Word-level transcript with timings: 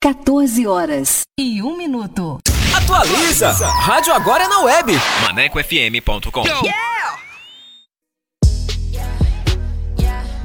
14 0.00 0.64
horas 0.64 1.22
e 1.36 1.60
um 1.60 1.76
minuto. 1.76 2.38
Atualiza! 2.76 3.50
Rádio 3.66 4.12
agora 4.14 4.44
é 4.44 4.48
na 4.48 4.60
web. 4.60 4.92
ManecoFM.com. 5.22 6.44
Yeah! 6.64 6.97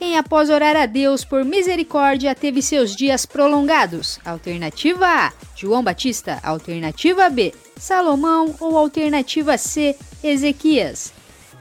quem, 0.00 0.16
após 0.16 0.48
orar 0.48 0.76
a 0.76 0.86
Deus 0.86 1.26
por 1.26 1.44
misericórdia, 1.44 2.34
teve 2.34 2.62
seus 2.62 2.96
dias 2.96 3.26
prolongados? 3.26 4.18
Alternativa 4.24 5.06
A: 5.06 5.32
João 5.54 5.84
Batista. 5.84 6.40
Alternativa 6.42 7.28
B: 7.28 7.52
Salomão. 7.76 8.54
Ou 8.58 8.78
alternativa 8.78 9.58
C: 9.58 9.94
Ezequias. 10.24 11.12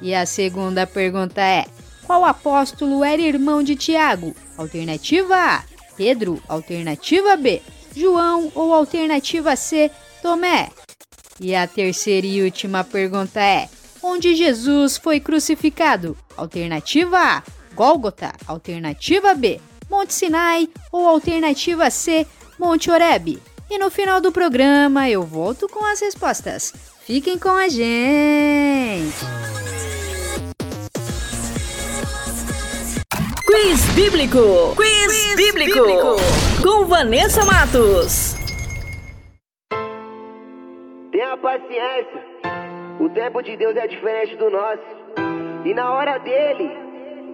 E 0.01 0.15
a 0.15 0.25
segunda 0.25 0.87
pergunta 0.87 1.41
é: 1.41 1.65
Qual 2.07 2.23
apóstolo 2.23 3.03
era 3.03 3.21
irmão 3.21 3.61
de 3.61 3.75
Tiago? 3.75 4.33
Alternativa 4.57 5.35
A: 5.35 5.63
Pedro. 5.97 6.41
Alternativa 6.47 7.35
B: 7.35 7.61
João. 7.93 8.49
Ou 8.55 8.73
alternativa 8.73 9.53
C: 9.57 9.91
Tomé. 10.21 10.69
E 11.41 11.53
a 11.53 11.67
terceira 11.67 12.25
e 12.25 12.41
última 12.41 12.85
pergunta 12.85 13.41
é: 13.41 13.67
Onde 14.01 14.33
Jesus 14.33 14.95
foi 14.95 15.19
crucificado? 15.19 16.17
Alternativa 16.37 17.17
A: 17.17 17.43
Gólgota. 17.79 18.33
Alternativa 18.45 19.33
B: 19.33 19.61
Monte 19.89 20.13
Sinai 20.13 20.67
ou 20.91 21.07
alternativa 21.07 21.89
C, 21.89 22.27
Monte 22.59 22.91
Oreb? 22.91 23.41
E 23.69 23.77
no 23.77 23.89
final 23.89 24.19
do 24.19 24.33
programa 24.33 25.09
eu 25.09 25.23
volto 25.23 25.69
com 25.69 25.85
as 25.85 26.01
respostas. 26.01 26.73
Fiquem 27.05 27.39
com 27.39 27.47
a 27.47 27.69
gente! 27.69 29.15
Quiz 33.47 33.85
Bíblico! 33.95 34.75
Quiz, 34.75 35.05
Quiz 35.05 35.35
bíblico. 35.37 35.79
bíblico! 35.79 36.15
Com 36.61 36.85
Vanessa 36.85 37.45
Matos. 37.45 38.35
Tenha 41.13 41.37
paciência, 41.37 42.25
o 42.99 43.09
tempo 43.11 43.41
de 43.41 43.55
Deus 43.55 43.77
é 43.77 43.87
diferente 43.87 44.35
do 44.35 44.49
nosso. 44.49 44.83
E 45.65 45.73
na 45.73 45.93
hora 45.93 46.17
dele, 46.19 46.88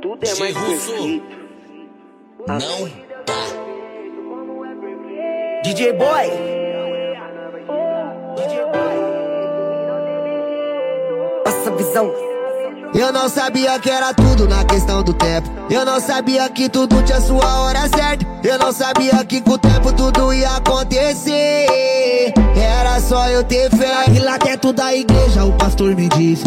tudo 0.05 0.19
é 0.23 0.35
mais 0.35 0.55
perfeito. 0.55 1.25
Não 2.47 2.59
tá. 3.25 3.35
DJ 5.63 5.93
Boy. 5.93 6.29
DJ 8.35 8.65
Boy. 8.65 8.95
Passa 11.43 11.71
visão. 11.71 12.13
Eu 12.93 13.11
não 13.11 13.27
sabia 13.27 13.79
que 13.79 13.89
era 13.89 14.13
tudo 14.13 14.47
na 14.47 14.63
questão 14.63 15.01
do 15.01 15.11
tempo. 15.11 15.49
Eu 15.71 15.83
não 15.83 15.99
sabia 15.99 16.47
que 16.49 16.69
tudo 16.69 17.01
tinha 17.01 17.19
sua 17.19 17.61
hora 17.61 17.89
certa. 17.89 18.25
Eu 18.43 18.59
não 18.59 18.71
sabia 18.71 19.25
que 19.25 19.41
com 19.41 19.53
o 19.53 19.57
tempo 19.57 19.91
tudo 19.91 20.31
ia 20.31 20.51
acontecer. 20.57 22.31
Era 22.55 22.99
só 22.99 23.27
eu 23.27 23.43
ter 23.43 23.71
fé. 23.71 24.05
E 24.15 24.19
lá 24.19 24.37
dentro 24.37 24.71
da 24.71 24.93
igreja 24.93 25.43
o 25.43 25.51
pastor 25.53 25.95
me 25.95 26.07
disse 26.09 26.45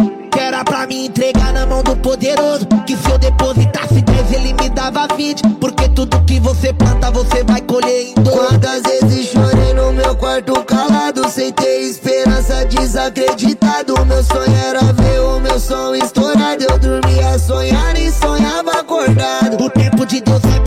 era 0.48 0.64
pra 0.64 0.86
me 0.86 1.06
entregar 1.06 1.52
na 1.52 1.66
mão 1.66 1.82
do 1.82 1.94
poderoso. 1.96 2.66
Que 2.86 2.96
se 2.96 3.10
eu 3.10 3.18
depositasse 3.18 4.00
10, 4.00 4.32
ele 4.32 4.54
me 4.54 4.70
dava 4.70 5.06
20. 5.14 5.42
Porque 5.60 5.88
tudo 5.90 6.20
que 6.24 6.40
você 6.40 6.72
planta, 6.72 7.10
você 7.10 7.44
vai 7.44 7.60
colher 7.60 8.08
em 8.08 8.14
dor. 8.14 8.48
Quantas 8.48 8.82
vezes 8.82 9.26
chorei 9.28 9.74
no 9.74 9.92
meu 9.92 10.16
quarto 10.16 10.52
calado, 10.64 11.28
sem 11.28 11.52
ter 11.52 11.82
esperança, 11.82 12.64
desacreditado. 12.64 13.94
Meu 14.06 14.22
sonho 14.24 14.56
era 14.56 14.80
ver 14.80 15.20
o 15.20 15.38
meu 15.38 15.60
som 15.60 15.94
estourar 15.94 16.38
acordado, 16.38 16.62
eu 16.62 16.78
dormia 16.78 17.38
sonhando 17.38 17.98
e 17.98 18.10
sonhava 18.12 18.47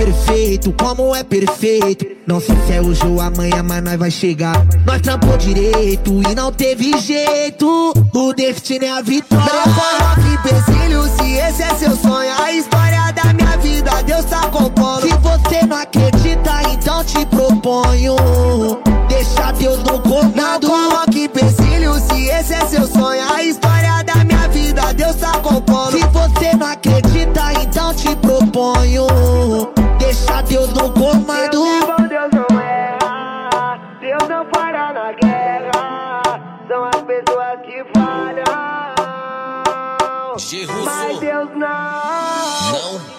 perfeito, 0.06 0.74
como 0.74 1.16
é 1.16 1.24
perfeito. 1.24 2.08
Não 2.26 2.42
sei 2.42 2.56
se 2.66 2.74
é 2.74 2.82
hoje 2.82 3.06
ou 3.06 3.22
amanhã, 3.22 3.62
mas 3.62 3.84
nós 3.84 3.98
vai 3.98 4.10
chegar. 4.10 4.66
Nós 4.84 5.00
trampou 5.00 5.38
direito 5.38 6.22
e 6.28 6.34
não 6.34 6.52
teve 6.52 6.98
jeito. 6.98 7.94
O 8.12 8.34
destino 8.34 8.86
é 8.86 8.90
a 8.90 9.02
vitória. 9.02 9.46
Não 9.46 10.34
empecilho 10.34 11.04
se 11.04 11.34
esse 11.34 11.62
é 11.62 11.76
seu 11.76 11.96
sonho. 11.96 12.32
A 12.42 12.52
história 12.52 13.12
da 13.12 13.32
minha 13.32 13.56
vida, 13.58 14.02
Deus 14.02 14.26
tá 14.26 14.48
compondo. 14.48 15.02
Se 15.02 15.14
você 15.18 15.66
não 15.68 15.78
acredita, 15.78 16.62
então 16.74 17.04
te 17.04 17.24
proponho. 17.28 18.16
Deixa 19.08 19.52
Deus 19.52 19.84
no 19.84 20.00
comando. 20.00 20.36
Não 20.36 20.60
coloque 20.60 21.26
empecilho 21.26 21.94
se 22.00 22.28
esse 22.28 22.54
é 22.54 22.66
seu 22.66 22.88
sonho. 22.88 23.22
A 23.32 23.44
história 23.44 24.02
da 24.04 24.24
minha 24.24 24.48
vida, 24.48 24.94
Deus 24.94 25.16
tá 25.18 25.34
compondo. 25.40 25.92
Se 25.92 26.08
você 26.08 26.56
não 26.58 26.68
acredita, 26.68 27.54
então 27.62 27.94
te 27.94 28.16
proponho. 28.16 29.81
Deixa 30.02 30.42
Deus 30.42 30.70
no 30.74 30.92
comando. 30.92 31.52
Deus, 31.52 32.10
Deus 32.10 32.32
não 32.34 32.60
erra. 32.60 33.80
Deus 34.00 34.28
não 34.28 34.46
para 34.48 34.94
na 34.94 35.12
guerra. 35.14 36.22
São 36.68 36.86
as 36.86 37.02
pessoas 37.02 37.62
que 37.64 37.84
falham. 37.94 38.44
Mas 40.84 41.20
Deus 41.20 41.50
não. 41.56 41.60
Não. 41.62 43.11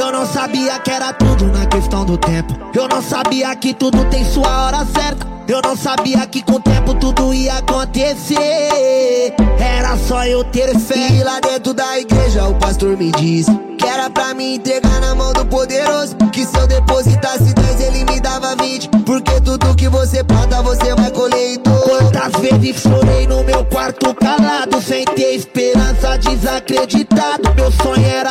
Eu 0.00 0.10
não 0.10 0.24
sabia 0.24 0.78
que 0.78 0.90
era 0.90 1.12
tudo 1.12 1.44
na 1.48 1.66
questão 1.66 2.06
do 2.06 2.16
tempo. 2.16 2.54
Eu 2.74 2.88
não 2.88 3.02
sabia 3.02 3.54
que 3.54 3.74
tudo 3.74 4.02
tem 4.06 4.24
sua 4.24 4.64
hora 4.64 4.78
certa. 4.86 5.26
Eu 5.46 5.60
não 5.62 5.76
sabia 5.76 6.26
que 6.26 6.40
com 6.42 6.54
o 6.54 6.60
tempo 6.60 6.94
tudo 6.94 7.34
ia 7.34 7.58
acontecer. 7.58 9.34
Era 9.58 9.98
só 9.98 10.24
eu 10.24 10.42
ter 10.42 10.74
fé. 10.78 11.12
E 11.12 11.22
lá 11.22 11.38
dentro 11.40 11.74
da 11.74 11.98
igreja 11.98 12.48
o 12.48 12.54
pastor 12.54 12.96
me 12.96 13.12
disse 13.12 13.50
que 13.76 13.86
era 13.86 14.08
pra 14.08 14.32
me 14.32 14.54
entregar 14.54 15.02
na 15.02 15.14
mão 15.14 15.34
do 15.34 15.44
poderoso. 15.44 16.16
Que 16.32 16.46
se 16.46 16.56
eu 16.56 16.66
depositasse 16.66 17.52
10, 17.52 17.80
ele 17.82 18.04
me 18.10 18.20
dava 18.20 18.56
20. 18.56 18.88
Porque 19.04 19.38
tudo 19.42 19.76
que 19.76 19.90
você 19.90 20.24
planta, 20.24 20.62
você 20.62 20.94
vai 20.94 21.10
colher 21.10 21.56
em 21.56 21.60
Quantas 21.82 22.40
vezes 22.40 22.82
chorei 22.82 23.26
no 23.26 23.44
meu 23.44 23.64
quarto 23.64 24.14
calado, 24.14 24.80
sem 24.80 25.04
ter 25.04 25.34
esperança, 25.34 26.16
desacreditado. 26.18 27.54
Meu 27.54 27.70
sonho 27.72 28.06
era 28.06 28.29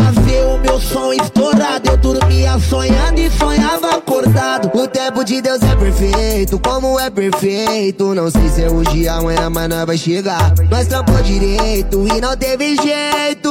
sonhando 2.70 3.20
e 3.20 3.32
sonhava 3.32 3.96
acordado. 3.96 4.70
O 4.78 4.88
tempo 4.88 5.24
de 5.24 5.42
Deus 5.42 5.60
é 5.64 5.76
perfeito, 5.76 6.60
como 6.60 7.00
é 7.00 7.10
perfeito. 7.10 8.14
Não 8.14 8.30
sei 8.30 8.48
se 8.50 8.64
é 8.64 8.70
hoje, 8.70 9.08
amanhã, 9.08 9.50
mas 9.50 9.68
nós 9.68 9.86
vai 9.86 9.98
chegar. 9.98 10.54
Nós 10.70 10.88
trampou 10.88 11.20
direito 11.24 12.06
e 12.08 12.22
não 12.22 12.38
teve 12.38 12.76
jeito. 12.76 13.50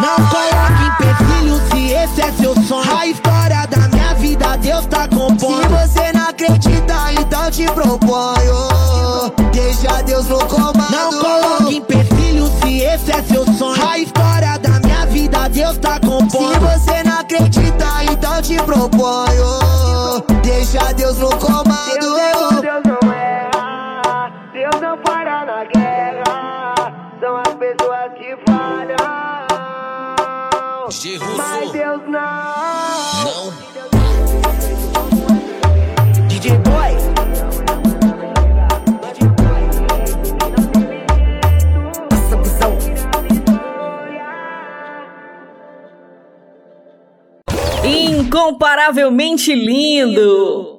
Não 0.00 0.16
coloque 0.28 0.82
empecilho 0.88 1.60
se 1.70 1.92
esse 1.92 2.20
é 2.22 2.32
seu 2.32 2.54
sonho. 2.62 2.96
A 2.96 3.06
história 3.06 3.66
da 3.66 3.88
minha 3.88 4.14
vida, 4.14 4.56
Deus 4.56 4.86
tá 4.86 5.06
compondo. 5.08 5.62
Se 5.62 5.68
você 5.68 6.12
não 6.12 6.28
acredita, 6.28 7.12
então 7.20 7.50
te 7.50 7.66
proponho. 7.66 9.32
Deixa 9.52 10.02
Deus 10.02 10.26
no 10.26 10.38
comando. 10.46 10.90
Não 10.90 11.10
coloque 11.10 11.76
empecilho 11.76 12.50
se 12.62 12.80
esse 12.80 13.12
é 13.12 13.22
seu 13.22 13.44
sonho. 13.52 13.86
A 13.86 13.98
história 13.98 14.58
da 14.58 14.80
minha 14.80 15.04
vida, 15.06 15.48
Deus 15.48 15.76
tá 15.78 16.00
compondo. 16.00 16.54
Se 16.54 16.58
você 16.58 17.05
acredita, 17.26 18.04
então 18.04 18.40
te 18.40 18.56
proponho. 18.62 20.22
Deixa 20.42 20.92
Deus 20.94 21.18
no 21.18 21.28
comando. 21.36 21.66
Deus, 21.98 22.60
Deus 22.60 22.82
não 22.84 23.12
erra. 23.12 24.32
Deus 24.52 24.80
não 24.80 24.96
para 24.98 25.44
na 25.44 25.64
guerra. 25.64 26.74
São 27.20 27.36
as 27.36 27.54
pessoas 27.54 28.12
que 28.16 28.36
falham. 28.48 28.96
Mas 31.36 31.70
Deus 31.72 32.00
não. 32.06 32.20
Não. 33.24 33.65
Incomparavelmente 47.86 49.54
lindo. 49.54 50.78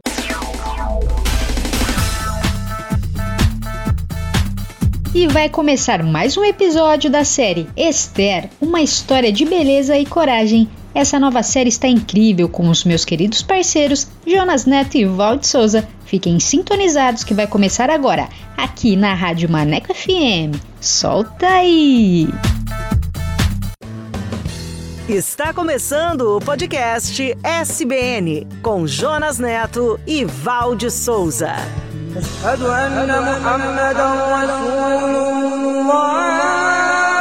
E 5.15 5.25
vai 5.29 5.47
começar 5.47 6.03
mais 6.03 6.35
um 6.35 6.43
episódio 6.43 7.09
da 7.09 7.23
série 7.23 7.65
Esther, 7.77 8.49
uma 8.59 8.81
história 8.81 9.31
de 9.31 9.45
beleza 9.45 9.97
e 9.97 10.05
coragem. 10.05 10.67
Essa 10.93 11.17
nova 11.17 11.41
série 11.43 11.69
está 11.69 11.87
incrível 11.87 12.49
com 12.49 12.67
os 12.69 12.83
meus 12.83 13.05
queridos 13.05 13.41
parceiros 13.41 14.09
Jonas 14.25 14.65
Neto 14.65 14.97
e 14.97 15.05
Valde 15.05 15.47
Souza. 15.47 15.87
Fiquem 16.03 16.41
sintonizados 16.41 17.23
que 17.23 17.33
vai 17.33 17.47
começar 17.47 17.89
agora, 17.89 18.27
aqui 18.57 18.97
na 18.97 19.13
Rádio 19.13 19.49
Maneco 19.49 19.93
FM. 19.93 20.59
Solta 20.81 21.47
aí! 21.47 22.27
Está 25.08 25.52
começando 25.52 26.37
o 26.37 26.40
podcast 26.40 27.37
SBN 27.42 28.46
com 28.62 28.87
Jonas 28.87 29.38
Neto 29.38 29.99
e 30.06 30.25
Valde 30.25 30.90
Souza. 30.90 31.54
أشهد 32.16 32.62
أن 32.62 33.08
محمدا 33.08 34.06
رسول 34.44 35.14
الله 35.16 37.15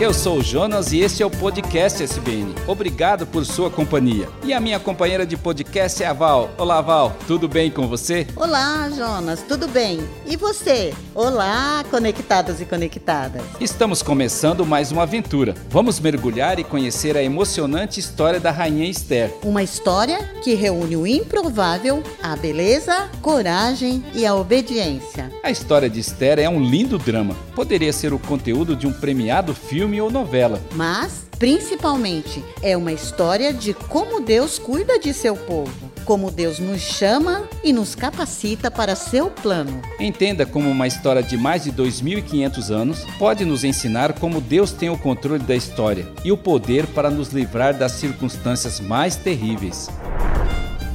Eu 0.00 0.12
sou 0.12 0.38
o 0.38 0.42
Jonas 0.42 0.92
e 0.92 0.98
este 0.98 1.22
é 1.22 1.26
o 1.26 1.30
podcast 1.30 2.02
SBN. 2.02 2.52
Obrigado 2.66 3.24
por 3.28 3.46
sua 3.46 3.70
companhia. 3.70 4.28
E 4.42 4.52
a 4.52 4.58
minha 4.58 4.80
companheira 4.80 5.24
de 5.24 5.36
podcast 5.36 6.02
é 6.02 6.06
a 6.06 6.12
Val. 6.12 6.50
Olá, 6.58 6.80
Val, 6.80 7.16
tudo 7.28 7.46
bem 7.46 7.70
com 7.70 7.86
você? 7.86 8.26
Olá, 8.34 8.90
Jonas, 8.90 9.42
tudo 9.42 9.68
bem? 9.68 10.00
E 10.26 10.36
você? 10.36 10.92
Olá, 11.14 11.84
conectados 11.92 12.60
e 12.60 12.64
conectadas. 12.64 13.44
Estamos 13.60 14.02
começando 14.02 14.66
mais 14.66 14.90
uma 14.90 15.04
aventura. 15.04 15.54
Vamos 15.70 16.00
mergulhar 16.00 16.58
e 16.58 16.64
conhecer 16.64 17.16
a 17.16 17.22
emocionante 17.22 18.00
história 18.00 18.40
da 18.40 18.50
Rainha 18.50 18.90
Esther. 18.90 19.32
Uma 19.44 19.62
história 19.62 20.18
que 20.42 20.54
reúne 20.54 20.96
o 20.96 21.06
improvável, 21.06 22.02
a 22.20 22.34
beleza, 22.34 23.08
coragem 23.22 24.04
e 24.12 24.26
a 24.26 24.34
obediência. 24.34 25.30
A 25.40 25.52
história 25.52 25.88
de 25.88 26.00
Esther 26.00 26.40
é 26.40 26.48
um 26.48 26.60
lindo 26.60 26.98
drama. 26.98 27.36
Poderia 27.54 27.92
ser 27.92 28.12
o 28.12 28.18
conteúdo 28.18 28.74
de 28.74 28.88
um 28.88 28.92
premiado 28.92 29.54
filme 29.54 29.83
ou 30.00 30.10
novela. 30.10 30.60
Mas, 30.74 31.26
principalmente, 31.38 32.42
é 32.62 32.76
uma 32.76 32.92
história 32.92 33.52
de 33.52 33.74
como 33.74 34.20
Deus 34.20 34.58
cuida 34.58 34.98
de 34.98 35.12
seu 35.12 35.36
povo, 35.36 35.70
como 36.04 36.30
Deus 36.30 36.58
nos 36.58 36.80
chama 36.80 37.48
e 37.62 37.72
nos 37.72 37.94
capacita 37.94 38.70
para 38.70 38.96
seu 38.96 39.30
plano. 39.30 39.82
Entenda 40.00 40.46
como 40.46 40.70
uma 40.70 40.86
história 40.86 41.22
de 41.22 41.36
mais 41.36 41.64
de 41.64 41.72
2.500 41.72 42.70
anos 42.70 43.04
pode 43.18 43.44
nos 43.44 43.64
ensinar 43.64 44.14
como 44.14 44.40
Deus 44.40 44.72
tem 44.72 44.88
o 44.88 44.98
controle 44.98 45.42
da 45.42 45.54
história 45.54 46.06
e 46.24 46.32
o 46.32 46.36
poder 46.36 46.86
para 46.86 47.10
nos 47.10 47.28
livrar 47.28 47.76
das 47.76 47.92
circunstâncias 47.92 48.80
mais 48.80 49.16
terríveis. 49.16 49.88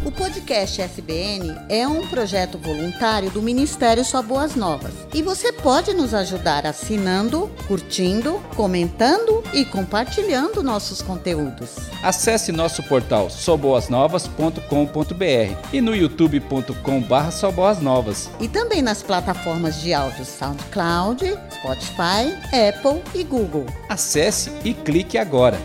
O 0.05 0.11
podcast 0.11 0.81
SBN 0.81 1.53
é 1.67 1.85
um 1.85 2.07
projeto 2.07 2.57
voluntário 2.57 3.29
do 3.31 3.41
Ministério 3.41 4.05
Só 4.05 4.21
Boas 4.21 4.55
Novas 4.55 4.93
e 5.13 5.21
você 5.21 5.51
pode 5.51 5.93
nos 5.93 6.13
ajudar 6.13 6.65
assinando, 6.65 7.51
curtindo, 7.67 8.41
comentando 8.55 9.43
e 9.53 9.65
compartilhando 9.65 10.63
nossos 10.63 11.01
conteúdos. 11.01 11.75
Acesse 12.01 12.53
nosso 12.53 12.81
portal 12.83 13.29
soboasnovas.com.br 13.29 15.73
e 15.73 15.81
no 15.81 15.93
youtube.com/soboasnovas 15.93 18.29
e 18.39 18.47
também 18.47 18.81
nas 18.81 19.03
plataformas 19.03 19.81
de 19.81 19.93
áudio 19.93 20.23
SoundCloud, 20.23 21.25
Spotify, 21.51 22.33
Apple 22.69 23.03
e 23.13 23.25
Google. 23.25 23.65
Acesse 23.89 24.49
e 24.63 24.73
clique 24.73 25.17
agora. 25.17 25.59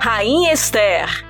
Rainha 0.00 0.52
Esther 0.52 1.29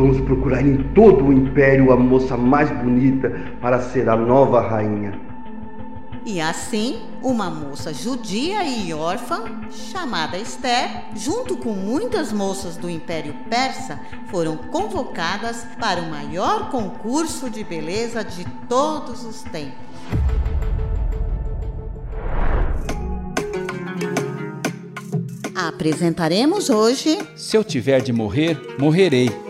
vamos 0.00 0.18
procurar 0.22 0.66
em 0.66 0.78
todo 0.94 1.26
o 1.26 1.32
império 1.32 1.92
a 1.92 1.96
moça 1.96 2.34
mais 2.34 2.70
bonita 2.70 3.30
para 3.60 3.82
ser 3.82 4.08
a 4.08 4.16
nova 4.16 4.60
rainha. 4.60 5.12
E 6.24 6.40
assim, 6.40 7.02
uma 7.22 7.50
moça 7.50 7.92
judia 7.92 8.64
e 8.64 8.92
órfã, 8.94 9.44
chamada 9.70 10.38
Esther, 10.38 11.04
junto 11.14 11.56
com 11.56 11.72
muitas 11.72 12.32
moças 12.32 12.76
do 12.76 12.88
Império 12.88 13.34
Persa, 13.48 14.00
foram 14.30 14.56
convocadas 14.56 15.66
para 15.78 16.00
o 16.00 16.10
maior 16.10 16.70
concurso 16.70 17.50
de 17.50 17.62
beleza 17.62 18.24
de 18.24 18.46
todos 18.68 19.24
os 19.24 19.42
tempos. 19.42 19.90
Apresentaremos 25.54 26.70
hoje. 26.70 27.18
Se 27.36 27.54
eu 27.56 27.62
tiver 27.62 28.00
de 28.00 28.12
morrer, 28.12 28.58
morrerei 28.78 29.49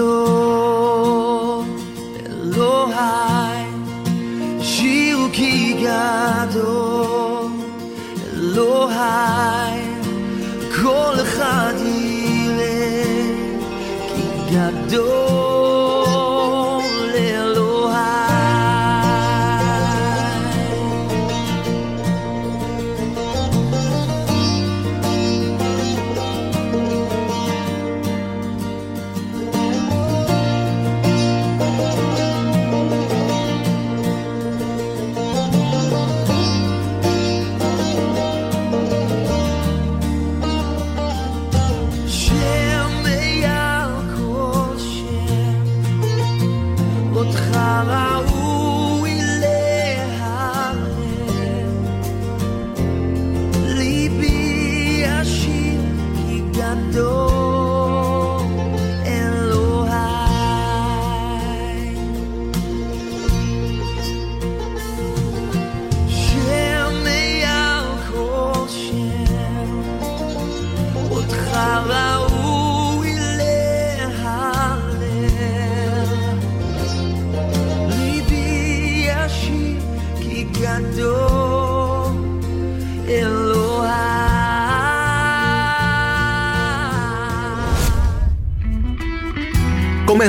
yo. 0.00 0.29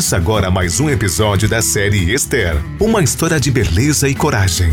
Começa 0.02 0.18
agora 0.18 0.50
mais 0.50 0.80
um 0.80 0.90
episódio 0.90 1.48
da 1.48 1.62
série 1.62 2.12
Esther 2.12 2.56
uma 2.80 3.04
história 3.04 3.40
de 3.40 3.52
beleza 3.52 4.10
e 4.10 4.16
coragem. 4.16 4.72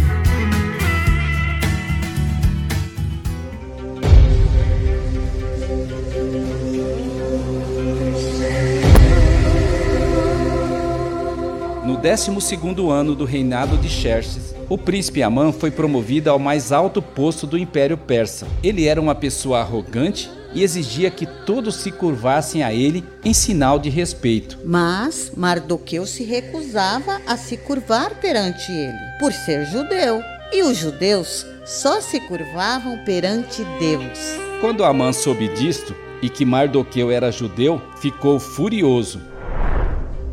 No 11.84 11.98
12 11.98 12.58
ano 12.90 13.14
do 13.14 13.26
reinado 13.26 13.76
de 13.76 13.90
Xerxes, 13.90 14.54
o 14.66 14.78
príncipe 14.78 15.22
Amã 15.22 15.52
foi 15.52 15.70
promovido 15.70 16.30
ao 16.30 16.38
mais 16.38 16.72
alto 16.72 17.02
posto 17.02 17.46
do 17.46 17.58
Império 17.58 17.98
Persa. 17.98 18.46
Ele 18.62 18.86
era 18.86 18.98
uma 18.98 19.14
pessoa 19.14 19.60
arrogante 19.60 20.37
e 20.54 20.62
exigia 20.62 21.10
que 21.10 21.26
todos 21.26 21.76
se 21.76 21.90
curvassem 21.90 22.62
a 22.62 22.72
ele 22.72 23.04
em 23.24 23.34
sinal 23.34 23.78
de 23.78 23.88
respeito. 23.88 24.58
Mas 24.64 25.32
Mardoqueu 25.36 26.06
se 26.06 26.24
recusava 26.24 27.20
a 27.26 27.36
se 27.36 27.56
curvar 27.56 28.20
perante 28.20 28.70
ele, 28.72 28.98
por 29.18 29.32
ser 29.32 29.66
judeu, 29.66 30.22
e 30.52 30.62
os 30.62 30.76
judeus 30.76 31.46
só 31.64 32.00
se 32.00 32.20
curvavam 32.20 32.98
perante 33.04 33.62
Deus. 33.78 34.18
Quando 34.60 34.84
Amã 34.84 35.12
soube 35.12 35.48
disto 35.48 35.94
e 36.22 36.28
que 36.28 36.44
Mardoqueu 36.44 37.10
era 37.10 37.30
judeu, 37.30 37.80
ficou 38.00 38.40
furioso. 38.40 39.20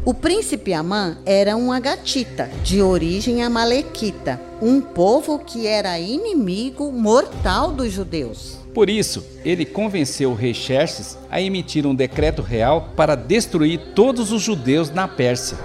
O 0.06 0.14
príncipe 0.14 0.72
Amã 0.72 1.18
era 1.26 1.58
um 1.58 1.72
agatita, 1.72 2.50
de 2.64 2.80
origem 2.82 3.44
amalequita, 3.44 4.40
um 4.62 4.80
povo 4.80 5.40
que 5.40 5.66
era 5.66 6.00
inimigo 6.00 6.92
mortal 6.92 7.72
dos 7.72 7.92
judeus. 7.92 8.65
Por 8.76 8.90
isso, 8.90 9.26
ele 9.46 9.66
convenceu 9.66 10.32
o 10.32 10.36
rei 10.36 10.54
Xerxes 10.54 11.18
a 11.32 11.42
emitir 11.42 11.88
um 11.88 11.96
decreto 11.96 12.42
real 12.42 12.90
para 12.94 13.16
destruir 13.16 13.80
todos 13.96 14.34
os 14.34 14.42
judeus 14.42 14.92
na 14.92 15.08
Pérsia. 15.08 15.58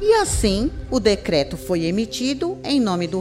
E 0.00 0.14
assim, 0.14 0.70
o 0.90 0.98
decreto 0.98 1.58
foi 1.58 1.84
emitido 1.84 2.56
em 2.64 2.80
nome 2.80 3.06
do 3.06 3.20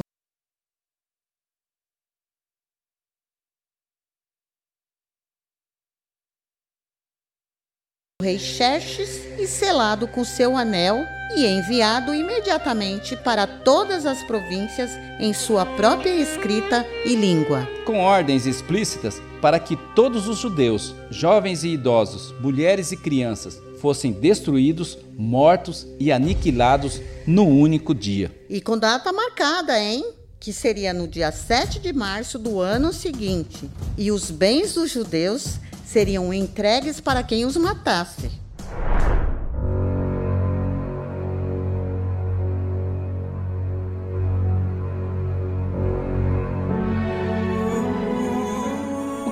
rei 8.28 8.38
Xerxes 8.38 9.22
e 9.40 9.48
selado 9.48 10.06
com 10.06 10.22
seu 10.26 10.58
anel 10.58 11.06
e 11.34 11.46
enviado 11.46 12.14
imediatamente 12.14 13.16
para 13.16 13.48
todas 13.48 14.06
as 14.06 14.22
províncias 14.24 14.92
em 15.18 15.32
sua 15.34 15.66
própria 15.66 16.14
escrita 16.14 16.86
e 17.06 17.16
língua. 17.16 17.66
Com 17.86 18.00
ordens 18.00 18.46
explícitas 18.46 19.22
para 19.42 19.60
que 19.62 19.78
todos 19.96 20.28
os 20.28 20.40
judeus, 20.40 20.94
jovens 21.10 21.64
e 21.64 21.70
idosos, 21.70 22.34
mulheres 22.42 22.92
e 22.92 22.98
crianças, 22.98 23.62
fossem 23.80 24.12
destruídos, 24.12 24.98
mortos 25.18 25.88
e 25.98 26.12
aniquilados 26.12 27.00
no 27.26 27.48
único 27.48 27.96
dia. 27.96 28.30
E 28.50 28.60
com 28.60 28.78
data 28.78 29.14
marcada, 29.14 29.80
hein? 29.80 30.04
Que 30.38 30.52
seria 30.52 30.94
no 30.94 31.08
dia 31.08 31.32
7 31.32 31.80
de 31.80 31.94
março 31.94 32.38
do 32.38 32.60
ano 32.60 32.92
seguinte. 32.92 33.70
E 33.98 34.12
os 34.12 34.30
bens 34.30 34.74
dos 34.74 34.92
judeus 34.92 35.60
seriam 35.88 36.34
entregues 36.34 37.00
para 37.00 37.24
quem 37.24 37.46
os 37.46 37.56
matasse. 37.56 38.30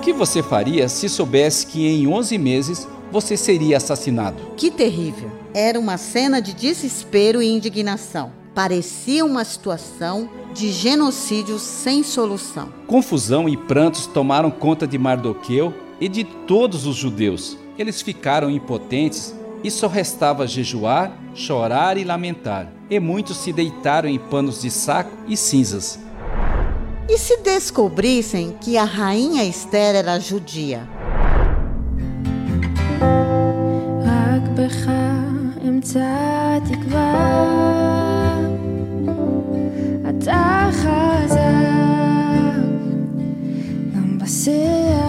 que 0.01 0.13
você 0.13 0.43
faria 0.43 0.87
se 0.87 1.09
soubesse 1.09 1.65
que 1.65 1.87
em 1.87 2.05
11 2.05 2.37
meses 2.37 2.87
você 3.11 3.35
seria 3.35 3.77
assassinado? 3.77 4.37
Que 4.55 4.69
terrível! 4.69 5.31
Era 5.51 5.79
uma 5.79 5.97
cena 5.97 6.39
de 6.39 6.53
desespero 6.53 7.41
e 7.41 7.47
indignação. 7.47 8.31
Parecia 8.53 9.25
uma 9.25 9.43
situação 9.43 10.29
de 10.53 10.71
genocídio 10.71 11.57
sem 11.57 12.03
solução. 12.03 12.71
Confusão 12.85 13.49
e 13.49 13.57
prantos 13.57 14.05
tomaram 14.05 14.51
conta 14.51 14.85
de 14.87 14.95
Mardoqueu 14.95 15.73
e 16.00 16.08
de 16.08 16.24
todos 16.24 16.86
os 16.86 16.96
judeus. 16.96 17.56
Eles 17.78 18.00
ficaram 18.02 18.50
impotentes 18.50 19.34
e 19.62 19.70
só 19.70 19.86
restava 19.86 20.46
jejuar, 20.46 21.16
chorar 21.34 21.96
e 21.96 22.04
lamentar. 22.04 22.72
E 22.88 22.98
muitos 22.98 23.36
se 23.38 23.52
deitaram 23.52 24.08
em 24.08 24.18
panos 24.18 24.62
de 24.62 24.70
saco 24.70 25.12
e 25.28 25.36
cinzas. 25.36 25.98
E 27.08 27.18
se 27.18 27.38
descobrissem 27.38 28.56
que 28.60 28.76
a 28.76 28.84
rainha 28.84 29.44
Esther 29.44 29.96
era 29.96 30.18
judia? 30.18 30.88
אתה 40.20 40.68
חזק, 40.72 41.38
גם 43.94 44.18
אתה 44.18 45.03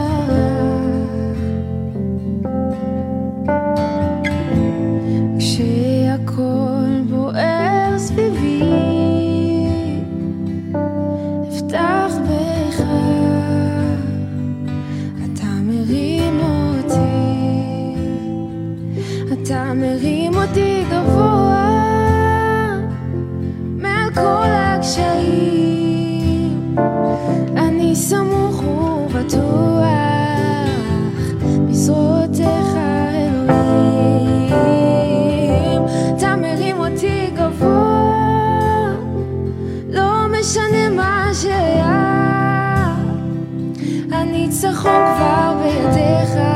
הניצחון 44.86 45.02
כבר 45.16 45.52
בידיך 45.62 46.46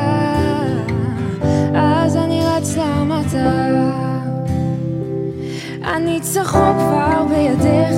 הניצחון 5.83 6.79
כבר 6.79 7.27
בידיך, 7.29 7.97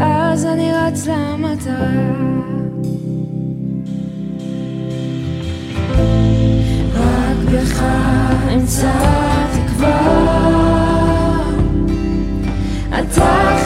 אז 0.00 0.44
אני 0.44 0.72
רץ 0.72 1.06
למטרה. 1.06 1.88
רק 6.94 7.52
בך 7.52 7.82
אמצא 8.54 8.92
תקווה, 9.52 10.00
אתה 12.98 13.57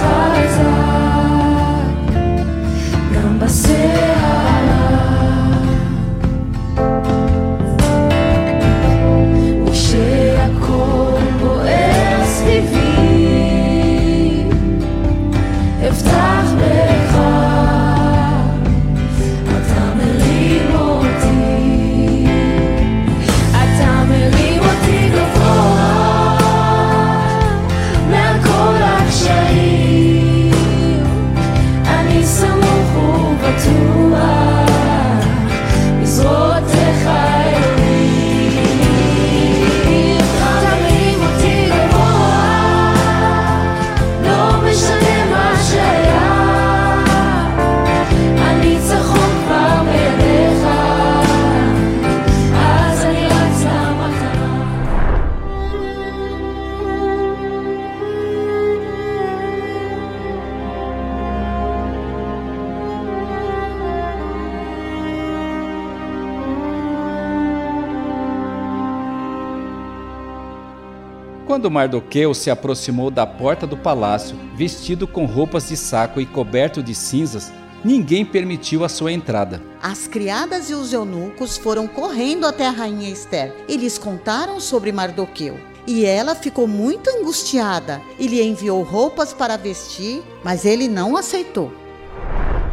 Quando 71.62 71.74
Mardoqueu 71.74 72.34
se 72.34 72.50
aproximou 72.50 73.08
da 73.08 73.24
porta 73.24 73.68
do 73.68 73.76
palácio, 73.76 74.36
vestido 74.56 75.06
com 75.06 75.26
roupas 75.26 75.68
de 75.68 75.76
saco 75.76 76.20
e 76.20 76.26
coberto 76.26 76.82
de 76.82 76.92
cinzas, 76.92 77.52
ninguém 77.84 78.24
permitiu 78.24 78.84
a 78.84 78.88
sua 78.88 79.12
entrada. 79.12 79.62
As 79.80 80.08
criadas 80.08 80.70
e 80.70 80.74
os 80.74 80.92
eunucos 80.92 81.56
foram 81.56 81.86
correndo 81.86 82.48
até 82.48 82.66
a 82.66 82.72
rainha 82.72 83.08
Esther 83.08 83.54
e 83.68 83.76
lhes 83.76 83.96
contaram 83.96 84.58
sobre 84.58 84.90
Mardoqueu. 84.90 85.56
E 85.86 86.04
ela 86.04 86.34
ficou 86.34 86.66
muito 86.66 87.08
angustiada 87.08 88.02
e 88.18 88.26
lhe 88.26 88.42
enviou 88.42 88.82
roupas 88.82 89.32
para 89.32 89.56
vestir, 89.56 90.20
mas 90.42 90.64
ele 90.64 90.88
não 90.88 91.16
aceitou. 91.16 91.72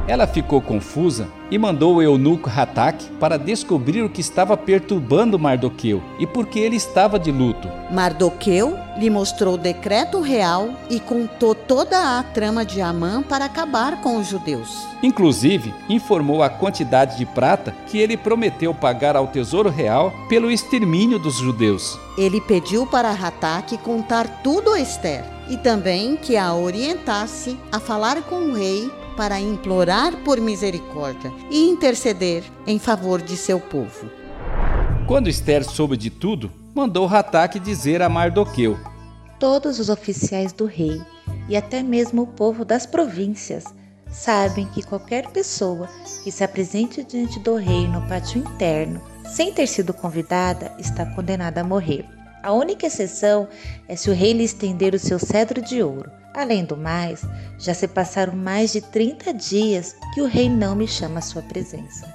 Ela 0.09 0.25
ficou 0.25 0.59
confusa 0.59 1.27
e 1.51 1.57
mandou 1.59 1.97
o 1.97 2.01
eunuco 2.01 2.49
Hatak 2.49 3.05
para 3.19 3.37
descobrir 3.37 4.01
o 4.01 4.09
que 4.09 4.21
estava 4.21 4.57
perturbando 4.57 5.37
Mardoqueu 5.37 6.01
e 6.17 6.25
por 6.25 6.47
que 6.47 6.57
ele 6.57 6.75
estava 6.75 7.19
de 7.19 7.31
luto. 7.31 7.69
Mardoqueu 7.91 8.75
lhe 8.97 9.07
mostrou 9.07 9.53
o 9.53 9.57
decreto 9.57 10.19
real 10.19 10.71
e 10.89 10.99
contou 10.99 11.53
toda 11.53 12.17
a 12.17 12.23
trama 12.23 12.65
de 12.65 12.81
Amã 12.81 13.21
para 13.21 13.45
acabar 13.45 14.01
com 14.01 14.17
os 14.17 14.25
judeus. 14.25 14.83
Inclusive, 15.03 15.71
informou 15.87 16.41
a 16.41 16.49
quantidade 16.49 17.15
de 17.15 17.27
prata 17.27 17.75
que 17.85 17.99
ele 17.99 18.17
prometeu 18.17 18.73
pagar 18.73 19.15
ao 19.15 19.27
tesouro 19.27 19.69
real 19.69 20.11
pelo 20.27 20.49
extermínio 20.49 21.19
dos 21.19 21.35
judeus. 21.35 21.99
Ele 22.17 22.41
pediu 22.41 22.87
para 22.87 23.11
Hatak 23.11 23.77
contar 23.77 24.41
tudo 24.41 24.73
a 24.73 24.79
Esther 24.79 25.23
e 25.47 25.55
também 25.55 26.15
que 26.15 26.35
a 26.35 26.55
orientasse 26.55 27.59
a 27.71 27.79
falar 27.79 28.23
com 28.23 28.49
o 28.49 28.53
rei 28.53 28.89
para 29.19 29.37
implorar 29.37 30.15
por 30.23 30.39
misericórdia 30.39 31.29
e 31.51 31.67
interceder 31.67 32.41
em 32.65 32.79
favor 32.79 33.21
de 33.21 33.35
seu 33.35 33.59
povo. 33.59 34.09
Quando 35.05 35.27
Esther 35.27 35.61
soube 35.65 35.97
de 35.97 36.09
tudo, 36.09 36.49
mandou 36.73 37.05
Hatak 37.05 37.59
dizer 37.59 38.01
a 38.01 38.07
Mardoqueu: 38.07 38.79
Todos 39.37 39.77
os 39.77 39.89
oficiais 39.89 40.53
do 40.53 40.65
rei 40.65 41.01
e 41.49 41.57
até 41.57 41.83
mesmo 41.83 42.21
o 42.21 42.27
povo 42.27 42.63
das 42.63 42.85
províncias 42.85 43.65
sabem 44.09 44.65
que 44.67 44.83
qualquer 44.83 45.27
pessoa 45.31 45.89
que 46.23 46.31
se 46.31 46.45
apresente 46.45 47.03
diante 47.03 47.41
do 47.41 47.55
rei 47.55 47.89
no 47.89 48.07
pátio 48.07 48.39
interno 48.39 49.01
sem 49.25 49.51
ter 49.51 49.67
sido 49.67 49.93
convidada 49.93 50.73
está 50.79 51.05
condenada 51.05 51.59
a 51.59 51.65
morrer. 51.65 52.05
A 52.41 52.53
única 52.53 52.87
exceção 52.87 53.49
é 53.85 53.97
se 53.97 54.09
o 54.09 54.13
rei 54.13 54.31
lhe 54.31 54.45
estender 54.45 54.93
o 54.95 54.99
seu 54.99 55.19
cedro 55.19 55.61
de 55.61 55.83
ouro. 55.83 56.18
Além 56.33 56.63
do 56.63 56.77
mais, 56.77 57.25
já 57.57 57.73
se 57.73 57.87
passaram 57.87 58.35
mais 58.35 58.71
de 58.71 58.81
30 58.81 59.33
dias 59.33 59.95
que 60.13 60.21
o 60.21 60.27
rei 60.27 60.47
não 60.49 60.75
me 60.75 60.87
chama 60.87 61.19
à 61.19 61.21
sua 61.21 61.41
presença. 61.41 62.07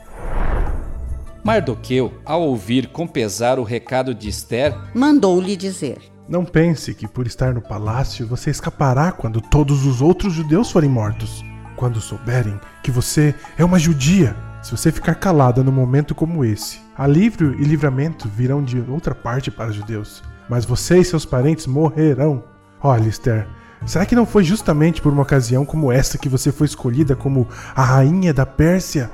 Mardoqueu, 1.42 2.14
ao 2.24 2.40
ouvir 2.40 2.88
com 2.88 3.06
pesar 3.06 3.58
o 3.58 3.64
recado 3.64 4.14
de 4.14 4.28
Esther, 4.28 4.74
mandou-lhe 4.94 5.56
dizer: 5.56 5.98
Não 6.28 6.44
pense 6.44 6.94
que 6.94 7.06
por 7.06 7.26
estar 7.26 7.52
no 7.52 7.60
palácio 7.60 8.26
você 8.26 8.50
escapará 8.50 9.12
quando 9.12 9.40
todos 9.42 9.84
os 9.84 10.00
outros 10.00 10.32
judeus 10.32 10.70
forem 10.70 10.88
mortos. 10.88 11.44
Quando 11.76 12.00
souberem 12.00 12.58
que 12.82 12.90
você 12.90 13.34
é 13.58 13.64
uma 13.64 13.78
judia, 13.78 14.34
se 14.62 14.70
você 14.70 14.90
ficar 14.90 15.16
calada 15.16 15.62
num 15.62 15.72
momento 15.72 16.14
como 16.14 16.44
esse, 16.44 16.80
alívio 16.96 17.52
e 17.60 17.64
livramento 17.64 18.28
virão 18.28 18.62
de 18.62 18.80
outra 18.88 19.14
parte 19.14 19.50
para 19.50 19.68
os 19.68 19.76
judeus, 19.76 20.22
mas 20.48 20.64
você 20.64 20.98
e 20.98 21.04
seus 21.04 21.26
parentes 21.26 21.66
morrerão. 21.66 22.44
Olha, 22.80 23.08
Esther, 23.08 23.46
será 23.86 24.06
que 24.06 24.14
não 24.14 24.26
foi 24.26 24.44
justamente 24.44 25.00
por 25.00 25.12
uma 25.12 25.22
ocasião 25.22 25.64
como 25.64 25.92
esta 25.92 26.18
que 26.18 26.28
você 26.28 26.50
foi 26.50 26.66
escolhida 26.66 27.14
como 27.14 27.48
a 27.74 27.82
rainha 27.82 28.32
da 28.32 28.46
Pérsia? 28.46 29.10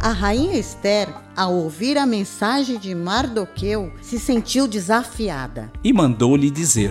A 0.00 0.10
rainha 0.10 0.58
Esther, 0.58 1.08
ao 1.36 1.54
ouvir 1.54 1.96
a 1.96 2.04
mensagem 2.04 2.78
de 2.78 2.94
Mardoqueu, 2.94 3.92
se 4.02 4.18
sentiu 4.18 4.66
desafiada 4.66 5.70
e 5.84 5.92
mandou-lhe 5.92 6.50
dizer: 6.50 6.90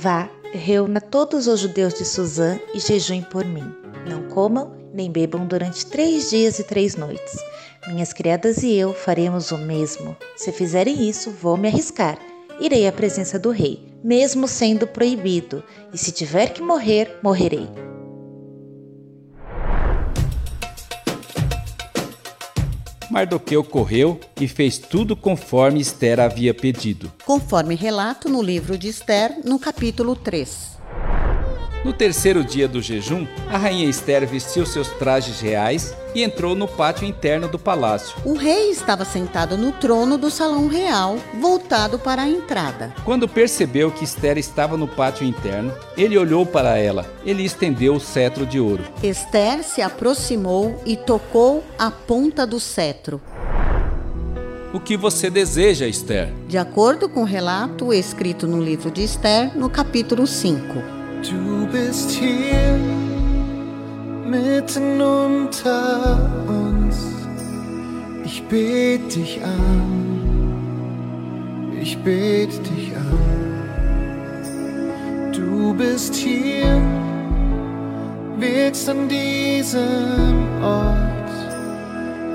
Vá, 0.00 0.28
reúna 0.52 1.00
todos 1.00 1.48
os 1.48 1.58
judeus 1.58 1.94
de 1.94 2.04
Suzã 2.04 2.58
e 2.72 2.78
jejuem 2.78 3.22
por 3.22 3.44
mim. 3.44 3.74
Não 4.08 4.22
comam 4.28 4.84
nem 4.94 5.10
bebam 5.10 5.44
durante 5.44 5.84
três 5.84 6.30
dias 6.30 6.60
e 6.60 6.64
três 6.64 6.94
noites. 6.94 7.36
Minhas 7.86 8.14
criadas 8.14 8.62
e 8.62 8.72
eu 8.74 8.94
faremos 8.94 9.50
o 9.52 9.58
mesmo. 9.58 10.16
Se 10.36 10.50
fizerem 10.50 11.06
isso, 11.06 11.30
vou 11.30 11.56
me 11.56 11.68
arriscar. 11.68 12.18
Irei 12.58 12.86
à 12.86 12.92
presença 12.92 13.38
do 13.38 13.50
rei, 13.50 13.92
mesmo 14.02 14.48
sendo 14.48 14.86
proibido, 14.86 15.62
e 15.92 15.98
se 15.98 16.10
tiver 16.10 16.48
que 16.54 16.62
morrer, 16.62 17.18
morrerei. 17.22 17.68
Mardoqueu 23.10 23.62
correu 23.62 24.18
e 24.40 24.48
fez 24.48 24.78
tudo 24.78 25.14
conforme 25.14 25.80
Esther 25.80 26.20
havia 26.20 26.54
pedido. 26.54 27.12
Conforme 27.24 27.74
relato 27.74 28.30
no 28.30 28.42
livro 28.42 28.78
de 28.78 28.88
Esther, 28.88 29.40
no 29.44 29.58
capítulo 29.58 30.16
3. 30.16 30.73
No 31.84 31.92
terceiro 31.92 32.42
dia 32.42 32.66
do 32.66 32.80
jejum, 32.80 33.26
a 33.46 33.58
rainha 33.58 33.86
Esther 33.86 34.26
vestiu 34.26 34.64
seus 34.64 34.88
trajes 34.88 35.40
reais 35.40 35.94
e 36.14 36.22
entrou 36.22 36.54
no 36.54 36.66
pátio 36.66 37.06
interno 37.06 37.46
do 37.46 37.58
palácio. 37.58 38.16
O 38.24 38.32
rei 38.32 38.70
estava 38.70 39.04
sentado 39.04 39.58
no 39.58 39.70
trono 39.70 40.16
do 40.16 40.30
salão 40.30 40.66
real, 40.66 41.18
voltado 41.38 41.98
para 41.98 42.22
a 42.22 42.28
entrada. 42.28 42.94
Quando 43.04 43.28
percebeu 43.28 43.90
que 43.90 44.02
Esther 44.02 44.38
estava 44.38 44.78
no 44.78 44.88
pátio 44.88 45.26
interno, 45.26 45.74
ele 45.94 46.16
olhou 46.16 46.46
para 46.46 46.78
ela. 46.78 47.04
Ele 47.22 47.44
estendeu 47.44 47.96
o 47.96 48.00
cetro 48.00 48.46
de 48.46 48.58
ouro. 48.58 48.82
Esther 49.02 49.62
se 49.62 49.82
aproximou 49.82 50.80
e 50.86 50.96
tocou 50.96 51.62
a 51.78 51.90
ponta 51.90 52.46
do 52.46 52.58
cetro. 52.58 53.20
O 54.72 54.80
que 54.80 54.96
você 54.96 55.28
deseja, 55.28 55.86
Esther? 55.86 56.32
De 56.48 56.56
acordo 56.56 57.10
com 57.10 57.20
o 57.20 57.26
relato 57.26 57.92
escrito 57.92 58.46
no 58.46 58.60
livro 58.60 58.90
de 58.90 59.04
Esther, 59.04 59.56
no 59.56 59.68
capítulo 59.68 60.26
5. 60.26 61.03
Du 61.30 61.66
bist 61.72 62.10
hier 62.10 62.78
mitten 64.26 65.00
unter 65.00 66.30
uns. 66.46 66.98
Ich 68.26 68.42
bete 68.44 69.20
dich 69.20 69.42
an, 69.42 70.52
ich 71.80 71.96
bete 72.02 72.58
dich 72.70 72.94
an. 72.94 73.18
Du 75.32 75.72
bist 75.72 76.14
hier, 76.14 76.82
wirkst 78.38 78.90
an 78.90 79.08
diesem 79.08 80.62
Ort. 80.62 81.30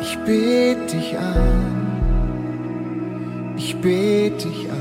Ich 0.02 0.18
bete 0.26 0.98
dich 0.98 1.16
an, 1.16 1.76
ich 3.56 3.76
bete 3.80 4.48
dich 4.48 4.72
an. 4.72 4.79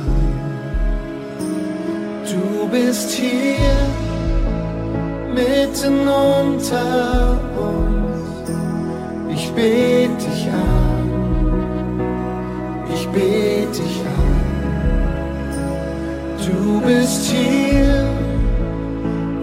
Du 2.31 2.69
bist 2.69 3.11
hier 3.13 3.57
mitten 5.35 6.07
unter 6.07 7.41
uns. 7.57 8.51
Ich 9.31 9.51
bete 9.53 10.27
dich 10.27 10.49
an, 10.53 11.09
ich 12.93 13.09
bete 13.09 13.83
dich 13.83 14.03
an. 14.05 14.37
Du 16.47 16.81
bist 16.87 17.31
hier, 17.31 18.05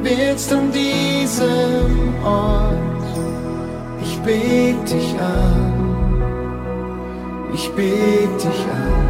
willst 0.03 0.53
an 0.53 0.71
diesem 0.71 2.13
Ort. 2.23 2.75
Ich 4.03 4.19
bete 4.19 4.93
dich 4.93 5.19
an, 5.19 5.73
ich 7.51 7.67
bete 7.71 8.47
dich 8.47 8.65
an. 8.69 9.05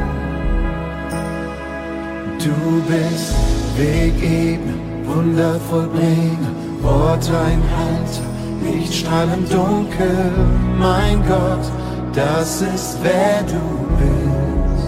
Du 2.39 2.81
bist 2.87 3.64
Weg 3.77 4.13
ebnen, 4.23 5.05
Wunder 5.05 5.59
vollbringen, 5.69 6.55
Wort 6.81 7.29
einhalten, 7.29 8.23
Lichtstrahl 8.63 9.27
im 9.33 9.49
Dunkel, 9.49 10.31
mein 10.79 11.21
Gott, 11.27 11.69
das 12.13 12.61
ist 12.61 12.97
wer 13.03 13.43
du 13.43 13.59
bist. 13.99 14.87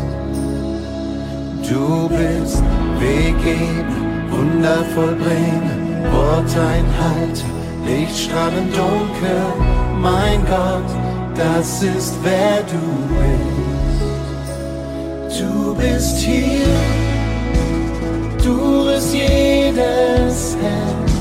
Du 1.69 2.08
bist 2.08 2.63
Weg 3.00 3.36
ebnen, 3.45 4.32
Wunder 4.32 4.86
vollbringen, 4.95 6.06
Wort 6.13 6.56
einhalten, 6.58 7.52
Lichtstrahl 7.86 8.54
im 8.58 8.71
Dunkel, 8.71 9.43
mein 10.02 10.45
Gott, 10.45 10.89
das 11.36 11.84
ist 11.84 12.15
wer 12.23 12.63
du 12.63 12.80
bist. 15.28 15.41
Du 15.41 15.76
bist 15.76 16.17
hier 16.19 16.97
bist 18.98 19.14
jedes 19.14 20.58
Herz. 20.62 21.12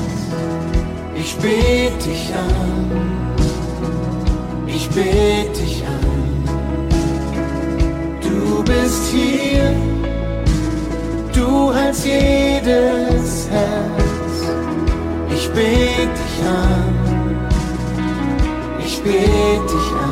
Ich 1.15 1.35
bete 1.37 2.09
dich 2.09 2.33
an, 2.33 2.91
ich 4.65 4.89
bete 4.89 5.59
dich 5.59 5.83
an. 5.85 6.43
Du 8.21 8.63
bist 8.63 9.11
hier, 9.11 9.75
du 11.33 11.73
hältst 11.73 12.05
jedes 12.05 13.49
Herz. 13.49 14.33
Ich 15.35 15.49
bete 15.49 16.09
dich 16.19 16.39
an, 16.47 17.47
ich 18.79 19.01
bete 19.03 19.73
dich 19.73 19.91
an. 19.91 20.07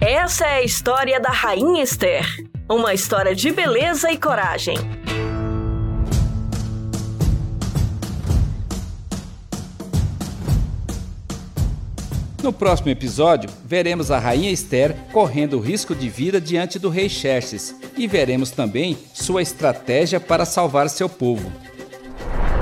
Essa 0.00 0.44
é 0.46 0.58
a 0.58 0.62
história 0.62 1.20
da 1.20 1.30
Rainha 1.30 1.82
Esther. 1.82 2.24
Uma 2.70 2.92
história 2.92 3.34
de 3.34 3.50
beleza 3.50 4.12
e 4.12 4.18
coragem. 4.18 4.76
No 12.42 12.52
próximo 12.52 12.90
episódio, 12.90 13.48
veremos 13.64 14.10
a 14.10 14.18
rainha 14.18 14.50
Esther 14.50 14.94
correndo 15.14 15.56
o 15.56 15.60
risco 15.60 15.94
de 15.94 16.10
vida 16.10 16.38
diante 16.38 16.78
do 16.78 16.90
rei 16.90 17.08
Xerxes 17.08 17.74
e 17.96 18.06
veremos 18.06 18.50
também 18.50 18.98
sua 19.14 19.40
estratégia 19.40 20.20
para 20.20 20.44
salvar 20.44 20.90
seu 20.90 21.08
povo. 21.08 21.50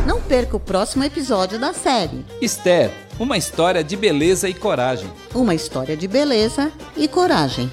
Não 0.07 0.23
perca 0.23 0.57
o 0.57 0.61
próximo 0.61 1.03
episódio 1.03 1.59
da 1.59 1.73
série. 1.73 2.25
Esther, 2.41 2.93
uma 3.19 3.37
história 3.37 3.83
de 3.83 3.97
beleza 3.97 4.49
e 4.49 4.55
coragem. 4.55 5.11
Uma 5.35 5.53
história 5.57 5.97
de 5.97 6.07
beleza 6.07 6.71
e 6.97 7.09
coragem. 7.09 7.69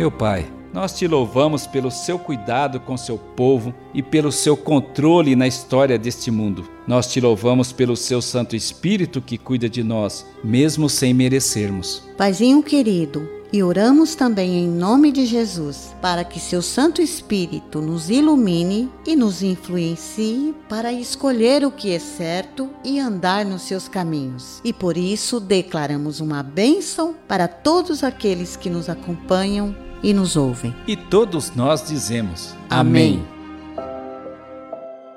Meu 0.00 0.10
Pai, 0.10 0.50
nós 0.72 0.94
te 0.94 1.06
louvamos 1.06 1.66
pelo 1.66 1.90
seu 1.90 2.18
cuidado 2.18 2.80
com 2.80 2.96
seu 2.96 3.18
povo 3.18 3.74
e 3.92 4.02
pelo 4.02 4.32
seu 4.32 4.56
controle 4.56 5.36
na 5.36 5.46
história 5.46 5.98
deste 5.98 6.30
mundo. 6.30 6.66
Nós 6.88 7.06
te 7.12 7.20
louvamos 7.20 7.70
pelo 7.70 7.94
seu 7.94 8.22
Santo 8.22 8.56
Espírito 8.56 9.20
que 9.20 9.36
cuida 9.36 9.68
de 9.68 9.84
nós, 9.84 10.24
mesmo 10.42 10.88
sem 10.88 11.12
merecermos. 11.12 12.02
Paizinho 12.16 12.62
querido, 12.62 13.28
e 13.52 13.62
oramos 13.64 14.14
também 14.14 14.58
em 14.58 14.68
nome 14.68 15.10
de 15.10 15.26
Jesus, 15.26 15.94
para 16.00 16.22
que 16.22 16.38
seu 16.38 16.62
Santo 16.62 17.02
Espírito 17.02 17.80
nos 17.80 18.08
ilumine 18.08 18.88
e 19.04 19.16
nos 19.16 19.42
influencie 19.42 20.54
para 20.68 20.92
escolher 20.92 21.64
o 21.64 21.70
que 21.70 21.92
é 21.92 21.98
certo 21.98 22.70
e 22.84 23.00
andar 23.00 23.44
nos 23.44 23.62
seus 23.62 23.88
caminhos. 23.88 24.60
E 24.64 24.72
por 24.72 24.96
isso 24.96 25.40
declaramos 25.40 26.20
uma 26.20 26.42
bênção 26.44 27.14
para 27.26 27.48
todos 27.48 28.04
aqueles 28.04 28.56
que 28.56 28.70
nos 28.70 28.88
acompanham 28.88 29.74
e 30.02 30.12
nos 30.12 30.36
ouvem. 30.36 30.74
E 30.86 30.96
todos 30.96 31.54
nós 31.54 31.86
dizemos: 31.86 32.54
Amém. 32.68 33.22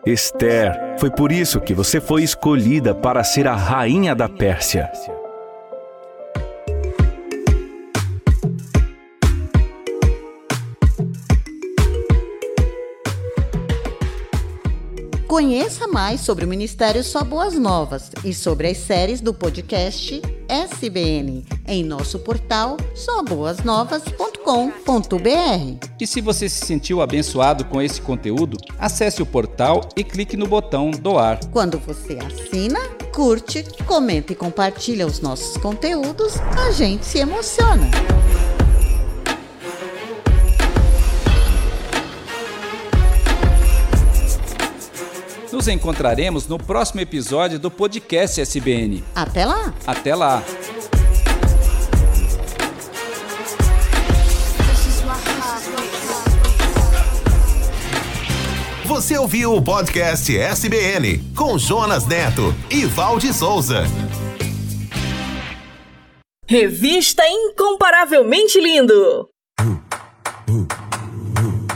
Esther, 0.05 0.97
foi 0.99 1.09
por 1.09 1.31
isso 1.31 1.61
que 1.61 1.73
você 1.73 2.01
foi 2.01 2.23
escolhida 2.23 2.93
para 2.93 3.23
ser 3.23 3.47
a 3.47 3.55
rainha 3.55 4.13
da 4.13 4.27
Pérsia. 4.27 4.91
Conheça 15.33 15.87
mais 15.87 16.21
sobre 16.21 16.45
o 16.45 16.47
Ministério 16.47 17.03
Só 17.03 17.23
Boas 17.23 17.55
Novas 17.55 18.11
e 18.23 18.35
sobre 18.35 18.67
as 18.67 18.77
séries 18.77 19.19
do 19.19 19.33
podcast 19.33 20.21
SBN 20.47 21.43
em 21.67 21.83
nosso 21.83 22.19
portal 22.19 22.77
soboasnovas.com.br. 22.93 25.87
E 25.99 26.05
se 26.05 26.21
você 26.21 26.47
se 26.47 26.63
sentiu 26.63 27.01
abençoado 27.01 27.65
com 27.65 27.81
esse 27.81 27.99
conteúdo, 27.99 28.59
acesse 28.77 29.23
o 29.23 29.25
portal 29.25 29.89
e 29.97 30.03
clique 30.03 30.37
no 30.37 30.45
botão 30.45 30.91
doar. 30.91 31.39
Quando 31.47 31.79
você 31.79 32.19
assina, 32.19 32.79
curte, 33.11 33.65
comenta 33.87 34.33
e 34.33 34.35
compartilha 34.35 35.07
os 35.07 35.19
nossos 35.19 35.57
conteúdos, 35.57 36.35
a 36.63 36.69
gente 36.69 37.07
se 37.07 37.17
emociona. 37.17 37.89
Nos 45.53 45.67
encontraremos 45.67 46.47
no 46.47 46.57
próximo 46.57 46.99
episódio 46.99 47.59
do 47.59 47.69
podcast 47.69 48.41
SBN. 48.41 49.03
Até 49.13 49.45
lá! 49.45 49.71
Até 49.85 50.15
lá! 50.15 50.43
Você 58.85 59.15
ouviu 59.15 59.53
o 59.53 59.61
podcast 59.61 60.35
SBN 60.35 61.19
com 61.37 61.59
Jonas 61.59 62.07
Neto 62.07 62.51
e 62.71 62.85
Valde 62.87 63.31
Souza. 63.31 63.83
Revista 66.47 67.21
Incomparavelmente 67.27 68.59
Lindo. 68.59 69.29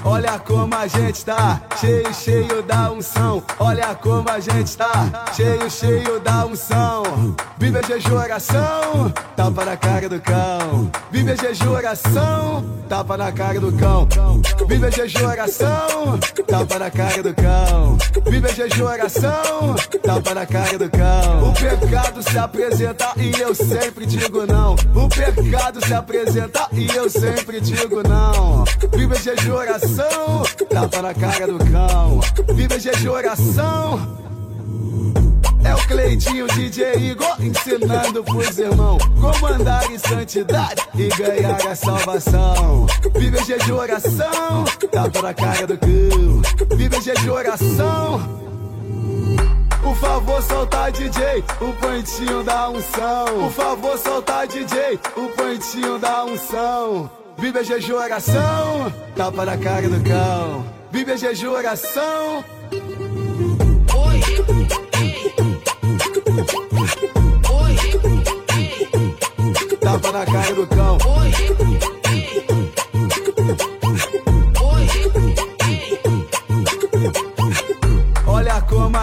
Olha 0.09 0.39
como 0.39 0.73
a 0.73 0.87
gente 0.87 1.25
tá, 1.25 1.61
cheio, 1.81 2.13
cheio 2.13 2.63
da 2.63 2.89
unção. 2.89 3.43
Olha 3.59 3.93
como 3.93 4.29
a 4.29 4.39
gente 4.39 4.77
tá, 4.77 5.25
cheio, 5.35 5.69
cheio 5.69 6.17
da 6.21 6.45
unção. 6.45 7.35
Vive 7.57 7.79
a 7.79 7.81
jejum, 7.81 8.15
oração, 8.15 9.13
tapa 9.35 9.65
na 9.65 9.75
cara 9.75 10.07
do 10.07 10.21
cão. 10.21 10.89
Vive 11.11 11.31
a 11.33 11.35
jejum, 11.35 11.71
oração, 11.71 12.63
tapa 12.87 13.17
na 13.17 13.31
cara 13.33 13.59
do 13.59 13.73
cão. 13.73 14.07
Vive 14.65 14.85
a 14.85 14.89
jejum, 14.89 15.25
oração, 15.25 16.19
tapa 16.47 16.79
na 16.79 16.89
cara 16.89 17.21
do 17.21 17.33
cão. 17.33 17.97
Vive 18.29 18.47
a 18.47 18.53
jejum, 18.53 18.85
oração, 18.85 19.75
tapa 20.01 20.33
na 20.33 20.45
cara 20.45 20.77
do 20.77 20.89
cão. 20.89 21.49
O 21.49 21.53
pecado 21.53 22.23
se 22.23 22.37
apresenta 22.37 23.11
e 23.17 23.37
eu 23.41 23.53
sempre 23.53 24.05
digo 24.05 24.45
não. 24.45 24.73
O 24.95 25.09
pecado 25.09 25.85
se 25.85 25.93
apresenta 25.93 26.69
e 26.71 26.87
eu 26.95 27.09
sempre 27.09 27.59
digo 27.59 28.01
não. 28.07 28.63
Vive 28.95 29.13
a 29.13 29.19
jejum, 29.19 29.53
oração 29.53 29.96
oração, 29.97 30.43
tapa 30.69 31.01
na 31.01 31.13
cara 31.13 31.47
do 31.47 31.57
cão. 31.57 32.19
Vive 32.53 32.79
jejum 32.79 33.11
oração. 33.11 34.17
É 35.63 35.73
o 35.75 35.87
Cleitinho 35.87 36.47
DJ 36.47 36.93
Igor 37.11 37.35
ensinando 37.39 38.23
pros 38.23 38.57
irmãos 38.57 39.01
como 39.19 39.47
andar 39.47 39.91
em 39.91 39.97
santidade 39.97 40.87
e 40.95 41.07
ganhar 41.09 41.67
a 41.67 41.75
salvação. 41.75 42.85
Vive 43.15 43.43
jejum 43.43 43.75
oração, 43.75 44.65
tapa 44.91 45.21
na 45.21 45.33
cara 45.33 45.67
do 45.67 45.77
cão. 45.77 46.77
Vive 46.77 47.01
jejum 47.01 47.31
oração. 47.31 48.47
Por 49.81 49.95
favor, 49.95 50.41
solta 50.43 50.89
DJ, 50.89 51.43
o 51.61 51.73
pontinho 51.73 52.43
da 52.43 52.69
unção. 52.69 53.25
Por 53.25 53.51
favor, 53.51 53.97
solta 53.97 54.45
DJ, 54.45 54.99
o 55.15 55.29
pontinho 55.29 55.97
da 55.97 56.25
unção. 56.25 57.09
Vive 57.37 57.63
jejum 57.63 57.95
oração, 57.95 58.91
tapa 59.15 59.45
na 59.45 59.55
cara 59.57 59.87
do 59.87 60.03
cão. 60.03 60.65
Vive 60.91 61.15
jejum 61.17 61.51
oração. 61.51 62.43
Oi. 63.95 64.21
Oi. 67.53 67.75
Tapa 69.79 70.11
na 70.11 70.25
cara 70.25 70.53
do 70.55 70.67
cão. 70.67 70.97
Oi. 71.19 71.96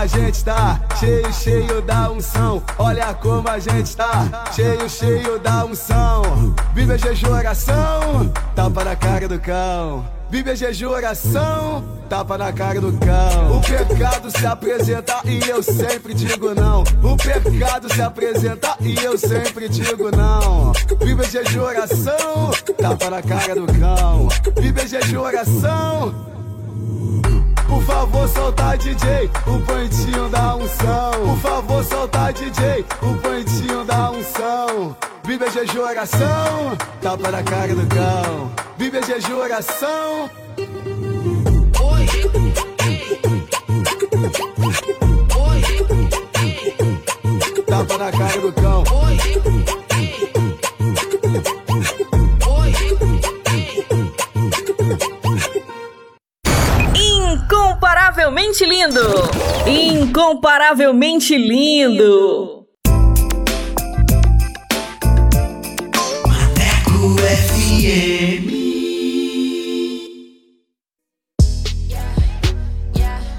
A 0.05 0.07
gente 0.07 0.45
tá, 0.45 0.79
cheio, 1.01 1.33
cheio 1.33 1.81
da 1.81 2.11
unção. 2.11 2.63
Olha 2.79 3.15
como 3.15 3.49
a 3.49 3.59
gente 3.59 3.97
tá, 3.97 4.45
cheio, 4.55 4.87
cheio 4.87 5.39
da 5.39 5.65
unção. 5.65 6.55
Vive 6.75 6.93
a 6.93 6.97
jejum 6.99 7.33
oração, 7.33 8.31
tapa 8.55 8.85
na 8.85 8.95
cara 8.95 9.27
do 9.27 9.41
cão. 9.41 10.05
Vive 10.29 10.51
a 10.51 10.55
jejum 10.55 10.91
oração, 10.91 11.83
tapa 12.07 12.37
na 12.37 12.53
cara 12.53 12.83
do 12.83 12.93
cão. 12.99 13.57
O 13.57 13.61
pecado 13.63 14.31
se 14.31 14.47
apresenta 14.47 15.21
e 15.25 15.41
eu 15.49 15.63
sempre 15.63 16.13
digo 16.13 16.55
não. 16.55 16.83
O 16.83 17.17
pecado 17.17 17.91
se 17.91 18.03
apresenta 18.03 18.77
e 18.81 18.97
eu 19.03 19.17
sempre 19.17 19.71
digo 19.71 20.15
não. 20.15 20.73
Vive 21.01 21.25
a 21.25 21.29
jejum 21.29 21.63
oração, 21.63 22.51
tapa 22.77 23.09
na 23.09 23.23
cara 23.23 23.55
do 23.55 23.67
cão. 23.81 24.29
Vive 24.61 24.83
a 24.83 24.87
jejum 24.87 25.21
oração. 25.21 26.35
Por 27.67 27.83
favor, 27.83 28.29
solta 28.29 28.77
DJ, 28.77 29.31
o 29.47 29.61
pontinho 29.61 30.29
da 30.29 30.57
unção. 30.57 31.11
Por 31.27 31.39
favor, 31.39 31.85
solta 31.85 32.33
DJ, 32.33 32.85
o 33.03 33.15
pontinho 33.19 33.85
da 33.85 34.11
unção. 34.11 34.97
Vive 35.25 35.45
a 35.45 35.51
jejum 35.51 35.81
oração, 35.81 36.77
tapa 37.01 37.31
na 37.31 37.43
cara 37.43 37.75
do 37.75 37.87
cão. 37.87 38.53
Vive 38.77 38.99
a 38.99 39.03
jejum 39.03 39.39
oração. 39.39 40.31
Tapa 47.67 47.99
na 47.99 48.13
cara 48.13 48.41
do 48.41 48.53
cão. 48.53 48.85
Incomparavelmente 58.15 58.65
lindo! 58.65 59.29
Incomparavelmente 59.67 61.37
lindo! 61.37 62.65
Maneco 66.25 67.17
FM 67.19 68.64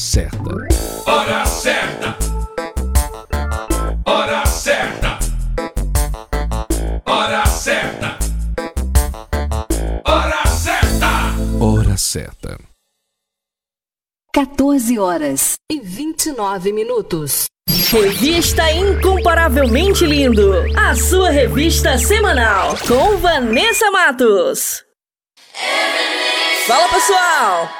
Certa. 0.00 0.40
Hora 1.06 1.44
certa. 1.44 2.16
Hora 4.06 4.46
certa. 4.46 5.18
Hora 7.04 7.44
certa. 7.44 8.18
Hora 10.04 10.44
certa. 10.46 11.08
Hora 11.60 11.96
certa. 11.98 12.58
14 14.32 14.98
horas 14.98 15.56
e 15.70 15.80
29 15.80 16.72
minutos. 16.72 17.44
Revista 17.92 18.70
Incomparavelmente 18.70 20.06
Lindo. 20.06 20.64
A 20.78 20.94
sua 20.94 21.30
revista 21.30 21.98
semanal. 21.98 22.74
Com 22.88 23.18
Vanessa 23.18 23.90
Matos. 23.90 24.82
Fala 26.66 26.88
pessoal! 26.88 27.79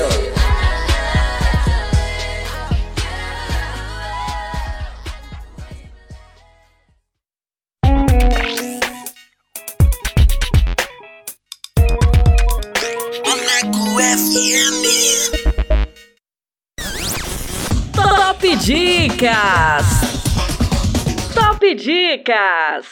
Top 17.93 18.39
Dicas! 18.41 19.87
Top 21.35 21.59
Dicas! 21.61 22.87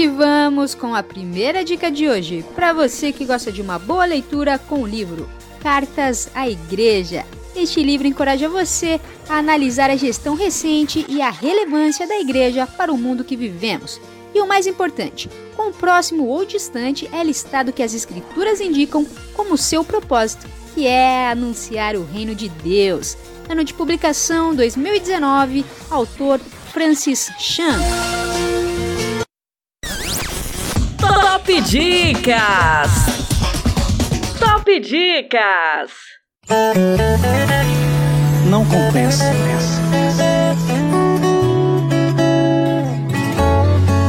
E 0.00 0.08
vamos 0.08 0.74
com 0.74 0.94
a 0.94 1.02
primeira 1.02 1.62
dica 1.62 1.90
de 1.90 2.08
hoje, 2.08 2.42
para 2.54 2.72
você 2.72 3.12
que 3.12 3.26
gosta 3.26 3.52
de 3.52 3.60
uma 3.60 3.78
boa 3.78 4.06
leitura 4.06 4.58
com 4.58 4.76
o 4.76 4.86
livro 4.86 5.28
Cartas 5.62 6.30
à 6.34 6.48
Igreja. 6.48 7.26
Este 7.54 7.82
livro 7.82 8.06
encoraja 8.06 8.48
você 8.48 8.98
a 9.28 9.36
analisar 9.36 9.90
a 9.90 9.96
gestão 9.96 10.34
recente 10.34 11.04
e 11.06 11.20
a 11.20 11.28
relevância 11.28 12.08
da 12.08 12.18
igreja 12.18 12.66
para 12.66 12.90
o 12.90 12.96
mundo 12.96 13.24
que 13.24 13.36
vivemos. 13.36 14.00
E 14.34 14.40
o 14.40 14.46
mais 14.46 14.66
importante, 14.66 15.28
com 15.54 15.70
próximo 15.70 16.26
ou 16.28 16.46
distante 16.46 17.06
é 17.12 17.22
listado 17.22 17.70
que 17.70 17.82
as 17.82 17.92
escrituras 17.92 18.58
indicam 18.58 19.06
como 19.34 19.58
seu 19.58 19.84
propósito, 19.84 20.46
que 20.74 20.86
é 20.86 21.28
anunciar 21.30 21.94
o 21.94 22.06
reino 22.06 22.34
de 22.34 22.48
Deus. 22.48 23.18
Ano 23.50 23.62
de 23.62 23.74
publicação 23.74 24.54
2019, 24.54 25.62
autor 25.90 26.40
Francis 26.72 27.30
Chan. 27.38 27.78
Dicas! 31.70 32.90
Top 34.40 34.80
Dicas! 34.80 35.92
Não 38.46 38.64
compensa. 38.64 39.22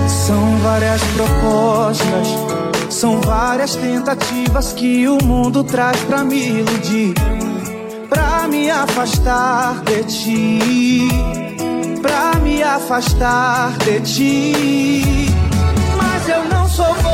São 0.07 0.57
várias 0.57 1.03
propostas, 1.03 2.27
são 2.89 3.21
várias 3.21 3.75
tentativas 3.75 4.73
que 4.73 5.07
o 5.07 5.23
mundo 5.23 5.63
traz 5.63 5.99
pra 6.05 6.23
me 6.23 6.61
iludir, 6.61 7.13
pra 8.09 8.47
me 8.47 8.71
afastar 8.71 9.83
de 9.83 10.03
ti, 10.05 11.09
pra 12.01 12.39
me 12.39 12.63
afastar 12.63 13.77
de 13.77 13.99
ti. 14.01 15.27
Mas 15.95 16.27
eu 16.27 16.43
não 16.45 16.67
sou 16.67 16.91
bobo, 16.95 17.10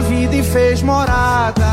vida 0.00 0.36
e 0.36 0.42
fez 0.42 0.82
morada. 0.82 1.66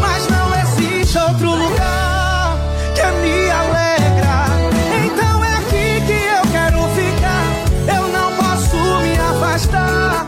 Mas 0.00 0.26
não 0.28 0.54
existe 0.62 1.18
outro 1.18 1.50
lugar 1.50 2.56
que 2.94 3.02
me 3.20 3.50
alegra. 3.50 4.46
Então 5.04 5.44
é 5.44 5.54
aqui 5.56 6.02
que 6.06 6.12
eu 6.12 6.42
quero 6.50 6.78
ficar. 6.94 7.96
Eu 7.96 8.08
não 8.08 8.32
posso 8.36 8.76
me 9.02 9.18
afastar 9.18 10.26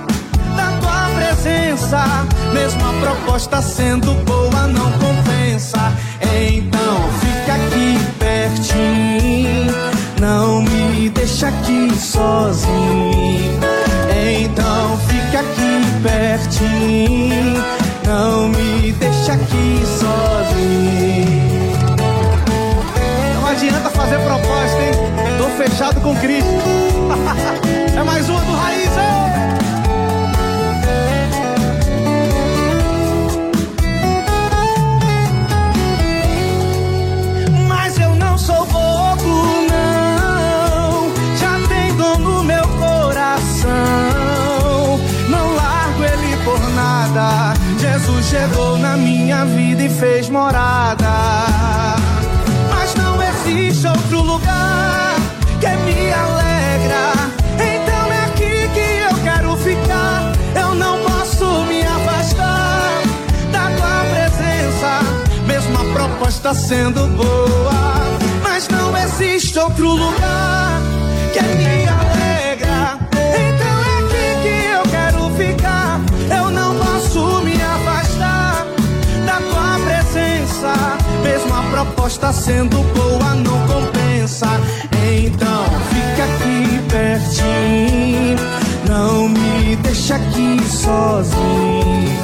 da 0.56 0.72
tua 0.80 1.08
presença. 1.16 2.04
Mesmo 2.52 2.86
a 2.86 2.92
proposta 3.00 3.62
sendo 3.62 4.14
boa, 4.24 4.66
não 4.68 4.92
compensa. 4.92 5.92
Então 6.20 7.10
fica 7.20 7.54
aqui 7.54 7.98
pertinho. 8.18 9.74
Não 10.20 10.62
me 10.62 11.08
deixa 11.10 11.48
aqui 11.48 11.94
sozinho. 11.98 13.85
Fica 15.96 15.96
aqui 15.96 16.02
pertinho. 16.02 17.64
Não 18.04 18.48
me 18.48 18.92
deixa 18.92 19.32
aqui 19.32 19.82
sozinho. 19.84 21.46
Não 23.34 23.46
adianta 23.46 23.90
fazer 23.90 24.18
proposta, 24.18 24.82
hein? 24.82 24.92
Tô 25.38 25.48
fechado 25.62 26.00
com 26.00 26.14
Cristo. 26.16 26.48
é 27.96 28.02
mais 28.02 28.28
uma 28.28 28.40
do 28.40 28.52
Raiz, 28.52 28.75
chegou 48.36 48.76
na 48.76 48.96
minha 48.96 49.44
vida 49.46 49.82
e 49.82 49.88
fez 49.88 50.28
morada. 50.28 51.06
Mas 52.70 52.94
não 52.94 53.14
existe 53.22 53.86
outro 53.86 54.20
lugar 54.20 55.16
que 55.58 55.68
me 55.86 56.12
alegra. 56.12 57.04
Então 57.54 58.12
é 58.12 58.24
aqui 58.26 58.68
que 58.74 58.88
eu 59.08 59.14
quero 59.22 59.56
ficar. 59.56 60.32
Eu 60.54 60.74
não 60.74 60.98
posso 61.00 61.64
me 61.64 61.82
afastar 61.82 63.02
da 63.50 63.70
tua 63.76 64.04
presença. 64.14 65.00
Mesmo 65.46 65.78
a 65.78 65.84
proposta 65.94 66.52
sendo 66.52 67.06
boa. 67.16 68.18
Mas 68.42 68.68
não 68.68 68.94
existe 68.98 69.58
outro 69.58 69.88
lugar 69.88 70.80
que 71.32 71.40
me 71.40 71.88
alegra. 71.88 72.35
proposta 81.76 82.32
sendo 82.32 82.78
boa 82.94 83.34
não 83.34 83.66
compensa. 83.66 84.46
Então 85.14 85.64
fica 85.90 86.24
aqui 86.24 86.80
pertinho, 86.88 88.38
não 88.88 89.28
me 89.28 89.76
deixa 89.76 90.14
aqui 90.14 90.58
sozinho. 90.66 92.16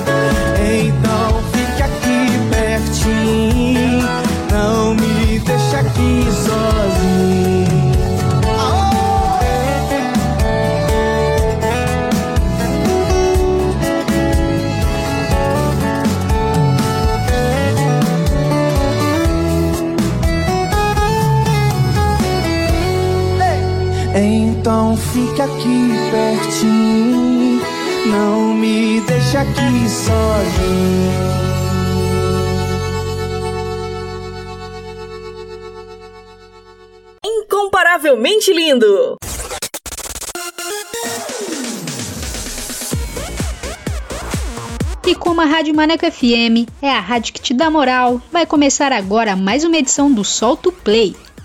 Então 0.57 1.43
fica 1.53 1.85
aqui 1.85 2.39
pertinho, 2.51 4.09
não 4.51 4.95
me 4.95 5.02
Então 24.63 24.97
fique 24.97 25.43
aqui 25.43 25.91
pertinho, 26.13 27.61
não 28.07 28.55
me 28.55 29.01
deixe 29.01 29.37
aqui 29.37 29.89
sozinho. 29.89 31.13
Incomparavelmente 37.27 38.53
lindo. 38.53 39.17
E 45.05 45.15
como 45.17 45.41
a 45.41 45.45
Rádio 45.45 45.75
Maneco 45.75 46.09
FM 46.09 46.71
é 46.81 46.89
a 46.89 47.01
rádio 47.01 47.35
que 47.35 47.41
te 47.41 47.53
dá 47.53 47.69
moral, 47.69 48.23
vai 48.31 48.47
começar 48.47 48.93
agora 48.93 49.35
mais 49.35 49.65
uma 49.65 49.77
edição 49.77 50.13
do 50.13 50.23
Solto 50.23 50.71
Play. 50.71 51.17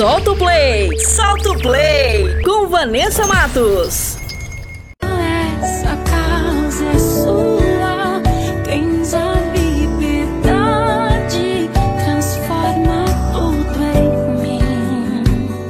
Solta 0.00 0.30
o 0.30 0.34
play! 0.34 0.98
Solta 0.98 1.50
o 1.50 1.58
play! 1.60 2.42
Com 2.42 2.66
Vanessa 2.68 3.26
Matos. 3.26 4.16
Essa 5.02 5.94
casa 6.10 6.86
é 6.86 6.98
sua, 6.98 8.22
tens 8.64 9.12
a 9.12 9.34
liberdade, 9.54 10.48
transforma 12.02 13.04
tudo 13.30 13.84
em 13.94 14.08
mim. 14.40 15.22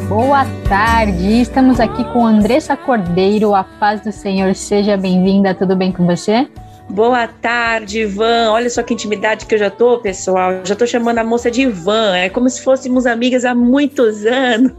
Boa 0.08 0.46
tarde, 0.68 1.40
estamos 1.40 1.80
aqui 1.80 2.04
com 2.12 2.24
Andressa 2.24 2.76
Cordeiro. 2.76 3.52
A 3.52 3.64
paz 3.64 4.00
do 4.02 4.12
Senhor 4.12 4.54
seja 4.54 4.96
bem-vinda. 4.96 5.56
Tudo 5.56 5.74
bem 5.74 5.90
com 5.90 6.06
você? 6.06 6.46
Boa 6.90 7.28
tarde, 7.28 8.00
Ivan. 8.00 8.50
Olha 8.50 8.68
só 8.68 8.82
que 8.82 8.92
intimidade 8.92 9.46
que 9.46 9.54
eu 9.54 9.58
já 9.58 9.70
tô, 9.70 9.98
pessoal. 9.98 10.60
Já 10.64 10.74
tô 10.74 10.84
chamando 10.84 11.18
a 11.18 11.24
moça 11.24 11.48
de 11.48 11.62
Ivan. 11.62 12.16
É 12.16 12.28
como 12.28 12.50
se 12.50 12.62
fôssemos 12.62 13.06
amigas 13.06 13.44
há 13.44 13.54
muitos 13.54 14.26
anos. 14.26 14.72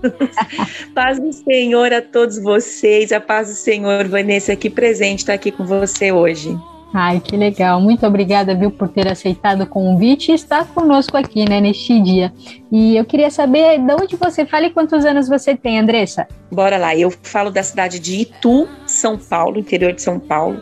paz 0.94 1.18
do 1.20 1.32
Senhor 1.32 1.94
a 1.94 2.02
todos 2.02 2.38
vocês. 2.38 3.14
A 3.14 3.22
paz 3.22 3.48
do 3.48 3.54
Senhor, 3.54 4.08
Vanessa, 4.10 4.52
aqui 4.52 4.70
presente, 4.70 5.20
está 5.20 5.34
aqui 5.34 5.52
com 5.52 5.64
você 5.64 6.12
hoje. 6.12 6.54
Ai, 6.94 7.22
que 7.22 7.38
legal. 7.38 7.80
Muito 7.80 8.06
obrigada, 8.06 8.54
viu, 8.54 8.70
por 8.70 8.90
ter 8.90 9.08
aceitado 9.08 9.62
o 9.62 9.68
convite 9.68 10.32
e 10.32 10.36
estar 10.36 10.68
conosco 10.68 11.16
aqui, 11.16 11.48
né, 11.48 11.62
neste 11.62 11.98
dia. 12.02 12.34
E 12.70 12.98
eu 12.98 13.06
queria 13.06 13.32
saber 13.32 13.80
de 13.80 13.94
onde 13.94 14.18
você 14.18 14.46
fala 14.46 14.66
e 14.66 14.70
quantos 14.70 15.06
anos 15.06 15.30
você 15.30 15.56
tem, 15.56 15.80
Andressa? 15.80 16.28
Bora 16.52 16.78
lá. 16.78 16.94
Eu 16.94 17.10
falo 17.24 17.50
da 17.50 17.64
cidade 17.64 18.00
de 18.00 18.20
Itu, 18.22 18.68
São 18.86 19.18
Paulo, 19.18 19.58
interior 19.58 19.94
de 19.94 20.02
São 20.02 20.20
Paulo. 20.20 20.62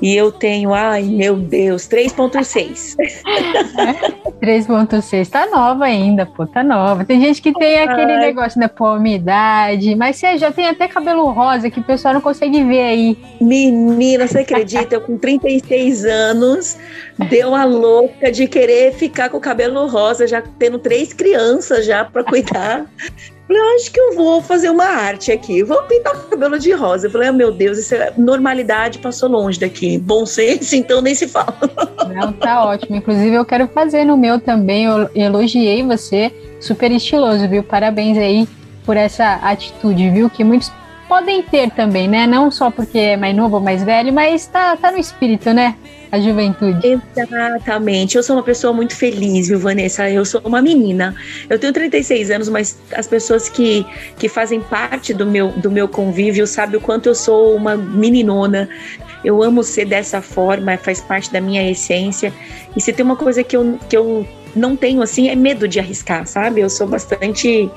E 0.00 0.14
eu 0.14 0.30
tenho, 0.30 0.74
ai 0.74 1.02
meu 1.02 1.36
Deus, 1.36 1.88
3.6. 1.88 2.96
3.6, 4.40 5.28
tá 5.30 5.46
nova 5.46 5.84
ainda, 5.84 6.26
pô, 6.26 6.46
tá 6.46 6.62
nova. 6.62 7.04
Tem 7.04 7.20
gente 7.20 7.40
que 7.40 7.52
tem 7.52 7.78
aquele 7.78 8.12
Ai. 8.12 8.20
negócio 8.20 8.60
da 8.60 8.68
pô, 8.68 8.98
minha 8.98 9.16
idade, 9.16 9.94
mas 9.94 10.16
você 10.16 10.36
já 10.36 10.52
tem 10.52 10.66
até 10.66 10.86
cabelo 10.86 11.30
rosa 11.30 11.70
que 11.70 11.80
o 11.80 11.84
pessoal 11.84 12.14
não 12.14 12.20
consegue 12.20 12.62
ver 12.64 12.82
aí. 12.82 13.18
Menina, 13.40 14.26
você 14.26 14.40
acredita? 14.40 14.96
Eu 14.96 15.00
com 15.00 15.16
36 15.16 16.04
anos, 16.04 16.76
deu 17.30 17.48
uma 17.48 17.64
louca 17.64 18.30
de 18.30 18.46
querer 18.46 18.92
ficar 18.92 19.30
com 19.30 19.38
o 19.38 19.40
cabelo 19.40 19.86
rosa, 19.86 20.26
já 20.26 20.42
tendo 20.58 20.78
três 20.78 21.12
crianças 21.12 21.86
já 21.86 22.04
para 22.04 22.22
cuidar. 22.22 22.86
Falei, 23.46 23.62
"Eu 23.62 23.76
acho 23.76 23.92
que 23.92 24.00
eu 24.00 24.14
vou 24.14 24.42
fazer 24.42 24.70
uma 24.70 24.84
arte 24.84 25.30
aqui, 25.30 25.62
vou 25.62 25.80
pintar 25.82 26.16
o 26.16 26.24
cabelo 26.24 26.58
de 26.58 26.72
rosa. 26.72 27.06
Eu 27.06 27.10
falei, 27.10 27.28
ah, 27.28 27.32
meu 27.32 27.52
Deus, 27.52 27.78
isso 27.78 27.94
é 27.94 28.12
normalidade, 28.16 28.98
passou 28.98 29.28
longe 29.28 29.58
daqui. 29.60 29.98
Bom 29.98 30.26
senso, 30.26 30.74
então 30.74 31.00
nem 31.00 31.14
se 31.14 31.28
fala. 31.28 31.56
Não, 32.12 32.32
tá 32.32 32.64
ótimo. 32.64 32.96
Inclusive, 32.96 33.34
eu 33.34 33.44
quero 33.44 33.68
fazer 33.68 34.04
no 34.04 34.16
meu 34.16 34.40
também. 34.40 34.84
Eu 34.84 35.08
elogiei 35.14 35.82
você, 35.84 36.32
super 36.60 36.90
estiloso, 36.90 37.48
viu? 37.48 37.62
Parabéns 37.62 38.18
aí 38.18 38.48
por 38.84 38.96
essa 38.96 39.34
atitude, 39.34 40.10
viu? 40.10 40.28
Que 40.28 40.42
muitos 40.42 40.72
podem 41.08 41.42
ter 41.42 41.70
também, 41.70 42.08
né? 42.08 42.26
Não 42.26 42.50
só 42.50 42.70
porque 42.70 42.98
é 42.98 43.16
mais 43.16 43.34
novo 43.34 43.60
mais 43.60 43.82
velho, 43.82 44.12
mas 44.12 44.46
tá, 44.46 44.76
tá 44.76 44.90
no 44.90 44.98
espírito, 44.98 45.52
né? 45.52 45.74
A 46.10 46.20
juventude. 46.20 47.00
Exatamente. 47.16 48.16
Eu 48.16 48.22
sou 48.22 48.36
uma 48.36 48.42
pessoa 48.42 48.72
muito 48.72 48.94
feliz, 48.94 49.48
viu, 49.48 49.58
Vanessa? 49.58 50.08
Eu 50.08 50.24
sou 50.24 50.40
uma 50.44 50.62
menina. 50.62 51.14
Eu 51.50 51.58
tenho 51.58 51.72
36 51.72 52.30
anos, 52.30 52.48
mas 52.48 52.78
as 52.94 53.06
pessoas 53.06 53.48
que, 53.48 53.84
que 54.18 54.28
fazem 54.28 54.60
parte 54.60 55.12
do 55.12 55.26
meu, 55.26 55.48
do 55.48 55.70
meu 55.70 55.88
convívio 55.88 56.46
sabem 56.46 56.78
o 56.78 56.80
quanto 56.80 57.08
eu 57.08 57.14
sou 57.14 57.56
uma 57.56 57.76
meninona. 57.76 58.68
Eu 59.24 59.42
amo 59.42 59.62
ser 59.64 59.86
dessa 59.86 60.22
forma, 60.22 60.76
faz 60.76 61.00
parte 61.00 61.32
da 61.32 61.40
minha 61.40 61.68
essência. 61.68 62.32
E 62.76 62.80
se 62.80 62.92
tem 62.92 63.04
uma 63.04 63.16
coisa 63.16 63.42
que 63.42 63.56
eu, 63.56 63.78
que 63.88 63.96
eu 63.96 64.26
não 64.54 64.76
tenho, 64.76 65.02
assim, 65.02 65.28
é 65.28 65.34
medo 65.34 65.66
de 65.66 65.80
arriscar, 65.80 66.26
sabe? 66.26 66.60
Eu 66.60 66.70
sou 66.70 66.86
bastante 66.86 67.68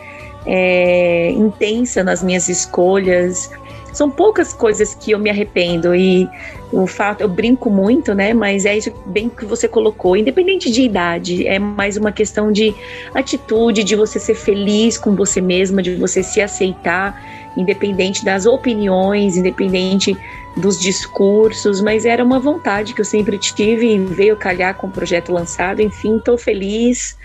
é, 0.46 1.32
intensa 1.32 2.04
nas 2.04 2.24
minhas 2.24 2.50
escolhas. 2.50 3.50
São 3.94 4.10
poucas 4.10 4.54
coisas 4.54 4.94
que 4.94 5.12
eu 5.12 5.20
me 5.20 5.30
arrependo 5.30 5.96
e 5.96 6.30
o 6.72 6.86
fato, 6.86 7.22
eu 7.22 7.28
brinco 7.28 7.70
muito, 7.70 8.14
né? 8.14 8.34
Mas 8.34 8.66
é 8.66 8.78
isso 8.78 8.94
bem 9.08 9.28
que 9.30 9.46
você 9.46 9.68
colocou, 9.68 10.16
independente 10.16 10.70
de 10.70 10.84
idade, 10.84 11.48
é 11.48 11.58
mais 11.58 11.98
uma 11.98 12.12
questão 12.12 12.52
de 12.52 12.74
atitude, 13.14 13.84
de 13.84 13.96
você 13.96 14.20
ser 14.20 14.36
feliz 14.36 14.98
com 14.98 15.16
você 15.16 15.42
mesma, 15.42 15.82
de 15.82 15.96
você 15.96 16.22
se 16.22 16.40
aceitar, 16.40 17.20
independente 17.58 18.24
das 18.24 18.46
opiniões, 18.46 19.36
independente 19.36 20.16
dos 20.56 20.80
discursos, 20.80 21.82
mas 21.82 22.06
era 22.06 22.24
uma 22.24 22.39
vontade 22.39 22.93
que 22.93 23.02
eu 23.02 23.06
sempre 23.06 23.38
tive 23.38 23.93
e 23.93 24.00
veio 24.00 24.36
calhar 24.36 24.76
com 24.76 24.88
o 24.88 24.91
projeto 24.91 25.32
lançado. 25.32 25.82
Enfim, 25.82 26.18
estou 26.18 26.38
feliz, 26.38 27.18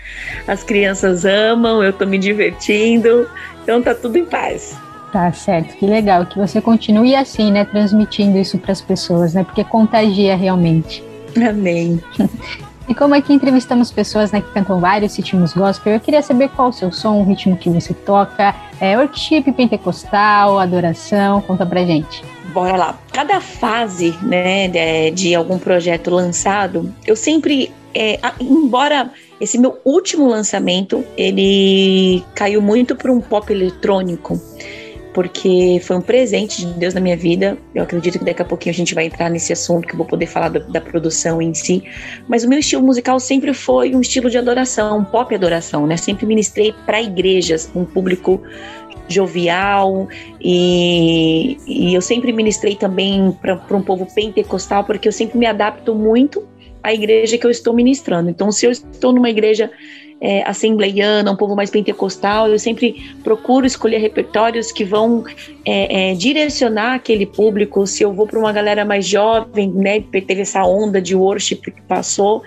as 0.47 0.63
crianças 0.63 1.25
amam, 1.25 1.83
eu 1.83 1.89
estou 1.89 2.07
me 2.07 2.17
divertindo, 2.17 3.27
então 3.63 3.81
tá 3.81 3.93
tudo 3.93 4.17
em 4.17 4.25
paz. 4.25 4.77
Tá 5.11 5.31
certo, 5.31 5.75
que 5.77 5.85
legal. 5.85 6.25
Que 6.25 6.37
você 6.37 6.59
continue 6.59 7.15
assim, 7.15 7.51
né? 7.51 7.63
Transmitindo 7.63 8.37
isso 8.37 8.57
para 8.57 8.73
as 8.73 8.81
pessoas, 8.81 9.33
né? 9.33 9.43
Porque 9.43 9.63
contagia 9.63 10.35
realmente. 10.35 11.03
Amém. 11.37 12.01
E 12.87 12.93
como 12.93 13.15
aqui 13.15 13.33
entrevistamos 13.33 13.91
pessoas 13.91 14.31
né, 14.31 14.41
que 14.41 14.51
cantam 14.51 14.79
vários 14.79 15.15
ritmos 15.15 15.53
gospel, 15.53 15.93
eu 15.93 15.99
queria 15.99 16.21
saber 16.21 16.49
qual 16.49 16.69
o 16.69 16.73
seu 16.73 16.91
som, 16.91 17.19
o 17.19 17.23
ritmo 17.23 17.57
que 17.57 17.69
você 17.69 17.93
toca, 17.93 18.55
é 18.79 18.95
worship, 18.95 19.51
pentecostal, 19.53 20.59
adoração, 20.59 21.41
conta 21.41 21.65
pra 21.65 21.83
gente. 21.83 22.23
Bora 22.53 22.77
lá. 22.77 22.99
Cada 23.11 23.41
fase, 23.41 24.15
né, 24.21 24.67
de, 24.67 25.11
de 25.11 25.35
algum 25.35 25.57
projeto 25.57 26.11
lançado, 26.11 26.93
eu 27.07 27.15
sempre, 27.15 27.73
é, 27.93 28.19
embora 28.39 29.09
esse 29.41 29.57
meu 29.57 29.79
último 29.83 30.27
lançamento, 30.27 31.03
ele 31.17 32.23
caiu 32.35 32.61
muito 32.61 32.95
para 32.95 33.11
um 33.11 33.19
pop 33.19 33.51
eletrônico, 33.51 34.39
porque 35.15 35.79
foi 35.81 35.95
um 35.95 36.01
presente 36.01 36.65
de 36.65 36.73
Deus 36.73 36.93
na 36.93 36.99
minha 36.99 37.15
vida. 37.15 37.57
Eu 37.73 37.83
acredito 37.83 38.19
que 38.19 38.25
daqui 38.25 38.41
a 38.41 38.45
pouquinho 38.45 38.75
a 38.75 38.77
gente 38.77 38.93
vai 38.93 39.05
entrar 39.05 39.29
nesse 39.29 39.53
assunto, 39.53 39.87
que 39.87 39.93
eu 39.93 39.97
vou 39.97 40.05
poder 40.05 40.25
falar 40.25 40.49
da, 40.49 40.59
da 40.59 40.81
produção 40.81 41.41
em 41.41 41.53
si. 41.53 41.85
Mas 42.27 42.43
o 42.43 42.49
meu 42.49 42.59
estilo 42.59 42.83
musical 42.83 43.17
sempre 43.17 43.53
foi 43.53 43.95
um 43.95 44.01
estilo 44.01 44.29
de 44.29 44.37
adoração, 44.37 44.99
um 44.99 45.05
pop 45.05 45.33
adoração, 45.33 45.87
né? 45.87 45.95
Sempre 45.95 46.25
ministrei 46.25 46.75
para 46.85 47.01
igrejas, 47.01 47.71
um 47.73 47.85
público 47.85 48.41
jovial 49.07 50.09
e, 50.41 51.57
e 51.65 51.93
eu 51.93 52.01
sempre 52.01 52.33
ministrei 52.33 52.75
também 52.75 53.31
para 53.41 53.77
um 53.77 53.81
povo 53.81 54.05
pentecostal, 54.13 54.83
porque 54.83 55.07
eu 55.07 55.13
sempre 55.13 55.37
me 55.37 55.45
adapto 55.45 55.95
muito 55.95 56.45
à 56.83 56.93
igreja 56.93 57.37
que 57.37 57.45
eu 57.45 57.51
estou 57.51 57.73
ministrando. 57.73 58.29
Então, 58.29 58.51
se 58.51 58.65
eu 58.65 58.71
estou 58.71 59.13
numa 59.13 59.29
igreja 59.29 59.71
é, 60.19 60.43
assembleiana, 60.43 61.31
um 61.31 61.35
povo 61.35 61.55
mais 61.55 61.69
pentecostal, 61.69 62.47
eu 62.47 62.57
sempre 62.57 63.15
procuro 63.23 63.65
escolher 63.65 63.97
repertórios 63.97 64.71
que 64.71 64.83
vão 64.83 65.23
é, 65.65 66.11
é, 66.11 66.15
direcionar 66.15 66.95
aquele 66.95 67.25
público. 67.25 67.85
Se 67.85 68.03
eu 68.03 68.13
vou 68.13 68.25
para 68.25 68.39
uma 68.39 68.51
galera 68.51 68.85
mais 68.85 69.05
jovem, 69.05 69.69
né, 69.71 69.99
teve 69.99 70.41
essa 70.41 70.63
onda 70.63 71.01
de 71.01 71.15
worship 71.15 71.57
que 71.57 71.81
passou, 71.83 72.43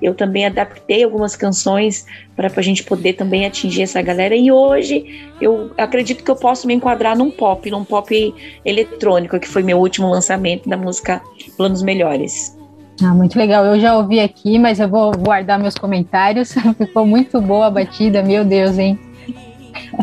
eu 0.00 0.14
também 0.14 0.46
adaptei 0.46 1.02
algumas 1.02 1.34
canções 1.34 2.06
para 2.36 2.50
a 2.54 2.62
gente 2.62 2.84
poder 2.84 3.14
também 3.14 3.46
atingir 3.46 3.82
essa 3.82 4.00
galera. 4.00 4.34
E 4.36 4.52
hoje 4.52 5.28
eu 5.40 5.72
acredito 5.76 6.22
que 6.22 6.30
eu 6.30 6.36
posso 6.36 6.66
me 6.66 6.74
enquadrar 6.74 7.16
num 7.16 7.30
pop, 7.30 7.68
num 7.70 7.84
pop 7.84 8.34
eletrônico, 8.64 9.40
que 9.40 9.48
foi 9.48 9.62
meu 9.62 9.78
último 9.78 10.08
lançamento 10.08 10.68
da 10.68 10.76
música 10.76 11.20
Planos 11.56 11.82
Melhores. 11.82 12.57
Ah, 13.02 13.14
muito 13.14 13.38
legal. 13.38 13.64
Eu 13.64 13.78
já 13.78 13.96
ouvi 13.96 14.18
aqui, 14.18 14.58
mas 14.58 14.80
eu 14.80 14.88
vou 14.88 15.12
guardar 15.12 15.58
meus 15.58 15.74
comentários. 15.74 16.52
Ficou 16.76 17.06
muito 17.06 17.40
boa 17.40 17.66
a 17.66 17.70
batida, 17.70 18.22
meu 18.22 18.44
Deus, 18.44 18.76
hein? 18.78 18.98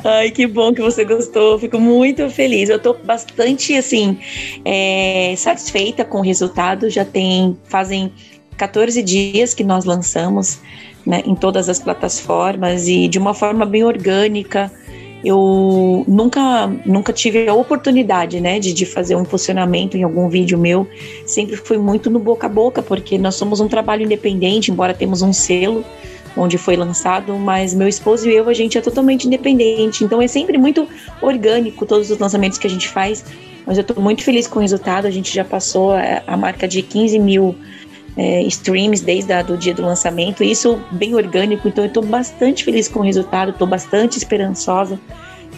Ai, 0.03 0.31
que 0.31 0.47
bom 0.47 0.73
que 0.73 0.81
você 0.81 1.03
gostou. 1.03 1.59
Fico 1.59 1.79
muito 1.79 2.29
feliz. 2.29 2.69
Eu 2.69 2.79
tô 2.79 2.93
bastante, 2.93 3.75
assim, 3.75 4.17
é, 4.63 5.33
satisfeita 5.37 6.05
com 6.05 6.19
o 6.19 6.21
resultado. 6.21 6.89
Já 6.89 7.03
tem, 7.03 7.57
fazem 7.65 8.11
14 8.57 9.01
dias 9.03 9.53
que 9.53 9.63
nós 9.63 9.83
lançamos 9.83 10.61
né, 11.05 11.21
em 11.25 11.35
todas 11.35 11.67
as 11.69 11.79
plataformas 11.79 12.87
e 12.87 13.07
de 13.07 13.19
uma 13.19 13.33
forma 13.33 13.65
bem 13.65 13.83
orgânica. 13.83 14.71
Eu 15.25 16.05
nunca, 16.07 16.67
nunca 16.85 17.11
tive 17.11 17.47
a 17.47 17.53
oportunidade 17.53 18.39
né, 18.39 18.59
de, 18.59 18.71
de 18.71 18.85
fazer 18.85 19.15
um 19.15 19.25
posicionamento 19.25 19.97
em 19.97 20.03
algum 20.03 20.29
vídeo 20.29 20.57
meu. 20.57 20.87
Sempre 21.25 21.55
fui 21.55 21.79
muito 21.79 22.11
no 22.11 22.19
boca 22.19 22.45
a 22.45 22.49
boca, 22.49 22.83
porque 22.83 23.17
nós 23.17 23.33
somos 23.33 23.59
um 23.59 23.67
trabalho 23.67 24.03
independente, 24.03 24.71
embora 24.71 24.93
temos 24.93 25.23
um 25.23 25.33
selo 25.33 25.83
onde 26.37 26.57
foi 26.57 26.75
lançado, 26.75 27.33
mas 27.37 27.73
meu 27.73 27.87
esposo 27.87 28.29
e 28.29 28.35
eu, 28.35 28.49
a 28.49 28.53
gente 28.53 28.77
é 28.77 28.81
totalmente 28.81 29.25
independente. 29.25 30.03
Então 30.03 30.21
é 30.21 30.27
sempre 30.27 30.57
muito 30.57 30.87
orgânico 31.21 31.85
todos 31.85 32.11
os 32.11 32.19
lançamentos 32.19 32.57
que 32.57 32.67
a 32.67 32.69
gente 32.69 32.87
faz. 32.87 33.23
Mas 33.65 33.77
eu 33.77 33.81
estou 33.81 34.01
muito 34.01 34.23
feliz 34.23 34.45
com 34.45 34.59
o 34.59 34.61
resultado. 34.61 35.07
A 35.07 35.11
gente 35.11 35.33
já 35.33 35.43
passou 35.43 35.93
a, 35.93 36.21
a 36.27 36.37
marca 36.37 36.67
de 36.67 36.81
15 36.81 37.17
mil 37.17 37.55
é, 38.17 38.41
streams 38.43 39.01
desde 39.03 39.33
o 39.51 39.57
dia 39.57 39.73
do 39.73 39.81
lançamento, 39.81 40.43
isso 40.43 40.79
bem 40.91 41.15
orgânico, 41.15 41.67
então 41.67 41.83
eu 41.83 41.87
estou 41.87 42.03
bastante 42.03 42.63
feliz 42.63 42.87
com 42.87 42.99
o 42.99 43.03
resultado, 43.03 43.51
estou 43.51 43.67
bastante 43.67 44.17
esperançosa 44.17 44.99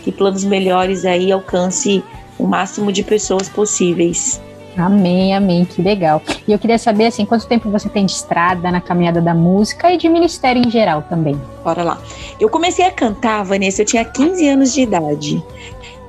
que 0.04 0.12
planos 0.12 0.44
melhores 0.44 1.06
aí 1.06 1.32
alcance 1.32 2.04
o 2.40 2.48
máximo 2.48 2.92
de 2.92 3.04
pessoas 3.04 3.50
possíveis. 3.50 4.42
Amém, 4.78 5.36
amém, 5.36 5.66
que 5.66 5.82
legal. 5.82 6.22
E 6.48 6.52
eu 6.54 6.60
queria 6.60 6.78
saber, 6.78 7.08
assim, 7.08 7.26
quanto 7.26 7.48
tempo 7.48 7.70
você 7.70 7.90
tem 7.90 8.06
de 8.06 8.12
estrada 8.12 8.72
na 8.72 8.80
caminhada 8.80 9.20
da 9.20 9.34
música 9.34 9.92
e 9.92 9.98
de 9.98 10.08
ministério 10.08 10.62
em 10.64 10.70
geral 10.70 11.02
também? 11.02 11.40
Bora 11.64 11.84
lá. 11.84 12.02
Eu 12.40 12.48
comecei 12.48 12.86
a 12.86 12.92
cantar, 12.92 13.44
Vanessa, 13.44 13.82
eu 13.82 13.86
tinha 13.86 14.06
15 14.06 14.48
anos 14.48 14.74
de 14.74 14.82
idade. 14.82 15.44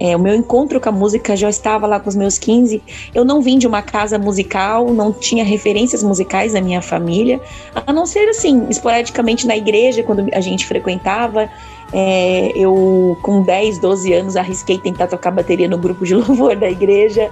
É, 0.00 0.16
o 0.16 0.18
meu 0.18 0.34
encontro 0.34 0.80
com 0.80 0.88
a 0.88 0.92
música 0.92 1.36
já 1.36 1.50
estava 1.50 1.86
lá 1.86 1.98
com 1.98 2.08
os 2.08 2.16
meus 2.16 2.38
15. 2.38 2.82
Eu 3.14 3.24
não 3.24 3.42
vim 3.42 3.58
de 3.58 3.66
uma 3.66 3.82
casa 3.82 4.18
musical, 4.18 4.92
não 4.92 5.12
tinha 5.12 5.44
referências 5.44 6.02
musicais 6.02 6.52
na 6.52 6.60
minha 6.60 6.80
família, 6.80 7.40
a 7.86 7.92
não 7.92 8.06
ser 8.06 8.28
assim, 8.28 8.66
esporadicamente 8.68 9.46
na 9.46 9.56
igreja, 9.56 10.02
quando 10.02 10.26
a 10.32 10.40
gente 10.40 10.66
frequentava. 10.66 11.48
É, 11.90 12.52
eu, 12.54 13.16
com 13.22 13.42
10, 13.42 13.78
12 13.78 14.12
anos, 14.12 14.36
arrisquei 14.36 14.76
tentar 14.76 15.06
tocar 15.06 15.30
bateria 15.30 15.66
no 15.66 15.78
grupo 15.78 16.04
de 16.04 16.12
louvor 16.14 16.54
da 16.54 16.68
igreja. 16.70 17.30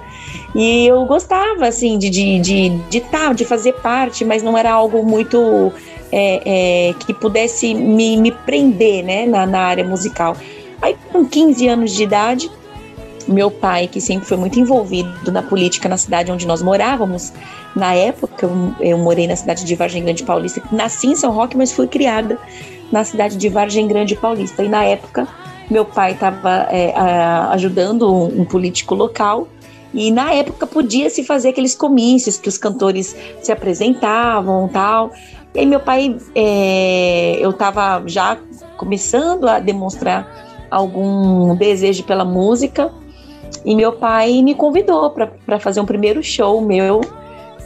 E 0.55 0.87
eu 0.87 1.05
gostava, 1.05 1.67
assim, 1.67 1.97
de 1.97 2.09
de, 2.09 2.39
de, 2.39 2.69
de, 2.69 3.01
tá, 3.01 3.33
de 3.33 3.45
fazer 3.45 3.73
parte, 3.73 4.25
mas 4.25 4.41
não 4.41 4.57
era 4.57 4.71
algo 4.71 5.03
muito 5.03 5.71
é, 6.11 6.89
é, 6.89 6.93
que 6.93 7.13
pudesse 7.13 7.73
me, 7.73 8.17
me 8.17 8.31
prender 8.31 9.03
né, 9.03 9.25
na, 9.25 9.45
na 9.45 9.59
área 9.59 9.83
musical. 9.83 10.35
Aí, 10.81 10.95
com 11.11 11.25
15 11.25 11.67
anos 11.67 11.91
de 11.91 12.03
idade, 12.03 12.51
meu 13.27 13.51
pai, 13.51 13.87
que 13.87 13.99
sempre 13.99 14.27
foi 14.27 14.37
muito 14.37 14.59
envolvido 14.59 15.31
na 15.31 15.43
política 15.43 15.89
na 15.89 15.97
cidade 15.97 16.31
onde 16.31 16.47
nós 16.47 16.61
morávamos, 16.61 17.33
na 17.75 17.93
época 17.93 18.49
eu, 18.79 18.97
morei 18.97 19.27
na 19.27 19.35
cidade 19.35 19.65
de 19.65 19.75
Vargem 19.75 20.03
Grande 20.03 20.23
Paulista, 20.23 20.61
nasci 20.71 21.07
em 21.07 21.15
São 21.15 21.31
Roque, 21.31 21.57
mas 21.57 21.71
fui 21.71 21.87
criada 21.87 22.39
na 22.91 23.03
cidade 23.03 23.35
de 23.37 23.49
Vargem 23.49 23.87
Grande 23.87 24.15
Paulista. 24.15 24.63
E 24.63 24.69
na 24.69 24.83
época, 24.83 25.27
meu 25.69 25.83
pai 25.83 26.13
estava 26.13 26.67
é, 26.71 26.93
ajudando 27.51 28.11
um, 28.11 28.41
um 28.41 28.45
político 28.45 28.95
local 28.95 29.47
e 29.93 30.11
na 30.11 30.31
época 30.33 30.65
podia 30.65 31.09
se 31.09 31.23
fazer 31.23 31.49
aqueles 31.49 31.75
comícios 31.75 32.37
que 32.37 32.47
os 32.47 32.57
cantores 32.57 33.15
se 33.41 33.51
apresentavam 33.51 34.67
tal. 34.69 35.11
E 35.53 35.59
aí 35.59 35.65
meu 35.65 35.79
pai, 35.79 36.15
é, 36.35 37.37
eu 37.39 37.49
estava 37.49 38.03
já 38.05 38.37
começando 38.77 39.47
a 39.47 39.59
demonstrar 39.59 40.46
algum 40.69 41.55
desejo 41.55 42.03
pela 42.03 42.25
música. 42.25 42.91
E 43.65 43.75
meu 43.75 43.93
pai 43.93 44.41
me 44.41 44.55
convidou 44.55 45.09
para 45.09 45.59
fazer 45.59 45.79
um 45.79 45.85
primeiro 45.85 46.21
show 46.23 46.61
meu. 46.61 47.01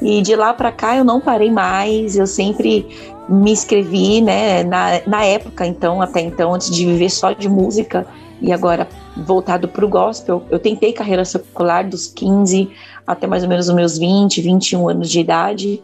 E 0.01 0.21
de 0.21 0.35
lá 0.35 0.53
para 0.53 0.71
cá 0.71 0.95
eu 0.95 1.03
não 1.03 1.21
parei 1.21 1.51
mais, 1.51 2.17
eu 2.17 2.25
sempre 2.25 2.87
me 3.29 3.51
inscrevi, 3.51 4.19
né, 4.19 4.63
na, 4.63 5.01
na 5.05 5.23
época, 5.23 5.65
então, 5.65 6.01
até 6.01 6.21
então, 6.21 6.53
antes 6.53 6.71
de 6.71 6.85
viver 6.85 7.09
só 7.09 7.31
de 7.31 7.47
música 7.47 8.05
e 8.41 8.51
agora 8.51 8.89
voltado 9.15 9.67
para 9.67 9.85
o 9.85 9.87
gospel, 9.87 10.43
eu 10.49 10.57
tentei 10.57 10.91
carreira 10.91 11.23
secular 11.23 11.87
dos 11.87 12.07
15 12.07 12.69
até 13.05 13.27
mais 13.27 13.43
ou 13.43 13.49
menos 13.49 13.69
os 13.69 13.75
meus 13.75 13.97
20, 13.97 14.41
21 14.41 14.89
anos 14.89 15.09
de 15.09 15.19
idade. 15.19 15.83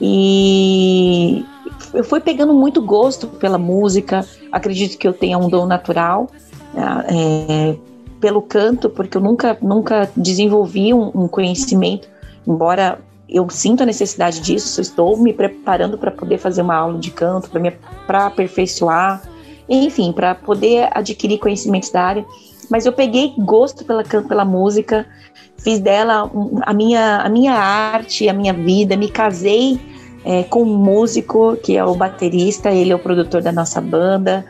E 0.00 1.44
eu 1.94 2.02
fui 2.02 2.20
pegando 2.20 2.52
muito 2.52 2.82
gosto 2.82 3.28
pela 3.28 3.58
música, 3.58 4.26
acredito 4.50 4.98
que 4.98 5.06
eu 5.06 5.12
tenha 5.12 5.38
um 5.38 5.48
dom 5.48 5.66
natural 5.66 6.28
é, 6.76 7.76
pelo 8.20 8.40
canto, 8.40 8.88
porque 8.88 9.16
eu 9.16 9.20
nunca, 9.20 9.58
nunca 9.60 10.10
desenvolvi 10.16 10.94
um, 10.94 11.10
um 11.14 11.28
conhecimento, 11.28 12.08
embora 12.46 13.00
eu 13.28 13.48
sinto 13.50 13.82
a 13.82 13.86
necessidade 13.86 14.40
disso, 14.40 14.80
estou 14.80 15.16
me 15.16 15.32
preparando 15.32 15.98
para 15.98 16.10
poder 16.10 16.38
fazer 16.38 16.62
uma 16.62 16.76
aula 16.76 16.98
de 16.98 17.10
canto, 17.10 17.50
para 18.06 18.26
aperfeiçoar, 18.26 19.22
enfim, 19.68 20.12
para 20.12 20.34
poder 20.34 20.88
adquirir 20.92 21.38
conhecimentos 21.38 21.90
da 21.90 22.02
área. 22.02 22.24
Mas 22.70 22.86
eu 22.86 22.92
peguei 22.92 23.32
gosto 23.38 23.84
pela, 23.84 24.04
pela 24.04 24.44
música, 24.44 25.06
fiz 25.56 25.80
dela 25.80 26.30
a 26.62 26.74
minha, 26.74 27.18
a 27.18 27.28
minha 27.28 27.54
arte, 27.54 28.28
a 28.28 28.32
minha 28.32 28.52
vida, 28.52 28.96
me 28.96 29.08
casei 29.08 29.80
é, 30.24 30.42
com 30.44 30.62
um 30.62 30.76
músico 30.76 31.56
que 31.56 31.76
é 31.76 31.84
o 31.84 31.94
baterista, 31.94 32.70
ele 32.70 32.92
é 32.92 32.94
o 32.94 32.98
produtor 32.98 33.42
da 33.42 33.50
nossa 33.50 33.80
banda 33.80 34.44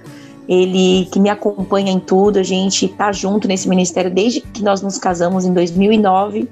ele 0.48 1.06
que 1.10 1.20
me 1.20 1.28
acompanha 1.28 1.92
em 1.92 1.98
tudo. 1.98 2.38
A 2.38 2.42
gente 2.42 2.86
está 2.86 3.12
junto 3.12 3.48
nesse 3.48 3.68
ministério 3.68 4.10
desde 4.10 4.40
que 4.40 4.62
nós 4.62 4.82
nos 4.82 4.98
casamos 4.98 5.44
em 5.44 5.52
2009. 5.52 6.48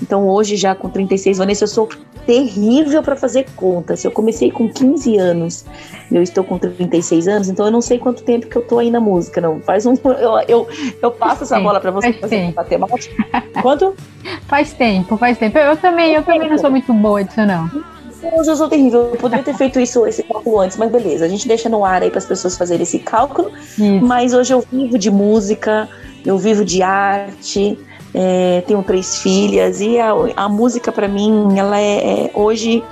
Então 0.00 0.28
hoje 0.28 0.56
já 0.56 0.74
com 0.74 0.88
36 0.88 1.40
anos 1.40 1.60
eu 1.60 1.68
sou 1.68 1.88
terrível 2.26 3.02
para 3.02 3.16
fazer 3.16 3.46
contas. 3.56 4.04
Eu 4.04 4.10
comecei 4.10 4.50
com 4.50 4.68
15 4.68 5.16
anos, 5.16 5.64
eu 6.10 6.22
estou 6.22 6.44
com 6.44 6.58
36 6.58 7.28
anos, 7.28 7.48
então 7.48 7.66
eu 7.66 7.72
não 7.72 7.80
sei 7.80 7.98
quanto 7.98 8.22
tempo 8.22 8.46
que 8.46 8.56
eu 8.56 8.62
tô 8.62 8.78
aí 8.78 8.90
na 8.90 9.00
música, 9.00 9.40
não. 9.40 9.60
Faz 9.60 9.86
um 9.86 9.94
eu 10.18 10.38
eu, 10.48 10.68
eu 11.00 11.10
passo 11.10 11.44
essa 11.44 11.58
bola 11.60 11.80
para 11.80 11.90
você 11.90 12.12
fazer 12.12 12.52
matemática. 12.54 13.14
Quanto? 13.60 13.94
Faz 14.46 14.72
tempo, 14.72 15.16
faz 15.16 15.38
tempo. 15.38 15.56
Eu 15.58 15.76
também, 15.76 16.14
eu 16.14 16.22
também 16.22 16.48
não 16.48 16.58
sou 16.58 16.70
muito 16.70 16.92
boa 16.92 17.24
disso 17.24 17.44
não. 17.46 17.91
Deus, 18.22 18.46
eu 18.46 18.56
sou 18.56 18.68
terrível. 18.68 19.10
Eu 19.12 19.16
poderia 19.16 19.44
ter 19.44 19.54
feito 19.54 19.80
isso, 19.80 20.06
esse 20.06 20.22
cálculo 20.22 20.60
antes, 20.60 20.76
mas 20.76 20.90
beleza. 20.90 21.24
A 21.24 21.28
gente 21.28 21.46
deixa 21.48 21.68
no 21.68 21.84
ar 21.84 22.02
aí 22.02 22.10
para 22.10 22.18
as 22.18 22.24
pessoas 22.24 22.56
fazerem 22.56 22.84
esse 22.84 23.00
cálculo. 23.00 23.50
Isso. 23.56 24.00
Mas 24.04 24.32
hoje 24.32 24.54
eu 24.54 24.64
vivo 24.70 24.96
de 24.96 25.10
música, 25.10 25.88
eu 26.24 26.38
vivo 26.38 26.64
de 26.64 26.82
arte, 26.82 27.78
é, 28.14 28.62
tenho 28.66 28.82
três 28.82 29.18
filhas 29.18 29.80
e 29.80 29.98
a, 29.98 30.12
a 30.36 30.48
música 30.48 30.92
para 30.92 31.08
mim, 31.08 31.58
ela 31.58 31.78
é, 31.78 32.26
é 32.26 32.30
hoje 32.34 32.84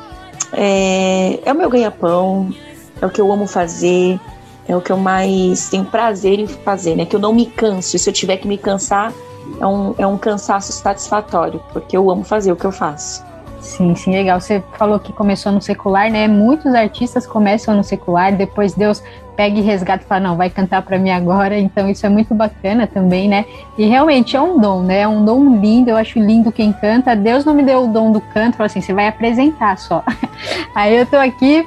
é, 0.53 1.39
é, 1.45 1.53
o 1.53 1.55
meu 1.55 1.71
ganha-pão, 1.71 2.53
é 3.01 3.07
o 3.07 3.11
que 3.11 3.21
eu 3.21 3.31
amo 3.31 3.47
fazer, 3.47 4.19
é 4.67 4.77
o 4.77 4.81
que 4.81 4.91
eu 4.91 4.97
mais 4.97 5.69
tenho 5.69 5.85
prazer 5.85 6.39
em 6.39 6.47
fazer, 6.47 6.97
né? 6.97 7.05
Que 7.05 7.15
eu 7.15 7.21
não 7.21 7.33
me 7.33 7.47
canso. 7.47 7.97
E 7.97 7.99
se 7.99 8.09
eu 8.09 8.15
tiver 8.15 8.37
que 8.37 8.49
me 8.49 8.59
cansar, 8.59 9.13
é 9.61 9.67
um, 9.67 9.95
é 9.99 10.07
um 10.07 10.19
cansaço 10.19 10.73
satisfatório, 10.73 11.63
porque 11.73 11.97
eu 11.97 12.11
amo 12.11 12.25
fazer 12.25 12.53
o 12.53 12.57
que 12.57 12.65
eu 12.65 12.73
faço. 12.73 13.30
Sim, 13.61 13.95
sim, 13.95 14.13
legal. 14.13 14.41
Você 14.41 14.63
falou 14.79 14.99
que 14.99 15.13
começou 15.13 15.53
no 15.53 15.61
secular, 15.61 16.11
né? 16.11 16.27
Muitos 16.27 16.75
artistas 16.75 17.27
começam 17.27 17.77
no 17.77 17.85
secular, 17.85 18.35
depois 18.35 18.73
Deus 18.73 19.03
pega 19.37 19.59
e 19.59 19.63
resgata 19.63 20.03
e 20.05 20.07
fala, 20.07 20.21
não, 20.21 20.37
vai 20.37 20.51
cantar 20.51 20.83
para 20.83 20.99
mim 20.99 21.11
agora. 21.11 21.59
Então 21.59 21.89
isso 21.89 22.05
é 22.05 22.09
muito 22.09 22.35
bacana 22.35 22.87
também, 22.87 23.29
né? 23.29 23.45
E 23.77 23.87
realmente 23.87 24.37
é 24.37 24.41
um 24.41 24.59
dom, 24.59 24.83
né? 24.83 25.01
É 25.01 25.09
um 25.09 25.25
dom 25.25 25.59
lindo. 25.59 25.91
Eu 25.91 25.97
acho 25.97 26.19
lindo 26.19 26.51
quem 26.51 26.73
canta. 26.73 27.15
Deus 27.15 27.45
não 27.45 27.55
me 27.55 27.63
deu 27.63 27.85
o 27.85 27.87
dom 27.87 28.13
do 28.13 28.21
canto, 28.21 28.57
falou 28.57 28.67
assim, 28.67 28.81
você 28.81 28.93
vai 28.93 29.09
apresentar 29.09 29.79
só. 29.79 30.03
Aí 30.75 30.97
eu 30.97 31.07
tô 31.07 31.17
aqui 31.17 31.65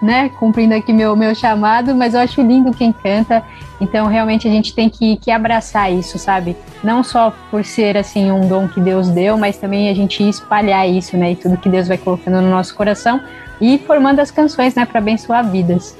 né, 0.00 0.30
cumprindo 0.30 0.74
aqui 0.74 0.92
meu, 0.92 1.14
meu 1.14 1.34
chamado, 1.34 1.94
mas 1.94 2.14
eu 2.14 2.20
acho 2.20 2.40
lindo 2.40 2.72
quem 2.72 2.92
canta, 2.92 3.42
então 3.80 4.06
realmente 4.06 4.48
a 4.48 4.50
gente 4.50 4.74
tem 4.74 4.88
que, 4.88 5.16
que 5.16 5.30
abraçar 5.30 5.92
isso, 5.92 6.18
sabe? 6.18 6.56
Não 6.82 7.04
só 7.04 7.34
por 7.50 7.64
ser, 7.64 7.96
assim, 7.96 8.30
um 8.30 8.48
dom 8.48 8.66
que 8.66 8.80
Deus 8.80 9.08
deu, 9.08 9.36
mas 9.36 9.58
também 9.58 9.90
a 9.90 9.94
gente 9.94 10.26
espalhar 10.26 10.88
isso, 10.88 11.16
né, 11.16 11.32
e 11.32 11.36
tudo 11.36 11.56
que 11.56 11.68
Deus 11.68 11.88
vai 11.88 11.98
colocando 11.98 12.40
no 12.40 12.50
nosso 12.50 12.74
coração 12.74 13.20
e 13.60 13.78
formando 13.78 14.20
as 14.20 14.30
canções, 14.30 14.74
né, 14.74 14.86
para 14.86 14.98
abençoar 14.98 15.48
vidas. 15.50 15.96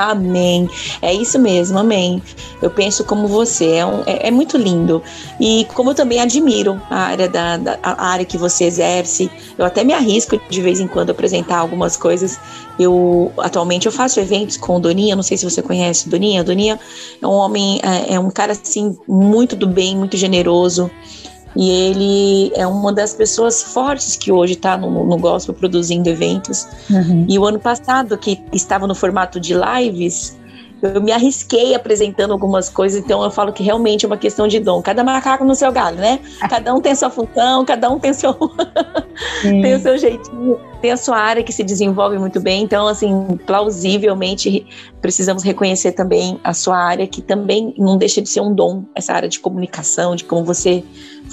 Amém. 0.00 0.68
É 1.02 1.12
isso 1.12 1.38
mesmo, 1.38 1.78
amém. 1.78 2.22
Eu 2.62 2.70
penso 2.70 3.04
como 3.04 3.28
você, 3.28 3.72
é, 3.72 3.84
um, 3.84 4.02
é, 4.06 4.28
é, 4.28 4.30
muito 4.30 4.56
lindo. 4.56 5.02
E 5.38 5.66
como 5.74 5.90
eu 5.90 5.94
também 5.94 6.18
admiro 6.18 6.80
a 6.88 6.96
área, 6.96 7.28
da, 7.28 7.58
da, 7.58 7.78
a 7.82 8.06
área 8.06 8.24
que 8.24 8.38
você 8.38 8.64
exerce, 8.64 9.30
eu 9.58 9.64
até 9.64 9.84
me 9.84 9.92
arrisco 9.92 10.40
de 10.48 10.62
vez 10.62 10.80
em 10.80 10.86
quando 10.86 11.10
apresentar 11.10 11.58
algumas 11.58 11.98
coisas. 11.98 12.38
Eu 12.78 13.30
atualmente 13.36 13.84
eu 13.84 13.92
faço 13.92 14.18
eventos 14.20 14.56
com 14.56 14.76
o 14.76 14.80
Doninha, 14.80 15.14
não 15.14 15.22
sei 15.22 15.36
se 15.36 15.44
você 15.44 15.60
conhece 15.60 16.08
Doninha. 16.08 16.42
Doninha 16.42 16.80
é 17.20 17.26
um 17.26 17.32
homem, 17.32 17.78
é, 17.82 18.14
é 18.14 18.20
um 18.20 18.30
cara 18.30 18.52
assim, 18.52 18.96
muito 19.06 19.54
do 19.54 19.66
bem, 19.66 19.94
muito 19.94 20.16
generoso. 20.16 20.90
E 21.56 21.68
ele 21.68 22.52
é 22.54 22.66
uma 22.66 22.92
das 22.92 23.12
pessoas 23.12 23.62
fortes 23.62 24.16
que 24.16 24.30
hoje 24.30 24.52
está 24.52 24.76
no, 24.76 25.04
no 25.04 25.18
gospel 25.18 25.54
produzindo 25.54 26.08
eventos. 26.08 26.68
Uhum. 26.88 27.26
E 27.28 27.38
o 27.38 27.44
ano 27.44 27.58
passado, 27.58 28.16
que 28.16 28.40
estava 28.52 28.86
no 28.86 28.94
formato 28.94 29.40
de 29.40 29.54
lives, 29.54 30.38
eu 30.82 31.00
me 31.00 31.12
arrisquei 31.12 31.74
apresentando 31.74 32.32
algumas 32.32 32.68
coisas, 32.68 33.02
então 33.02 33.22
eu 33.22 33.30
falo 33.30 33.52
que 33.52 33.62
realmente 33.62 34.04
é 34.04 34.08
uma 34.08 34.16
questão 34.16 34.48
de 34.48 34.58
dom. 34.58 34.80
Cada 34.80 35.04
macaco 35.04 35.44
no 35.44 35.54
seu 35.54 35.70
galho, 35.70 35.96
né? 35.96 36.20
Cada 36.48 36.74
um 36.74 36.80
tem 36.80 36.94
sua 36.94 37.10
função, 37.10 37.64
cada 37.64 37.90
um 37.90 37.98
tem 37.98 38.12
seu 38.14 38.32
tem 39.42 39.74
o 39.74 39.80
seu 39.80 39.98
jeitinho, 39.98 40.58
tem 40.80 40.90
a 40.90 40.96
sua 40.96 41.18
área 41.18 41.42
que 41.42 41.52
se 41.52 41.62
desenvolve 41.62 42.18
muito 42.18 42.40
bem. 42.40 42.62
Então, 42.62 42.86
assim, 42.86 43.38
plausivelmente 43.46 44.66
precisamos 45.00 45.42
reconhecer 45.42 45.92
também 45.92 46.38
a 46.44 46.52
sua 46.52 46.76
área 46.76 47.06
que 47.06 47.22
também 47.22 47.74
não 47.78 47.96
deixa 47.96 48.20
de 48.20 48.28
ser 48.28 48.40
um 48.40 48.52
dom, 48.52 48.84
essa 48.94 49.12
área 49.12 49.28
de 49.28 49.40
comunicação, 49.40 50.14
de 50.14 50.24
como 50.24 50.44
você 50.44 50.84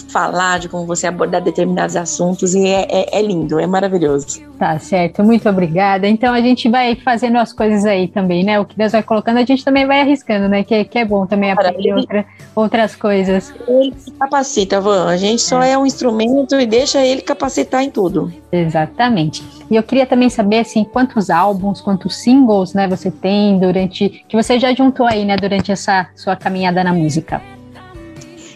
falar, 0.10 0.60
de 0.60 0.70
como 0.70 0.86
você 0.86 1.08
abordar 1.08 1.42
determinados 1.42 1.96
assuntos 1.96 2.54
e 2.54 2.68
é, 2.68 2.88
é, 2.90 3.20
é, 3.20 3.22
lindo, 3.22 3.60
é 3.60 3.66
maravilhoso. 3.66 4.42
Tá 4.58 4.78
certo, 4.80 5.24
muito 5.24 5.48
obrigada. 5.50 6.08
Então 6.08 6.34
a 6.34 6.42
gente 6.42 6.70
vai 6.70 6.96
fazendo 6.96 7.38
as 7.38 7.52
coisas 7.52 7.86
aí 7.86 8.08
também, 8.08 8.44
né? 8.44 8.60
O 8.60 8.66
que 8.66 8.78
Deus 8.78 8.92
vai 8.92 9.04
colocando, 9.04 9.38
a 9.38 9.46
gente 9.46 9.64
também 9.64 9.86
vai 9.86 10.02
arriscando, 10.02 10.48
né? 10.48 10.64
Que, 10.64 10.86
que 10.86 11.00
é 11.00 11.06
bom 11.06 11.26
também 11.26 11.52
aprender 11.52 11.80
ele, 11.80 11.94
outra, 11.94 12.26
outras 12.56 12.96
coisas. 12.96 13.54
Ele 13.68 13.94
capacita, 14.20 14.80
Van. 14.80 15.08
A 15.08 15.18
gente 15.18 15.42
só 15.42 15.62
é. 15.62 15.72
é 15.72 15.78
um 15.78 15.86
instrumento 15.86 16.56
e 16.56 16.66
deixa 16.66 17.04
ele 17.06 17.22
capacitar 17.22 17.84
em 17.84 17.90
tudo. 17.90 18.32
Exatamente. 18.52 19.37
E 19.70 19.76
eu 19.76 19.84
queria 19.84 20.06
também 20.06 20.30
saber 20.30 20.60
assim, 20.60 20.84
quantos 20.84 21.30
álbuns, 21.30 21.82
quantos 21.82 22.16
singles, 22.18 22.74
né, 22.74 22.88
você 22.88 23.12
tem 23.12 23.60
durante 23.60 24.24
que 24.28 24.36
você 24.36 24.60
já 24.60 24.74
juntou 24.74 25.06
aí, 25.06 25.26
né, 25.26 25.36
durante 25.36 25.72
essa 25.72 26.08
sua 26.16 26.36
caminhada 26.36 26.84
na 26.84 26.94
música. 26.94 27.42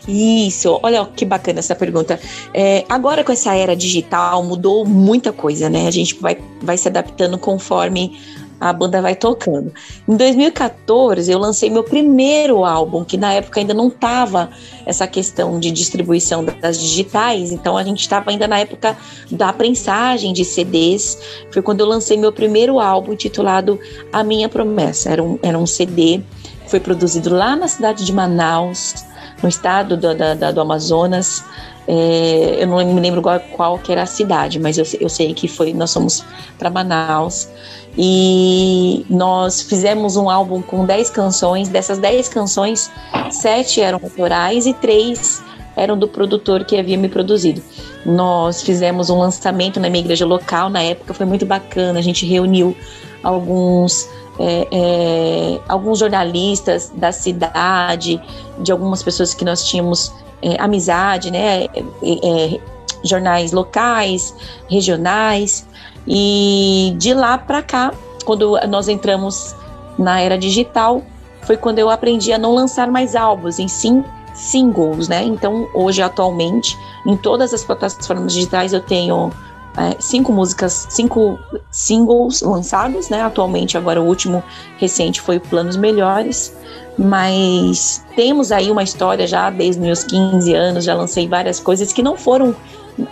Isso, 0.07 0.79
olha 0.81 1.05
que 1.05 1.23
bacana 1.25 1.59
essa 1.59 1.75
pergunta. 1.75 2.19
É, 2.53 2.83
agora 2.89 3.23
com 3.23 3.31
essa 3.31 3.55
era 3.55 3.75
digital 3.75 4.43
mudou 4.43 4.85
muita 4.85 5.31
coisa, 5.31 5.69
né? 5.69 5.87
A 5.87 5.91
gente 5.91 6.15
vai, 6.19 6.37
vai 6.61 6.75
se 6.75 6.87
adaptando 6.87 7.37
conforme 7.37 8.19
a 8.61 8.71
banda 8.71 9.01
vai 9.01 9.15
tocando. 9.15 9.73
Em 10.07 10.15
2014, 10.15 11.31
eu 11.31 11.39
lancei 11.39 11.67
meu 11.71 11.83
primeiro 11.83 12.63
álbum, 12.63 13.03
que 13.03 13.17
na 13.17 13.33
época 13.33 13.59
ainda 13.59 13.73
não 13.73 13.89
tava 13.89 14.51
essa 14.85 15.07
questão 15.07 15.59
de 15.59 15.71
distribuição 15.71 16.45
das 16.45 16.79
digitais, 16.79 17.51
então 17.51 17.75
a 17.75 17.83
gente 17.83 18.01
estava 18.01 18.29
ainda 18.29 18.47
na 18.47 18.59
época 18.59 18.95
da 19.31 19.51
prensagem 19.51 20.31
de 20.31 20.45
CDs. 20.45 21.17
Foi 21.49 21.63
quando 21.63 21.79
eu 21.79 21.87
lancei 21.87 22.17
meu 22.17 22.31
primeiro 22.31 22.79
álbum, 22.79 23.13
intitulado 23.13 23.79
A 24.13 24.23
Minha 24.23 24.47
Promessa. 24.47 25.09
Era 25.09 25.23
um, 25.23 25.39
era 25.41 25.57
um 25.57 25.65
CD, 25.65 26.21
foi 26.67 26.79
produzido 26.79 27.33
lá 27.33 27.55
na 27.55 27.67
cidade 27.67 28.05
de 28.05 28.13
Manaus 28.13 28.93
no 29.41 29.49
estado 29.49 29.97
do, 29.97 30.13
da, 30.15 30.51
do 30.51 30.61
Amazonas. 30.61 31.43
É, 31.87 32.57
eu 32.59 32.67
não 32.67 32.77
me 32.93 32.99
lembro 32.99 33.21
qual, 33.21 33.39
qual, 33.39 33.79
que 33.79 33.91
era 33.91 34.03
a 34.03 34.05
cidade, 34.05 34.59
mas 34.59 34.77
eu, 34.77 34.85
eu 34.99 35.09
sei 35.09 35.33
que 35.33 35.47
foi. 35.47 35.73
Nós 35.73 35.93
fomos 35.93 36.23
para 36.57 36.69
Manaus 36.69 37.49
e 37.97 39.05
nós 39.09 39.61
fizemos 39.61 40.15
um 40.15 40.29
álbum 40.29 40.61
com 40.61 40.85
10 40.85 41.09
canções. 41.09 41.69
Dessas 41.69 41.97
10 41.97 42.29
canções, 42.29 42.91
sete 43.31 43.81
eram 43.81 43.99
autorais 44.01 44.65
e 44.65 44.73
três 44.73 45.43
eram 45.75 45.97
do 45.97 46.07
produtor 46.07 46.63
que 46.65 46.77
havia 46.77 46.97
me 46.97 47.09
produzido. 47.09 47.61
Nós 48.05 48.61
fizemos 48.61 49.09
um 49.09 49.19
lançamento 49.19 49.79
na 49.79 49.89
minha 49.89 50.03
igreja 50.03 50.25
local 50.25 50.69
na 50.69 50.81
época, 50.81 51.13
foi 51.13 51.25
muito 51.25 51.45
bacana. 51.45 51.99
A 51.99 52.01
gente 52.01 52.25
reuniu 52.25 52.75
alguns 53.23 54.07
é, 54.39 54.67
é, 54.71 55.59
alguns 55.67 55.99
jornalistas 55.99 56.91
da 56.95 57.11
cidade, 57.11 58.21
de 58.59 58.71
algumas 58.71 59.03
pessoas 59.03 59.33
que 59.33 59.45
nós 59.45 59.65
tínhamos 59.65 60.13
é, 60.41 60.61
amizade, 60.61 61.31
né? 61.31 61.65
É, 61.65 61.83
é, 62.03 62.59
jornais 63.03 63.51
locais, 63.51 64.35
regionais. 64.69 65.65
E 66.07 66.93
de 66.97 67.13
lá 67.13 67.37
para 67.37 67.61
cá, 67.61 67.93
quando 68.25 68.57
nós 68.67 68.87
entramos 68.87 69.55
na 69.97 70.19
era 70.19 70.37
digital, 70.37 71.03
foi 71.41 71.57
quando 71.57 71.79
eu 71.79 71.89
aprendi 71.89 72.31
a 72.33 72.37
não 72.37 72.53
lançar 72.53 72.89
mais 72.89 73.15
álbuns, 73.15 73.59
em 73.59 73.67
sim 73.67 74.03
singles, 74.33 75.07
né? 75.07 75.23
Então, 75.23 75.67
hoje, 75.73 76.01
atualmente, 76.01 76.77
em 77.05 77.17
todas 77.17 77.53
as 77.53 77.63
plataformas 77.63 78.33
digitais, 78.33 78.73
eu 78.73 78.79
tenho 78.79 79.31
é, 79.77 79.95
cinco 79.99 80.33
músicas, 80.33 80.87
cinco 80.89 81.39
singles 81.71 82.41
lançados, 82.41 83.09
né? 83.09 83.21
Atualmente, 83.21 83.77
agora 83.77 84.01
o 84.01 84.05
último 84.05 84.43
recente 84.77 85.21
foi 85.21 85.39
Planos 85.39 85.77
Melhores, 85.77 86.53
mas 86.97 88.03
temos 88.15 88.51
aí 88.51 88.69
uma 88.69 88.83
história 88.83 89.25
já 89.25 89.49
desde 89.49 89.81
meus 89.81 90.03
15 90.03 90.53
anos, 90.53 90.83
já 90.83 90.93
lancei 90.93 91.27
várias 91.27 91.59
coisas 91.59 91.93
que 91.93 92.03
não 92.03 92.17
foram, 92.17 92.55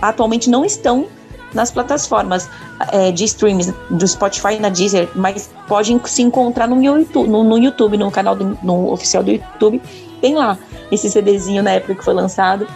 atualmente 0.02 0.50
não 0.50 0.66
estão 0.66 1.08
nas 1.54 1.72
plataformas 1.72 2.50
é, 2.92 3.12
de 3.12 3.24
streams 3.24 3.74
do 3.90 4.08
Spotify 4.08 4.60
na 4.60 4.70
Deezer, 4.70 5.10
mas 5.16 5.50
pode 5.68 6.00
se 6.06 6.22
encontrar 6.22 6.68
no 6.68 6.82
YouTube, 6.84 7.28
no, 7.28 7.44
no, 7.44 7.58
YouTube, 7.58 7.98
no 7.98 8.12
canal 8.12 8.36
do, 8.36 8.58
no 8.62 8.92
oficial 8.92 9.24
do 9.24 9.32
YouTube, 9.32 9.82
tem 10.22 10.36
lá 10.36 10.58
esse 10.92 11.10
CDzinho 11.10 11.64
na 11.64 11.72
época 11.72 11.96
que 11.96 12.04
foi 12.04 12.14
lançado 12.14 12.68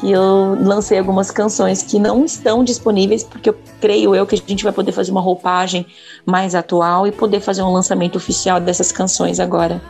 que 0.00 0.10
eu 0.10 0.56
lancei 0.58 0.98
algumas 0.98 1.30
canções 1.30 1.82
que 1.82 1.98
não 1.98 2.24
estão 2.24 2.64
disponíveis, 2.64 3.22
porque 3.22 3.50
eu 3.50 3.56
creio 3.80 4.14
eu 4.14 4.26
que 4.26 4.34
a 4.34 4.38
gente 4.38 4.64
vai 4.64 4.72
poder 4.72 4.92
fazer 4.92 5.10
uma 5.10 5.20
roupagem 5.20 5.86
mais 6.24 6.54
atual 6.54 7.06
e 7.06 7.12
poder 7.12 7.40
fazer 7.40 7.62
um 7.62 7.72
lançamento 7.72 8.16
oficial 8.16 8.58
dessas 8.58 8.90
canções 8.90 9.38
agora, 9.38 9.80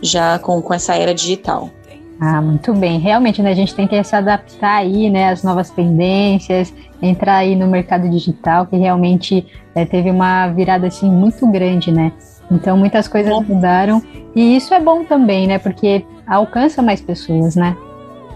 já 0.00 0.38
com, 0.38 0.62
com 0.62 0.72
essa 0.72 0.94
era 0.94 1.12
digital. 1.12 1.70
Ah, 2.18 2.40
muito 2.40 2.72
bem. 2.72 2.98
Realmente, 2.98 3.42
né, 3.42 3.50
a 3.50 3.54
gente 3.54 3.74
tem 3.74 3.86
que 3.86 4.02
se 4.02 4.16
adaptar 4.16 4.76
aí, 4.76 5.10
né, 5.10 5.30
às 5.30 5.42
novas 5.42 5.68
tendências, 5.70 6.72
entrar 7.02 7.36
aí 7.36 7.54
no 7.54 7.66
mercado 7.66 8.08
digital, 8.08 8.66
que 8.66 8.76
realmente 8.76 9.46
é, 9.74 9.84
teve 9.84 10.10
uma 10.10 10.48
virada, 10.48 10.86
assim, 10.86 11.10
muito 11.10 11.46
grande, 11.46 11.92
né? 11.92 12.12
Então, 12.50 12.76
muitas 12.76 13.06
coisas 13.06 13.32
mudaram. 13.46 14.00
E 14.34 14.56
isso 14.56 14.72
é 14.72 14.80
bom 14.80 15.04
também, 15.04 15.46
né, 15.46 15.58
porque 15.58 16.06
alcança 16.26 16.80
mais 16.80 17.00
pessoas, 17.02 17.54
né? 17.54 17.76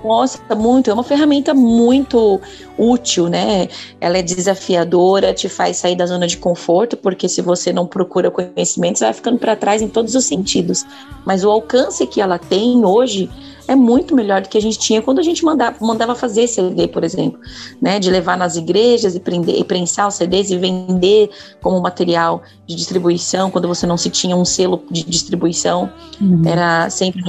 Nossa, 0.02 0.38
muito. 0.54 0.90
É 0.90 0.94
uma 0.94 1.04
ferramenta 1.04 1.52
muito 1.52 2.40
útil, 2.78 3.28
né? 3.28 3.68
Ela 4.00 4.18
é 4.18 4.22
desafiadora, 4.22 5.34
te 5.34 5.46
faz 5.48 5.76
sair 5.76 5.94
da 5.94 6.06
zona 6.06 6.26
de 6.26 6.38
conforto, 6.38 6.96
porque 6.96 7.28
se 7.28 7.42
você 7.42 7.70
não 7.70 7.86
procura 7.86 8.30
conhecimento, 8.30 8.98
você 8.98 9.04
vai 9.04 9.12
ficando 9.12 9.38
para 9.38 9.54
trás 9.56 9.82
em 9.82 9.88
todos 9.88 10.14
os 10.14 10.24
sentidos. 10.24 10.86
Mas 11.26 11.44
o 11.44 11.50
alcance 11.50 12.06
que 12.06 12.20
ela 12.20 12.38
tem 12.38 12.82
hoje 12.82 13.28
é 13.70 13.76
muito 13.76 14.16
melhor 14.16 14.42
do 14.42 14.48
que 14.48 14.58
a 14.58 14.60
gente 14.60 14.80
tinha 14.80 15.00
quando 15.00 15.20
a 15.20 15.22
gente 15.22 15.44
mandava, 15.44 15.76
mandava 15.80 16.16
fazer 16.16 16.48
CD, 16.48 16.88
por 16.88 17.04
exemplo, 17.04 17.38
né? 17.80 18.00
De 18.00 18.10
levar 18.10 18.36
nas 18.36 18.56
igrejas 18.56 19.14
e, 19.14 19.20
prender, 19.20 19.60
e 19.60 19.62
prensar 19.62 20.08
os 20.08 20.16
CDs 20.16 20.50
e 20.50 20.58
vender 20.58 21.30
como 21.62 21.80
material 21.80 22.42
de 22.66 22.74
distribuição, 22.74 23.48
quando 23.48 23.68
você 23.68 23.86
não 23.86 23.96
se 23.96 24.10
tinha 24.10 24.34
um 24.34 24.44
selo 24.44 24.82
de 24.90 25.04
distribuição. 25.04 25.88
Uhum. 26.20 26.42
Era 26.44 26.90
sempre 26.90 27.22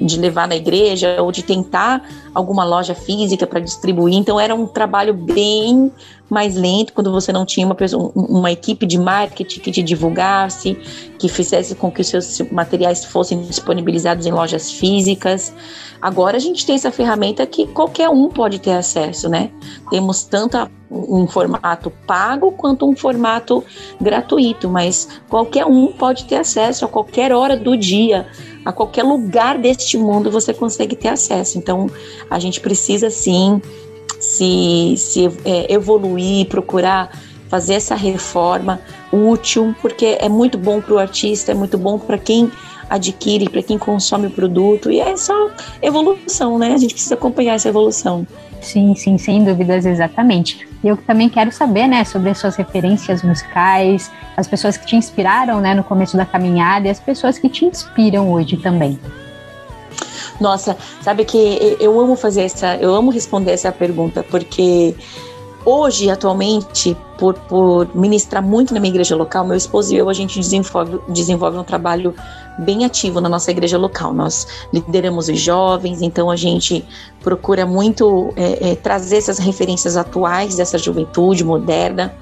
de 0.00 0.18
levar 0.18 0.48
na 0.48 0.56
igreja 0.56 1.22
ou 1.22 1.30
de 1.30 1.44
tentar 1.44 2.04
alguma 2.34 2.64
loja 2.64 2.92
física 2.92 3.46
para 3.46 3.60
distribuir. 3.60 4.16
Então 4.16 4.40
era 4.40 4.56
um 4.56 4.66
trabalho 4.66 5.14
bem 5.14 5.92
mais 6.28 6.56
lento, 6.56 6.92
quando 6.92 7.12
você 7.12 7.32
não 7.32 7.44
tinha 7.44 7.64
uma, 7.64 7.74
pessoa, 7.74 8.10
uma 8.14 8.50
equipe 8.50 8.84
de 8.84 8.98
marketing 8.98 9.60
que 9.60 9.70
te 9.70 9.82
divulgasse, 9.82 10.74
que 11.18 11.28
fizesse 11.28 11.74
com 11.74 11.90
que 11.90 12.00
os 12.00 12.08
seus 12.08 12.40
materiais 12.50 13.04
fossem 13.04 13.40
disponibilizados 13.42 14.26
em 14.26 14.32
lojas 14.32 14.70
físicas. 14.70 15.54
Agora 16.00 16.36
a 16.36 16.40
gente 16.40 16.66
tem 16.66 16.74
essa 16.74 16.90
ferramenta 16.90 17.46
que 17.46 17.66
qualquer 17.68 18.08
um 18.08 18.28
pode 18.28 18.58
ter 18.58 18.72
acesso, 18.72 19.28
né? 19.28 19.50
Temos 19.88 20.24
tanto 20.24 20.58
um 20.90 21.26
formato 21.26 21.90
pago 22.06 22.52
quanto 22.52 22.88
um 22.88 22.94
formato 22.94 23.64
gratuito, 24.00 24.68
mas 24.68 25.08
qualquer 25.28 25.66
um 25.66 25.88
pode 25.88 26.24
ter 26.24 26.36
acesso 26.36 26.84
a 26.84 26.88
qualquer 26.88 27.32
hora 27.32 27.56
do 27.56 27.76
dia, 27.76 28.26
a 28.64 28.72
qualquer 28.72 29.02
lugar 29.02 29.58
deste 29.58 29.96
mundo 29.96 30.30
você 30.30 30.52
consegue 30.52 30.94
ter 30.94 31.08
acesso. 31.08 31.58
Então 31.58 31.88
a 32.30 32.38
gente 32.38 32.60
precisa 32.60 33.10
sim 33.10 33.60
se, 34.20 34.94
se 34.96 35.30
é, 35.44 35.72
evoluir, 35.72 36.46
procurar 36.46 37.10
fazer 37.48 37.74
essa 37.74 37.94
reforma 37.94 38.80
útil, 39.12 39.74
porque 39.80 40.18
é 40.20 40.28
muito 40.28 40.58
bom 40.58 40.80
para 40.80 40.94
o 40.94 40.98
artista, 40.98 41.52
é 41.52 41.54
muito 41.54 41.78
bom 41.78 41.98
para 41.98 42.18
quem 42.18 42.50
adquire, 42.88 43.48
para 43.48 43.62
quem 43.62 43.78
consome 43.78 44.28
o 44.28 44.30
produto, 44.30 44.90
e 44.90 45.00
é 45.00 45.16
só 45.16 45.50
evolução, 45.82 46.58
né? 46.58 46.72
A 46.72 46.78
gente 46.78 46.94
precisa 46.94 47.14
acompanhar 47.14 47.54
essa 47.54 47.68
evolução. 47.68 48.26
Sim, 48.60 48.94
sim, 48.94 49.18
sem 49.18 49.44
dúvidas, 49.44 49.84
exatamente. 49.86 50.66
Eu 50.82 50.96
também 50.96 51.28
quero 51.28 51.52
saber, 51.52 51.86
né, 51.86 52.04
sobre 52.04 52.30
as 52.30 52.38
suas 52.38 52.56
referências 52.56 53.22
musicais, 53.22 54.10
as 54.36 54.46
pessoas 54.46 54.76
que 54.76 54.86
te 54.86 54.96
inspiraram, 54.96 55.60
né, 55.60 55.74
no 55.74 55.84
começo 55.84 56.16
da 56.16 56.24
caminhada 56.24 56.86
e 56.86 56.90
as 56.90 56.98
pessoas 56.98 57.38
que 57.38 57.48
te 57.48 57.64
inspiram 57.64 58.30
hoje 58.30 58.56
também. 58.56 58.98
Nossa, 60.40 60.76
sabe 61.02 61.24
que 61.24 61.76
eu 61.80 61.98
amo 61.98 62.16
fazer 62.16 62.42
essa, 62.42 62.76
eu 62.76 62.94
amo 62.94 63.10
responder 63.10 63.52
essa 63.52 63.72
pergunta, 63.72 64.22
porque 64.22 64.94
hoje, 65.66 66.08
atualmente, 66.08 66.96
por, 67.18 67.34
por 67.34 67.88
ministrar 67.94 68.42
muito 68.42 68.72
na 68.72 68.78
minha 68.78 68.92
igreja 68.92 69.16
local, 69.16 69.44
meu 69.44 69.56
esposo 69.56 69.92
e 69.92 69.96
eu, 69.96 70.08
a 70.08 70.12
gente 70.12 70.38
desenvolve, 70.38 71.00
desenvolve 71.08 71.58
um 71.58 71.64
trabalho 71.64 72.14
bem 72.58 72.84
ativo 72.84 73.20
na 73.20 73.28
nossa 73.28 73.50
igreja 73.50 73.76
local. 73.76 74.14
Nós 74.14 74.46
lideramos 74.72 75.28
os 75.28 75.40
jovens, 75.40 76.00
então 76.02 76.30
a 76.30 76.36
gente 76.36 76.84
procura 77.20 77.66
muito 77.66 78.32
é, 78.36 78.70
é, 78.70 78.74
trazer 78.76 79.16
essas 79.16 79.38
referências 79.38 79.96
atuais 79.96 80.56
dessa 80.56 80.78
juventude 80.78 81.44
moderna. 81.44 82.14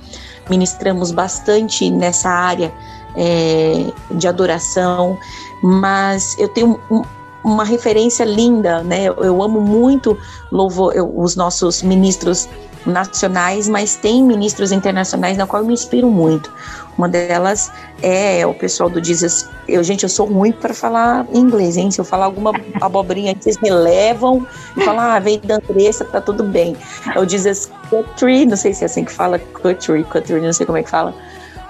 Ministramos 0.48 1.10
bastante 1.10 1.90
nessa 1.90 2.30
área 2.30 2.72
é, 3.16 3.92
de 4.12 4.26
adoração, 4.26 5.18
mas 5.62 6.36
eu 6.38 6.48
tenho 6.48 6.80
um, 6.90 7.02
uma 7.44 7.64
referência 7.64 8.24
linda, 8.24 8.82
né? 8.82 9.04
Eu, 9.04 9.16
eu 9.16 9.42
amo 9.42 9.60
muito 9.60 10.16
louvor, 10.50 10.94
eu, 10.96 11.12
os 11.16 11.36
nossos 11.36 11.82
ministros 11.82 12.48
nacionais, 12.86 13.68
mas 13.68 13.96
tem 13.96 14.22
ministros 14.22 14.72
internacionais 14.72 15.36
na 15.36 15.46
qual 15.46 15.62
eu 15.62 15.66
me 15.66 15.74
inspiro 15.74 16.10
muito. 16.10 16.52
Uma 16.96 17.08
delas 17.08 17.72
é 18.02 18.46
o 18.46 18.54
pessoal 18.54 18.88
do 18.88 19.02
Jesus. 19.02 19.48
Eu, 19.66 19.82
gente, 19.82 20.04
eu 20.04 20.08
sou 20.08 20.26
ruim 20.26 20.52
para 20.52 20.72
falar 20.72 21.26
inglês, 21.32 21.76
hein? 21.76 21.90
Se 21.90 22.00
eu 22.00 22.04
falar 22.04 22.26
alguma 22.26 22.52
abobrinha, 22.80 23.34
vocês 23.38 23.58
me 23.60 23.70
levam 23.70 24.46
e 24.76 24.82
falam, 24.82 25.00
ah, 25.00 25.18
vem 25.18 25.40
da 25.40 25.56
Andressa, 25.56 26.04
tá 26.04 26.20
tudo 26.20 26.44
bem. 26.44 26.76
É 27.14 27.18
o 27.18 27.28
Jesus 27.28 27.70
Country, 27.90 28.46
não 28.46 28.56
sei 28.56 28.72
se 28.72 28.84
é 28.84 28.86
assim 28.86 29.04
que 29.04 29.12
fala, 29.12 29.38
Country, 29.38 30.04
Country, 30.04 30.40
não 30.40 30.52
sei 30.52 30.66
como 30.66 30.78
é 30.78 30.82
que 30.82 30.90
fala. 30.90 31.14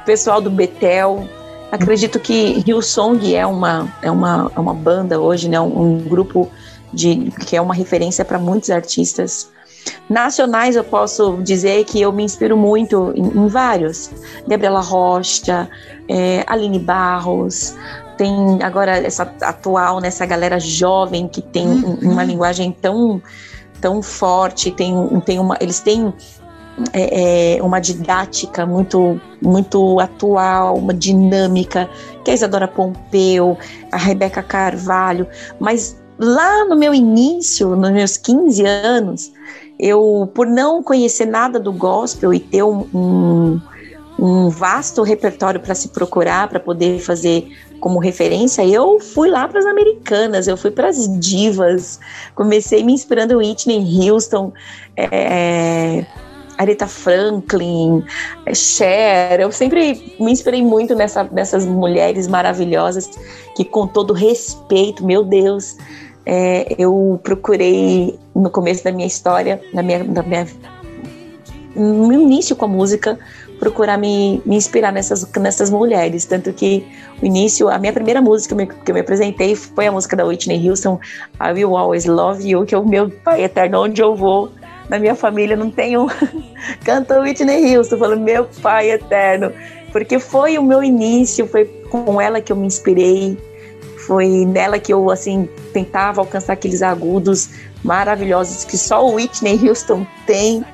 O 0.02 0.04
pessoal 0.04 0.40
do 0.40 0.50
Betel. 0.50 1.26
Acredito 1.74 2.20
que 2.20 2.62
Hillsong 2.66 3.34
é 3.34 3.46
uma, 3.46 3.92
é 4.00 4.10
uma, 4.10 4.50
é 4.54 4.60
uma 4.60 4.74
banda 4.74 5.20
hoje, 5.20 5.48
né? 5.48 5.60
Um, 5.60 5.80
um 5.80 5.98
grupo 5.98 6.50
de, 6.92 7.32
que 7.46 7.56
é 7.56 7.60
uma 7.60 7.74
referência 7.74 8.24
para 8.24 8.38
muitos 8.38 8.70
artistas 8.70 9.52
Nacionais, 10.08 10.76
eu 10.76 10.84
posso 10.84 11.38
dizer 11.42 11.84
que 11.84 12.00
eu 12.00 12.12
me 12.12 12.22
inspiro 12.22 12.56
muito 12.56 13.12
em, 13.14 13.26
em 13.26 13.46
vários. 13.48 14.10
Gabriela 14.46 14.80
Rocha, 14.80 15.68
é, 16.08 16.44
Aline 16.46 16.78
Barros, 16.78 17.74
tem 18.16 18.62
agora 18.62 18.98
essa 18.98 19.22
atual, 19.42 20.00
nessa 20.00 20.24
galera 20.26 20.60
jovem 20.60 21.26
que 21.26 21.40
tem 21.40 21.66
uhum. 21.66 21.98
uma 22.02 22.22
linguagem 22.22 22.70
tão, 22.70 23.20
tão 23.80 24.02
forte, 24.02 24.70
tem, 24.70 24.94
tem 25.24 25.38
uma, 25.38 25.56
eles 25.60 25.80
têm 25.80 26.12
é, 26.92 27.56
é, 27.56 27.62
uma 27.62 27.80
didática 27.80 28.66
muito, 28.66 29.20
muito 29.40 30.00
atual, 30.00 30.76
uma 30.76 30.92
dinâmica, 30.92 31.88
que 32.24 32.30
é 32.30 32.32
a 32.32 32.34
Isadora 32.34 32.66
Pompeu, 32.66 33.56
a 33.92 33.96
Rebeca 33.96 34.42
Carvalho, 34.42 35.26
mas 35.60 35.96
lá 36.18 36.64
no 36.64 36.76
meu 36.76 36.92
início, 36.92 37.76
nos 37.76 37.90
meus 37.90 38.16
15 38.16 38.64
anos, 38.66 39.32
eu, 39.78 40.30
por 40.34 40.46
não 40.46 40.82
conhecer 40.82 41.26
nada 41.26 41.58
do 41.58 41.72
gospel 41.72 42.32
e 42.32 42.40
ter 42.40 42.62
um, 42.62 42.86
um, 42.94 43.60
um 44.18 44.48
vasto 44.48 45.02
repertório 45.02 45.60
para 45.60 45.74
se 45.74 45.88
procurar, 45.88 46.48
para 46.48 46.60
poder 46.60 47.00
fazer 47.00 47.48
como 47.80 47.98
referência, 47.98 48.66
eu 48.66 48.98
fui 48.98 49.28
lá 49.28 49.46
para 49.46 49.58
as 49.58 49.66
americanas, 49.66 50.48
eu 50.48 50.56
fui 50.56 50.70
para 50.70 50.88
as 50.88 51.06
divas, 51.20 52.00
comecei 52.34 52.82
me 52.82 52.94
inspirando 52.94 53.36
Whitney 53.36 54.08
Houston, 54.08 54.52
é, 54.96 56.06
Aretha 56.59 56.86
Franklin, 56.86 58.05
Cher, 58.55 59.40
eu 59.40 59.50
sempre 59.50 60.14
me 60.20 60.30
inspirei 60.30 60.62
muito 60.62 60.94
nessa, 60.94 61.24
nessas 61.24 61.66
mulheres 61.66 62.28
maravilhosas 62.28 63.11
que 63.57 63.64
com 63.64 63.86
todo 63.86 64.12
respeito, 64.12 65.05
meu 65.05 65.24
Deus, 65.24 65.76
é, 66.26 66.74
eu 66.78 67.20
procurei 67.22 68.18
no 68.34 68.50
começo 68.50 68.82
da 68.84 68.92
minha 68.92 69.07
história, 69.07 69.61
na 69.72 69.82
minha, 69.82 70.02
na 70.05 70.22
minha 70.22 70.46
no 71.76 72.12
início 72.12 72.55
com 72.55 72.66
a 72.66 72.68
música, 72.68 73.18
procurar 73.59 73.98
me, 73.98 74.40
me 74.44 74.57
inspirar 74.57 74.92
nessas, 74.92 75.28
nessas 75.32 75.70
mulheres. 75.70 76.24
Tanto 76.24 76.52
que 76.52 76.86
o 77.20 77.26
início, 77.26 77.68
a 77.68 77.78
minha 77.78 77.92
primeira 77.92 78.20
música 78.20 78.55
que 78.66 78.90
eu 78.90 78.94
me 78.94 79.00
apresentei 79.00 79.55
foi 79.57 79.86
a 79.86 79.92
música 79.92 80.16
da 80.16 80.24
Whitney 80.24 80.68
Houston, 80.68 80.98
I 81.40 81.52
Will 81.52 81.76
Always 81.76 82.05
Love 82.05 82.48
You, 82.48 82.64
que 82.64 82.74
é 82.74 82.78
o 82.78 82.86
meu 82.86 83.11
pai 83.11 83.42
eterno, 83.44 83.82
onde 83.82 84.00
eu 84.00 84.14
vou. 84.14 84.50
Na 84.89 84.99
minha 84.99 85.14
família 85.14 85.57
não 85.57 85.70
tenho. 85.70 86.07
Canta 86.85 87.20
Whitney 87.20 87.76
Houston, 87.76 87.99
falando 87.99 88.20
meu 88.20 88.47
pai 88.62 88.91
eterno. 88.91 89.53
Porque 89.93 90.18
foi 90.18 90.59
o 90.59 90.62
meu 90.62 90.82
início, 90.82 91.47
foi 91.47 91.64
com 91.89 92.20
ela 92.20 92.41
que 92.41 92.53
eu 92.53 92.57
me 92.57 92.66
inspirei 92.66 93.39
foi 94.07 94.45
nela 94.45 94.78
que 94.78 94.93
eu 94.93 95.11
assim 95.11 95.49
tentava 95.72 96.20
alcançar 96.20 96.53
aqueles 96.53 96.82
agudos 96.82 97.51
maravilhosos 97.82 98.64
que 98.64 98.76
só 98.76 99.07
o 99.07 99.14
Whitney 99.14 99.68
Houston 99.68 100.07
tem. 100.26 100.64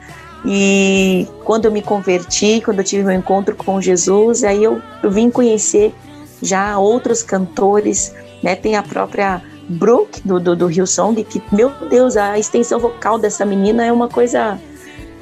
E 0.45 1.29
quando 1.45 1.67
eu 1.67 1.73
me 1.73 1.83
converti, 1.83 2.63
quando 2.65 2.79
eu 2.79 2.85
tive 2.85 3.05
meu 3.05 3.15
encontro 3.15 3.55
com 3.55 3.81
Jesus, 3.81 4.43
aí 4.43 4.65
eu, 4.65 4.81
eu 5.03 5.11
vim 5.11 5.31
conhecer 5.31 5.95
já 6.43 6.79
outros 6.79 7.23
cantores, 7.23 8.15
né? 8.43 8.57
Tem 8.57 8.75
a 8.75 8.83
própria 8.83 9.43
Brooke 9.71 10.21
do, 10.27 10.41
do, 10.41 10.57
do 10.57 10.71
Hillsong, 10.71 11.23
que, 11.23 11.41
meu 11.53 11.71
Deus, 11.89 12.16
a 12.16 12.37
extensão 12.39 12.81
vocal 12.81 13.18
dessa 13.18 13.45
menina 13.45 13.85
é 13.85 13.93
uma 13.93 14.09
coisa 14.09 14.59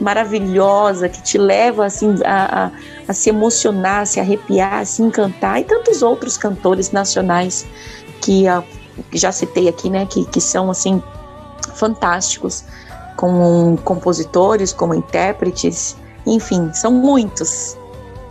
maravilhosa, 0.01 1.09
que 1.09 1.23
te 1.23 1.37
leva 1.37 1.85
assim 1.85 2.15
a, 2.25 2.67
a, 2.67 2.71
a 3.09 3.13
se 3.13 3.29
emocionar, 3.29 4.03
a 4.03 4.07
se 4.07 4.19
arrepiar, 4.19 4.81
a 4.81 4.85
se 4.85 5.03
encantar, 5.03 5.61
e 5.61 5.65
tantos 5.65 6.03
outros 6.03 6.39
cantores 6.39 6.93
nacionais 6.93 7.67
que, 8.23 8.49
a, 8.49 8.63
que 9.11 9.19
já 9.19 9.33
citei 9.33 9.69
aqui, 9.69 9.91
né, 9.91 10.07
que, 10.07 10.25
que 10.25 10.41
são 10.41 10.71
assim 10.71 11.03
fantásticos, 11.75 12.65
como 13.17 13.77
compositores, 13.85 14.73
como 14.73 14.95
intérpretes, 14.95 15.97
enfim, 16.27 16.73
são 16.73 16.93
muitos. 16.93 17.77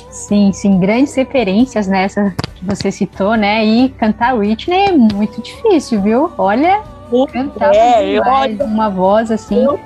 Sim, 0.09 0.51
sim, 0.53 0.79
grandes 0.79 1.13
referências 1.15 1.87
nessa 1.87 2.33
que 2.55 2.65
você 2.65 2.91
citou, 2.91 3.35
né? 3.35 3.63
E 3.65 3.89
cantar 3.89 4.35
Whitney 4.35 4.87
é 4.87 4.91
muito 4.91 5.41
difícil, 5.41 6.01
viu? 6.01 6.31
Olha, 6.37 6.81
cantar 7.31 7.75
é, 7.75 8.09
eu, 8.09 8.23
uma 8.65 8.89
voz 8.89 9.31
assim. 9.31 9.63
Eu, 9.63 9.79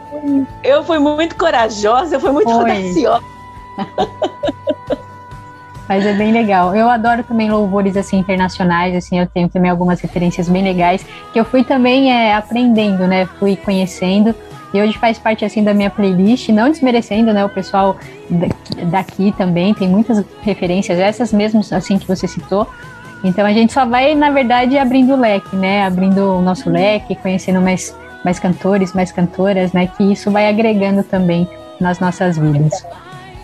eu 0.64 0.84
fui 0.84 1.00
muito 1.00 1.36
corajosa, 1.36 2.16
eu 2.16 2.20
fui 2.20 2.32
muito 2.32 2.50
Foi. 2.50 2.72
audaciosa. 2.72 3.24
Mas 5.90 6.06
é 6.06 6.14
bem 6.14 6.32
legal. 6.32 6.74
Eu 6.74 6.90
adoro 6.90 7.22
também 7.22 7.52
louvores 7.52 7.98
assim 7.98 8.18
internacionais, 8.18 8.96
assim, 8.96 9.20
eu 9.20 9.28
tenho 9.28 9.50
também 9.50 9.70
algumas 9.70 10.00
referências 10.00 10.48
bem 10.48 10.64
legais 10.64 11.06
que 11.34 11.40
eu 11.40 11.44
fui 11.44 11.66
também 11.66 12.10
é, 12.14 12.34
aprendendo, 12.34 13.06
né? 13.08 13.26
Fui 13.26 13.58
conhecendo 13.58 14.34
e 14.74 14.82
hoje 14.82 14.98
faz 14.98 15.20
parte 15.20 15.44
assim 15.44 15.64
da 15.64 15.74
minha 15.74 15.90
playlist, 15.90 16.50
não 16.50 16.70
desmerecendo, 16.70 17.34
né, 17.34 17.44
o 17.44 17.50
pessoal 17.50 17.98
daqui 18.90 19.34
também, 19.38 19.74
tem 19.74 19.88
muitas 19.88 20.24
referências, 20.42 20.98
essas 21.00 21.34
mesmas 21.34 21.72
assim 21.74 21.98
que 21.98 22.08
você 22.08 22.28
citou. 22.28 22.68
Então 23.24 23.46
a 23.46 23.54
gente 23.54 23.72
só 23.72 23.86
vai, 23.86 24.16
na 24.16 24.32
verdade, 24.32 24.78
abrindo 24.78 25.14
o 25.14 25.20
leque, 25.20 25.56
né? 25.56 25.86
Abrindo 25.86 26.38
o 26.38 26.42
nosso 26.42 26.70
leque, 26.70 27.16
conhecendo 27.16 27.62
mais 27.62 27.96
mais 28.24 28.40
cantores, 28.40 28.94
mais 28.94 29.12
cantoras, 29.12 29.74
né? 29.74 29.88
Que 29.88 30.12
isso 30.12 30.32
vai 30.32 30.48
agregando 30.48 31.04
também 31.04 31.48
nas 31.80 32.00
nossas 32.00 32.38
vidas. 32.38 32.86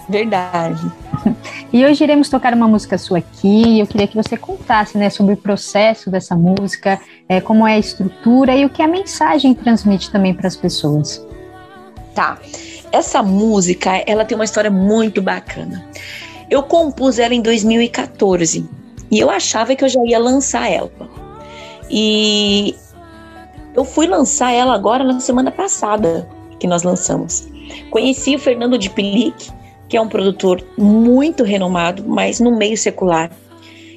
Verdade. 0.07 0.81
E 1.73 1.85
hoje 1.85 2.01
iremos 2.01 2.29
tocar 2.29 2.53
uma 2.53 2.67
música 2.67 2.97
sua 2.97 3.17
aqui. 3.17 3.79
Eu 3.79 3.85
queria 3.85 4.07
que 4.07 4.15
você 4.15 4.37
contasse, 4.37 4.97
né, 4.97 5.09
sobre 5.09 5.33
o 5.33 5.37
processo 5.37 6.09
dessa 6.09 6.33
música, 6.33 6.97
é, 7.27 7.41
como 7.41 7.67
é 7.67 7.73
a 7.73 7.77
estrutura 7.77 8.55
e 8.55 8.63
o 8.63 8.69
que 8.69 8.81
a 8.81 8.87
mensagem 8.87 9.53
transmite 9.53 10.09
também 10.09 10.33
para 10.33 10.47
as 10.47 10.55
pessoas. 10.55 11.21
Tá. 12.15 12.37
Essa 12.89 13.21
música, 13.21 14.01
ela 14.07 14.23
tem 14.23 14.35
uma 14.35 14.45
história 14.45 14.71
muito 14.71 15.21
bacana. 15.21 15.85
Eu 16.49 16.63
compus 16.63 17.19
ela 17.19 17.33
em 17.33 17.41
2014 17.41 18.67
e 19.11 19.19
eu 19.19 19.29
achava 19.29 19.75
que 19.75 19.83
eu 19.83 19.89
já 19.89 20.01
ia 20.05 20.17
lançar 20.17 20.71
ela. 20.71 20.89
E 21.89 22.75
eu 23.75 23.83
fui 23.83 24.07
lançar 24.07 24.51
ela 24.51 24.73
agora 24.73 25.03
na 25.03 25.19
semana 25.19 25.51
passada 25.51 26.27
que 26.59 26.65
nós 26.65 26.83
lançamos. 26.83 27.47
Conheci 27.89 28.35
o 28.35 28.39
Fernando 28.39 28.77
de 28.77 28.89
Pelic, 28.89 29.51
que 29.87 29.95
é 29.95 30.01
um 30.01 30.09
produtor 30.09 30.63
muito 30.77 31.43
renomado, 31.43 32.03
mas 32.05 32.39
no 32.39 32.55
meio 32.55 32.77
secular. 32.77 33.31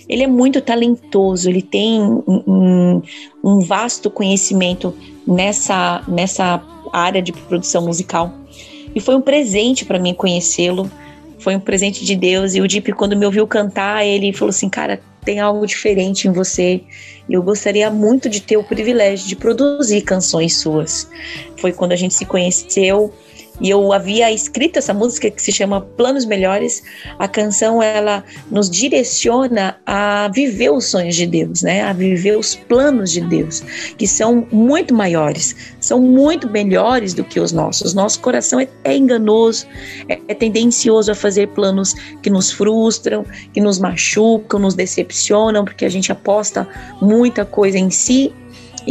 Ele 0.09 0.24
é 0.24 0.26
muito 0.26 0.61
talentoso, 0.61 1.49
ele 1.49 1.62
tem 1.62 2.01
um, 2.03 3.01
um 3.45 3.61
vasto 3.61 4.11
conhecimento 4.11 4.95
nessa, 5.26 6.03
nessa 6.09 6.61
área 6.93 7.22
de 7.22 7.32
produção 7.32 7.84
musical. 7.84 8.32
E 8.95 9.01
foi 9.01 9.14
um 9.14 9.20
presente 9.20 9.84
para 9.84 9.99
mim 9.99 10.12
conhecê-lo, 10.12 10.91
foi 11.38 11.55
um 11.57 11.61
presente 11.61 12.05
de 12.05 12.16
Deus. 12.16 12.55
E 12.55 12.61
o 12.61 12.66
Deep, 12.66 12.93
quando 12.93 13.16
me 13.16 13.24
ouviu 13.24 13.47
cantar, 13.47 14.05
ele 14.05 14.32
falou 14.32 14.51
assim: 14.51 14.68
Cara, 14.68 15.01
tem 15.24 15.41
algo 15.41 15.66
diferente 15.66 16.28
em 16.28 16.32
você. 16.32 16.80
Eu 17.28 17.43
gostaria 17.43 17.91
muito 17.91 18.28
de 18.28 18.41
ter 18.41 18.57
o 18.57 18.64
privilégio 18.64 19.28
de 19.28 19.36
produzir 19.36 20.03
canções 20.03 20.57
suas. 20.57 21.09
Foi 21.57 21.72
quando 21.72 21.93
a 21.93 21.97
gente 21.97 22.14
se 22.14 22.24
conheceu 22.24 23.12
e 23.61 23.68
eu 23.68 23.92
havia 23.92 24.32
escrito 24.32 24.78
essa 24.78 24.94
música 24.94 25.30
que 25.30 25.42
se 25.42 25.52
chama 25.52 25.80
Planos 25.80 26.24
Melhores. 26.24 26.82
A 27.18 27.28
canção 27.28 27.82
ela 27.82 28.24
nos 28.50 28.70
direciona 28.70 29.78
a 29.84 30.28
viver 30.28 30.70
os 30.70 30.86
sonhos 30.86 31.14
de 31.14 31.26
Deus, 31.26 31.62
né? 31.62 31.82
A 31.82 31.92
viver 31.92 32.38
os 32.38 32.54
planos 32.54 33.11
de 33.11 33.20
Deus, 33.20 33.61
que 33.98 34.06
são 34.06 34.46
muito 34.50 34.94
maiores, 34.94 35.54
são 35.80 36.00
muito 36.00 36.48
melhores 36.48 37.12
do 37.12 37.22
que 37.22 37.38
os 37.38 37.52
nossos. 37.52 37.92
Nosso 37.92 38.20
coração 38.20 38.61
é, 38.61 38.68
é 38.84 38.96
enganoso, 38.96 39.66
é, 40.08 40.18
é 40.28 40.34
tendencioso 40.34 41.12
a 41.12 41.14
fazer 41.14 41.48
planos 41.48 41.94
que 42.22 42.30
nos 42.30 42.50
frustram, 42.50 43.24
que 43.52 43.61
nos 43.61 43.78
machucam, 43.78 44.58
nos 44.58 44.74
decepcionam, 44.74 45.64
porque 45.64 45.84
a 45.84 45.90
gente 45.90 46.11
aposta 46.11 46.66
muita 47.00 47.44
coisa 47.44 47.78
em 47.78 47.90
si 47.90 48.32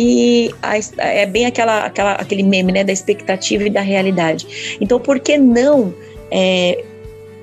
e 0.01 0.55
a, 0.63 0.77
é 0.99 1.25
bem 1.25 1.45
aquela, 1.45 1.83
aquela, 1.83 2.13
aquele 2.13 2.41
meme 2.41 2.71
né, 2.71 2.85
da 2.85 2.93
expectativa 2.93 3.65
e 3.65 3.69
da 3.69 3.81
realidade. 3.81 4.77
Então, 4.79 4.97
por 4.97 5.19
que 5.19 5.37
não 5.37 5.93
é, 6.31 6.85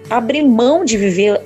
abrir 0.08 0.42
mão 0.42 0.82
de 0.82 0.96
viver 0.96 1.38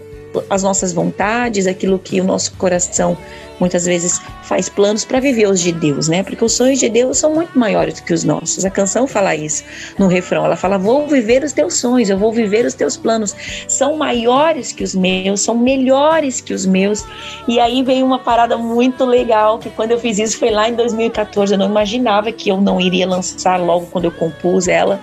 as 0.48 0.62
nossas 0.62 0.92
vontades, 0.92 1.66
aquilo 1.66 1.98
que 1.98 2.20
o 2.20 2.24
nosso 2.24 2.52
coração 2.52 3.18
muitas 3.60 3.84
vezes 3.84 4.20
faz 4.42 4.68
planos 4.68 5.04
para 5.04 5.20
viver 5.20 5.46
os 5.46 5.60
de 5.60 5.70
Deus, 5.70 6.08
né? 6.08 6.22
Porque 6.22 6.44
os 6.44 6.52
sonhos 6.52 6.80
de 6.80 6.88
Deus 6.88 7.18
são 7.18 7.34
muito 7.34 7.56
maiores 7.58 8.00
do 8.00 8.02
que 8.02 8.12
os 8.12 8.24
nossos. 8.24 8.64
A 8.64 8.70
canção 8.70 9.06
fala 9.06 9.36
isso 9.36 9.62
no 9.98 10.08
refrão. 10.08 10.44
Ela 10.44 10.56
fala: 10.56 10.78
"Vou 10.78 11.06
viver 11.06 11.44
os 11.44 11.52
teus 11.52 11.74
sonhos, 11.74 12.08
eu 12.08 12.18
vou 12.18 12.32
viver 12.32 12.64
os 12.64 12.74
teus 12.74 12.96
planos. 12.96 13.36
São 13.68 13.96
maiores 13.96 14.72
que 14.72 14.82
os 14.82 14.94
meus, 14.94 15.42
são 15.42 15.56
melhores 15.56 16.40
que 16.40 16.54
os 16.54 16.66
meus". 16.66 17.04
E 17.46 17.60
aí 17.60 17.82
veio 17.82 18.04
uma 18.04 18.18
parada 18.18 18.56
muito 18.56 19.04
legal 19.04 19.58
que 19.58 19.70
quando 19.70 19.92
eu 19.92 19.98
fiz 20.00 20.18
isso 20.18 20.38
foi 20.38 20.50
lá 20.50 20.68
em 20.68 20.74
2014. 20.74 21.52
Eu 21.52 21.58
não 21.58 21.66
imaginava 21.66 22.32
que 22.32 22.48
eu 22.48 22.60
não 22.60 22.80
iria 22.80 23.06
lançar 23.06 23.60
logo 23.60 23.86
quando 23.86 24.06
eu 24.06 24.12
compus 24.12 24.66
ela. 24.66 25.00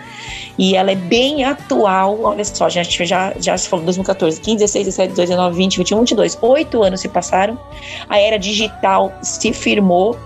E 0.57 0.75
ela 0.75 0.91
é 0.91 0.95
bem 0.95 1.43
atual. 1.43 2.19
Olha 2.23 2.43
só, 2.43 2.65
a 2.65 2.69
gente 2.69 3.05
já, 3.05 3.33
já 3.39 3.57
se 3.57 3.69
falou 3.69 3.85
2014, 3.85 4.41
15, 4.41 4.57
16, 4.57 4.85
17, 4.85 5.09
18, 5.11 5.29
19, 5.29 5.57
20, 5.57 5.77
21, 5.77 5.99
22. 5.99 6.37
Oito 6.41 6.83
anos 6.83 7.01
se 7.01 7.07
passaram. 7.07 7.59
A 8.09 8.19
era 8.19 8.37
digital 8.47 9.11
se 9.21 9.51
firmou. 9.53 10.17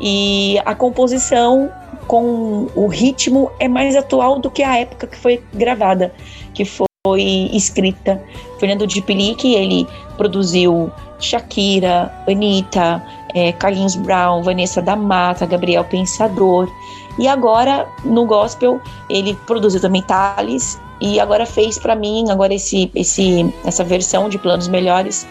E 0.00 0.58
a 0.64 0.74
composição 0.74 1.70
com 2.06 2.66
o 2.74 2.86
ritmo 2.88 3.50
é 3.60 3.68
mais 3.68 3.94
atual 3.94 4.38
do 4.38 4.50
que 4.50 4.62
a 4.62 4.76
época 4.78 5.06
que 5.06 5.16
foi 5.16 5.42
gravada, 5.54 6.12
que 6.54 6.64
foi 6.64 7.50
escrita. 7.52 8.20
Fernando 8.58 8.86
de 8.86 9.00
Pelique, 9.00 9.54
ele 9.54 9.86
produziu 10.16 10.90
Shakira, 11.20 12.12
Anitta, 12.28 13.02
é, 13.34 13.52
Carlinhos 13.52 13.94
Brown, 13.96 14.42
Vanessa 14.42 14.82
da 14.82 14.96
Mata, 14.96 15.46
Gabriel 15.46 15.84
Pensador. 15.84 16.68
E 17.18 17.28
agora, 17.28 17.86
no 18.04 18.24
gospel, 18.24 18.80
ele 19.08 19.34
produziu 19.46 19.80
também 19.80 20.02
Thales 20.02 20.80
e 21.00 21.18
agora 21.18 21.44
fez 21.44 21.78
para 21.78 21.94
mim 21.94 22.30
agora 22.30 22.54
esse, 22.54 22.90
esse, 22.94 23.52
essa 23.64 23.84
versão 23.84 24.28
de 24.28 24.38
Planos 24.38 24.68
Melhores. 24.68 25.26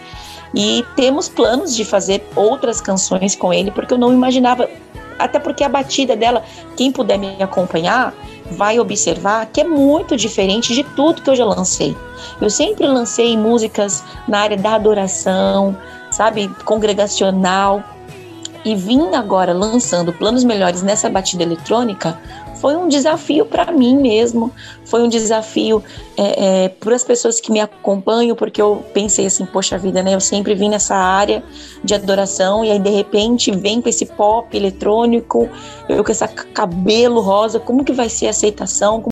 E 0.54 0.84
temos 0.96 1.28
planos 1.28 1.74
de 1.74 1.84
fazer 1.84 2.26
outras 2.36 2.80
canções 2.80 3.34
com 3.34 3.52
ele, 3.52 3.70
porque 3.70 3.94
eu 3.94 3.98
não 3.98 4.12
imaginava, 4.12 4.68
até 5.18 5.38
porque 5.38 5.64
a 5.64 5.68
batida 5.68 6.14
dela, 6.14 6.42
quem 6.76 6.92
puder 6.92 7.18
me 7.18 7.42
acompanhar, 7.42 8.14
vai 8.50 8.78
observar 8.78 9.46
que 9.46 9.60
é 9.60 9.64
muito 9.64 10.16
diferente 10.16 10.74
de 10.74 10.84
tudo 10.84 11.22
que 11.22 11.30
eu 11.30 11.36
já 11.36 11.44
lancei. 11.44 11.96
Eu 12.40 12.50
sempre 12.50 12.86
lancei 12.86 13.36
músicas 13.36 14.04
na 14.28 14.40
área 14.40 14.56
da 14.56 14.74
adoração, 14.74 15.76
sabe, 16.10 16.48
congregacional, 16.64 17.82
e 18.64 18.76
vim 18.76 19.14
agora 19.14 19.52
lançando 19.52 20.12
planos 20.12 20.44
melhores 20.44 20.82
nessa 20.82 21.10
batida 21.10 21.42
eletrônica 21.42 22.16
foi 22.62 22.76
um 22.76 22.86
desafio 22.86 23.44
para 23.44 23.72
mim 23.72 23.96
mesmo, 23.96 24.52
foi 24.84 25.02
um 25.02 25.08
desafio 25.08 25.82
é, 26.16 26.66
é, 26.66 26.68
para 26.68 26.94
as 26.94 27.02
pessoas 27.02 27.40
que 27.40 27.50
me 27.50 27.58
acompanham, 27.58 28.36
porque 28.36 28.62
eu 28.62 28.84
pensei 28.94 29.26
assim, 29.26 29.44
poxa 29.44 29.76
vida, 29.76 30.00
né? 30.00 30.14
Eu 30.14 30.20
sempre 30.20 30.54
vim 30.54 30.68
nessa 30.68 30.94
área 30.94 31.42
de 31.82 31.92
adoração 31.92 32.64
e 32.64 32.70
aí 32.70 32.78
de 32.78 32.90
repente 32.90 33.50
vem 33.50 33.82
com 33.82 33.88
esse 33.88 34.06
pop 34.06 34.56
eletrônico, 34.56 35.48
eu 35.88 36.04
com 36.04 36.12
esse 36.12 36.26
cabelo 36.28 37.20
rosa, 37.20 37.58
como 37.58 37.84
que 37.84 37.92
vai 37.92 38.08
ser 38.08 38.28
a 38.28 38.30
aceitação? 38.30 39.11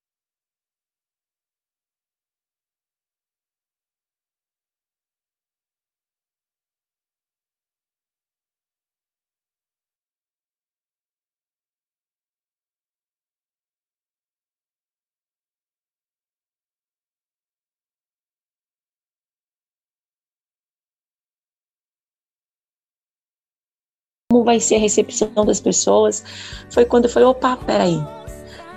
Como 24.30 24.44
vai 24.44 24.60
ser 24.60 24.76
a 24.76 24.78
recepção 24.78 25.28
das 25.44 25.60
pessoas, 25.60 26.22
foi 26.70 26.84
quando 26.84 27.06
eu 27.06 27.10
falei, 27.10 27.28
opa, 27.28 27.56
peraí, 27.56 28.00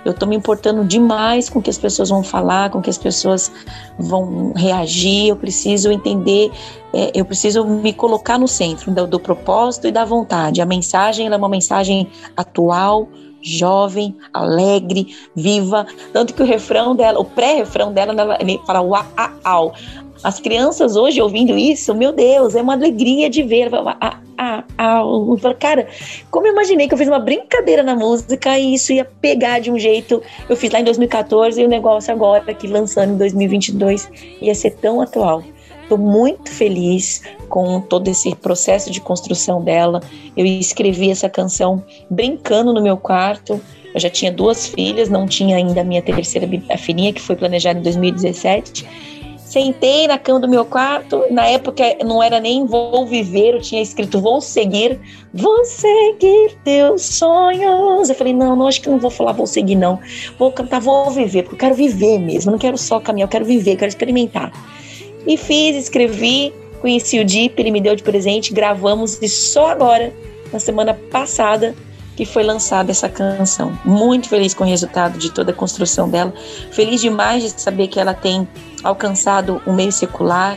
eu 0.04 0.10
estou 0.10 0.28
me 0.28 0.34
importando 0.34 0.84
demais 0.84 1.48
com 1.48 1.60
o 1.60 1.62
que 1.62 1.70
as 1.70 1.78
pessoas 1.78 2.10
vão 2.10 2.24
falar, 2.24 2.70
com 2.70 2.80
o 2.80 2.82
que 2.82 2.90
as 2.90 2.98
pessoas 2.98 3.52
vão 3.96 4.52
reagir, 4.52 5.28
eu 5.28 5.36
preciso 5.36 5.92
entender, 5.92 6.50
é, 6.92 7.12
eu 7.14 7.24
preciso 7.24 7.64
me 7.64 7.92
colocar 7.92 8.36
no 8.36 8.48
centro 8.48 8.90
do, 8.90 9.06
do, 9.06 9.20
propósito 9.20 9.86
e 9.86 9.92
da 9.92 10.04
vontade. 10.04 10.60
A 10.60 10.66
mensagem 10.66 11.28
é 11.28 11.36
uma 11.36 11.48
mensagem 11.48 12.08
atual, 12.36 13.08
jovem, 13.40 14.16
alegre, 14.32 15.14
viva, 15.36 15.86
tanto 16.12 16.34
que 16.34 16.42
o 16.42 16.46
refrão 16.46 16.96
dela, 16.96 17.20
o 17.20 17.24
pré-refrão 17.24 17.92
dela, 17.92 18.12
ela 18.12 18.38
fala 18.66 18.80
uau, 18.82 19.74
as 20.24 20.40
crianças 20.40 20.96
hoje 20.96 21.20
ouvindo 21.20 21.56
isso, 21.56 21.94
meu 21.94 22.10
Deus, 22.10 22.54
é 22.54 22.62
uma 22.62 22.72
alegria 22.72 23.28
de 23.28 23.42
ver. 23.42 23.68
Ah, 24.00 24.64
cara, 25.60 25.86
como 26.30 26.46
eu 26.46 26.52
imaginei 26.52 26.88
que 26.88 26.94
eu 26.94 26.98
fiz 26.98 27.08
uma 27.08 27.18
brincadeira 27.18 27.82
na 27.82 27.94
música 27.94 28.58
e 28.58 28.72
isso 28.72 28.90
ia 28.94 29.04
pegar 29.04 29.58
de 29.58 29.70
um 29.70 29.78
jeito. 29.78 30.22
Eu 30.48 30.56
fiz 30.56 30.72
lá 30.72 30.80
em 30.80 30.84
2014 30.84 31.60
e 31.60 31.64
o 31.66 31.68
negócio 31.68 32.10
agora, 32.10 32.50
aqui 32.50 32.66
lançando 32.66 33.12
em 33.12 33.18
2022, 33.18 34.10
ia 34.40 34.54
ser 34.54 34.70
tão 34.76 35.02
atual. 35.02 35.42
Estou 35.82 35.98
muito 35.98 36.50
feliz 36.50 37.22
com 37.50 37.82
todo 37.82 38.08
esse 38.08 38.34
processo 38.34 38.90
de 38.90 39.02
construção 39.02 39.62
dela. 39.62 40.00
Eu 40.34 40.46
escrevi 40.46 41.10
essa 41.10 41.28
canção 41.28 41.84
brincando 42.08 42.72
no 42.72 42.82
meu 42.82 42.96
quarto. 42.96 43.60
Eu 43.94 44.00
já 44.00 44.08
tinha 44.08 44.32
duas 44.32 44.66
filhas, 44.66 45.10
não 45.10 45.26
tinha 45.26 45.56
ainda 45.56 45.82
a 45.82 45.84
minha 45.84 46.00
terceira 46.00 46.48
filhinha, 46.78 47.12
que 47.12 47.20
foi 47.20 47.36
planejada 47.36 47.78
em 47.78 47.82
2017 47.82 49.04
Sentei 49.44 50.08
na 50.08 50.18
cama 50.18 50.40
do 50.40 50.48
meu 50.48 50.64
quarto. 50.64 51.22
Na 51.30 51.46
época 51.46 51.84
não 52.04 52.22
era 52.22 52.40
nem 52.40 52.66
vou 52.66 53.06
viver, 53.06 53.54
eu 53.54 53.60
tinha 53.60 53.82
escrito 53.82 54.20
vou 54.20 54.40
seguir. 54.40 54.98
Vou 55.32 55.64
seguir 55.64 56.56
teus 56.64 57.02
sonhos. 57.02 58.08
Eu 58.08 58.14
falei, 58.14 58.32
não, 58.32 58.56
não 58.56 58.66
acho 58.66 58.80
que 58.80 58.88
não 58.88 58.98
vou 58.98 59.10
falar 59.10 59.32
vou 59.32 59.46
seguir, 59.46 59.76
não. 59.76 60.00
Vou 60.38 60.50
cantar, 60.50 60.80
vou 60.80 61.10
viver, 61.10 61.42
porque 61.42 61.56
eu 61.56 61.58
quero 61.58 61.74
viver 61.74 62.18
mesmo. 62.18 62.50
Eu 62.50 62.52
não 62.52 62.58
quero 62.58 62.78
só 62.78 62.98
caminhar, 62.98 63.26
eu 63.26 63.30
quero 63.30 63.44
viver, 63.44 63.76
quero 63.76 63.88
experimentar. 63.88 64.50
E 65.26 65.36
fiz, 65.36 65.76
escrevi, 65.76 66.52
conheci 66.80 67.20
o 67.20 67.24
Deep, 67.24 67.60
ele 67.60 67.70
me 67.70 67.80
deu 67.80 67.94
de 67.94 68.02
presente, 68.02 68.52
gravamos 68.52 69.20
e 69.22 69.28
só 69.28 69.68
agora, 69.68 70.12
na 70.52 70.58
semana 70.58 70.94
passada, 71.10 71.74
que 72.16 72.24
foi 72.24 72.42
lançada 72.42 72.90
essa 72.90 73.08
canção. 73.08 73.78
Muito 73.84 74.28
feliz 74.28 74.54
com 74.54 74.64
o 74.64 74.66
resultado 74.66 75.18
de 75.18 75.30
toda 75.30 75.50
a 75.50 75.54
construção 75.54 76.08
dela. 76.08 76.32
Feliz 76.70 77.00
demais 77.00 77.42
de 77.42 77.60
saber 77.60 77.88
que 77.88 77.98
ela 77.98 78.14
tem 78.14 78.48
alcançado 78.82 79.60
o 79.66 79.72
meio 79.72 79.90
secular, 79.90 80.56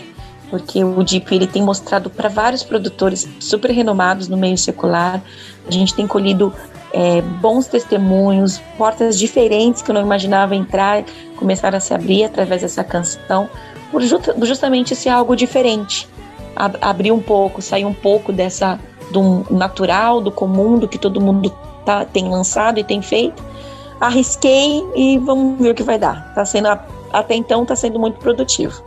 porque 0.50 0.84
o 0.84 1.04
Deep 1.04 1.34
ele 1.34 1.48
tem 1.48 1.62
mostrado 1.62 2.10
para 2.10 2.30
vários 2.30 2.64
produtores 2.64 3.28
super 3.40 3.72
renomados 3.72 4.28
no 4.28 4.38
meio 4.38 4.58
secular. 4.58 5.22
A 5.68 5.72
gente 5.72 5.94
tem 5.94 6.08
colhido 6.08 6.54
é, 6.94 7.22
bons 7.22 7.68
testemunhos, 7.68 8.60
portas 8.78 9.18
diferentes 9.18 9.82
que 9.82 9.92
eu 9.92 9.96
não 9.96 10.02
imaginava 10.02 10.56
entrar, 10.56 11.04
começaram 11.36 11.78
a 11.78 11.82
se 11.82 11.94
abrir 11.94 12.24
através 12.24 12.62
dessa 12.62 12.84
canção, 12.84 13.50
por 13.92 14.02
justamente 14.46 14.96
ser 14.96 15.10
algo 15.10 15.36
diferente. 15.36 16.08
Abrir 16.56 17.12
um 17.12 17.22
pouco, 17.22 17.62
sair 17.62 17.86
um 17.86 17.94
pouco 17.94 18.34
dessa 18.34 18.80
do 19.12 19.46
natural, 19.50 20.22
do 20.22 20.32
comum, 20.32 20.78
do 20.78 20.88
que 20.88 20.98
todo 20.98 21.22
mundo 21.22 21.52
tá, 21.86 22.06
tem 22.06 22.30
lançado 22.30 22.80
e 22.80 22.84
tem 22.84 23.02
feito. 23.02 23.44
Arrisquei 24.00 24.86
e 24.96 25.18
vamos 25.18 25.60
ver 25.60 25.72
o 25.72 25.76
que 25.76 25.84
vai 25.84 25.98
dar. 25.98 26.34
Tá 26.34 26.46
sendo 26.46 26.68
até 27.12 27.36
então 27.36 27.64
está 27.64 27.76
sendo 27.76 28.00
muito 28.00 28.20
produtivo. 28.20 28.84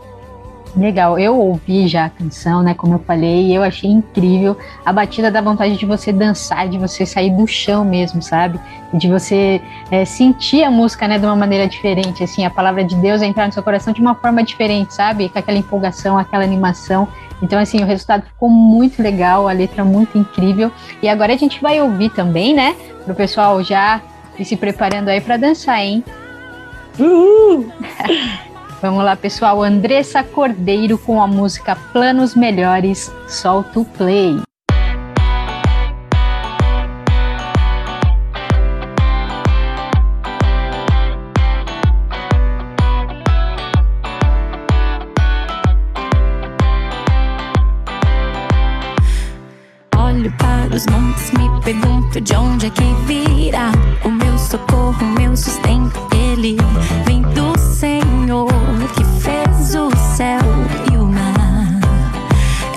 Legal, 0.75 1.19
eu 1.19 1.37
ouvi 1.37 1.85
já 1.85 2.05
a 2.05 2.09
canção, 2.09 2.63
né? 2.63 2.73
Como 2.73 2.93
eu 2.93 2.99
falei, 2.99 3.55
eu 3.55 3.61
achei 3.61 3.89
incrível. 3.89 4.57
A 4.85 4.93
batida 4.93 5.29
da 5.29 5.41
vontade 5.41 5.75
de 5.75 5.85
você 5.85 6.13
dançar, 6.13 6.69
de 6.69 6.77
você 6.77 7.05
sair 7.05 7.29
do 7.29 7.45
chão 7.45 7.83
mesmo, 7.83 8.21
sabe? 8.21 8.57
De 8.93 9.09
você 9.09 9.61
é, 9.89 10.05
sentir 10.05 10.63
a 10.63 10.71
música, 10.71 11.09
né, 11.09 11.19
de 11.19 11.25
uma 11.25 11.35
maneira 11.35 11.67
diferente. 11.67 12.23
Assim, 12.23 12.45
a 12.45 12.49
palavra 12.49 12.85
de 12.85 12.95
Deus 12.95 13.21
entrar 13.21 13.47
no 13.47 13.53
seu 13.53 13.61
coração 13.61 13.91
de 13.91 13.99
uma 13.99 14.15
forma 14.15 14.41
diferente, 14.43 14.93
sabe? 14.93 15.27
Com 15.27 15.39
aquela 15.39 15.57
empolgação, 15.57 16.17
aquela 16.17 16.45
animação. 16.45 17.05
Então, 17.41 17.59
assim, 17.59 17.81
o 17.81 17.85
resultado 17.85 18.23
ficou 18.25 18.49
muito 18.49 19.01
legal, 19.01 19.47
a 19.47 19.51
letra 19.51 19.83
muito 19.83 20.17
incrível. 20.17 20.71
E 21.01 21.09
agora 21.09 21.33
a 21.33 21.37
gente 21.37 21.61
vai 21.61 21.81
ouvir 21.81 22.11
também, 22.11 22.53
né? 22.53 22.75
Pro 23.05 23.15
pessoal 23.15 23.63
já 23.63 24.01
ir 24.37 24.45
se 24.45 24.55
preparando 24.55 25.09
aí 25.09 25.21
para 25.21 25.37
dançar, 25.37 25.79
hein? 25.79 26.03
Uhul! 26.99 27.71
Vamos 28.81 29.03
lá, 29.03 29.15
pessoal. 29.15 29.61
Andressa 29.61 30.23
Cordeiro 30.23 30.97
com 30.97 31.21
a 31.21 31.27
música 31.27 31.75
Planos 31.75 32.33
Melhores. 32.33 33.11
Solta 33.27 33.79
o 33.79 33.85
play. 33.85 34.41
Os 50.73 50.85
montes, 50.85 51.31
me 51.31 51.49
pergunto 51.61 52.21
de 52.21 52.33
onde 52.33 52.67
é 52.67 52.69
que 52.69 52.93
virá 53.05 53.71
o 54.05 54.09
meu 54.09 54.37
socorro, 54.37 54.95
o 55.01 55.19
meu 55.19 55.35
sustento. 55.35 55.99
Ele 56.15 56.55
vem 57.05 57.21
do 57.21 57.59
Senhor 57.59 58.47
que 58.95 59.03
fez 59.21 59.75
o 59.75 59.91
céu 60.15 60.39
e 60.91 60.95
o 60.95 61.05
mar. 61.05 61.79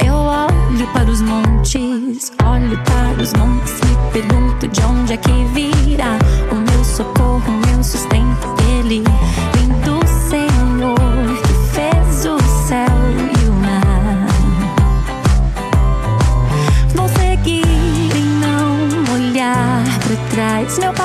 Eu 0.04 0.14
olho 0.14 0.86
para 0.92 1.08
os 1.08 1.22
montes, 1.22 2.32
olho 2.44 2.76
para 2.84 3.22
os 3.22 3.32
montes, 3.34 3.74
me 3.74 4.12
pergunto 4.12 4.66
de 4.66 4.82
onde 4.82 5.12
é 5.12 5.16
que 5.16 5.44
virá 5.52 6.18
o 6.50 6.56
meu 6.56 6.84
socorro, 6.84 7.44
o 7.46 7.66
meu 7.66 7.84
sustento. 7.84 8.63
Passado 20.64 21.03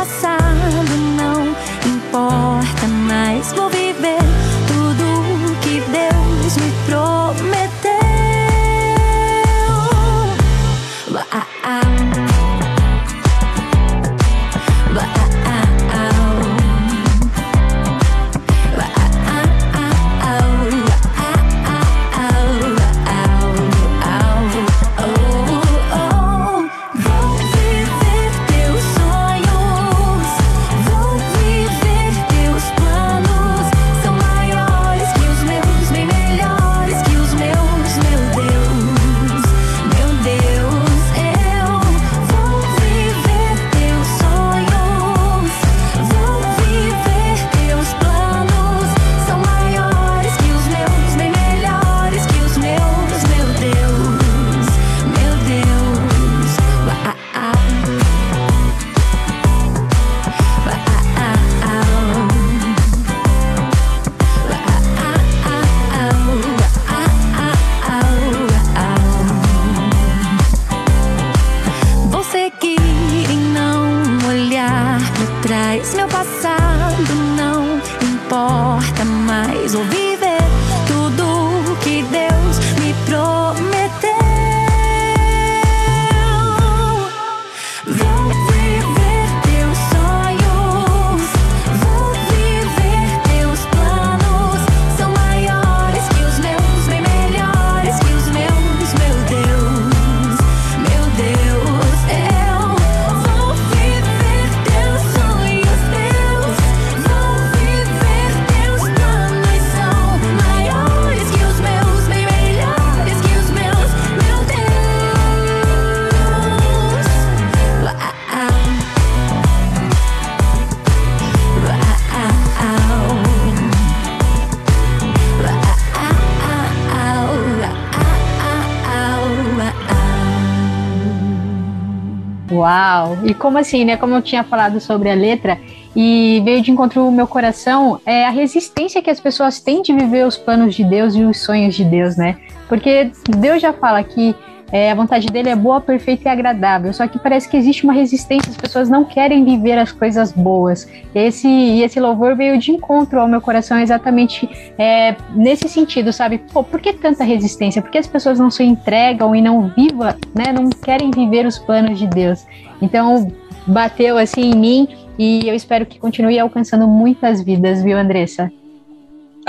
E 133.24 133.34
como 133.34 133.58
assim, 133.58 133.86
né? 133.86 133.98
Como 133.98 134.14
eu 134.14 134.22
tinha 134.22 134.44
falado 134.44 134.80
sobre 134.80 135.10
a 135.10 135.14
letra 135.14 135.58
e 135.96 136.42
veio 136.46 136.62
de 136.62 136.72
encontro 136.72 137.08
o 137.08 137.12
meu 137.12 137.28
coração, 137.28 138.00
é 138.06 138.26
a 138.26 138.30
resistência 138.30 139.02
que 139.02 139.10
as 139.10 139.20
pessoas 139.20 139.60
têm 139.60 139.82
de 139.82 139.94
viver 139.94 140.26
os 140.26 140.38
planos 140.38 140.76
de 140.76 140.84
Deus 140.84 141.16
e 141.16 141.24
os 141.24 141.40
sonhos 141.40 141.76
de 141.76 141.84
Deus, 141.84 142.16
né? 142.16 142.38
Porque 142.68 143.12
Deus 143.38 143.62
já 143.62 143.74
fala 143.74 144.04
que 144.04 144.36
é, 144.72 144.92
a 144.92 144.96
vontade 144.96 145.28
dele 145.28 145.50
é 145.50 145.56
boa, 145.56 145.82
perfeita 145.82 146.30
e 146.30 146.32
agradável. 146.32 146.94
Só 146.94 147.08
que 147.08 147.18
parece 147.18 147.50
que 147.50 147.58
existe 147.58 147.84
uma 147.84 147.94
resistência, 147.94 148.50
as 148.50 148.58
pessoas 148.58 148.90
não 148.90 149.04
querem 149.04 149.44
viver 149.44 149.78
as 149.78 149.92
coisas 149.92 150.32
boas. 150.32 150.88
E 151.14 151.20
esse, 151.20 151.48
e 151.48 151.84
esse 151.84 152.00
louvor 152.00 152.36
veio 152.36 152.58
de 152.60 152.72
encontro 152.72 153.20
ao 153.20 153.28
meu 153.28 153.42
coração 153.42 153.80
exatamente 153.80 154.48
é, 154.78 155.16
nesse 155.34 155.68
sentido, 155.68 156.14
sabe? 156.14 156.38
Pô, 156.38 156.64
por 156.64 156.80
que 156.80 156.94
tanta 156.94 157.24
resistência? 157.24 157.82
Por 157.82 157.90
que 157.90 157.98
as 157.98 158.08
pessoas 158.08 158.40
não 158.40 158.52
se 158.52 158.64
entregam 158.64 159.36
e 159.36 159.42
não 159.42 159.70
vivam, 159.70 160.14
né? 160.36 160.54
Não 160.54 160.70
querem 160.70 161.10
viver 161.10 161.46
os 161.46 161.58
planos 161.58 161.98
de 161.98 162.08
Deus? 162.08 162.46
Então, 162.82 163.28
bateu 163.68 164.18
assim 164.18 164.52
em 164.52 164.56
mim 164.56 164.88
e 165.18 165.48
eu 165.48 165.54
espero 165.54 165.86
que 165.86 166.00
continue 166.00 166.40
alcançando 166.40 166.88
muitas 166.88 167.42
vidas, 167.42 167.84
viu, 167.84 167.98
Andressa? 167.98 168.52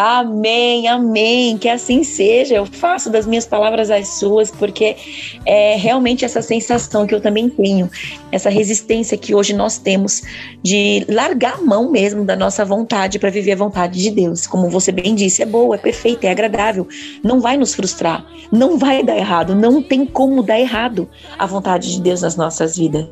Amém, 0.03 0.89
amém, 0.89 1.59
que 1.59 1.69
assim 1.69 2.03
seja. 2.03 2.55
Eu 2.55 2.65
faço 2.65 3.11
das 3.11 3.27
minhas 3.27 3.45
palavras 3.45 3.91
as 3.91 4.09
suas, 4.09 4.51
porque 4.51 4.97
é 5.45 5.77
realmente 5.77 6.25
essa 6.25 6.41
sensação 6.41 7.07
que 7.07 7.15
eu 7.15 7.21
também 7.21 7.51
tenho, 7.51 7.91
essa 8.33 8.49
resistência 8.49 9.19
que 9.19 9.35
hoje 9.35 9.53
nós 9.53 9.77
temos 9.77 10.23
de 10.63 11.05
largar 11.07 11.57
a 11.57 11.61
mão 11.61 11.91
mesmo 11.91 12.25
da 12.25 12.35
nossa 12.35 12.65
vontade 12.65 13.19
para 13.19 13.29
viver 13.29 13.53
a 13.53 13.57
vontade 13.57 14.03
de 14.03 14.11
Deus. 14.11 14.47
Como 14.47 14.71
você 14.71 14.91
bem 14.91 15.15
disse, 15.15 15.43
é 15.43 15.47
boa, 15.47 15.75
é 15.75 15.79
perfeita, 15.79 16.27
é 16.27 16.31
agradável, 16.31 16.89
não 17.23 17.39
vai 17.39 17.59
nos 17.59 17.75
frustrar, 17.75 18.25
não 18.51 18.79
vai 18.79 19.03
dar 19.03 19.19
errado, 19.19 19.55
não 19.55 19.83
tem 19.83 20.07
como 20.07 20.43
dar 20.43 20.59
errado 20.59 21.11
a 21.39 21.45
vontade 21.45 21.93
de 21.93 22.01
Deus 22.01 22.23
nas 22.23 22.37
nossas 22.37 22.79
vidas. 22.79 23.07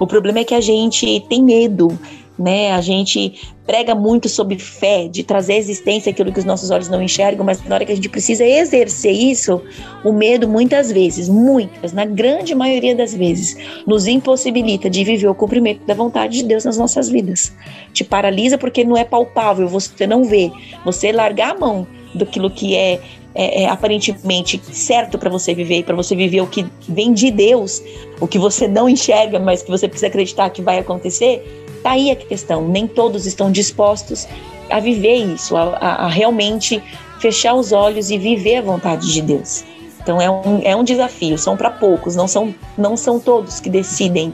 O 0.00 0.06
problema 0.06 0.40
é 0.40 0.44
que 0.44 0.56
a 0.56 0.60
gente 0.60 1.24
tem 1.28 1.44
medo 1.44 1.96
né? 2.38 2.72
A 2.72 2.80
gente 2.80 3.54
prega 3.66 3.94
muito 3.94 4.28
sobre 4.28 4.58
fé, 4.58 5.08
de 5.08 5.22
trazer 5.22 5.54
à 5.54 5.56
existência 5.56 6.10
aquilo 6.10 6.32
que 6.32 6.38
os 6.38 6.44
nossos 6.44 6.70
olhos 6.70 6.88
não 6.88 7.02
enxergam, 7.02 7.44
mas 7.44 7.64
na 7.64 7.74
hora 7.74 7.84
que 7.84 7.92
a 7.92 7.94
gente 7.94 8.08
precisa 8.08 8.44
exercer 8.44 9.12
isso, 9.12 9.62
o 10.04 10.12
medo 10.12 10.48
muitas 10.48 10.92
vezes, 10.92 11.28
muitas, 11.28 11.92
na 11.92 12.04
grande 12.04 12.54
maioria 12.54 12.94
das 12.94 13.14
vezes, 13.14 13.56
nos 13.86 14.06
impossibilita 14.06 14.90
de 14.90 15.04
viver 15.04 15.28
o 15.28 15.34
cumprimento 15.34 15.86
da 15.86 15.94
vontade 15.94 16.38
de 16.38 16.44
Deus 16.44 16.64
nas 16.64 16.76
nossas 16.76 17.08
vidas. 17.08 17.52
Te 17.92 18.04
paralisa 18.04 18.58
porque 18.58 18.84
não 18.84 18.96
é 18.96 19.04
palpável, 19.04 19.68
você 19.68 20.06
não 20.06 20.24
vê. 20.24 20.50
Você 20.84 21.12
largar 21.12 21.54
a 21.54 21.58
mão 21.58 21.86
daquilo 22.14 22.50
que 22.50 22.76
é 22.76 23.00
é, 23.34 23.64
é, 23.64 23.68
aparentemente 23.68 24.60
certo 24.72 25.18
para 25.18 25.28
você 25.28 25.52
viver, 25.54 25.82
para 25.82 25.96
você 25.96 26.14
viver 26.14 26.40
o 26.40 26.46
que 26.46 26.64
vem 26.88 27.12
de 27.12 27.30
Deus, 27.32 27.82
o 28.20 28.28
que 28.28 28.38
você 28.38 28.68
não 28.68 28.88
enxerga, 28.88 29.40
mas 29.40 29.60
que 29.60 29.70
você 29.70 29.88
precisa 29.88 30.06
acreditar 30.06 30.50
que 30.50 30.62
vai 30.62 30.78
acontecer, 30.78 31.63
Tá 31.84 31.90
aí 31.90 32.10
a 32.10 32.16
questão, 32.16 32.66
nem 32.66 32.86
todos 32.86 33.26
estão 33.26 33.52
dispostos 33.52 34.26
a 34.70 34.80
viver 34.80 35.16
isso, 35.16 35.54
a, 35.54 35.76
a, 35.76 36.06
a 36.06 36.08
realmente 36.08 36.82
fechar 37.20 37.52
os 37.52 37.72
olhos 37.72 38.10
e 38.10 38.16
viver 38.16 38.56
a 38.56 38.62
vontade 38.62 39.12
de 39.12 39.20
Deus. 39.20 39.62
Então 40.00 40.18
é 40.18 40.30
um, 40.30 40.62
é 40.64 40.74
um 40.74 40.82
desafio, 40.82 41.36
são 41.36 41.58
para 41.58 41.68
poucos, 41.70 42.16
não 42.16 42.26
são, 42.26 42.54
não 42.78 42.96
são 42.96 43.20
todos 43.20 43.60
que 43.60 43.68
decidem 43.68 44.32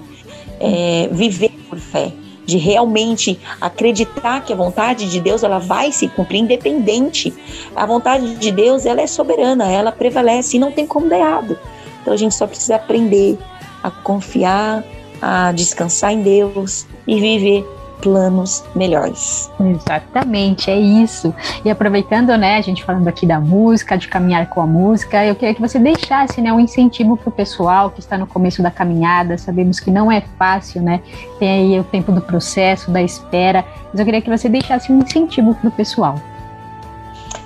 é, 0.61 1.09
viver 1.11 1.51
por 1.69 1.81
fé, 1.81 2.13
de 2.47 2.57
realmente 2.57 3.37
acreditar 3.61 4.45
que 4.45 4.53
a 4.53 4.57
vontade 4.57 5.11
de 5.11 5.19
Deus 5.19 5.43
ela 5.43 5.59
vai 5.59 5.91
se 5.91 6.07
cumprir 6.07 6.39
independente. 6.39 7.35
A 7.75 7.85
vontade 7.85 8.37
de 8.37 8.53
Deus 8.53 8.87
ela 8.87 9.01
é 9.01 9.09
soberana, 9.09 9.69
ela 9.69 9.91
prevalece 9.91 10.57
e 10.57 10.61
não 10.61 10.71
tem 10.71 10.87
como 10.87 11.09
dar 11.09 11.19
errado. 11.19 11.59
Então 12.01 12.15
a 12.15 12.17
gente 12.17 12.37
só 12.37 12.47
precisa 12.47 12.77
aprender 12.77 13.37
a 13.83 13.91
confiar, 13.91 14.85
a 15.21 15.51
descansar 15.51 16.13
em 16.13 16.23
Deus 16.23 16.87
e 17.07 17.21
viver 17.21 17.67
planos 18.01 18.65
melhores. 18.75 19.51
Exatamente, 19.61 20.71
é 20.71 20.79
isso. 20.79 21.35
E 21.65 21.71
aproveitando, 21.71 22.37
né, 22.37 22.57
a 22.57 22.61
gente 22.61 22.83
falando 22.83 23.07
aqui 23.07 23.27
da 23.27 23.39
música, 23.39 23.97
de 23.97 24.09
caminhar 24.09 24.49
com 24.49 24.61
a 24.61 24.67
música, 24.67 25.25
eu 25.25 25.35
queria 25.35 25.55
que 25.55 25.61
você 25.61 25.79
deixasse, 25.79 26.41
né, 26.41 26.53
um 26.53 26.61
incentivo 26.61 27.17
para 27.17 27.29
o 27.29 27.33
pessoal 27.33 27.91
que 27.91 28.01
está 28.01 28.17
no 28.17 28.27
começo 28.27 28.63
da 28.63 28.71
caminhada. 28.71 29.37
Sabemos 29.39 29.79
que 29.79 29.91
não 29.91 30.11
é 30.11 30.23
fácil, 30.39 30.83
né? 30.83 31.01
Tem 31.39 31.49
aí 31.49 31.81
o 31.81 31.85
tempo 31.85 32.11
do 32.13 32.21
processo, 32.21 32.91
da 32.91 33.03
espera. 33.03 33.65
Mas 33.91 34.01
eu 34.01 34.05
queria 34.05 34.23
que 34.23 34.31
você 34.31 34.49
deixasse 34.49 34.91
um 34.93 35.01
incentivo 35.01 35.55
para 35.55 35.69
o 35.69 35.73
pessoal. 35.73 36.19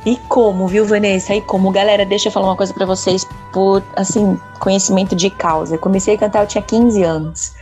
E 0.07 0.16
como, 0.28 0.68
viu, 0.68 0.84
Vanessa? 0.84 1.34
E 1.34 1.40
como, 1.40 1.70
galera, 1.70 2.05
deixa 2.05 2.28
eu 2.28 2.32
falar 2.32 2.48
uma 2.48 2.57
coisa 2.57 2.74
para 2.74 2.84
vocês 2.84 3.26
por, 3.52 3.82
assim, 3.96 4.38
conhecimento 4.59 5.16
de 5.16 5.30
causa. 5.30 5.76
Eu 5.76 5.78
comecei 5.78 6.14
a 6.14 6.18
cantar, 6.18 6.42
eu 6.42 6.46
tinha 6.46 6.62
15 6.62 7.02
anos. 7.02 7.55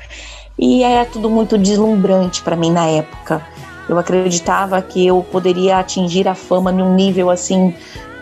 E 0.59 0.83
era 0.83 1.05
tudo 1.05 1.31
muito 1.31 1.57
deslumbrante 1.59 2.43
para 2.43 2.57
mim 2.57 2.71
na 2.71 2.87
época. 2.87 3.45
Eu 3.89 3.99
acreditava 3.99 4.81
que 4.81 5.07
eu 5.07 5.25
poderia 5.31 5.79
atingir 5.79 6.29
a 6.29 6.35
fama 6.35 6.71
num 6.71 6.95
nível 6.95 7.31
assim 7.31 7.75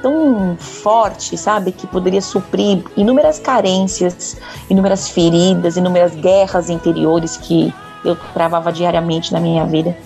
tão 0.03 0.57
forte, 0.59 1.37
sabe, 1.37 1.73
que 1.73 1.87
poderia 1.87 2.23
suprir 2.23 2.83
inúmeras 2.97 3.39
carências, 3.39 4.39
inúmeras 4.69 5.11
feridas, 5.11 5.77
inúmeras 5.77 6.15
guerras 6.15 6.71
interiores 6.71 7.37
que 7.37 7.73
eu 8.05 8.17
travava 8.33 8.73
diariamente 8.73 9.33
na 9.33 9.41
minha 9.41 9.65
vida. 9.67 9.97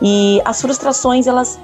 E 0.00 0.40
as 0.44 0.60
frustrações, 0.60 1.26
elas 1.26 1.58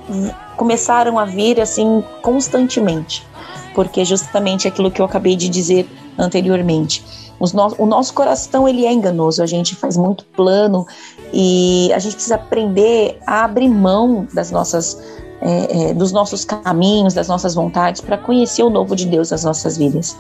começaram 0.57 1.19
a 1.19 1.25
vir 1.25 1.61
assim 1.61 2.03
constantemente, 2.23 3.27
porque 3.75 4.05
justamente 4.05 4.67
aquilo 4.67 4.91
que 4.91 5.01
eu 5.01 5.05
acabei 5.05 5.37
de 5.37 5.49
dizer 5.49 5.89
anteriormente. 6.19 7.05
No, 7.53 7.75
o 7.79 7.87
nosso 7.87 8.15
coração 8.15 8.69
ele 8.69 8.87
é 8.87 8.93
enganoso, 8.93 9.43
a 9.43 9.47
gente 9.47 9.75
faz 9.75 9.97
muito 9.97 10.25
plano 10.27 10.87
e 11.33 11.91
a 11.93 11.99
gente 11.99 12.15
precisa 12.15 12.37
aprender 12.37 13.19
a 13.27 13.45
abrir 13.45 13.69
mão 13.69 14.27
das 14.33 14.51
nossas, 14.51 15.03
é, 15.41 15.91
é, 15.91 15.95
dos 15.95 16.13
nossos 16.13 16.45
caminhos, 16.45 17.15
das 17.15 17.29
nossas 17.29 17.55
vontades 17.55 18.01
para 18.01 18.17
conhecer 18.17 18.63
o 18.63 18.71
novo 18.71 18.95
de 18.95 19.07
Deus 19.07 19.31
nas 19.31 19.45
nossas 19.45 19.77
vidas. 19.77 20.17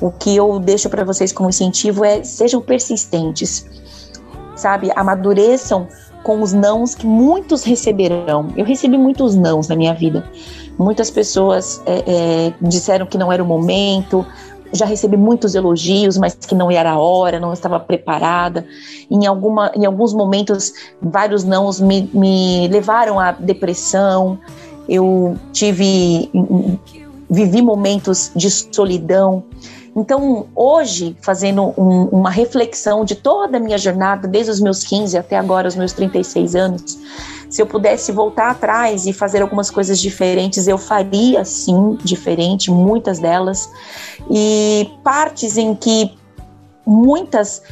O 0.00 0.10
que 0.10 0.34
eu 0.34 0.58
deixo 0.58 0.88
para 0.88 1.04
vocês 1.04 1.32
como 1.32 1.48
incentivo 1.48 2.04
é 2.04 2.22
sejam 2.24 2.60
persistentes, 2.60 3.66
sabe, 4.56 4.90
amadureçam 4.94 5.86
com 6.24 6.40
os 6.40 6.52
nãos 6.52 6.94
que 6.94 7.06
muitos 7.06 7.62
receberão. 7.62 8.48
Eu 8.56 8.64
recebi 8.64 8.96
muitos 8.96 9.36
nãos 9.36 9.68
na 9.68 9.76
minha 9.76 9.94
vida. 9.94 10.24
Muitas 10.78 11.10
pessoas 11.10 11.80
é, 11.86 12.02
é, 12.06 12.52
disseram 12.60 13.06
que 13.06 13.18
não 13.18 13.30
era 13.30 13.42
o 13.42 13.46
momento, 13.46 14.26
já 14.74 14.84
recebi 14.84 15.16
muitos 15.16 15.54
elogios, 15.54 16.18
mas 16.18 16.34
que 16.34 16.54
não 16.54 16.70
era 16.70 16.92
a 16.92 16.98
hora, 16.98 17.38
não 17.38 17.52
estava 17.52 17.78
preparada. 17.78 18.66
Em, 19.10 19.26
alguma, 19.26 19.70
em 19.74 19.86
alguns 19.86 20.12
momentos, 20.12 20.72
vários 21.00 21.44
nãos 21.44 21.80
me, 21.80 22.10
me 22.12 22.68
levaram 22.68 23.18
à 23.18 23.32
depressão. 23.32 24.38
Eu 24.88 25.36
tive, 25.52 26.30
vivi 27.30 27.62
momentos 27.62 28.30
de 28.34 28.50
solidão. 28.50 29.44
Então, 29.96 30.46
hoje, 30.56 31.16
fazendo 31.20 31.72
um, 31.78 32.08
uma 32.10 32.30
reflexão 32.30 33.04
de 33.04 33.14
toda 33.14 33.58
a 33.58 33.60
minha 33.60 33.78
jornada, 33.78 34.26
desde 34.26 34.50
os 34.50 34.60
meus 34.60 34.82
15 34.82 35.16
até 35.16 35.38
agora, 35.38 35.68
os 35.68 35.76
meus 35.76 35.92
36 35.92 36.56
anos, 36.56 36.98
se 37.54 37.62
eu 37.62 37.66
pudesse 37.68 38.10
voltar 38.10 38.50
atrás 38.50 39.06
e 39.06 39.12
fazer 39.12 39.40
algumas 39.40 39.70
coisas 39.70 40.00
diferentes, 40.00 40.66
eu 40.66 40.76
faria 40.76 41.44
sim 41.44 41.96
diferente, 42.02 42.68
muitas 42.68 43.20
delas. 43.20 43.70
E 44.28 44.90
partes 45.04 45.56
em 45.56 45.72
que 45.72 46.12
muitas 46.84 47.62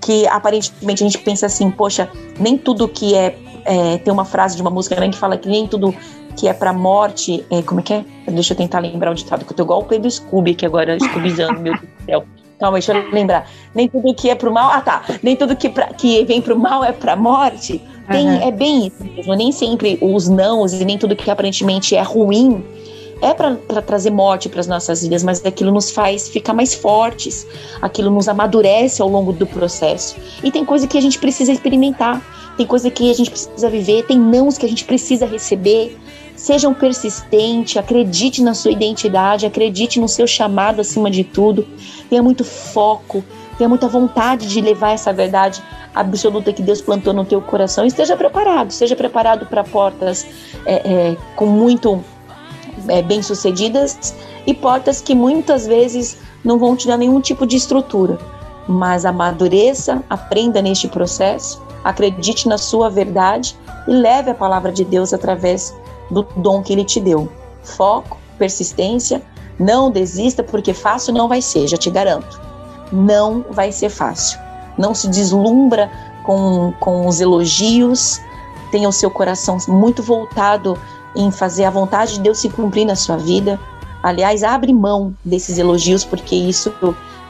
que 0.00 0.26
aparentemente 0.26 1.04
a 1.04 1.06
gente 1.06 1.18
pensa 1.22 1.46
assim, 1.46 1.70
poxa, 1.70 2.10
nem 2.40 2.58
tudo 2.58 2.88
que 2.88 3.14
é, 3.14 3.38
é 3.64 3.98
tem 3.98 4.12
uma 4.12 4.24
frase 4.24 4.56
de 4.56 4.62
uma 4.62 4.70
música 4.70 4.98
né, 4.98 5.08
que 5.08 5.16
fala 5.16 5.38
que 5.38 5.48
nem 5.48 5.68
tudo 5.68 5.94
que 6.36 6.48
é 6.48 6.52
pra 6.52 6.72
morte, 6.72 7.46
é, 7.52 7.62
como 7.62 7.78
é 7.78 7.82
que 7.84 7.92
é? 7.94 8.04
Deixa 8.26 8.52
eu 8.52 8.56
tentar 8.56 8.80
lembrar 8.80 9.12
o 9.12 9.14
ditado, 9.14 9.44
que 9.44 9.52
eu 9.52 9.56
tô 9.56 9.62
igual 9.62 9.82
o 9.82 9.84
Pedro 9.84 10.10
Scooby 10.10 10.50
aqui 10.50 10.66
agora, 10.66 10.98
Scoobyzando, 10.98 11.60
meu 11.60 11.74
Deus 11.74 11.84
do 11.84 12.04
céu. 12.04 12.24
Calma, 12.64 12.78
deixa 12.78 12.94
eu 12.94 13.10
lembrar. 13.10 13.46
Nem 13.74 13.86
tudo 13.88 14.14
que 14.14 14.30
é 14.30 14.34
pro 14.34 14.50
mal, 14.50 14.70
ah 14.70 14.80
tá, 14.80 15.04
nem 15.22 15.36
tudo 15.36 15.54
que, 15.54 15.68
pra, 15.68 15.88
que 15.88 16.24
vem 16.24 16.40
pro 16.40 16.58
mal 16.58 16.82
é 16.82 16.92
pra 16.92 17.14
morte. 17.14 17.78
Tem, 18.10 18.26
uhum. 18.26 18.42
É 18.42 18.50
bem 18.50 18.86
isso 18.86 19.04
mesmo. 19.04 19.34
Nem 19.34 19.52
sempre 19.52 19.98
os 20.00 20.30
nãos 20.30 20.72
e 20.72 20.82
nem 20.82 20.96
tudo 20.96 21.14
que 21.14 21.30
aparentemente 21.30 21.94
é 21.94 22.00
ruim 22.00 22.64
é 23.20 23.34
para 23.34 23.54
trazer 23.82 24.10
morte 24.10 24.48
para 24.48 24.60
as 24.60 24.66
nossas 24.66 25.02
vidas, 25.02 25.22
mas 25.22 25.44
aquilo 25.44 25.70
nos 25.70 25.90
faz 25.90 26.28
ficar 26.28 26.52
mais 26.52 26.74
fortes, 26.74 27.46
aquilo 27.80 28.10
nos 28.10 28.28
amadurece 28.28 29.00
ao 29.00 29.08
longo 29.08 29.32
do 29.32 29.46
processo. 29.46 30.16
E 30.42 30.50
tem 30.50 30.64
coisa 30.64 30.86
que 30.86 30.96
a 30.96 31.00
gente 31.00 31.18
precisa 31.18 31.52
experimentar, 31.52 32.20
tem 32.56 32.66
coisa 32.66 32.90
que 32.90 33.10
a 33.10 33.14
gente 33.14 33.30
precisa 33.30 33.68
viver, 33.68 34.06
tem 34.06 34.18
nãos 34.18 34.58
que 34.58 34.64
a 34.64 34.68
gente 34.68 34.84
precisa 34.84 35.26
receber. 35.26 35.98
Sejam 36.36 36.74
persistentes, 36.74 37.76
acredite 37.76 38.42
na 38.42 38.54
sua 38.54 38.72
identidade, 38.72 39.46
acredite 39.46 40.00
no 40.00 40.08
seu 40.08 40.26
chamado 40.26 40.80
acima 40.80 41.10
de 41.10 41.22
tudo, 41.22 41.66
tenha 42.10 42.22
muito 42.22 42.44
foco, 42.44 43.24
tenha 43.56 43.68
muita 43.68 43.88
vontade 43.88 44.48
de 44.48 44.60
levar 44.60 44.90
essa 44.90 45.12
verdade 45.12 45.62
absoluta 45.94 46.52
que 46.52 46.62
Deus 46.62 46.80
plantou 46.80 47.12
no 47.12 47.24
teu 47.24 47.40
coração. 47.40 47.86
Esteja 47.86 48.16
preparado, 48.16 48.72
seja 48.72 48.96
preparado 48.96 49.46
para 49.46 49.62
portas 49.62 50.26
é, 50.66 50.74
é, 50.74 51.16
com 51.36 51.46
muito 51.46 52.02
é, 52.88 53.00
bem 53.00 53.22
sucedidas 53.22 54.14
e 54.46 54.52
portas 54.52 55.00
que 55.00 55.14
muitas 55.14 55.66
vezes 55.66 56.18
não 56.44 56.58
vão 56.58 56.76
te 56.76 56.86
dar 56.86 56.96
nenhum 56.96 57.20
tipo 57.20 57.46
de 57.46 57.56
estrutura. 57.56 58.18
Mas 58.66 59.04
amadureça, 59.04 60.02
aprenda 60.10 60.60
neste 60.60 60.88
processo, 60.88 61.62
acredite 61.84 62.48
na 62.48 62.58
sua 62.58 62.90
verdade 62.90 63.56
e 63.86 63.92
leve 63.92 64.30
a 64.30 64.34
palavra 64.34 64.72
de 64.72 64.84
Deus 64.84 65.12
através 65.12 65.74
do 66.10 66.26
dom 66.36 66.62
que 66.62 66.72
Ele 66.72 66.84
te 66.84 67.00
deu. 67.00 67.28
Foco, 67.62 68.18
persistência, 68.38 69.22
não 69.58 69.90
desista, 69.90 70.42
porque 70.42 70.74
fácil 70.74 71.14
não 71.14 71.28
vai 71.28 71.40
ser, 71.40 71.66
já 71.66 71.76
te 71.76 71.90
garanto. 71.90 72.40
Não 72.92 73.44
vai 73.50 73.72
ser 73.72 73.88
fácil 73.88 74.44
não 74.76 74.94
se 74.94 75.08
deslumbra 75.08 75.90
com, 76.24 76.72
com 76.80 77.06
os 77.06 77.20
elogios, 77.20 78.20
tenha 78.70 78.88
o 78.88 78.92
seu 78.92 79.10
coração 79.10 79.56
muito 79.68 80.02
voltado 80.02 80.78
em 81.14 81.30
fazer 81.30 81.64
a 81.64 81.70
vontade 81.70 82.14
de 82.14 82.20
Deus 82.20 82.38
se 82.38 82.48
cumprir 82.48 82.84
na 82.84 82.96
sua 82.96 83.16
vida. 83.16 83.58
Aliás, 84.02 84.42
abre 84.42 84.72
mão 84.72 85.14
desses 85.24 85.58
elogios, 85.58 86.04
porque 86.04 86.34
isso 86.34 86.74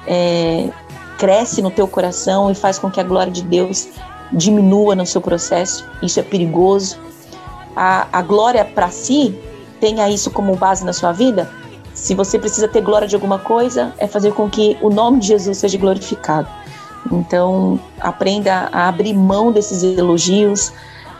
é, 0.06 0.70
cresce 1.18 1.60
no 1.60 1.70
teu 1.70 1.86
coração 1.86 2.50
e 2.50 2.54
faz 2.54 2.78
com 2.78 2.90
que 2.90 2.98
a 2.98 3.04
glória 3.04 3.32
de 3.32 3.42
Deus 3.42 3.88
diminua 4.32 4.94
no 4.94 5.04
seu 5.06 5.20
processo. 5.20 5.86
Isso 6.02 6.18
é 6.18 6.22
perigoso. 6.22 6.98
A, 7.76 8.06
a 8.12 8.22
glória 8.22 8.64
para 8.64 8.88
si, 8.90 9.34
tenha 9.80 10.08
isso 10.08 10.30
como 10.30 10.54
base 10.56 10.84
na 10.84 10.92
sua 10.92 11.12
vida. 11.12 11.50
Se 11.92 12.14
você 12.14 12.38
precisa 12.38 12.66
ter 12.66 12.80
glória 12.80 13.06
de 13.06 13.14
alguma 13.14 13.38
coisa, 13.38 13.92
é 13.98 14.06
fazer 14.06 14.32
com 14.32 14.48
que 14.48 14.76
o 14.80 14.90
nome 14.90 15.20
de 15.20 15.28
Jesus 15.28 15.58
seja 15.58 15.78
glorificado. 15.78 16.48
Então, 17.12 17.78
aprenda 18.00 18.68
a 18.72 18.88
abrir 18.88 19.14
mão 19.14 19.52
desses 19.52 19.82
elogios, 19.82 20.72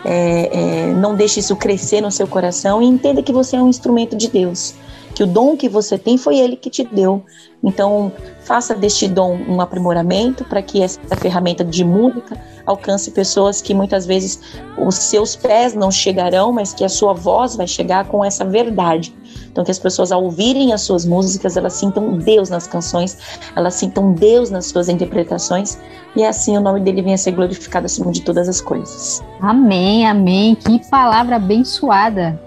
é, 0.04 0.50
é, 0.52 0.94
não 0.94 1.14
deixe 1.14 1.40
isso 1.40 1.56
crescer 1.56 2.00
no 2.00 2.10
seu 2.10 2.26
coração 2.26 2.82
e 2.82 2.86
entenda 2.86 3.22
que 3.22 3.32
você 3.32 3.56
é 3.56 3.62
um 3.62 3.68
instrumento 3.68 4.16
de 4.16 4.28
Deus, 4.28 4.74
que 5.14 5.22
o 5.22 5.26
dom 5.26 5.56
que 5.56 5.68
você 5.68 5.96
tem 5.96 6.18
foi 6.18 6.38
Ele 6.38 6.56
que 6.56 6.68
te 6.68 6.84
deu. 6.84 7.22
Então, 7.62 8.12
faça 8.40 8.74
deste 8.74 9.08
dom 9.08 9.38
um 9.48 9.60
aprimoramento 9.60 10.44
para 10.44 10.60
que 10.60 10.82
essa 10.82 11.00
ferramenta 11.16 11.64
de 11.64 11.84
música 11.84 12.38
alcance 12.66 13.10
pessoas 13.10 13.62
que 13.62 13.72
muitas 13.72 14.04
vezes 14.04 14.40
os 14.76 14.96
seus 14.96 15.36
pés 15.36 15.74
não 15.74 15.90
chegarão, 15.90 16.52
mas 16.52 16.74
que 16.74 16.84
a 16.84 16.88
sua 16.88 17.14
voz 17.14 17.56
vai 17.56 17.66
chegar 17.66 18.06
com 18.06 18.24
essa 18.24 18.44
verdade. 18.44 19.14
Então, 19.50 19.64
que 19.64 19.70
as 19.70 19.78
pessoas, 19.78 20.10
ao 20.10 20.24
ouvirem 20.24 20.72
as 20.72 20.82
suas 20.82 21.06
músicas, 21.06 21.56
elas 21.56 21.74
sintam 21.74 22.18
Deus 22.18 22.50
nas 22.50 22.66
canções, 22.66 23.16
elas 23.54 23.74
sintam 23.74 24.12
Deus 24.12 24.50
nas 24.50 24.66
suas 24.66 24.88
interpretações, 24.88 25.78
e 26.16 26.24
assim 26.24 26.56
o 26.56 26.60
nome 26.60 26.80
dele 26.80 27.02
venha 27.02 27.16
ser 27.16 27.30
glorificado 27.30 27.86
acima 27.86 28.10
de 28.10 28.20
todas 28.22 28.48
as 28.48 28.60
coisas. 28.60 29.22
Amém, 29.40 30.06
amém. 30.06 30.56
Que 30.56 30.80
palavra 30.90 31.36
abençoada. 31.36 32.43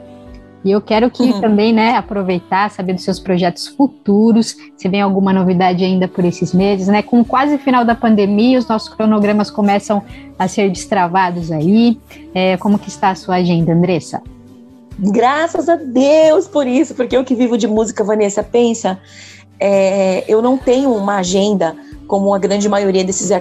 E 0.63 0.71
eu 0.71 0.81
quero 0.81 1.09
que 1.09 1.23
uhum. 1.23 1.41
também, 1.41 1.71
né, 1.71 1.95
aproveitar, 1.95 2.69
saber 2.69 2.93
dos 2.93 3.03
seus 3.03 3.19
projetos 3.19 3.67
futuros, 3.67 4.55
se 4.75 4.89
vem 4.89 5.01
alguma 5.01 5.31
novidade 5.31 5.83
ainda 5.83 6.07
por 6.07 6.25
esses 6.25 6.53
meses, 6.53 6.87
né? 6.87 7.01
Com 7.01 7.23
quase 7.23 7.57
final 7.57 7.85
da 7.85 7.95
pandemia, 7.95 8.59
os 8.59 8.67
nossos 8.67 8.89
cronogramas 8.89 9.49
começam 9.49 10.03
a 10.37 10.47
ser 10.47 10.69
destravados 10.69 11.51
aí. 11.51 11.99
É, 12.33 12.57
como 12.57 12.77
que 12.79 12.89
está 12.89 13.09
a 13.11 13.15
sua 13.15 13.35
agenda, 13.35 13.71
Andressa? 13.71 14.21
Graças 14.99 15.69
a 15.69 15.75
Deus 15.75 16.47
por 16.47 16.65
isso, 16.65 16.95
porque 16.95 17.15
eu 17.15 17.23
que 17.23 17.35
vivo 17.35 17.57
de 17.57 17.67
música, 17.67 18.03
Vanessa, 18.03 18.41
pensa, 18.41 18.99
é, 19.59 20.23
eu 20.27 20.41
não 20.41 20.57
tenho 20.57 20.93
uma 20.93 21.17
agenda 21.17 21.75
como 22.07 22.33
a 22.33 22.39
grande 22.39 22.67
maioria 22.69 23.03
desses 23.03 23.31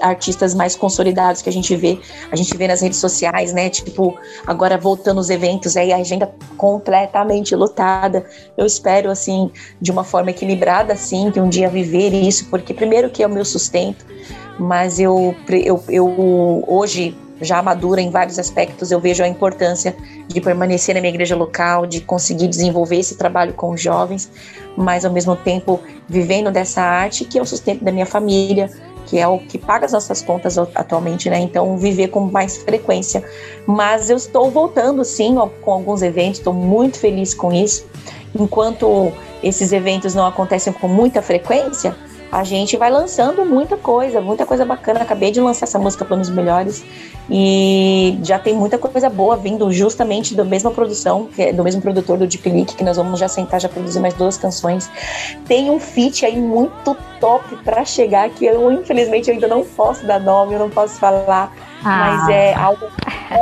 artistas 0.00 0.54
mais 0.54 0.74
consolidados 0.74 1.42
que 1.42 1.48
a 1.48 1.52
gente 1.52 1.76
vê, 1.76 1.98
a 2.32 2.36
gente 2.36 2.56
vê 2.56 2.66
nas 2.66 2.80
redes 2.80 2.98
sociais, 2.98 3.52
né? 3.52 3.68
Tipo, 3.68 4.18
agora 4.46 4.78
voltando 4.78 5.18
os 5.20 5.30
eventos, 5.30 5.76
aí 5.76 5.92
a 5.92 5.96
agenda 5.98 6.32
completamente 6.56 7.54
lotada. 7.54 8.24
Eu 8.56 8.64
espero, 8.64 9.10
assim, 9.10 9.50
de 9.80 9.90
uma 9.90 10.04
forma 10.04 10.30
equilibrada, 10.30 10.92
assim, 10.92 11.30
que 11.30 11.40
um 11.40 11.48
dia 11.48 11.68
viver 11.68 12.12
isso, 12.12 12.46
porque 12.48 12.72
primeiro 12.72 13.10
que 13.10 13.22
é 13.22 13.26
o 13.26 13.30
meu 13.30 13.44
sustento, 13.44 14.04
mas 14.58 14.98
eu, 14.98 15.34
eu, 15.48 15.82
eu 15.88 16.64
hoje 16.66 17.16
já 17.44 17.62
madura 17.62 18.00
em 18.00 18.10
vários 18.10 18.38
aspectos, 18.38 18.90
eu 18.90 18.98
vejo 18.98 19.22
a 19.22 19.28
importância 19.28 19.94
de 20.26 20.40
permanecer 20.40 20.94
na 20.94 21.00
minha 21.00 21.12
igreja 21.12 21.36
local, 21.36 21.86
de 21.86 22.00
conseguir 22.00 22.48
desenvolver 22.48 22.96
esse 22.96 23.16
trabalho 23.16 23.52
com 23.52 23.70
os 23.70 23.80
jovens, 23.80 24.30
mas 24.76 25.04
ao 25.04 25.12
mesmo 25.12 25.36
tempo 25.36 25.80
vivendo 26.08 26.50
dessa 26.50 26.82
arte 26.82 27.24
que 27.24 27.38
é 27.38 27.42
o 27.42 27.46
sustento 27.46 27.84
da 27.84 27.92
minha 27.92 28.06
família, 28.06 28.70
que 29.06 29.18
é 29.18 29.28
o 29.28 29.38
que 29.38 29.58
paga 29.58 29.86
as 29.86 29.92
nossas 29.92 30.22
contas 30.22 30.56
atualmente, 30.58 31.28
né? 31.28 31.38
Então, 31.38 31.76
viver 31.76 32.08
com 32.08 32.20
mais 32.20 32.56
frequência. 32.56 33.22
Mas 33.66 34.08
eu 34.08 34.16
estou 34.16 34.50
voltando, 34.50 35.04
sim, 35.04 35.36
com 35.62 35.72
alguns 35.72 36.02
eventos, 36.02 36.38
estou 36.38 36.54
muito 36.54 36.98
feliz 36.98 37.34
com 37.34 37.52
isso. 37.52 37.86
Enquanto 38.34 39.12
esses 39.42 39.72
eventos 39.72 40.14
não 40.14 40.26
acontecem 40.26 40.72
com 40.72 40.88
muita 40.88 41.22
frequência, 41.22 41.94
a 42.34 42.42
gente 42.42 42.76
vai 42.76 42.90
lançando 42.90 43.44
muita 43.46 43.76
coisa, 43.76 44.20
muita 44.20 44.44
coisa 44.44 44.64
bacana. 44.64 45.02
Acabei 45.02 45.30
de 45.30 45.40
lançar 45.40 45.66
essa 45.66 45.78
música 45.78 46.04
Planos 46.04 46.28
Melhores 46.28 46.84
e 47.30 48.18
já 48.24 48.40
tem 48.40 48.52
muita 48.52 48.76
coisa 48.76 49.08
boa 49.08 49.36
vindo 49.36 49.70
justamente 49.70 50.34
da 50.34 50.44
mesma 50.44 50.72
produção, 50.72 51.28
é 51.38 51.52
do 51.52 51.62
mesmo 51.62 51.80
produtor 51.80 52.18
do 52.18 52.26
Deep 52.26 52.50
Leak, 52.50 52.74
que 52.74 52.82
nós 52.82 52.96
vamos 52.96 53.20
já 53.20 53.28
sentar, 53.28 53.60
já 53.60 53.68
produzir 53.68 54.00
mais 54.00 54.14
duas 54.14 54.36
canções. 54.36 54.90
Tem 55.46 55.70
um 55.70 55.78
feat 55.78 56.26
aí 56.26 56.36
muito 56.36 56.96
top 57.20 57.54
para 57.62 57.84
chegar 57.84 58.28
que 58.30 58.44
eu, 58.44 58.72
infelizmente, 58.72 59.28
eu 59.28 59.34
ainda 59.34 59.46
não 59.46 59.64
posso 59.64 60.04
dar 60.04 60.18
nome, 60.18 60.54
eu 60.54 60.58
não 60.58 60.70
posso 60.70 60.98
falar, 60.98 61.54
Ah. 61.84 61.98
Mas 61.98 62.28
é 62.28 62.54
algo. 62.54 62.86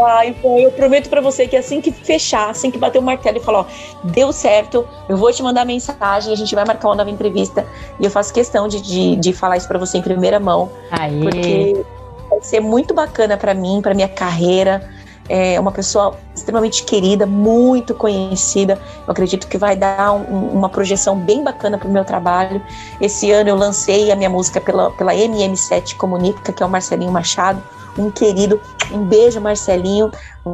Ai, 0.06 0.34
eu 0.42 0.70
prometo 0.72 1.08
para 1.08 1.20
você 1.20 1.46
que 1.46 1.56
assim 1.56 1.80
que 1.80 1.92
fechar, 1.92 2.50
assim 2.50 2.70
que 2.70 2.78
bater 2.78 2.98
o 2.98 3.02
martelo 3.02 3.38
e 3.38 3.40
falar, 3.40 3.60
ó, 3.60 3.66
deu 4.04 4.32
certo, 4.32 4.86
eu 5.08 5.16
vou 5.16 5.32
te 5.32 5.42
mandar 5.42 5.64
mensagem, 5.64 6.32
a 6.32 6.36
gente 6.36 6.54
vai 6.54 6.64
marcar 6.64 6.88
uma 6.88 6.96
nova 6.96 7.10
entrevista. 7.10 7.66
E 8.00 8.04
eu 8.04 8.10
faço 8.10 8.32
questão 8.32 8.68
de, 8.68 8.80
de, 8.80 9.16
de 9.16 9.32
falar 9.32 9.56
isso 9.56 9.68
para 9.68 9.78
você 9.78 9.98
em 9.98 10.02
primeira 10.02 10.40
mão. 10.40 10.70
Aê. 10.90 11.20
Porque 11.20 11.84
vai 12.28 12.40
ser 12.42 12.60
muito 12.60 12.92
bacana 12.92 13.36
para 13.36 13.54
mim, 13.54 13.80
para 13.82 13.94
minha 13.94 14.08
carreira 14.08 14.90
é 15.28 15.58
uma 15.58 15.70
pessoa 15.70 16.16
extremamente 16.34 16.84
querida, 16.84 17.26
muito 17.26 17.94
conhecida. 17.94 18.78
Eu 19.06 19.12
acredito 19.12 19.46
que 19.46 19.56
vai 19.56 19.76
dar 19.76 20.12
um, 20.12 20.48
uma 20.50 20.68
projeção 20.68 21.16
bem 21.16 21.42
bacana 21.44 21.78
para 21.78 21.88
o 21.88 21.92
meu 21.92 22.04
trabalho. 22.04 22.60
Esse 23.00 23.30
ano 23.30 23.48
eu 23.48 23.56
lancei 23.56 24.10
a 24.10 24.16
minha 24.16 24.30
música 24.30 24.60
pela, 24.60 24.90
pela 24.90 25.14
MM7 25.14 25.96
Comunica, 25.96 26.52
que 26.52 26.62
é 26.62 26.66
o 26.66 26.68
Marcelinho 26.68 27.12
Machado, 27.12 27.62
um 27.98 28.10
querido. 28.10 28.60
Um 28.90 29.04
beijo, 29.04 29.40
Marcelinho. 29.40 30.10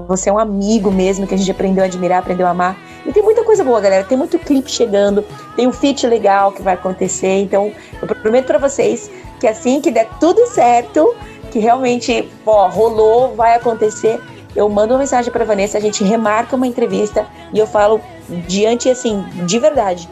Você 0.08 0.28
é 0.28 0.32
um 0.32 0.38
amigo 0.38 0.90
mesmo 0.90 1.26
que 1.26 1.34
a 1.34 1.38
gente 1.38 1.50
aprendeu 1.50 1.82
a 1.82 1.86
admirar, 1.86 2.20
aprendeu 2.20 2.46
a 2.46 2.50
amar. 2.50 2.76
E 3.06 3.12
tem 3.12 3.22
muita 3.22 3.42
coisa 3.44 3.64
boa, 3.64 3.80
galera. 3.80 4.04
Tem 4.04 4.16
muito 4.16 4.38
clipe 4.38 4.70
chegando, 4.70 5.24
tem 5.56 5.66
um 5.66 5.72
feat 5.72 6.06
legal 6.06 6.52
que 6.52 6.62
vai 6.62 6.74
acontecer. 6.74 7.40
Então, 7.40 7.72
eu 8.00 8.08
prometo 8.08 8.46
para 8.46 8.58
vocês 8.58 9.10
que 9.40 9.46
assim 9.46 9.80
que 9.80 9.90
der 9.90 10.08
tudo 10.20 10.46
certo, 10.48 11.14
que 11.50 11.58
realmente 11.58 12.28
ó, 12.44 12.68
rolou, 12.68 13.34
vai 13.34 13.54
acontecer 13.54 14.20
eu 14.58 14.68
mando 14.68 14.92
uma 14.92 14.98
mensagem 14.98 15.30
para 15.30 15.44
Vanessa, 15.44 15.78
a 15.78 15.80
gente 15.80 16.02
remarca 16.02 16.56
uma 16.56 16.66
entrevista 16.66 17.26
e 17.52 17.58
eu 17.58 17.66
falo 17.66 18.00
diante 18.48 18.90
assim, 18.90 19.22
de 19.46 19.58
verdade, 19.58 20.08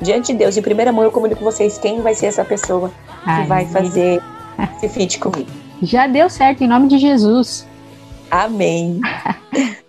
diante 0.00 0.32
de 0.32 0.38
Deus, 0.38 0.56
em 0.56 0.62
primeira 0.62 0.92
mão 0.92 1.02
eu 1.04 1.10
comunico 1.10 1.38
com 1.38 1.50
vocês 1.50 1.78
quem 1.78 2.02
vai 2.02 2.14
ser 2.14 2.26
essa 2.26 2.44
pessoa 2.44 2.90
Ai, 3.24 3.42
que 3.42 3.48
vai 3.48 3.66
fazer 3.66 4.22
esse 4.74 4.88
feat 4.88 5.18
comigo. 5.18 5.50
Já 5.82 6.06
deu 6.06 6.28
certo 6.28 6.62
em 6.62 6.68
nome 6.68 6.88
de 6.88 6.98
Jesus. 6.98 7.66
Amém. 8.30 9.00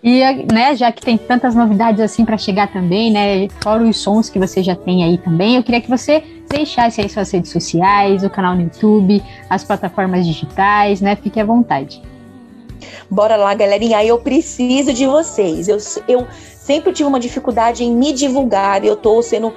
e 0.03 0.21
né, 0.51 0.75
já 0.75 0.91
que 0.91 1.01
tem 1.01 1.17
tantas 1.17 1.55
novidades 1.55 2.01
assim 2.01 2.23
para 2.23 2.37
chegar 2.37 2.71
também, 2.71 3.11
né, 3.11 3.47
fora 3.61 3.83
os 3.83 3.97
sons 3.97 4.29
que 4.29 4.37
você 4.37 4.61
já 4.61 4.75
tem 4.75 5.03
aí 5.03 5.17
também, 5.17 5.55
eu 5.55 5.63
queria 5.63 5.81
que 5.81 5.89
você 5.89 6.23
deixasse 6.49 7.01
aí 7.01 7.09
suas 7.09 7.31
redes 7.31 7.51
sociais, 7.51 8.23
o 8.23 8.29
canal 8.29 8.55
no 8.55 8.61
YouTube, 8.61 9.23
as 9.49 9.63
plataformas 9.63 10.25
digitais, 10.25 11.01
né? 11.01 11.15
Fique 11.15 11.39
à 11.39 11.45
vontade. 11.45 12.01
Bora 13.09 13.35
lá, 13.35 13.53
galerinha. 13.53 14.03
Eu 14.03 14.19
preciso 14.19 14.93
de 14.93 15.05
vocês. 15.05 15.67
Eu, 15.67 15.77
eu 16.07 16.27
sempre 16.67 16.91
tive 16.91 17.07
uma 17.07 17.19
dificuldade 17.19 17.85
em 17.85 17.95
me 17.95 18.11
divulgar. 18.11 18.83
Eu 18.83 18.97
tô 18.97 19.21
sendo. 19.21 19.53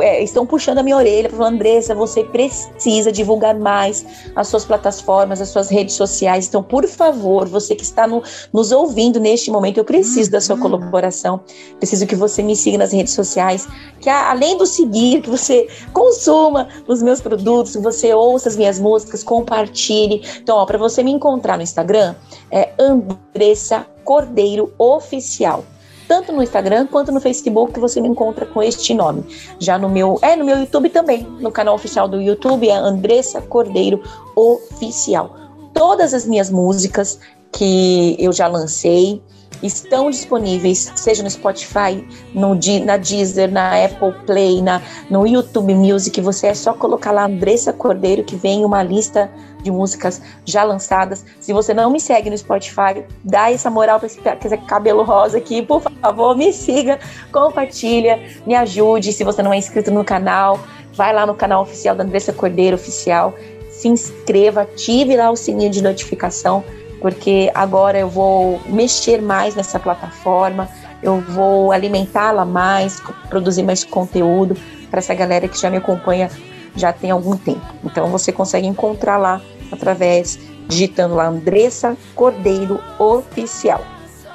É, 0.00 0.24
estão 0.24 0.46
puxando 0.46 0.78
a 0.78 0.82
minha 0.82 0.96
orelha, 0.96 1.28
falando, 1.28 1.56
Andressa, 1.56 1.94
você 1.94 2.24
precisa 2.24 3.12
divulgar 3.12 3.54
mais 3.54 4.04
as 4.34 4.48
suas 4.48 4.64
plataformas, 4.64 5.42
as 5.42 5.50
suas 5.50 5.68
redes 5.68 5.94
sociais. 5.94 6.48
Então, 6.48 6.62
por 6.62 6.88
favor, 6.88 7.46
você 7.46 7.74
que 7.74 7.84
está 7.84 8.06
no, 8.06 8.22
nos 8.50 8.72
ouvindo 8.72 9.20
neste 9.20 9.50
momento, 9.50 9.76
eu 9.76 9.84
preciso 9.84 10.30
da 10.30 10.40
sua 10.40 10.56
colaboração. 10.56 11.42
Preciso 11.78 12.06
que 12.06 12.16
você 12.16 12.42
me 12.42 12.56
siga 12.56 12.78
nas 12.78 12.92
redes 12.92 13.12
sociais. 13.12 13.68
Que 14.00 14.08
além 14.08 14.56
do 14.56 14.64
seguir, 14.64 15.20
que 15.20 15.28
você 15.28 15.68
consuma 15.92 16.68
os 16.88 17.02
meus 17.02 17.20
produtos, 17.20 17.76
que 17.76 17.82
você 17.82 18.14
ouça 18.14 18.48
as 18.48 18.56
minhas 18.56 18.78
músicas, 18.80 19.22
compartilhe. 19.22 20.22
Então, 20.38 20.64
para 20.64 20.78
você 20.78 21.02
me 21.02 21.10
encontrar 21.10 21.58
no 21.58 21.62
Instagram, 21.62 22.14
é 22.50 22.70
Andressa 22.78 23.86
Cordeiro 24.02 24.72
Oficial 24.78 25.62
tanto 26.06 26.32
no 26.32 26.42
Instagram 26.42 26.86
quanto 26.86 27.12
no 27.12 27.20
Facebook 27.20 27.72
que 27.72 27.80
você 27.80 28.00
me 28.00 28.08
encontra 28.08 28.46
com 28.46 28.62
este 28.62 28.94
nome. 28.94 29.24
Já 29.58 29.78
no 29.78 29.88
meu, 29.88 30.18
é 30.22 30.36
no 30.36 30.44
meu 30.44 30.58
YouTube 30.58 30.88
também, 30.90 31.22
no 31.40 31.50
canal 31.50 31.74
oficial 31.74 32.08
do 32.08 32.20
YouTube 32.20 32.68
é 32.68 32.74
Andressa 32.74 33.40
Cordeiro 33.40 34.02
Oficial. 34.34 35.36
Todas 35.72 36.14
as 36.14 36.26
minhas 36.26 36.50
músicas 36.50 37.18
que 37.52 38.16
eu 38.18 38.32
já 38.32 38.46
lancei 38.46 39.22
estão 39.62 40.10
disponíveis, 40.10 40.92
seja 40.96 41.22
no 41.22 41.30
Spotify, 41.30 42.06
no, 42.34 42.58
na 42.84 42.96
Deezer, 42.96 43.50
na 43.50 43.84
Apple 43.84 44.12
Play, 44.26 44.60
na, 44.60 44.82
no 45.08 45.26
YouTube 45.26 45.74
Music. 45.74 46.20
Você 46.20 46.48
é 46.48 46.54
só 46.54 46.74
colocar 46.74 47.12
lá 47.12 47.24
Andressa 47.24 47.72
Cordeiro 47.72 48.24
que 48.24 48.36
vem 48.36 48.64
uma 48.64 48.82
lista 48.82 49.30
de 49.64 49.70
músicas 49.70 50.22
já 50.44 50.62
lançadas. 50.62 51.24
Se 51.40 51.52
você 51.52 51.74
não 51.74 51.90
me 51.90 51.98
segue 51.98 52.30
no 52.30 52.38
Spotify, 52.38 53.04
dá 53.24 53.50
essa 53.50 53.70
moral 53.70 53.98
para 53.98 54.06
esse 54.06 54.20
cabelo 54.68 55.02
rosa 55.02 55.38
aqui, 55.38 55.62
por 55.62 55.80
favor, 55.80 56.36
me 56.36 56.52
siga, 56.52 57.00
compartilha, 57.32 58.20
me 58.46 58.54
ajude. 58.54 59.12
Se 59.12 59.24
você 59.24 59.42
não 59.42 59.52
é 59.52 59.56
inscrito 59.56 59.90
no 59.90 60.04
canal, 60.04 60.60
vai 60.92 61.12
lá 61.12 61.26
no 61.26 61.34
canal 61.34 61.62
oficial 61.62 61.96
da 61.96 62.04
Andressa 62.04 62.32
Cordeiro 62.32 62.76
Oficial, 62.76 63.34
se 63.70 63.88
inscreva, 63.88 64.62
ative 64.62 65.16
lá 65.16 65.30
o 65.30 65.36
sininho 65.36 65.70
de 65.70 65.82
notificação, 65.82 66.62
porque 67.00 67.50
agora 67.54 67.98
eu 67.98 68.08
vou 68.08 68.60
mexer 68.66 69.20
mais 69.20 69.54
nessa 69.54 69.80
plataforma, 69.80 70.68
eu 71.02 71.20
vou 71.20 71.72
alimentá-la 71.72 72.44
mais, 72.44 73.00
produzir 73.28 73.62
mais 73.62 73.82
conteúdo 73.82 74.56
para 74.90 75.00
essa 75.00 75.14
galera 75.14 75.48
que 75.48 75.60
já 75.60 75.70
me 75.70 75.78
acompanha 75.78 76.30
já 76.76 76.92
tem 76.92 77.10
algum 77.10 77.36
tempo. 77.36 77.64
Então 77.84 78.08
você 78.08 78.32
consegue 78.32 78.66
encontrar 78.66 79.16
lá 79.16 79.40
através 79.70 80.38
digitando 80.68 81.14
lá 81.14 81.28
Andressa 81.28 81.96
Cordeiro 82.14 82.80
Oficial. 82.98 83.84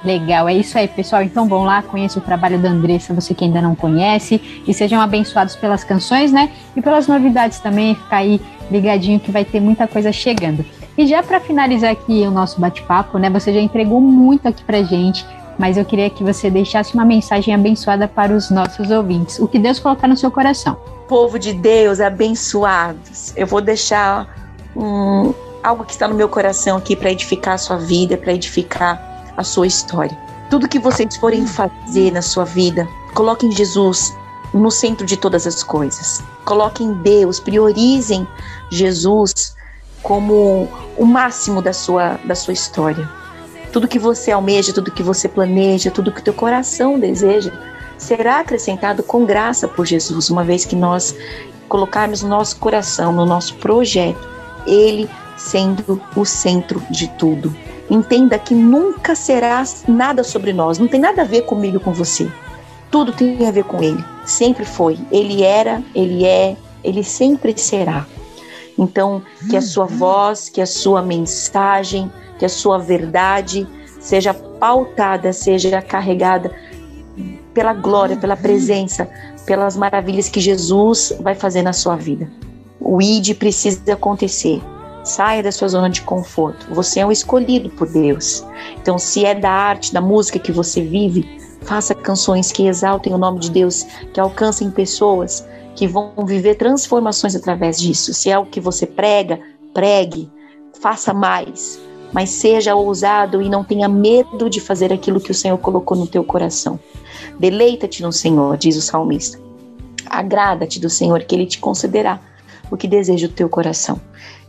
Legal, 0.03 0.47
é 0.47 0.53
isso 0.53 0.77
aí, 0.77 0.87
pessoal. 0.87 1.21
Então 1.21 1.47
vão 1.47 1.63
lá, 1.63 1.81
conheça 1.81 2.19
o 2.19 2.21
trabalho 2.21 2.57
da 2.57 2.69
Andressa, 2.69 3.13
você 3.13 3.33
que 3.33 3.43
ainda 3.43 3.61
não 3.61 3.75
conhece, 3.75 4.63
e 4.65 4.73
sejam 4.73 5.01
abençoados 5.01 5.55
pelas 5.55 5.83
canções, 5.83 6.31
né? 6.31 6.51
E 6.75 6.81
pelas 6.81 7.07
novidades 7.07 7.59
também, 7.59 7.95
ficar 7.95 8.17
aí 8.17 8.39
ligadinho 8.71 9.19
que 9.19 9.31
vai 9.31 9.43
ter 9.43 9.59
muita 9.59 9.87
coisa 9.87 10.11
chegando. 10.11 10.65
E 10.97 11.05
já 11.05 11.21
para 11.21 11.39
finalizar 11.39 11.91
aqui 11.91 12.21
o 12.21 12.31
nosso 12.31 12.59
bate-papo, 12.59 13.17
né? 13.17 13.29
Você 13.29 13.53
já 13.53 13.59
entregou 13.59 13.99
muito 13.99 14.47
aqui 14.47 14.63
pra 14.63 14.83
gente, 14.83 15.25
mas 15.57 15.77
eu 15.77 15.83
queria 15.83 16.09
que 16.09 16.23
você 16.23 16.49
deixasse 16.49 16.93
uma 16.93 17.03
mensagem 17.03 17.53
abençoada 17.53 18.07
para 18.07 18.33
os 18.33 18.49
nossos 18.49 18.89
ouvintes. 18.91 19.39
O 19.39 19.47
que 19.47 19.59
Deus 19.59 19.79
colocar 19.79 20.07
no 20.07 20.15
seu 20.15 20.31
coração. 20.31 20.77
Povo 21.07 21.37
de 21.37 21.53
Deus, 21.53 21.99
abençoados. 21.99 23.33
Eu 23.35 23.47
vou 23.47 23.59
deixar 23.59 24.48
um, 24.75 25.33
algo 25.63 25.83
que 25.83 25.91
está 25.91 26.07
no 26.07 26.15
meu 26.15 26.29
coração 26.29 26.77
aqui 26.77 26.95
para 26.95 27.11
edificar 27.11 27.55
a 27.55 27.57
sua 27.57 27.77
vida, 27.77 28.17
para 28.17 28.33
edificar 28.33 29.33
a 29.35 29.43
sua 29.43 29.67
história. 29.67 30.17
Tudo 30.49 30.67
que 30.67 30.79
vocês 30.79 31.15
forem 31.17 31.45
fazer 31.45 32.11
na 32.11 32.21
sua 32.21 32.43
vida, 32.45 32.87
coloquem 33.13 33.51
Jesus 33.51 34.13
no 34.53 34.71
centro 34.71 35.05
de 35.05 35.15
todas 35.15 35.45
as 35.45 35.63
coisas. 35.63 36.23
Coloquem 36.45 36.93
Deus, 36.93 37.39
priorizem 37.39 38.27
Jesus 38.71 39.55
como 40.01 40.67
o 40.97 41.05
máximo 41.05 41.61
da 41.61 41.73
sua, 41.73 42.19
da 42.25 42.35
sua 42.35 42.53
história. 42.53 43.07
Tudo 43.71 43.87
que 43.87 43.99
você 43.99 44.31
almeja, 44.31 44.73
tudo 44.73 44.91
que 44.91 45.03
você 45.03 45.27
planeja, 45.27 45.91
tudo 45.91 46.11
que 46.11 46.23
teu 46.23 46.33
coração 46.33 46.99
deseja, 46.99 47.51
será 47.97 48.39
acrescentado 48.39 49.03
com 49.03 49.25
graça 49.25 49.67
por 49.67 49.85
Jesus, 49.85 50.29
uma 50.29 50.43
vez 50.43 50.65
que 50.65 50.75
nós 50.75 51.15
colocarmos 51.67 52.23
no 52.23 52.29
nosso 52.29 52.57
coração, 52.57 53.11
no 53.11 53.25
nosso 53.25 53.53
projeto, 53.55 54.38
ele 54.65 55.09
sendo 55.37 56.01
o 56.15 56.25
centro 56.25 56.81
de 56.89 57.07
tudo. 57.17 57.55
Entenda 57.89 58.37
que 58.37 58.53
nunca 58.53 59.15
será 59.15 59.63
nada 59.87 60.23
sobre 60.23 60.53
nós, 60.53 60.77
não 60.77 60.87
tem 60.87 60.99
nada 60.99 61.23
a 61.23 61.25
ver 61.25 61.43
comigo 61.43 61.79
com 61.79 61.91
você. 61.91 62.31
Tudo 62.91 63.11
tem 63.11 63.47
a 63.47 63.51
ver 63.51 63.63
com 63.63 63.81
ele. 63.81 64.03
Sempre 64.25 64.65
foi. 64.65 64.99
Ele 65.11 65.43
era, 65.43 65.81
ele 65.93 66.25
é, 66.25 66.55
ele 66.83 67.03
sempre 67.03 67.57
será. 67.57 68.05
Então, 68.77 69.21
que 69.49 69.57
a 69.57 69.61
sua 69.61 69.85
voz, 69.85 70.49
que 70.49 70.61
a 70.61 70.65
sua 70.65 71.01
mensagem, 71.01 72.11
que 72.37 72.45
a 72.45 72.49
sua 72.49 72.77
verdade 72.77 73.67
seja 73.99 74.33
pautada, 74.33 75.33
seja 75.33 75.81
carregada 75.81 76.55
pela 77.53 77.73
glória, 77.73 78.15
pela 78.15 78.37
presença, 78.37 79.09
pelas 79.45 79.75
maravilhas 79.75 80.29
que 80.29 80.39
Jesus 80.39 81.13
vai 81.19 81.35
fazer 81.35 81.61
na 81.61 81.73
sua 81.73 81.95
vida. 81.95 82.31
O 82.79 83.01
ID 83.01 83.35
precisa 83.35 83.93
acontecer. 83.93 84.61
Saia 85.03 85.41
da 85.41 85.51
sua 85.51 85.67
zona 85.67 85.89
de 85.89 86.01
conforto. 86.01 86.67
Você 86.73 86.99
é 86.99 87.05
um 87.05 87.11
escolhido 87.11 87.69
por 87.69 87.89
Deus. 87.89 88.45
Então, 88.81 88.97
se 88.97 89.25
é 89.25 89.33
da 89.33 89.51
arte, 89.51 89.93
da 89.93 90.01
música 90.01 90.39
que 90.39 90.51
você 90.51 90.81
vive, 90.81 91.39
faça 91.61 91.95
canções 91.95 92.51
que 92.51 92.67
exaltem 92.67 93.13
o 93.13 93.17
nome 93.17 93.39
de 93.39 93.51
Deus, 93.51 93.85
que 94.13 94.19
alcancem 94.19 94.69
pessoas 94.71 95.47
que 95.75 95.87
vão 95.87 96.13
viver 96.25 96.55
transformações 96.55 97.35
através 97.35 97.79
disso. 97.79 98.13
Se 98.13 98.29
é 98.29 98.37
o 98.37 98.45
que 98.45 98.59
você 98.59 98.85
prega, 98.85 99.39
pregue, 99.73 100.29
faça 100.79 101.13
mais, 101.13 101.79
mas 102.11 102.29
seja 102.29 102.75
ousado 102.75 103.41
e 103.41 103.49
não 103.49 103.63
tenha 103.63 103.87
medo 103.87 104.49
de 104.49 104.59
fazer 104.59 104.91
aquilo 104.91 105.19
que 105.19 105.31
o 105.31 105.35
Senhor 105.35 105.57
colocou 105.57 105.97
no 105.97 106.07
teu 106.07 106.23
coração. 106.23 106.79
Deleita-te 107.39 108.01
no 108.01 108.11
Senhor, 108.11 108.57
diz 108.57 108.75
o 108.77 108.81
salmista. 108.81 109.39
Agrada-te 110.05 110.79
do 110.79 110.89
Senhor, 110.89 111.23
que 111.23 111.35
Ele 111.35 111.45
te 111.45 111.59
concederá 111.59 112.19
o 112.69 112.77
que 112.77 112.87
deseja 112.87 113.27
o 113.27 113.31
teu 113.31 113.49
coração. 113.49 113.99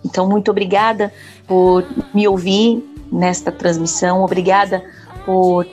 Então, 0.05 0.29
muito 0.29 0.51
obrigada 0.51 1.13
por 1.47 1.85
me 2.15 2.27
ouvir 2.27 2.83
nesta 3.11 3.51
transmissão, 3.51 4.23
obrigada 4.23 4.85
por 5.25 5.67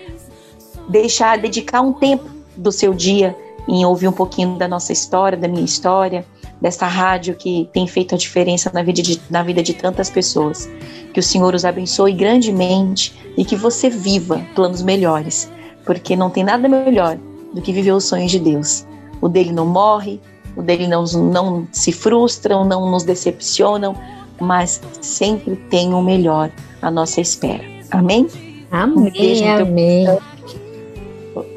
deixar, 0.89 1.37
dedicar 1.37 1.81
um 1.81 1.93
tempo 1.93 2.25
do 2.55 2.71
seu 2.71 2.93
dia 2.93 3.35
em 3.67 3.85
ouvir 3.85 4.07
um 4.07 4.13
pouquinho 4.13 4.57
da 4.57 4.67
nossa 4.67 4.93
história, 4.93 5.37
da 5.37 5.47
minha 5.47 5.65
história, 5.65 6.25
desta 6.61 6.87
rádio 6.87 7.35
que 7.35 7.69
tem 7.73 7.85
feito 7.85 8.15
a 8.15 8.17
diferença 8.17 8.71
na 8.73 8.81
vida 8.81 9.01
de, 9.01 9.21
na 9.29 9.43
vida 9.43 9.61
de 9.61 9.73
tantas 9.73 10.09
pessoas. 10.09 10.69
Que 11.13 11.19
o 11.19 11.23
Senhor 11.23 11.53
os 11.53 11.65
abençoe 11.65 12.13
grandemente 12.13 13.13
e 13.37 13.43
que 13.43 13.55
você 13.55 13.89
viva 13.89 14.41
planos 14.55 14.81
melhores, 14.81 15.51
porque 15.85 16.15
não 16.15 16.29
tem 16.29 16.43
nada 16.43 16.67
melhor 16.67 17.17
do 17.53 17.61
que 17.61 17.73
viver 17.73 17.91
os 17.91 18.05
sonhos 18.05 18.31
de 18.31 18.39
Deus. 18.39 18.85
O 19.21 19.27
dele 19.27 19.51
não 19.51 19.65
morre, 19.65 20.19
o 20.57 20.61
dele 20.63 20.87
não, 20.87 21.03
não 21.03 21.67
se 21.71 21.91
frustram, 21.91 22.65
não 22.65 22.89
nos 22.89 23.03
decepcionam, 23.03 23.95
mas 24.41 24.81
sempre 24.99 25.55
tem 25.69 25.93
o 25.93 26.01
melhor 26.01 26.49
à 26.81 26.89
nossa 26.89 27.21
espera. 27.21 27.63
Amém? 27.91 28.27
Amém, 28.71 29.43
um 29.43 29.61
amém. 29.61 30.07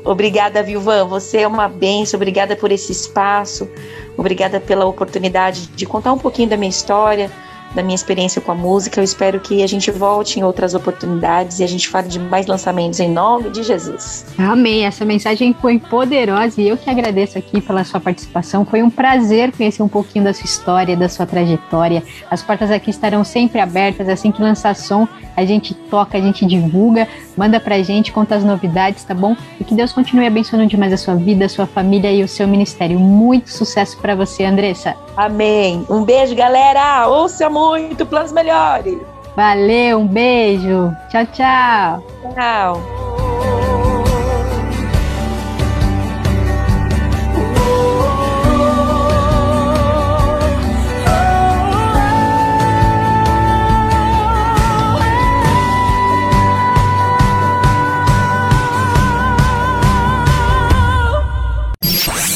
Obrigada, 0.05 0.63
Vilvan. 0.63 1.07
Você 1.07 1.39
é 1.39 1.47
uma 1.47 1.67
benção. 1.67 2.19
Obrigada 2.19 2.55
por 2.55 2.71
esse 2.71 2.93
espaço. 2.93 3.69
Obrigada 4.17 4.61
pela 4.61 4.85
oportunidade 4.85 5.67
de 5.69 5.87
contar 5.87 6.13
um 6.13 6.19
pouquinho 6.19 6.49
da 6.49 6.57
minha 6.57 6.71
história, 6.71 7.31
da 7.75 7.83
minha 7.83 7.95
experiência 7.95 8.41
com 8.41 8.53
a 8.53 8.55
música. 8.55 9.01
Eu 9.01 9.05
espero 9.05 9.41
que 9.41 9.63
a 9.63 9.67
gente 9.67 9.91
volte 9.91 10.39
em 10.39 10.45
outras 10.45 10.75
oportunidades 10.75 11.61
e 11.61 11.65
a 11.65 11.67
gente 11.67 11.89
fale 11.89 12.09
de 12.09 12.19
mais 12.19 12.47
lançamentos 12.47 13.01
em 13.01 13.11
nome 13.11 13.51
de 13.51 13.63
Jesus. 13.63 14.27
Amém. 14.39 14.85
Essa 14.85 15.05
mensagem 15.05 15.55
foi 15.61 15.79
poderosa 15.79 16.61
e 16.61 16.69
eu 16.69 16.77
que 16.77 16.91
agradeço 16.91 17.39
aqui 17.39 17.61
pela 17.61 17.85
sua 17.85 18.01
participação. 18.01 18.65
Foi 18.65 18.83
um 18.83 18.91
prazer 18.91 19.53
conhecer 19.53 19.83
um 19.83 19.89
pouquinho 19.89 20.25
da 20.25 20.35
sua 20.35 20.45
história, 20.45 20.97
da 20.97 21.09
sua 21.09 21.27
trajetória. 21.27 22.03
As 22.31 22.43
portas 22.43 22.71
aqui 22.71 22.91
estarão 22.91 23.25
sempre 23.25 23.61
abertas. 23.61 24.09
Assim 24.09 24.33
que 24.33 24.43
lançar 24.43 24.75
som, 24.75 25.07
a 25.37 25.45
gente 25.45 25.75
toca, 25.75 26.19
a 26.19 26.21
gente 26.21 26.45
divulga, 26.45 27.09
manda 27.37 27.61
pra 27.61 27.83
gente, 27.83 28.13
conta 28.13 28.35
as 28.35 28.45
novidades, 28.45 29.05
tá 29.05 29.15
bom? 29.15 29.37
E 29.59 29.65
que 29.65 29.75
Deus 29.75 29.93
continue 29.93 30.27
abençoando 30.27 30.67
demais 30.67 30.93
a 30.93 30.97
sua 30.97 31.15
vida, 31.15 31.45
a 31.45 31.49
sua 31.49 31.67
família 31.67 32.13
e 32.13 32.23
o 32.23 32.29
seu 32.29 32.47
ministério. 32.47 32.99
Muito 32.99 33.51
sucesso 33.51 33.97
para 33.99 34.15
você, 34.15 34.45
Andressa. 34.45 34.95
Amém. 35.17 35.85
Um 35.89 36.05
beijo, 36.05 36.35
galera. 36.35 37.09
Ouça 37.09 37.49
muito, 37.61 38.07
planos 38.07 38.33
melhores. 38.33 38.99
Valeu, 39.37 40.01
um 40.01 40.07
beijo. 40.07 40.95
Tchau, 41.11 41.27
tchau. 41.27 42.05
Tchau. 42.35 42.83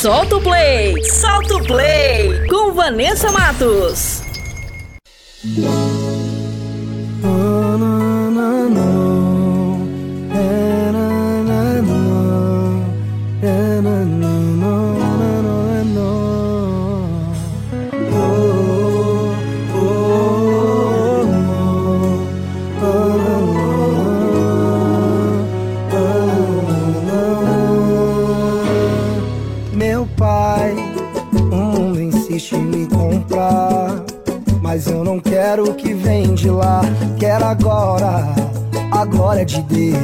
Solta 0.03 0.37
o 0.37 0.43
play! 0.43 1.03
Solta 1.03 1.57
o 1.57 1.65
play! 1.65 2.47
Com 2.49 2.75
Vanessa 2.75 3.33
Matos. 3.33 4.14
Meu 5.45 5.95
Mas 34.75 34.89
eu 34.89 35.05
não 35.05 35.21
quero 35.21 35.71
o 35.71 35.75
que 35.75 35.95
vem 35.95 36.35
de 36.35 36.51
lá. 36.51 36.81
Quero 37.17 37.45
agora 37.45 38.27
a 38.91 39.05
glória 39.05 39.45
de 39.45 39.63
Deus. 39.63 39.95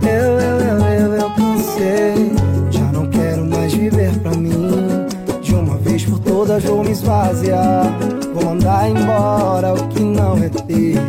Eu, 0.00 0.40
eu, 0.40 0.60
eu, 0.60 0.78
eu, 0.78 1.12
eu 1.12 1.30
cansei. 1.34 2.32
Já 2.70 2.90
não 2.90 3.06
quero 3.08 3.44
mais 3.44 3.74
viver 3.74 4.18
pra 4.20 4.30
mim. 4.30 5.06
De 5.42 5.54
uma 5.54 5.76
vez 5.76 6.06
por 6.06 6.18
todas 6.20 6.64
vou 6.64 6.82
me 6.82 6.92
esvaziar. 6.92 7.84
Vou 8.32 8.46
mandar 8.46 8.88
embora 8.88 9.74
o 9.74 9.88
que 9.88 10.00
não 10.00 10.38
é 10.38 10.48
teu. 10.48 11.02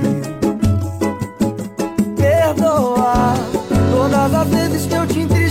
Perdoa 2.18 3.34
todas 3.94 4.34
as 4.34 4.48
vezes 4.50 4.86
que 4.88 4.94
eu 4.94 5.08
te 5.08 5.20
entristeci. 5.20 5.49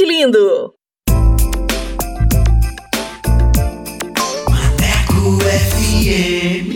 lindo! 0.00 0.74
FM. 5.42 6.72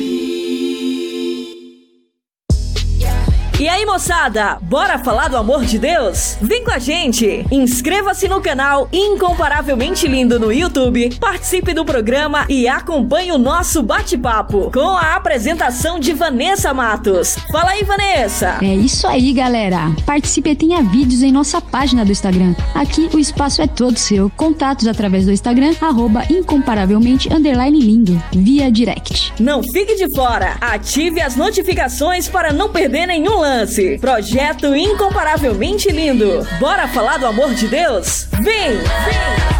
E 3.59 3.69
aí, 3.69 3.87
moçada, 3.87 4.59
bora 4.61 4.99
falar 4.99 5.29
do 5.29 5.37
amor 5.39 5.65
de 5.65 5.79
Deus? 5.79 6.37
Vem 6.43 6.63
com 6.63 6.71
a 6.71 6.79
gente! 6.79 7.47
Inscreva-se 7.51 8.29
no 8.29 8.43
canal 8.43 8.87
Incomparavelmente 8.93 10.07
Lindo 10.07 10.39
no 10.39 10.53
YouTube, 10.53 11.17
participe 11.19 11.73
do 11.73 11.83
programa 11.83 12.45
e 12.51 12.69
acompanhe 12.69 12.86
o 12.95 13.39
nosso 13.39 13.83
bate-papo 13.83 14.71
com 14.73 14.91
a 14.91 15.17
apresentação 15.17 15.99
de 15.99 16.13
Vanessa 16.13 16.73
Matos. 16.73 17.37
Fala 17.51 17.71
aí, 17.71 17.83
Vanessa! 17.83 18.59
É 18.63 18.75
isso 18.75 19.07
aí, 19.07 19.33
galera! 19.33 19.93
Participe 20.07 20.51
e 20.51 20.55
tenha 20.55 20.83
vídeos 20.83 21.23
em 21.23 21.33
nossa 21.33 21.61
página 21.61 22.05
do 22.05 22.13
Instagram. 22.13 22.55
Aqui 22.75 23.11
o 23.13 23.19
espaço 23.19 23.61
é 23.61 23.67
todo 23.67 23.99
seu. 23.99 24.31
Contatos 24.37 24.87
através 24.87 25.27
do 25.27 25.33
Instagram, 25.33 25.75
arroba 25.81 26.23
incomparavelmente 26.31 27.33
underline 27.33 27.81
lindo, 27.81 28.23
via 28.33 28.71
direct. 28.71 29.33
Não 29.41 29.63
fique 29.63 29.97
de 29.97 30.15
fora! 30.15 30.57
Ative 30.61 31.21
as 31.21 31.35
notificações 31.35 32.29
para 32.29 32.53
não 32.53 32.71
perder 32.71 33.07
nenhum 33.07 33.41
lance. 33.41 33.99
Projeto 33.99 34.75
incomparavelmente 34.75 35.91
lindo. 35.91 36.47
Bora 36.61 36.87
falar 36.89 37.19
do 37.19 37.27
amor 37.27 37.53
de 37.53 37.67
Deus? 37.67 38.29
Vem! 38.33 38.77
Vem! 38.77 39.56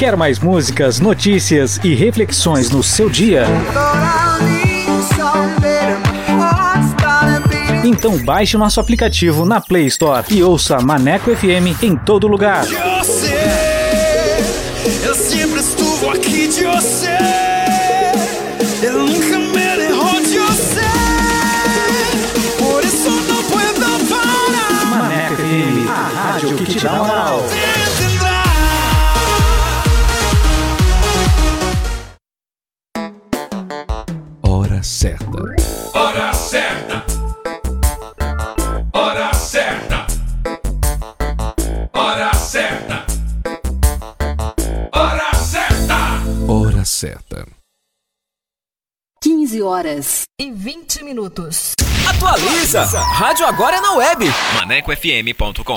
Quer 0.00 0.16
mais 0.16 0.38
músicas, 0.38 0.98
notícias 0.98 1.78
e 1.84 1.94
reflexões 1.94 2.70
no 2.70 2.82
seu 2.82 3.10
dia? 3.10 3.44
Então 7.84 8.16
baixe 8.24 8.56
nosso 8.56 8.80
aplicativo 8.80 9.44
na 9.44 9.60
Play 9.60 9.84
Store 9.88 10.24
e 10.30 10.42
ouça 10.42 10.80
Maneco 10.80 11.36
FM 11.36 11.82
em 11.82 11.94
todo 11.96 12.26
lugar. 12.26 12.64
Eu 15.04 15.14
sempre 15.14 15.60
estuve 15.60 16.08
aqui 16.08 16.48
de 16.48 16.64
você. 16.64 17.18
Eu 18.82 19.06
nunca 19.06 19.38
me 19.38 19.76
derrou 19.76 20.18
de 20.22 20.38
você. 20.38 20.80
Por 22.58 22.82
isso 22.82 23.10
não 23.10 23.42
puedo 23.44 24.08
parar. 24.08 24.86
Maneco 24.86 25.36
FM, 25.36 25.90
a 25.90 26.30
rádio 26.30 26.56
que 26.56 26.64
te 26.64 26.80
dá 26.82 26.92
moral. 26.94 27.44
15 49.60 49.62
horas 49.62 50.22
e 50.40 50.50
20 50.50 51.04
minutos. 51.04 51.74
Atualiza! 52.08 52.82
Rádio 53.00 53.46
agora 53.46 53.76
é 53.76 53.80
na 53.80 53.92
web. 53.92 54.24
ManecoFM.com. 54.54 55.76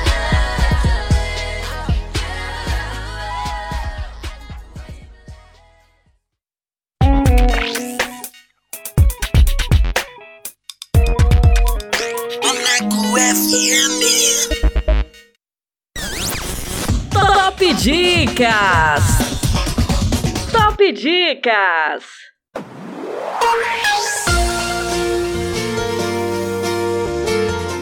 Dicas! 17.81 19.01
Top 20.51 20.91
Dicas! 20.93 22.03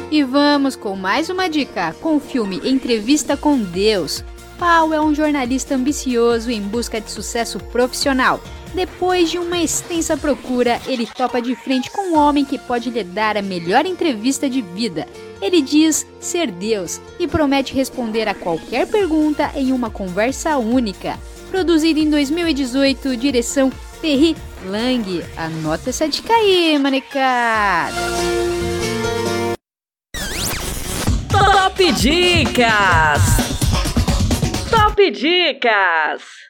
E 0.10 0.24
vamos 0.24 0.78
com 0.78 0.96
mais 0.96 1.30
uma 1.30 1.50
dica 1.50 1.94
com 2.00 2.16
o 2.16 2.20
filme 2.22 2.62
Entrevista 2.64 3.36
com 3.36 3.60
Deus. 3.60 4.24
Paul 4.58 4.94
é 4.94 5.02
um 5.02 5.14
jornalista 5.14 5.76
ambicioso 5.76 6.50
em 6.50 6.62
busca 6.62 7.02
de 7.02 7.12
sucesso 7.12 7.60
profissional. 7.60 8.40
Depois 8.74 9.32
de 9.32 9.40
uma 9.40 9.58
extensa 9.60 10.16
procura, 10.16 10.80
ele 10.86 11.08
topa 11.08 11.42
de 11.42 11.56
frente 11.56 11.90
com 11.90 12.12
um 12.12 12.18
homem 12.18 12.46
que 12.46 12.58
pode 12.58 12.90
lhe 12.90 13.04
dar 13.04 13.36
a 13.36 13.42
melhor 13.42 13.86
entrevista 13.86 14.50
de 14.50 14.62
vida. 14.62 15.08
Ele 15.42 15.62
diz 15.62 16.06
ser 16.20 16.52
Deus 16.52 17.02
e 17.20 17.28
promete 17.28 17.74
responder 17.74 18.28
a 18.28 18.36
qualquer 18.36 18.88
pergunta 18.88 19.52
em 19.56 19.72
uma 19.72 19.90
conversa 19.90 20.58
única. 20.58 21.18
Produzido 21.50 22.00
em 22.00 22.10
2018, 22.10 23.18
direção 23.18 23.72
Perry 24.02 24.36
Lang. 24.66 25.26
Anota 25.36 25.90
essa 25.90 26.08
dica 26.08 26.34
aí, 26.34 26.78
manecada. 26.78 27.96
Top 31.32 31.92
Dicas! 31.94 33.22
Top 34.70 35.12
Dicas! 35.12 36.49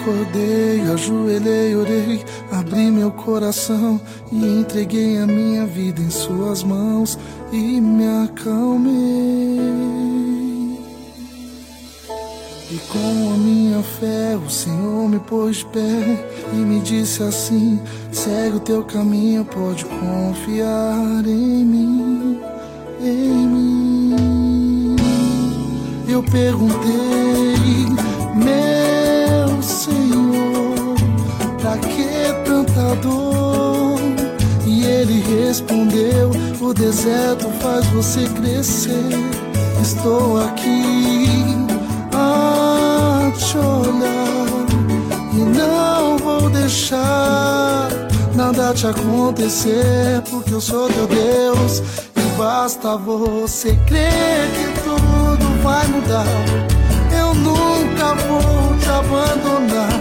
Acordei, 0.00 0.80
ajoelhei, 0.92 1.76
orei, 1.76 2.24
abri 2.50 2.90
meu 2.90 3.10
coração 3.10 4.00
e 4.32 4.36
entreguei 4.36 5.18
a 5.18 5.26
minha 5.26 5.66
vida 5.66 6.00
em 6.00 6.08
Suas 6.08 6.62
mãos 6.62 7.18
e 7.52 7.80
me 7.80 8.24
acalmei. 8.24 9.60
E 12.70 12.78
com 12.88 13.34
a 13.34 13.36
minha 13.36 13.82
fé 13.82 14.36
o 14.36 14.48
Senhor 14.48 15.08
me 15.08 15.18
pôs 15.18 15.58
de 15.58 15.66
pé 15.66 16.26
e 16.52 16.56
me 16.56 16.80
disse 16.80 17.22
assim: 17.22 17.78
segue 18.10 18.56
o 18.56 18.60
teu 18.60 18.82
caminho, 18.84 19.44
pode 19.44 19.84
confiar 19.84 21.26
em 21.26 21.64
mim, 21.64 22.40
em 23.02 23.46
mim. 23.46 24.96
Eu 26.08 26.22
perguntei, 26.22 28.09
E 34.66 34.84
ele 34.84 35.20
respondeu: 35.20 36.30
O 36.60 36.74
deserto 36.74 37.48
faz 37.60 37.86
você 37.86 38.26
crescer. 38.28 39.10
Estou 39.80 40.42
aqui 40.42 41.46
a 42.12 43.30
te 43.30 43.56
olhar 43.56 44.66
e 45.32 45.58
não 45.58 46.18
vou 46.18 46.50
deixar 46.50 47.88
nada 48.34 48.74
te 48.74 48.88
acontecer, 48.88 50.20
porque 50.28 50.54
eu 50.54 50.60
sou 50.60 50.88
teu 50.88 51.06
Deus 51.06 51.82
e 52.16 52.38
basta 52.38 52.96
você 52.96 53.76
crer 53.86 54.48
que 54.52 54.80
tudo 54.82 55.62
vai 55.62 55.86
mudar. 55.86 56.26
Eu 57.16 57.34
nunca 57.34 58.14
vou 58.26 58.76
te 58.78 58.88
abandonar 58.88 60.00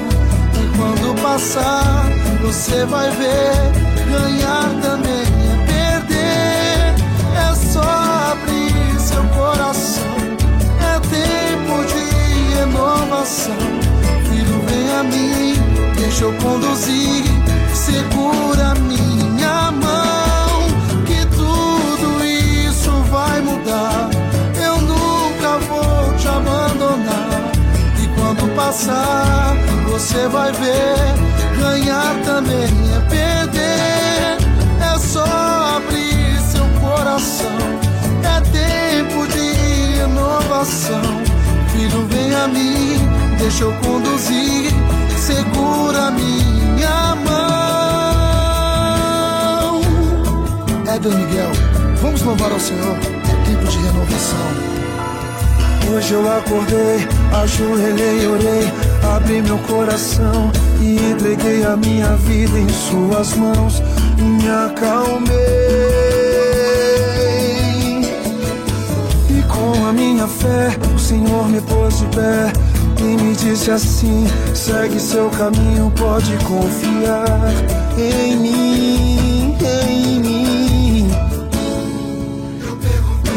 e 0.56 0.78
quando 0.78 1.22
passar 1.22 2.19
você 2.42 2.86
vai 2.86 3.10
ver 3.12 3.90
ganhar 4.10 4.70
também 4.82 5.24
é 5.24 6.00
perder. 6.06 6.96
É 7.38 7.56
só 7.56 7.82
abrir 7.82 9.00
seu 9.00 9.24
coração. 9.30 10.04
É 10.80 11.00
tempo 11.00 11.86
de 11.86 12.56
renovação. 12.56 13.56
Filho, 14.30 14.62
vem 14.68 14.92
a 14.92 15.04
mim, 15.04 15.54
deixa 15.96 16.24
eu 16.26 16.34
conduzir. 16.38 17.24
Segura 17.74 18.74
minha 18.76 19.72
mão, 19.72 20.68
que 21.06 21.26
tudo 21.36 22.26
isso 22.26 22.92
vai 23.12 23.42
mudar. 23.42 24.19
Passar, 28.60 29.56
você 29.88 30.28
vai 30.28 30.52
ver. 30.52 31.16
Ganhar 31.58 32.16
também 32.26 32.70
é 32.96 33.00
perder. 33.10 34.38
É 34.94 35.00
só 35.00 35.24
abrir 35.78 36.40
seu 36.52 36.68
coração. 36.82 37.58
É 38.24 38.42
tempo 38.52 39.26
de 39.28 39.54
renovação. 39.98 41.02
Filho, 41.72 42.06
vem 42.08 42.36
a 42.36 42.48
mim, 42.50 42.98
deixa 43.38 43.64
eu 43.64 43.74
conduzir. 43.82 44.72
Segura 45.18 46.12
minha 46.12 47.16
mão. 47.16 47.40
Éder 50.94 51.14
Miguel, 51.14 51.52
vamos 52.02 52.22
louvar 52.24 52.52
ao 52.52 52.60
Senhor. 52.60 52.98
É 52.98 53.36
tempo 53.46 53.66
de 53.72 53.78
renovação. 53.78 54.89
Hoje 55.92 56.14
eu 56.14 56.32
acordei, 56.32 57.08
ajoelhei, 57.34 58.28
orei, 58.28 58.72
abri 59.16 59.42
meu 59.42 59.58
coração 59.60 60.52
e 60.80 60.98
entreguei 60.98 61.66
a 61.66 61.76
minha 61.76 62.16
vida 62.16 62.60
em 62.60 62.70
Suas 62.70 63.34
mãos. 63.34 63.82
Me 64.18 64.48
acalmei 64.48 65.36
e 69.30 69.42
com 69.48 69.88
a 69.88 69.92
minha 69.92 70.28
fé 70.28 70.78
o 70.94 71.00
Senhor 71.00 71.50
me 71.50 71.60
pôs 71.62 71.98
de 71.98 72.06
pé 72.16 72.54
e 73.00 73.24
me 73.24 73.36
disse 73.36 73.72
assim: 73.72 74.28
segue 74.54 75.00
seu 75.00 75.28
caminho, 75.32 75.92
pode 75.98 76.38
confiar 76.44 77.52
em 77.98 78.38
mim, 78.38 79.58
em 79.66 80.20
mim. 80.20 81.12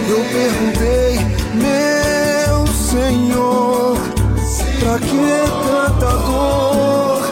Eu 0.07 0.25
perguntei, 0.33 1.19
meu 1.55 1.92
Senhor, 3.13 3.99
pra 4.81 4.99
que 4.99 5.07
tanta 5.67 6.17
dor? 6.17 7.23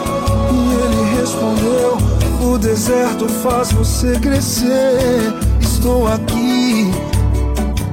E 0.53 0.73
ele 0.75 1.19
respondeu: 1.19 1.97
O 2.39 2.57
deserto 2.59 3.27
faz 3.27 3.71
você 3.71 4.19
crescer. 4.19 5.33
Estou 5.59 6.07
aqui 6.07 6.91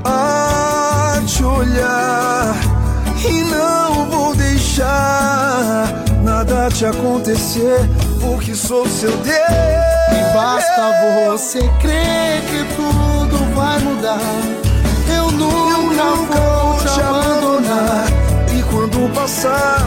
a 0.04 1.22
te 1.26 1.42
olhar 1.42 2.54
e 3.26 3.44
não 3.44 4.10
vou 4.10 4.34
deixar 4.34 5.90
nada 6.22 6.68
te 6.68 6.84
acontecer, 6.84 7.88
porque 8.20 8.54
sou 8.54 8.86
seu 8.86 9.16
Deus. 9.16 9.34
E 10.12 10.34
basta 10.34 10.92
você 11.26 11.60
crer 11.80 12.42
que 12.50 12.76
tudo 12.76 13.54
vai 13.54 13.78
mudar. 13.78 14.67
Nunca, 15.98 16.40
vou 16.40 16.78
te 16.78 17.00
abandonar. 17.00 18.06
E 18.56 18.62
quando 18.70 19.12
passar, 19.12 19.80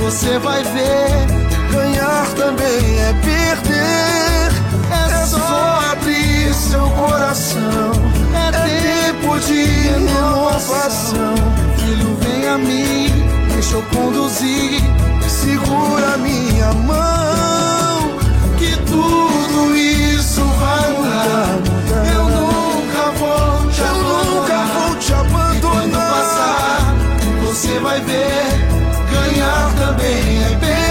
você 0.00 0.38
vai 0.38 0.62
ver. 0.62 1.26
Ganhar 1.72 2.26
também 2.36 3.00
é 3.00 3.12
perder. 3.24 4.52
É, 4.92 5.26
só 5.26 5.80
abrir 5.92 6.52
seu 6.54 6.88
coração. 6.90 7.92
É, 8.34 8.50
tempo 8.52 9.38
de 9.40 9.64
renovação. 9.64 11.34
Filho, 11.78 12.16
vem 12.20 12.48
a 12.48 12.58
mim, 12.58 13.28
deixa 13.52 13.74
eu 13.76 13.82
conduzir. 13.94 14.80
Segura 15.28 16.16
minha 16.18 16.72
mão, 16.72 18.18
que 18.58 18.76
tudo 18.86 19.76
isso 19.76 20.42
vai 20.42 20.90
mudar. 20.92 21.58
Eu 22.14 22.24
nunca 22.24 23.10
vou 23.18 23.70
te 23.70 23.80
Eu 23.80 23.86
abandonar. 23.86 24.24
nunca 24.24 24.56
vou 24.64 24.96
te 24.96 25.12
quando 25.12 25.14
abandonar. 25.14 25.45
Você 27.56 27.78
vai 27.78 27.98
ver. 28.02 28.66
Ganhar 29.10 29.74
também 29.76 30.44
é 30.44 30.56
perder. 30.60 30.85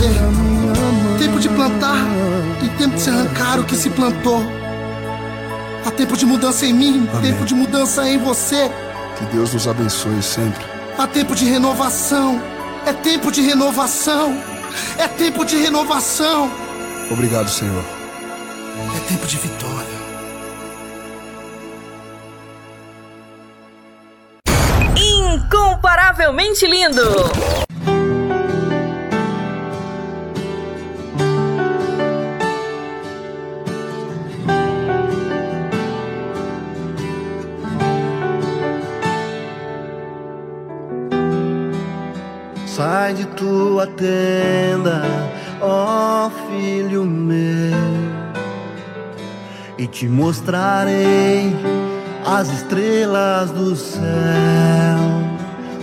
Morrer. 0.00 1.18
Tempo 1.18 1.38
de 1.38 1.48
plantar 1.48 1.96
e 2.62 2.68
tempo 2.78 2.94
de 2.94 3.02
se 3.02 3.10
arrancar 3.10 3.60
o 3.60 3.64
que 3.64 3.76
se 3.76 3.90
plantou. 3.90 4.42
Há 5.84 5.90
tempo 5.90 6.16
de 6.16 6.26
mudança 6.26 6.66
em 6.66 6.72
mim, 6.72 7.08
tempo 7.22 7.44
de 7.44 7.54
mudança 7.54 8.08
em 8.08 8.18
você. 8.18 8.70
Que 9.18 9.24
Deus 9.26 9.52
nos 9.52 9.68
abençoe 9.68 10.22
sempre. 10.22 10.64
Há 10.98 11.06
tempo 11.06 11.34
de 11.34 11.44
renovação. 11.44 12.40
É 12.86 12.92
tempo 12.92 13.30
de 13.30 13.42
renovação. 13.42 14.36
É 14.98 15.08
tempo 15.08 15.44
de 15.44 15.56
renovação. 15.56 16.50
Obrigado, 17.10 17.48
Senhor. 17.48 17.84
É 18.96 19.08
tempo 19.08 19.26
de 19.26 19.36
vitória. 19.36 20.00
Incomparavelmente 24.96 26.66
lindo. 26.66 27.69
Tua 43.80 43.86
tenda, 43.86 45.02
ó 45.60 46.30
filho 46.48 47.04
meu, 47.04 47.78
e 49.78 49.86
te 49.86 50.06
mostrarei 50.06 51.54
as 52.26 52.50
estrelas 52.52 53.50
do 53.50 53.74
céu. 53.74 54.00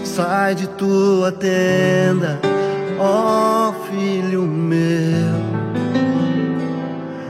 Sai 0.03 0.53
de 0.55 0.67
tua 0.67 1.31
tenda, 1.31 2.39
ó 2.99 3.73
filho 3.89 4.43
meu, 4.43 5.41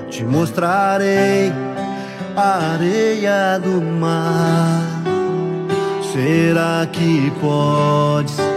te 0.10 0.24
mostrarei 0.24 1.54
a 2.36 2.74
areia 2.74 3.60
do 3.60 3.82
mar. 3.82 4.82
Será 6.12 6.86
que 6.92 7.32
podes 7.40 8.57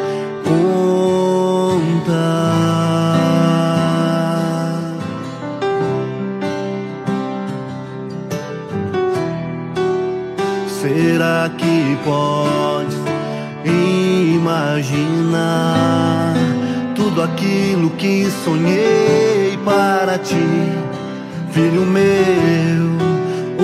contar? 0.50 2.40
Será 10.68 11.50
que 11.56 11.96
podes 12.04 12.98
imaginar 14.34 15.54
tudo 16.94 17.22
aquilo 17.22 17.90
que 17.90 18.28
sonhei 18.44 19.58
para 19.64 20.18
ti, 20.18 20.36
filho 21.52 21.86
meu? 21.86 22.90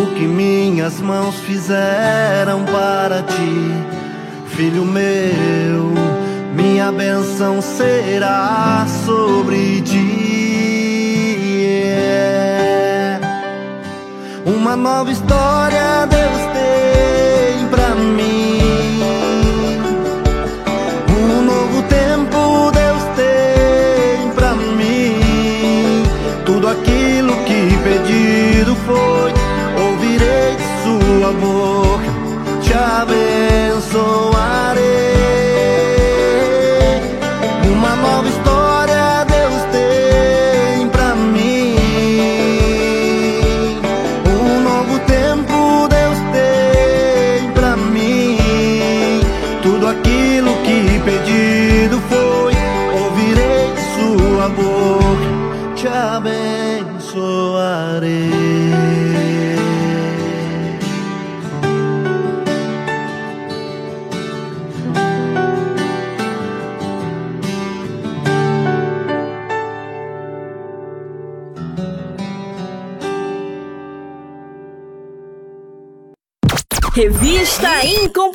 O 0.02 0.06
que 0.14 0.22
minha 0.22 0.66
minhas 0.86 1.00
mãos 1.00 1.34
fizeram 1.40 2.64
para 2.64 3.20
ti, 3.22 3.72
filho 4.54 4.84
meu. 4.84 6.15
Minha 6.56 6.90
benção 6.90 7.60
será 7.60 8.86
sobre 9.04 9.82
ti. 9.82 9.98
Yeah. 11.60 13.20
Uma 14.46 14.74
nova 14.74 15.12
história 15.12 16.06
Deus 16.06 16.40
tem 16.54 17.68
pra 17.68 17.94
mim. 17.94 19.02
Um 21.10 21.42
novo 21.44 21.82
tempo 21.82 22.70
Deus 22.72 23.02
tem 23.16 24.30
pra 24.30 24.54
mim. 24.54 26.04
Tudo 26.46 26.68
aquilo 26.68 27.36
que 27.44 27.76
pedido 27.84 28.74
foi, 28.86 29.30
ouvirei 29.84 30.56
de 30.56 30.64
sua 30.82 31.32
boca, 31.34 32.10
te 32.62 32.72
abençoarei. 32.72 34.25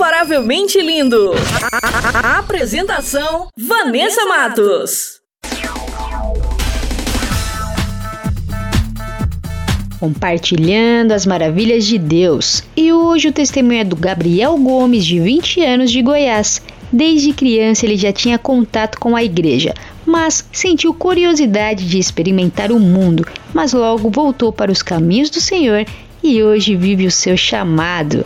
Incomparavelmente 0.01 0.81
Lindo. 0.81 1.31
A 2.23 2.39
apresentação: 2.39 3.49
Vanessa 3.55 4.25
Matos. 4.25 5.19
Compartilhando 9.99 11.11
as 11.11 11.27
maravilhas 11.27 11.85
de 11.85 11.99
Deus. 11.99 12.63
E 12.75 12.91
hoje 12.91 13.27
o 13.27 13.31
testemunho 13.31 13.81
é 13.81 13.83
do 13.83 13.95
Gabriel 13.95 14.57
Gomes, 14.57 15.05
de 15.05 15.19
20 15.19 15.63
anos, 15.63 15.91
de 15.91 16.01
Goiás. 16.01 16.63
Desde 16.91 17.31
criança 17.31 17.85
ele 17.85 17.95
já 17.95 18.11
tinha 18.11 18.39
contato 18.39 18.99
com 18.99 19.15
a 19.15 19.23
igreja, 19.23 19.75
mas 20.03 20.43
sentiu 20.51 20.95
curiosidade 20.95 21.87
de 21.87 21.99
experimentar 21.99 22.71
o 22.71 22.79
mundo, 22.79 23.23
mas 23.53 23.71
logo 23.71 24.09
voltou 24.09 24.51
para 24.51 24.71
os 24.71 24.81
caminhos 24.81 25.29
do 25.29 25.39
Senhor 25.39 25.85
e 26.23 26.41
hoje 26.41 26.75
vive 26.75 27.05
o 27.05 27.11
seu 27.11 27.37
chamado. 27.37 28.25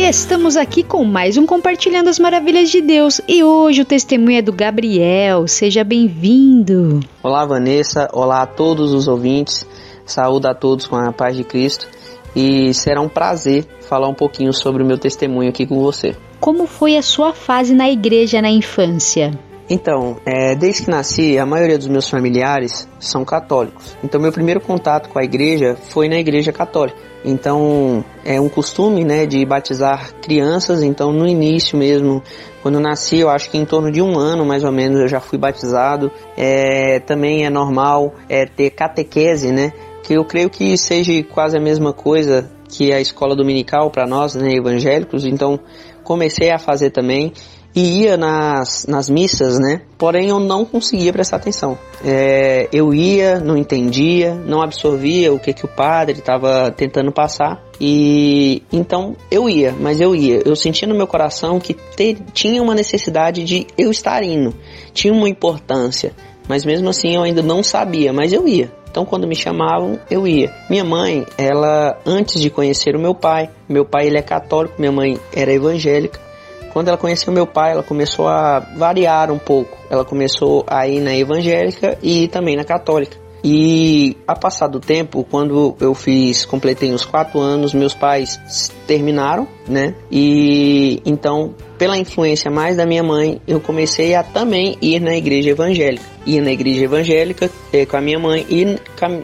E 0.00 0.08
estamos 0.08 0.56
aqui 0.56 0.82
com 0.82 1.04
mais 1.04 1.36
um 1.36 1.44
Compartilhando 1.44 2.08
as 2.08 2.18
Maravilhas 2.18 2.70
de 2.70 2.80
Deus. 2.80 3.20
E 3.28 3.44
hoje 3.44 3.82
o 3.82 3.84
testemunho 3.84 4.38
é 4.38 4.40
do 4.40 4.50
Gabriel. 4.50 5.46
Seja 5.46 5.84
bem-vindo. 5.84 7.00
Olá, 7.22 7.44
Vanessa. 7.44 8.08
Olá 8.10 8.40
a 8.40 8.46
todos 8.46 8.94
os 8.94 9.06
ouvintes. 9.06 9.66
Saúde 10.06 10.46
a 10.46 10.54
todos 10.54 10.86
com 10.86 10.96
a 10.96 11.12
paz 11.12 11.36
de 11.36 11.44
Cristo. 11.44 11.86
E 12.34 12.72
será 12.72 13.02
um 13.02 13.10
prazer 13.10 13.66
falar 13.82 14.08
um 14.08 14.14
pouquinho 14.14 14.54
sobre 14.54 14.82
o 14.82 14.86
meu 14.86 14.96
testemunho 14.96 15.50
aqui 15.50 15.66
com 15.66 15.78
você. 15.82 16.16
Como 16.40 16.66
foi 16.66 16.96
a 16.96 17.02
sua 17.02 17.34
fase 17.34 17.74
na 17.74 17.90
igreja 17.90 18.40
na 18.40 18.50
infância? 18.50 19.38
Então, 19.70 20.16
é, 20.26 20.56
desde 20.56 20.82
que 20.82 20.90
nasci, 20.90 21.38
a 21.38 21.46
maioria 21.46 21.78
dos 21.78 21.86
meus 21.86 22.10
familiares 22.10 22.88
são 22.98 23.24
católicos. 23.24 23.96
Então, 24.02 24.20
meu 24.20 24.32
primeiro 24.32 24.60
contato 24.60 25.08
com 25.08 25.16
a 25.16 25.22
igreja 25.22 25.76
foi 25.76 26.08
na 26.08 26.18
igreja 26.18 26.52
católica. 26.52 26.98
Então, 27.24 28.04
é 28.24 28.40
um 28.40 28.48
costume, 28.48 29.04
né, 29.04 29.26
de 29.26 29.44
batizar 29.46 30.12
crianças. 30.20 30.82
Então, 30.82 31.12
no 31.12 31.24
início 31.24 31.78
mesmo, 31.78 32.20
quando 32.62 32.76
eu 32.76 32.80
nasci, 32.80 33.18
eu 33.18 33.30
acho 33.30 33.48
que 33.48 33.58
em 33.58 33.64
torno 33.64 33.92
de 33.92 34.02
um 34.02 34.18
ano, 34.18 34.44
mais 34.44 34.64
ou 34.64 34.72
menos, 34.72 34.98
eu 34.98 35.06
já 35.06 35.20
fui 35.20 35.38
batizado. 35.38 36.10
É, 36.36 36.98
também 36.98 37.46
é 37.46 37.50
normal 37.50 38.14
é, 38.28 38.46
ter 38.46 38.70
catequese, 38.70 39.52
né, 39.52 39.72
que 40.02 40.14
eu 40.14 40.24
creio 40.24 40.50
que 40.50 40.76
seja 40.76 41.12
quase 41.22 41.56
a 41.56 41.60
mesma 41.60 41.92
coisa 41.92 42.50
que 42.68 42.92
a 42.92 43.00
escola 43.00 43.36
dominical 43.36 43.88
para 43.88 44.04
nós, 44.04 44.34
né, 44.34 44.52
evangélicos. 44.52 45.24
Então, 45.24 45.60
comecei 46.02 46.50
a 46.50 46.58
fazer 46.58 46.90
também 46.90 47.32
e 47.74 48.02
ia 48.02 48.16
nas, 48.16 48.86
nas 48.86 49.08
missas, 49.08 49.58
né? 49.58 49.82
Porém, 49.96 50.28
eu 50.28 50.40
não 50.40 50.64
conseguia 50.64 51.12
prestar 51.12 51.36
atenção. 51.36 51.78
É, 52.04 52.68
eu 52.72 52.92
ia, 52.92 53.38
não 53.38 53.56
entendia, 53.56 54.34
não 54.34 54.62
absorvia 54.62 55.32
o 55.32 55.38
que, 55.38 55.52
que 55.52 55.64
o 55.64 55.68
padre 55.68 56.18
estava 56.18 56.70
tentando 56.70 57.12
passar. 57.12 57.62
E 57.80 58.62
então 58.72 59.16
eu 59.30 59.48
ia, 59.48 59.72
mas 59.72 60.00
eu 60.00 60.14
ia. 60.14 60.42
Eu 60.44 60.56
sentia 60.56 60.88
no 60.88 60.94
meu 60.94 61.06
coração 61.06 61.58
que 61.58 61.74
te, 61.74 62.16
tinha 62.32 62.62
uma 62.62 62.74
necessidade 62.74 63.44
de 63.44 63.66
eu 63.78 63.90
estar 63.90 64.22
indo, 64.22 64.54
tinha 64.92 65.12
uma 65.12 65.28
importância. 65.28 66.12
Mas 66.48 66.64
mesmo 66.64 66.88
assim 66.88 67.14
eu 67.14 67.22
ainda 67.22 67.42
não 67.42 67.62
sabia, 67.62 68.12
mas 68.12 68.32
eu 68.32 68.46
ia. 68.48 68.72
Então, 68.90 69.04
quando 69.04 69.26
me 69.26 69.36
chamavam, 69.36 70.00
eu 70.10 70.26
ia. 70.26 70.52
Minha 70.68 70.82
mãe, 70.82 71.24
ela, 71.38 71.96
antes 72.04 72.40
de 72.40 72.50
conhecer 72.50 72.96
o 72.96 72.98
meu 72.98 73.14
pai, 73.14 73.48
meu 73.68 73.84
pai 73.84 74.08
ele 74.08 74.18
é 74.18 74.22
católico, 74.22 74.74
minha 74.80 74.90
mãe 74.90 75.16
era 75.32 75.52
evangélica. 75.52 76.29
Quando 76.72 76.88
ela 76.88 76.96
conheceu 76.96 77.32
meu 77.32 77.46
pai, 77.46 77.72
ela 77.72 77.82
começou 77.82 78.28
a 78.28 78.60
variar 78.60 79.30
um 79.30 79.38
pouco. 79.38 79.76
Ela 79.90 80.04
começou 80.04 80.64
a 80.66 80.86
ir 80.86 81.00
na 81.00 81.16
evangélica 81.16 81.98
e 82.02 82.28
também 82.28 82.56
na 82.56 82.64
católica. 82.64 83.16
E 83.42 84.16
a 84.26 84.34
passar 84.36 84.68
do 84.68 84.78
tempo, 84.80 85.24
quando 85.28 85.74
eu 85.80 85.94
fiz, 85.94 86.44
completei 86.44 86.92
uns 86.92 87.04
quatro 87.04 87.40
anos, 87.40 87.72
meus 87.72 87.94
pais 87.94 88.38
terminaram, 88.86 89.48
né? 89.66 89.94
E 90.10 91.00
então, 91.06 91.54
pela 91.78 91.96
influência 91.96 92.50
mais 92.50 92.76
da 92.76 92.84
minha 92.84 93.02
mãe, 93.02 93.40
eu 93.48 93.58
comecei 93.58 94.14
a 94.14 94.22
também 94.22 94.76
ir 94.82 95.00
na 95.00 95.16
igreja 95.16 95.50
evangélica. 95.50 96.04
Ia 96.26 96.42
na 96.42 96.52
igreja 96.52 96.84
evangélica 96.84 97.50
eh, 97.72 97.86
com 97.86 97.96
a 97.96 98.00
minha 98.00 98.18
mãe 98.18 98.46
e 98.50 98.76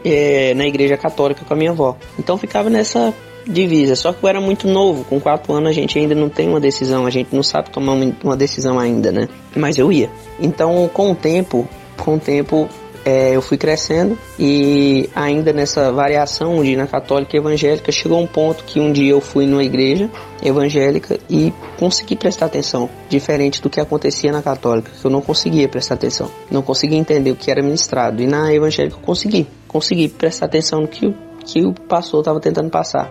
eh, 0.03 0.53
na 0.55 0.65
igreja 0.65 0.97
católica 0.97 1.45
com 1.45 1.53
a 1.53 1.57
minha 1.57 1.71
avó. 1.71 1.95
Então 2.17 2.37
ficava 2.39 2.71
nessa 2.71 3.13
divisa. 3.47 3.95
Só 3.95 4.13
que 4.13 4.23
eu 4.23 4.29
era 4.29 4.41
muito 4.41 4.67
novo, 4.67 5.03
com 5.05 5.19
4 5.19 5.53
anos 5.53 5.69
a 5.69 5.73
gente 5.73 5.97
ainda 5.97 6.13
não 6.13 6.29
tem 6.29 6.49
uma 6.49 6.59
decisão, 6.59 7.05
a 7.05 7.09
gente 7.09 7.35
não 7.35 7.43
sabe 7.43 7.69
tomar 7.69 7.93
uma 8.23 8.35
decisão 8.35 8.79
ainda, 8.79 9.11
né? 9.11 9.27
Mas 9.55 9.77
eu 9.77 9.91
ia. 9.91 10.09
Então, 10.39 10.89
com 10.93 11.11
o 11.11 11.15
tempo, 11.15 11.67
com 11.97 12.15
o 12.15 12.19
tempo 12.19 12.69
é, 13.07 13.33
eu 13.33 13.41
fui 13.41 13.57
crescendo 13.57 14.17
e 14.37 15.09
ainda 15.15 15.53
nessa 15.53 15.93
variação 15.93 16.61
de 16.61 16.75
na 16.75 16.85
católica 16.85 17.37
e 17.37 17.39
evangélica, 17.39 17.89
chegou 17.89 18.19
um 18.19 18.27
ponto 18.27 18.65
que 18.65 18.81
um 18.81 18.91
dia 18.91 19.11
eu 19.11 19.21
fui 19.21 19.45
numa 19.45 19.63
igreja 19.63 20.09
evangélica 20.43 21.17
e 21.29 21.53
consegui 21.79 22.17
prestar 22.17 22.47
atenção, 22.47 22.89
diferente 23.07 23.61
do 23.61 23.69
que 23.69 23.79
acontecia 23.79 24.29
na 24.29 24.41
católica, 24.41 24.91
que 24.91 25.05
eu 25.05 25.09
não 25.09 25.21
conseguia 25.21 25.69
prestar 25.69 25.95
atenção, 25.95 26.29
não 26.51 26.61
conseguia 26.61 26.97
entender 26.97 27.31
o 27.31 27.35
que 27.37 27.49
era 27.49 27.61
ministrado. 27.61 28.21
E 28.21 28.27
na 28.27 28.53
evangélica 28.53 28.97
eu 28.97 29.01
consegui, 29.01 29.47
consegui 29.69 30.09
prestar 30.09 30.47
atenção 30.47 30.81
no 30.81 30.87
que, 30.89 31.15
que 31.45 31.65
o 31.65 31.71
pastor 31.71 32.19
estava 32.19 32.41
tentando 32.41 32.69
passar. 32.69 33.09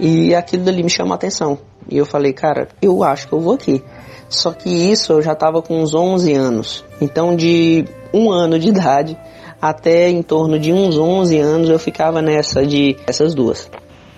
E 0.00 0.34
aquilo 0.34 0.64
dali 0.64 0.82
me 0.82 0.90
chamou 0.90 1.12
a 1.12 1.16
atenção. 1.16 1.58
E 1.88 1.96
eu 1.96 2.06
falei, 2.06 2.32
cara, 2.32 2.68
eu 2.80 3.02
acho 3.04 3.28
que 3.28 3.34
eu 3.34 3.40
vou 3.40 3.54
aqui. 3.54 3.82
Só 4.28 4.52
que 4.52 4.70
isso 4.70 5.12
eu 5.12 5.22
já 5.22 5.32
estava 5.32 5.60
com 5.60 5.82
uns 5.82 5.92
11 5.92 6.32
anos. 6.32 6.84
Então, 7.00 7.36
de 7.36 7.84
um 8.14 8.30
ano 8.30 8.58
de 8.58 8.68
idade 8.68 9.18
até 9.60 10.08
em 10.08 10.22
torno 10.22 10.58
de 10.58 10.72
uns 10.72 10.96
11 10.96 11.38
anos, 11.38 11.68
eu 11.68 11.78
ficava 11.78 12.22
nessa 12.22 12.64
de 12.64 12.96
essas 13.06 13.34
duas. 13.34 13.70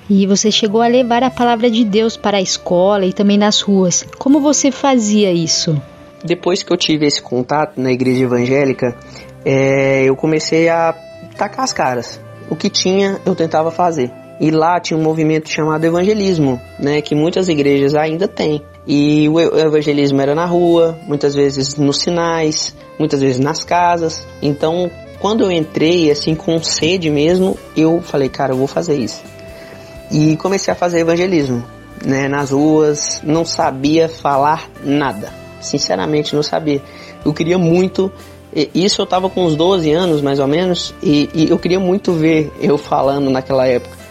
E 0.08 0.26
você 0.26 0.50
chegou 0.50 0.82
a 0.82 0.86
levar 0.86 1.22
a 1.22 1.30
palavra 1.30 1.70
de 1.70 1.84
Deus 1.84 2.16
para 2.16 2.36
a 2.38 2.42
escola 2.42 3.06
e 3.06 3.12
também 3.12 3.38
nas 3.38 3.60
ruas. 3.60 4.04
Como 4.18 4.40
você 4.40 4.70
fazia 4.70 5.32
isso? 5.32 5.80
Depois 6.24 6.62
que 6.62 6.72
eu 6.72 6.76
tive 6.76 7.06
esse 7.06 7.20
contato 7.20 7.80
na 7.80 7.90
igreja 7.90 8.24
evangélica, 8.24 8.96
é, 9.44 10.04
eu 10.04 10.14
comecei 10.14 10.68
a 10.68 10.94
tacar 11.36 11.64
as 11.64 11.72
caras. 11.72 12.20
O 12.50 12.54
que 12.54 12.68
tinha, 12.68 13.20
eu 13.24 13.34
tentava 13.34 13.70
fazer. 13.70 14.21
E 14.42 14.50
lá 14.50 14.80
tinha 14.80 14.98
um 14.98 15.02
movimento 15.02 15.48
chamado 15.48 15.84
evangelismo, 15.84 16.60
né, 16.76 17.00
que 17.00 17.14
muitas 17.14 17.48
igrejas 17.48 17.94
ainda 17.94 18.26
têm. 18.26 18.60
E 18.84 19.28
o 19.28 19.38
evangelismo 19.38 20.20
era 20.20 20.34
na 20.34 20.44
rua, 20.44 20.98
muitas 21.06 21.32
vezes 21.32 21.76
nos 21.76 21.98
sinais, 21.98 22.74
muitas 22.98 23.20
vezes 23.20 23.38
nas 23.38 23.62
casas. 23.62 24.26
Então, 24.42 24.90
quando 25.20 25.44
eu 25.44 25.52
entrei 25.52 26.10
assim 26.10 26.34
com 26.34 26.60
sede 26.60 27.08
mesmo, 27.08 27.56
eu 27.76 28.02
falei, 28.02 28.28
cara, 28.28 28.52
eu 28.52 28.56
vou 28.56 28.66
fazer 28.66 28.96
isso. 28.96 29.22
E 30.10 30.36
comecei 30.36 30.72
a 30.72 30.74
fazer 30.74 30.98
evangelismo, 30.98 31.64
né, 32.04 32.26
nas 32.26 32.50
ruas, 32.50 33.22
não 33.22 33.44
sabia 33.44 34.08
falar 34.08 34.68
nada. 34.82 35.32
Sinceramente, 35.60 36.34
não 36.34 36.42
sabia. 36.42 36.82
Eu 37.24 37.32
queria 37.32 37.58
muito 37.58 38.10
isso 38.74 39.00
eu 39.00 39.06
tava 39.06 39.30
com 39.30 39.46
uns 39.46 39.56
12 39.56 39.90
anos, 39.92 40.20
mais 40.20 40.38
ou 40.38 40.46
menos, 40.46 40.94
e, 41.02 41.30
e, 41.32 41.48
eu 41.48 41.58
queria 41.58 41.80
muito 41.80 42.12
ver 42.12 42.52
eu 42.60 42.76
falando 42.76 43.30
naquela 43.30 43.66
época, 43.66 44.01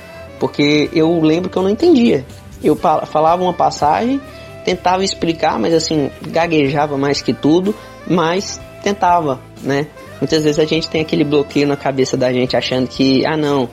porque 0.42 0.90
eu 0.92 1.22
lembro 1.22 1.52
que 1.52 1.56
eu 1.58 1.62
não 1.62 1.70
entendia. 1.70 2.26
Eu 2.64 2.76
falava 2.76 3.44
uma 3.44 3.54
passagem, 3.54 4.20
tentava 4.66 5.04
explicar, 5.04 5.60
mas 5.60 5.72
assim, 5.72 6.10
gaguejava 6.20 6.98
mais 6.98 7.22
que 7.22 7.32
tudo, 7.32 7.76
mas 8.08 8.60
tentava, 8.82 9.40
né? 9.62 9.86
Muitas 10.20 10.44
vezes 10.44 10.58
a 10.58 10.66
gente 10.66 10.90
tem 10.90 11.00
aquele 11.00 11.24
bloqueio 11.24 11.68
na 11.68 11.78
cabeça 11.78 12.18
da 12.18 12.34
gente 12.34 12.58
achando 12.58 12.88
que, 12.88 13.24
ah 13.24 13.38
não, 13.38 13.70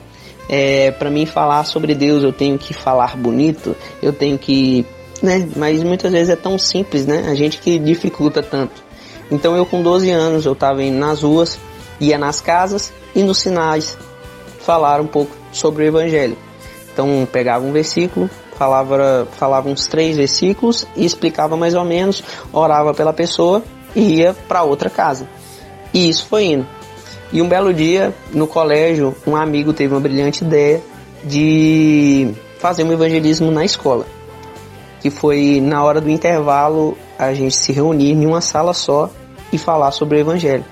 é, 0.47 0.91
para 0.91 1.09
mim 1.09 1.25
falar 1.25 1.63
sobre 1.63 1.95
Deus 1.95 2.23
eu 2.23 2.31
tenho 2.31 2.55
que 2.59 2.71
falar 2.71 3.17
bonito, 3.17 3.75
eu 3.99 4.13
tenho 4.13 4.37
que, 4.37 4.85
né? 5.23 5.49
Mas 5.55 5.83
muitas 5.83 6.11
vezes 6.11 6.29
é 6.29 6.35
tão 6.35 6.55
simples, 6.59 7.07
né? 7.07 7.25
A 7.29 7.33
gente 7.33 7.57
que 7.57 7.79
dificulta 7.79 8.43
tanto. 8.43 8.83
Então 9.31 9.55
eu 9.55 9.65
com 9.65 9.81
12 9.81 10.11
anos 10.11 10.45
eu 10.45 10.53
estava 10.53 10.83
indo 10.83 10.99
nas 10.99 11.23
ruas, 11.23 11.59
ia 11.99 12.19
nas 12.19 12.39
casas 12.39 12.93
e 13.15 13.23
nos 13.23 13.39
sinais 13.39 13.97
falar 14.59 15.01
um 15.01 15.07
pouco 15.07 15.35
sobre 15.51 15.83
o 15.83 15.87
evangelho. 15.87 16.37
Então 16.99 17.25
pegava 17.31 17.65
um 17.65 17.71
versículo, 17.71 18.29
falava, 18.57 19.25
falava 19.37 19.69
uns 19.69 19.87
três 19.87 20.17
versículos 20.17 20.85
e 20.97 21.05
explicava 21.05 21.55
mais 21.55 21.73
ou 21.73 21.85
menos, 21.85 22.21
orava 22.51 22.93
pela 22.93 23.13
pessoa 23.13 23.63
e 23.95 24.15
ia 24.15 24.35
para 24.49 24.63
outra 24.63 24.89
casa. 24.89 25.25
E 25.93 26.09
isso 26.09 26.25
foi 26.25 26.43
indo. 26.43 26.67
E 27.31 27.41
um 27.41 27.47
belo 27.47 27.73
dia, 27.73 28.13
no 28.33 28.45
colégio, 28.45 29.15
um 29.25 29.33
amigo 29.33 29.71
teve 29.71 29.93
uma 29.93 30.01
brilhante 30.01 30.43
ideia 30.43 30.81
de 31.23 32.33
fazer 32.57 32.83
um 32.83 32.91
evangelismo 32.91 33.49
na 33.49 33.63
escola. 33.63 34.05
Que 34.99 35.09
foi 35.09 35.61
na 35.61 35.81
hora 35.81 36.01
do 36.01 36.09
intervalo 36.09 36.97
a 37.17 37.33
gente 37.33 37.55
se 37.55 37.71
reunir 37.71 38.11
em 38.11 38.25
uma 38.25 38.41
sala 38.41 38.73
só 38.73 39.09
e 39.53 39.57
falar 39.57 39.91
sobre 39.91 40.17
o 40.17 40.19
evangelho. 40.19 40.65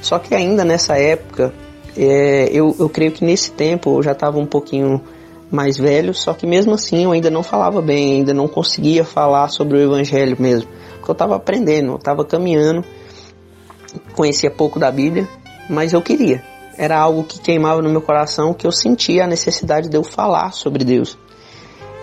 Só 0.00 0.20
que 0.20 0.36
ainda 0.36 0.64
nessa 0.64 0.96
época, 0.96 1.52
é, 1.96 2.48
eu, 2.52 2.76
eu 2.78 2.88
creio 2.88 3.10
que 3.10 3.24
nesse 3.24 3.50
tempo 3.50 3.98
eu 3.98 4.04
já 4.04 4.12
estava 4.12 4.38
um 4.38 4.46
pouquinho 4.46 5.02
mais 5.50 5.78
velho, 5.78 6.12
só 6.12 6.34
que 6.34 6.46
mesmo 6.46 6.74
assim 6.74 7.04
eu 7.04 7.12
ainda 7.12 7.30
não 7.30 7.42
falava 7.42 7.80
bem, 7.80 8.16
ainda 8.16 8.34
não 8.34 8.46
conseguia 8.46 9.04
falar 9.04 9.48
sobre 9.48 9.78
o 9.78 9.80
evangelho 9.80 10.36
mesmo, 10.38 10.68
porque 10.96 11.10
eu 11.10 11.12
estava 11.12 11.36
aprendendo, 11.36 11.92
eu 11.92 11.96
estava 11.96 12.24
caminhando, 12.24 12.84
conhecia 14.14 14.50
pouco 14.50 14.78
da 14.78 14.90
Bíblia, 14.90 15.26
mas 15.68 15.92
eu 15.92 16.02
queria. 16.02 16.42
Era 16.76 16.98
algo 16.98 17.24
que 17.24 17.40
queimava 17.40 17.82
no 17.82 17.90
meu 17.90 18.00
coração, 18.00 18.54
que 18.54 18.66
eu 18.66 18.72
sentia 18.72 19.24
a 19.24 19.26
necessidade 19.26 19.88
de 19.88 19.96
eu 19.96 20.04
falar 20.04 20.52
sobre 20.52 20.84
Deus. 20.84 21.18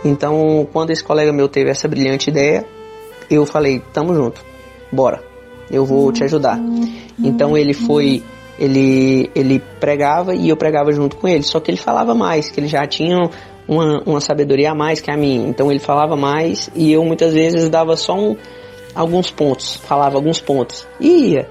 Então, 0.04 0.68
quando 0.74 0.92
esse 0.92 1.04
colega 1.04 1.32
meu 1.32 1.48
teve 1.48 1.70
essa 1.70 1.88
brilhante 1.88 2.30
ideia, 2.30 2.66
eu 3.30 3.46
falei: 3.46 3.82
"Tamo 3.94 4.14
junto, 4.14 4.44
bora" 4.92 5.36
eu 5.70 5.86
vou 5.86 6.12
te 6.12 6.24
ajudar. 6.24 6.60
Então 7.20 7.58
ele 7.58 7.74
foi, 7.74 8.24
ele, 8.58 9.30
ele 9.36 9.62
pregava 9.80 10.34
e 10.34 10.50
eu 10.50 10.58
pregava 10.58 10.92
junto 10.92 11.18
com 11.18 11.28
ele, 11.28 11.44
só 11.44 11.60
que 11.60 11.70
ele 11.70 11.78
falava 11.78 12.14
mais, 12.14 12.50
que 12.50 12.60
ele 12.60 12.68
já 12.68 12.86
tinha 12.88 13.30
uma, 13.68 14.02
uma 14.06 14.22
sabedoria 14.22 14.72
a 14.72 14.76
mais 14.76 15.02
que 15.02 15.12
a 15.12 15.18
minha, 15.18 15.48
então 15.48 15.70
ele 15.70 15.80
falava 15.80 16.16
mais 16.16 16.70
e 16.76 16.92
eu 16.92 17.04
muitas 17.04 17.34
vezes 17.34 17.70
dava 17.70 17.96
só 17.96 18.16
um, 18.16 18.36
alguns 18.94 19.30
pontos, 19.30 19.76
falava 19.76 20.16
alguns 20.16 20.40
pontos, 20.40 20.88
e 21.00 21.34
ia. 21.34 21.50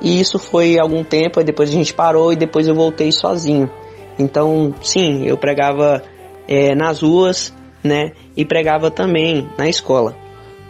E 0.00 0.20
isso 0.20 0.38
foi 0.38 0.78
algum 0.78 1.02
tempo, 1.02 1.42
depois 1.42 1.68
a 1.68 1.72
gente 1.72 1.92
parou 1.92 2.32
e 2.32 2.36
depois 2.36 2.68
eu 2.68 2.74
voltei 2.74 3.10
sozinho. 3.10 3.68
Então, 4.16 4.72
sim, 4.80 5.26
eu 5.26 5.36
pregava 5.36 6.02
é, 6.46 6.74
nas 6.74 7.02
ruas, 7.02 7.52
né, 7.82 8.12
e 8.36 8.44
pregava 8.44 8.90
também 8.90 9.48
na 9.56 9.68
escola. 9.68 10.14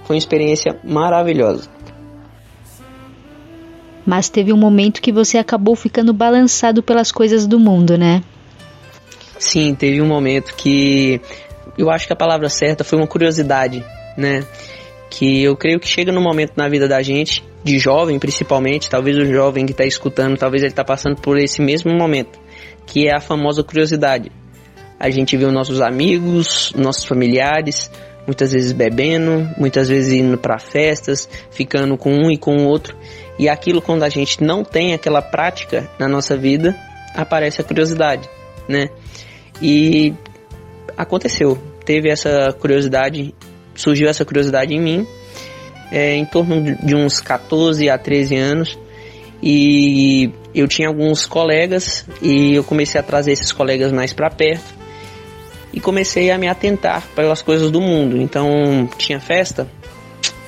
Foi 0.05 0.17
uma 0.17 0.19
experiência 0.19 0.79
maravilhosa 0.83 1.78
mas 4.09 4.31
teve 4.31 4.55
um 4.55 4.57
momento 4.57 5.03
que 5.03 5.13
você 5.13 5.37
acabou 5.37 5.77
ficando 5.77 6.15
balançado 6.15 6.83
pelas 6.83 7.13
coisas 7.13 7.47
do 7.47 7.61
mundo, 7.61 7.99
né? 7.99 8.23
Sim, 9.39 9.75
teve 9.75 10.01
um 10.01 10.07
momento 10.07 10.55
que 10.57 11.21
eu 11.77 11.91
acho 11.91 12.07
que 12.07 12.15
a 12.15 12.17
palavra 12.17 12.49
certa 12.49 12.83
foi 12.83 12.99
uma 12.99 13.07
curiosidade, 13.07 13.85
né? 14.17 14.47
Que 15.11 15.43
eu 15.43 15.55
creio 15.55 15.79
que 15.79 15.87
chega 15.87 16.11
no 16.11 16.23
momento 16.23 16.55
na 16.57 16.71
vida 16.71 16.89
da 16.89 17.03
gente, 17.03 17.45
de 17.63 17.79
jovem 17.79 18.19
principalmente, 18.19 18.89
talvez 18.89 19.15
o 19.15 19.27
jovem 19.27 19.67
que 19.67 19.73
está 19.73 19.85
escutando, 19.85 20.39
talvez 20.39 20.63
ele 20.63 20.73
está 20.73 20.83
passando 20.83 21.17
por 21.17 21.37
esse 21.37 21.61
mesmo 21.61 21.93
momento, 21.93 22.41
que 22.87 23.09
é 23.09 23.15
a 23.15 23.21
famosa 23.21 23.63
curiosidade. 23.63 24.33
A 24.99 25.11
gente 25.11 25.37
vê 25.37 25.45
os 25.45 25.53
nossos 25.53 25.83
amigos, 25.83 26.73
nossos 26.75 27.05
familiares, 27.05 27.91
muitas 28.27 28.53
vezes 28.53 28.73
bebendo, 28.73 29.51
muitas 29.59 29.87
vezes 29.89 30.15
indo 30.15 30.39
para 30.39 30.59
festas, 30.59 31.29
ficando 31.51 31.97
com 31.99 32.11
um 32.11 32.31
e 32.31 32.39
com 32.39 32.57
o 32.57 32.67
outro, 32.67 32.97
e 33.39 33.49
aquilo 33.49 33.81
quando 33.81 34.03
a 34.03 34.09
gente 34.09 34.43
não 34.43 34.65
tem 34.65 34.93
aquela 34.93 35.23
prática 35.23 35.89
na 35.99 36.09
nossa 36.09 36.37
vida, 36.37 36.77
aparece 37.15 37.61
a 37.61 37.65
curiosidade, 37.65 38.29
né? 38.69 38.89
E 39.63 40.15
aconteceu, 40.97 41.57
teve 41.85 42.11
essa 42.11 42.53
curiosidade, 42.59 43.35
surgiu 43.75 44.09
essa 44.09 44.25
curiosidade 44.25 44.75
em 44.75 44.81
mim, 44.81 45.07
é, 45.91 46.15
em 46.15 46.25
torno 46.25 46.77
de 46.77 46.95
uns 46.95 47.21
14 47.21 47.89
a 47.89 47.97
13 47.97 48.37
anos, 48.37 48.79
e 49.43 50.31
eu 50.55 50.67
tinha 50.67 50.89
alguns 50.89 51.27
colegas 51.27 52.05
e 52.21 52.55
eu 52.55 52.65
comecei 52.65 53.01
a 53.01 53.05
trazer 53.05 53.33
esses 53.33 53.53
colegas 53.53 53.93
mais 53.93 54.13
para 54.13 54.29
perto 54.31 54.77
e 55.73 55.81
comecei 55.81 56.31
a 56.31 56.39
me 56.39 56.49
atentar 56.49 57.07
pelas 57.15 57.41
coisas 57.41 57.71
do 57.71 57.81
mundo. 57.81 58.21
Então, 58.21 58.89
tinha 58.99 59.21
festa, 59.21 59.69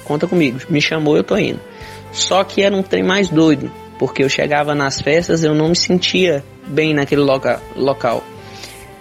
conta 0.05 0.27
comigo, 0.27 0.59
me 0.69 0.81
chamou, 0.81 1.17
eu 1.17 1.23
tô 1.23 1.37
indo. 1.39 1.61
Só 2.13 2.43
que 2.45 2.63
era 2.63 2.75
um 2.75 2.83
trem 2.83 3.03
mais 3.03 3.29
doido, 3.29 3.71
porque 3.99 4.23
eu 4.23 4.29
chegava 4.29 4.75
nas 4.75 5.01
festas 5.01 5.45
eu 5.45 5.55
não 5.55 5.69
me 5.69 5.77
sentia 5.77 6.45
bem 6.67 6.95
naquele 6.95 7.21
loca 7.23 7.61
local. 7.77 8.25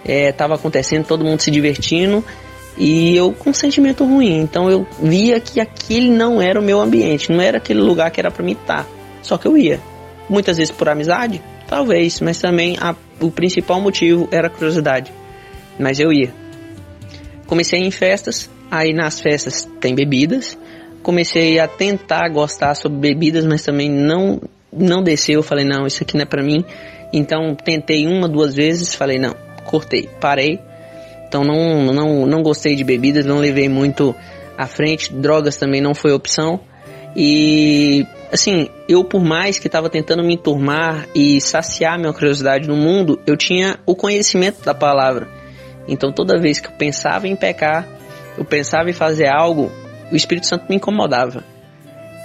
É, 0.04 0.32
tava 0.32 0.54
acontecendo, 0.54 1.06
todo 1.06 1.24
mundo 1.24 1.40
se 1.40 1.50
divertindo 1.50 2.24
e 2.76 3.14
eu 3.14 3.32
com 3.32 3.50
um 3.50 3.54
sentimento 3.54 4.04
ruim. 4.04 4.40
Então 4.40 4.70
eu 4.70 4.86
via 5.00 5.40
que 5.40 5.60
aquele 5.60 6.10
não 6.10 6.40
era 6.40 6.58
o 6.58 6.62
meu 6.62 6.80
ambiente, 6.80 7.30
não 7.30 7.40
era 7.40 7.58
aquele 7.58 7.80
lugar 7.80 8.10
que 8.10 8.20
era 8.20 8.30
para 8.30 8.44
mim 8.44 8.52
estar. 8.52 8.86
Só 9.22 9.36
que 9.36 9.46
eu 9.46 9.56
ia. 9.56 9.80
Muitas 10.28 10.56
vezes 10.56 10.72
por 10.72 10.88
amizade, 10.88 11.42
talvez, 11.66 12.20
mas 12.20 12.40
também 12.40 12.76
a, 12.80 12.94
o 13.20 13.30
principal 13.30 13.80
motivo 13.80 14.28
era 14.30 14.48
curiosidade. 14.48 15.12
Mas 15.78 15.98
eu 15.98 16.12
ia. 16.12 16.32
Comecei 17.46 17.80
em 17.80 17.90
festas, 17.90 18.48
aí 18.70 18.92
nas 18.92 19.20
festas 19.20 19.68
tem 19.80 19.94
bebidas, 19.94 20.56
comecei 21.02 21.58
a 21.58 21.66
tentar 21.66 22.28
gostar 22.28 22.74
sobre 22.74 22.98
bebidas, 22.98 23.44
mas 23.44 23.62
também 23.62 23.90
não 23.90 24.40
não 24.72 25.02
desceu. 25.02 25.40
Eu 25.40 25.42
falei, 25.42 25.64
não, 25.64 25.86
isso 25.86 26.02
aqui 26.02 26.14
não 26.14 26.22
é 26.22 26.26
para 26.26 26.42
mim. 26.42 26.64
Então 27.12 27.54
tentei 27.54 28.06
uma, 28.06 28.28
duas 28.28 28.54
vezes, 28.54 28.94
falei, 28.94 29.18
não, 29.18 29.34
cortei, 29.64 30.08
parei. 30.20 30.60
Então 31.26 31.44
não, 31.44 31.92
não, 31.92 32.26
não 32.26 32.42
gostei 32.42 32.74
de 32.74 32.84
bebidas, 32.84 33.24
não 33.24 33.38
levei 33.38 33.68
muito 33.68 34.14
à 34.56 34.66
frente. 34.66 35.12
Drogas 35.12 35.56
também 35.56 35.80
não 35.80 35.94
foi 35.94 36.12
opção. 36.12 36.60
E 37.16 38.06
assim, 38.32 38.68
eu 38.88 39.04
por 39.04 39.22
mais 39.22 39.58
que 39.58 39.66
estava 39.66 39.90
tentando 39.90 40.22
me 40.22 40.34
enturmar 40.34 41.08
e 41.14 41.40
saciar 41.40 41.98
minha 41.98 42.12
curiosidade 42.12 42.68
no 42.68 42.76
mundo, 42.76 43.20
eu 43.26 43.36
tinha 43.36 43.78
o 43.84 43.96
conhecimento 43.96 44.64
da 44.64 44.74
palavra. 44.74 45.28
Então 45.88 46.12
toda 46.12 46.40
vez 46.40 46.60
que 46.60 46.68
eu 46.68 46.72
pensava 46.72 47.26
em 47.26 47.34
pecar, 47.34 47.86
eu 48.38 48.44
pensava 48.44 48.88
em 48.88 48.92
fazer 48.92 49.28
algo, 49.28 49.72
o 50.10 50.16
Espírito 50.16 50.46
Santo 50.46 50.66
me 50.68 50.76
incomodava. 50.76 51.44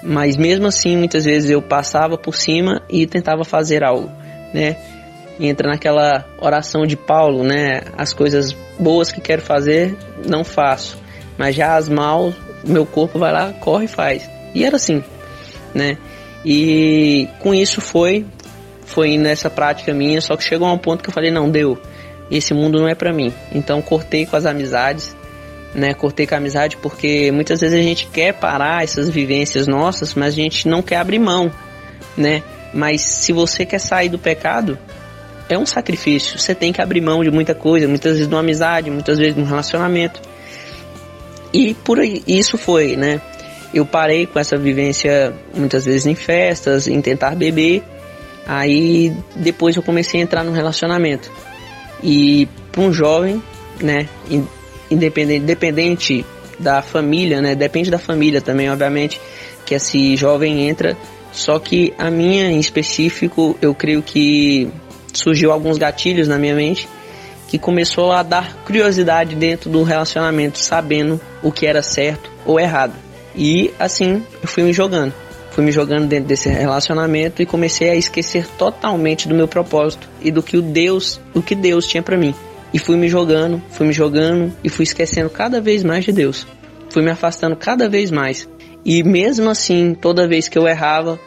Mas 0.03 0.37
mesmo 0.37 0.67
assim, 0.67 0.95
muitas 0.97 1.25
vezes 1.25 1.49
eu 1.49 1.61
passava 1.61 2.17
por 2.17 2.35
cima 2.35 2.81
e 2.89 3.07
tentava 3.07 3.43
fazer 3.43 3.83
algo, 3.83 4.11
né? 4.53 4.77
entra 5.39 5.69
naquela 5.69 6.25
oração 6.39 6.85
de 6.85 6.95
Paulo, 6.95 7.43
né? 7.43 7.81
As 7.97 8.13
coisas 8.13 8.55
boas 8.79 9.11
que 9.11 9.19
quero 9.19 9.41
fazer, 9.41 9.95
não 10.25 10.43
faço. 10.43 10.97
Mas 11.37 11.55
já 11.55 11.75
as 11.75 11.89
mal, 11.89 12.33
meu 12.63 12.85
corpo 12.85 13.19
vai 13.19 13.31
lá, 13.31 13.53
corre 13.59 13.85
e 13.85 13.89
faz. 13.89 14.29
E 14.53 14.63
era 14.63 14.77
assim, 14.77 15.03
né? 15.73 15.97
E 16.45 17.27
com 17.39 17.53
isso 17.53 17.81
foi 17.81 18.25
foi 18.85 19.17
nessa 19.17 19.49
prática 19.49 19.93
minha, 19.93 20.21
só 20.21 20.37
que 20.37 20.43
chegou 20.43 20.67
a 20.67 20.71
um 20.71 20.77
ponto 20.77 21.03
que 21.03 21.09
eu 21.09 21.13
falei, 21.13 21.31
não, 21.31 21.49
deu. 21.49 21.77
Esse 22.29 22.53
mundo 22.53 22.79
não 22.79 22.87
é 22.87 22.93
para 22.93 23.11
mim. 23.11 23.33
Então 23.51 23.81
cortei 23.81 24.25
com 24.27 24.35
as 24.35 24.45
amizades, 24.45 25.15
né? 25.76 25.93
Cortei 25.93 26.26
com 26.26 26.34
a 26.34 26.38
amizade 26.38 26.77
porque 26.77 27.31
muitas 27.31 27.60
vezes 27.60 27.77
a 27.77 27.84
gente 27.84 28.07
quer 28.07 28.34
parar 28.34 28.84
essas 28.84 29.10
vivências 29.10 29.68
nossas, 29.68 30.14
mas 30.14 30.34
a 30.34 30.38
gente 30.38 30.68
não 30.68 30.81
quer 30.81 30.97
abrir 30.97 31.19
mão, 31.19 31.52
né? 32.18 32.41
Mas 32.73 33.02
se 33.02 33.34
você 33.34 33.65
quer 33.65 33.80
sair 33.80 34.10
do 34.10 34.18
pecado, 34.18 34.77
é 35.49 35.57
um 35.57 35.65
sacrifício. 35.65 36.39
Você 36.39 36.56
tem 36.56 36.73
que 36.73 36.81
abrir 36.81 37.02
mão 37.02 37.23
de 37.23 37.30
muita 37.30 37.53
coisa, 37.53 37.88
muitas 37.88 38.14
vezes 38.14 38.27
de 38.27 38.34
uma 38.34 38.39
amizade, 38.39 38.89
muitas 38.89 39.18
vezes 39.18 39.35
de 39.35 39.41
um 39.41 39.45
relacionamento. 39.45 40.22
E 41.53 41.73
por 41.73 41.99
isso 42.03 42.57
foi, 42.57 42.95
né? 42.95 43.22
Eu 43.73 43.85
parei 43.85 44.26
com 44.26 44.39
essa 44.39 44.57
vivência 44.57 45.34
muitas 45.53 45.85
vezes 45.85 46.06
em 46.06 46.15
festas, 46.15 46.88
em 46.88 47.02
tentar 47.02 47.35
beber. 47.35 47.84
Aí 48.47 49.14
depois 49.35 49.76
eu 49.76 49.84
comecei 49.84 50.19
a 50.19 50.23
entrar 50.23 50.43
num 50.43 50.52
relacionamento. 50.52 51.31
E 52.03 52.47
para 52.72 52.81
um 52.81 52.93
jovem, 52.93 53.41
né, 53.81 54.07
independente, 54.95 55.43
independente 55.43 56.26
da 56.57 56.81
família, 56.81 57.41
né, 57.41 57.53
depende 57.55 57.91
da 57.91 57.99
família 57.99 58.41
também, 58.41 58.69
obviamente, 58.69 59.19
que 59.65 59.76
esse 59.76 60.15
jovem 60.15 60.67
entra. 60.67 60.97
Só 61.31 61.59
que 61.59 61.93
a 61.97 62.09
minha 62.09 62.49
em 62.49 62.59
específico, 62.59 63.57
eu 63.61 63.76
creio 63.76 64.01
que 64.01 64.69
surgiu 65.13 65.51
alguns 65.51 65.77
gatilhos 65.77 66.27
na 66.27 66.38
minha 66.38 66.55
mente 66.55 66.88
que 67.47 67.59
começou 67.59 68.11
a 68.11 68.23
dar 68.23 68.55
curiosidade 68.65 69.35
dentro 69.35 69.69
do 69.69 69.84
relacionamento, 69.84 70.57
sabendo 70.57 71.19
o 71.43 71.51
que 71.51 71.65
era 71.65 71.81
certo 71.81 72.31
ou 72.45 72.59
errado. 72.59 72.93
E 73.35 73.72
assim 73.77 74.23
eu 74.41 74.47
fui 74.47 74.63
me 74.63 74.73
jogando. 74.73 75.13
Fui 75.51 75.63
me 75.63 75.72
jogando 75.72 76.07
dentro 76.07 76.27
desse 76.27 76.49
relacionamento 76.49 77.41
e 77.41 77.45
comecei 77.45 77.89
a 77.89 77.95
esquecer 77.95 78.45
totalmente 78.57 79.27
do 79.27 79.35
meu 79.35 79.47
propósito 79.47 80.09
e 80.22 80.30
do 80.30 80.43
que 80.43 80.57
o 80.57 80.61
Deus, 80.61 81.19
o 81.34 81.41
que 81.41 81.55
Deus 81.55 81.88
tinha 81.88 82.03
para 82.03 82.17
mim. 82.17 82.35
E 82.76 82.77
fui 82.77 82.97
me 82.97 83.07
jogando, 83.07 83.64
fui 83.69 83.88
me 83.88 83.93
jogando 83.93 84.53
e 84.61 84.68
fui 84.68 84.84
esquecendo 84.84 85.30
cada 85.30 85.61
vez 85.61 85.81
mais 85.81 86.03
de 86.03 86.11
Deus. 86.11 86.45
Fui 86.89 87.02
me 87.02 87.10
afastando 87.10 87.56
cada 87.56 87.88
vez 87.88 88.11
mais. 88.11 88.49
E 88.84 89.02
mesmo 89.02 89.49
assim, 89.49 89.95
toda 89.95 90.27
vez 90.27 90.49
que 90.49 90.60
eu 90.60 90.68
errava, 90.68 91.18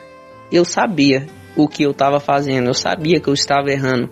eu 0.52 0.62
sabia 0.62 1.26
o 1.56 1.66
que 1.66 1.84
eu 1.84 1.92
estava 1.92 2.20
fazendo, 2.20 2.66
eu 2.66 2.74
sabia 2.74 3.18
que 3.18 3.28
eu 3.28 3.32
estava 3.32 3.70
errando. 3.70 4.10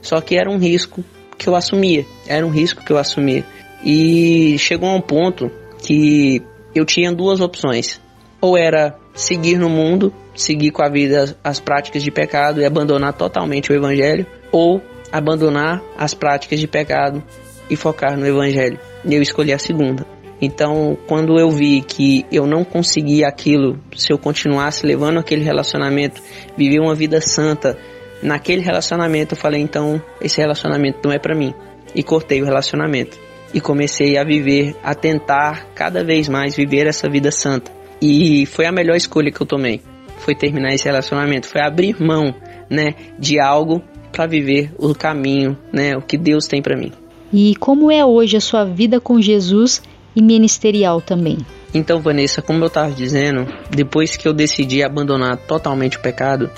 Só 0.00 0.18
que 0.22 0.34
era 0.34 0.50
um 0.50 0.56
risco 0.56 1.04
que 1.36 1.46
eu 1.46 1.54
assumia, 1.54 2.06
era 2.26 2.46
um 2.46 2.50
risco 2.50 2.82
que 2.82 2.90
eu 2.90 2.96
assumia. 2.96 3.44
E 3.84 4.56
chegou 4.58 4.88
a 4.88 4.94
um 4.94 5.02
ponto 5.02 5.52
que 5.84 6.40
eu 6.74 6.86
tinha 6.86 7.12
duas 7.12 7.42
opções. 7.42 8.00
Ou 8.40 8.56
era 8.56 8.96
seguir 9.12 9.58
no 9.58 9.68
mundo, 9.68 10.10
seguir 10.34 10.70
com 10.70 10.82
a 10.82 10.88
vida 10.88 11.36
as 11.44 11.60
práticas 11.60 12.02
de 12.02 12.10
pecado 12.10 12.62
e 12.62 12.64
abandonar 12.64 13.12
totalmente 13.12 13.70
o 13.70 13.74
evangelho, 13.74 14.26
ou 14.50 14.80
abandonar 15.12 15.82
as 15.96 16.14
práticas 16.14 16.58
de 16.58 16.66
pecado 16.66 17.22
e 17.68 17.76
focar 17.76 18.18
no 18.18 18.26
evangelho. 18.26 18.78
E 19.04 19.14
eu 19.14 19.22
escolhi 19.22 19.52
a 19.52 19.58
segunda. 19.58 20.06
Então, 20.40 20.98
quando 21.06 21.38
eu 21.38 21.50
vi 21.50 21.82
que 21.82 22.26
eu 22.32 22.46
não 22.46 22.64
conseguia 22.64 23.28
aquilo, 23.28 23.78
se 23.96 24.12
eu 24.12 24.18
continuasse 24.18 24.84
levando 24.84 25.18
aquele 25.18 25.44
relacionamento, 25.44 26.20
viver 26.56 26.80
uma 26.80 26.96
vida 26.96 27.20
santa 27.20 27.78
naquele 28.20 28.60
relacionamento, 28.60 29.34
eu 29.34 29.38
falei, 29.38 29.60
então 29.60 30.02
esse 30.20 30.40
relacionamento 30.40 30.98
não 31.04 31.12
é 31.12 31.18
para 31.18 31.34
mim. 31.34 31.54
E 31.94 32.02
cortei 32.02 32.42
o 32.42 32.44
relacionamento. 32.44 33.16
E 33.54 33.60
comecei 33.60 34.18
a 34.18 34.24
viver, 34.24 34.74
a 34.82 34.94
tentar 34.94 35.68
cada 35.74 36.02
vez 36.02 36.28
mais 36.28 36.56
viver 36.56 36.88
essa 36.88 37.08
vida 37.08 37.30
santa. 37.30 37.70
E 38.00 38.44
foi 38.46 38.66
a 38.66 38.72
melhor 38.72 38.96
escolha 38.96 39.30
que 39.30 39.40
eu 39.40 39.46
tomei. 39.46 39.80
Foi 40.18 40.34
terminar 40.34 40.74
esse 40.74 40.86
relacionamento, 40.86 41.46
foi 41.46 41.60
abrir 41.60 42.02
mão, 42.02 42.34
né, 42.68 42.94
de 43.18 43.38
algo 43.38 43.82
para 44.12 44.26
viver 44.26 44.72
o 44.78 44.94
caminho, 44.94 45.56
né, 45.72 45.96
o 45.96 46.02
que 46.02 46.18
Deus 46.18 46.46
tem 46.46 46.60
para 46.60 46.76
mim. 46.76 46.92
E 47.32 47.56
como 47.56 47.90
é 47.90 48.04
hoje 48.04 48.36
a 48.36 48.40
sua 48.40 48.64
vida 48.64 49.00
com 49.00 49.20
Jesus 49.20 49.82
e 50.14 50.22
ministerial 50.22 51.00
também. 51.00 51.38
Então, 51.74 52.00
Vanessa, 52.00 52.42
como 52.42 52.62
eu 52.62 52.66
estava 52.66 52.90
dizendo, 52.90 53.46
depois 53.70 54.16
que 54.16 54.28
eu 54.28 54.34
decidi 54.34 54.82
abandonar 54.82 55.38
totalmente 55.38 55.96
o 55.96 56.00
pecado 56.00 56.50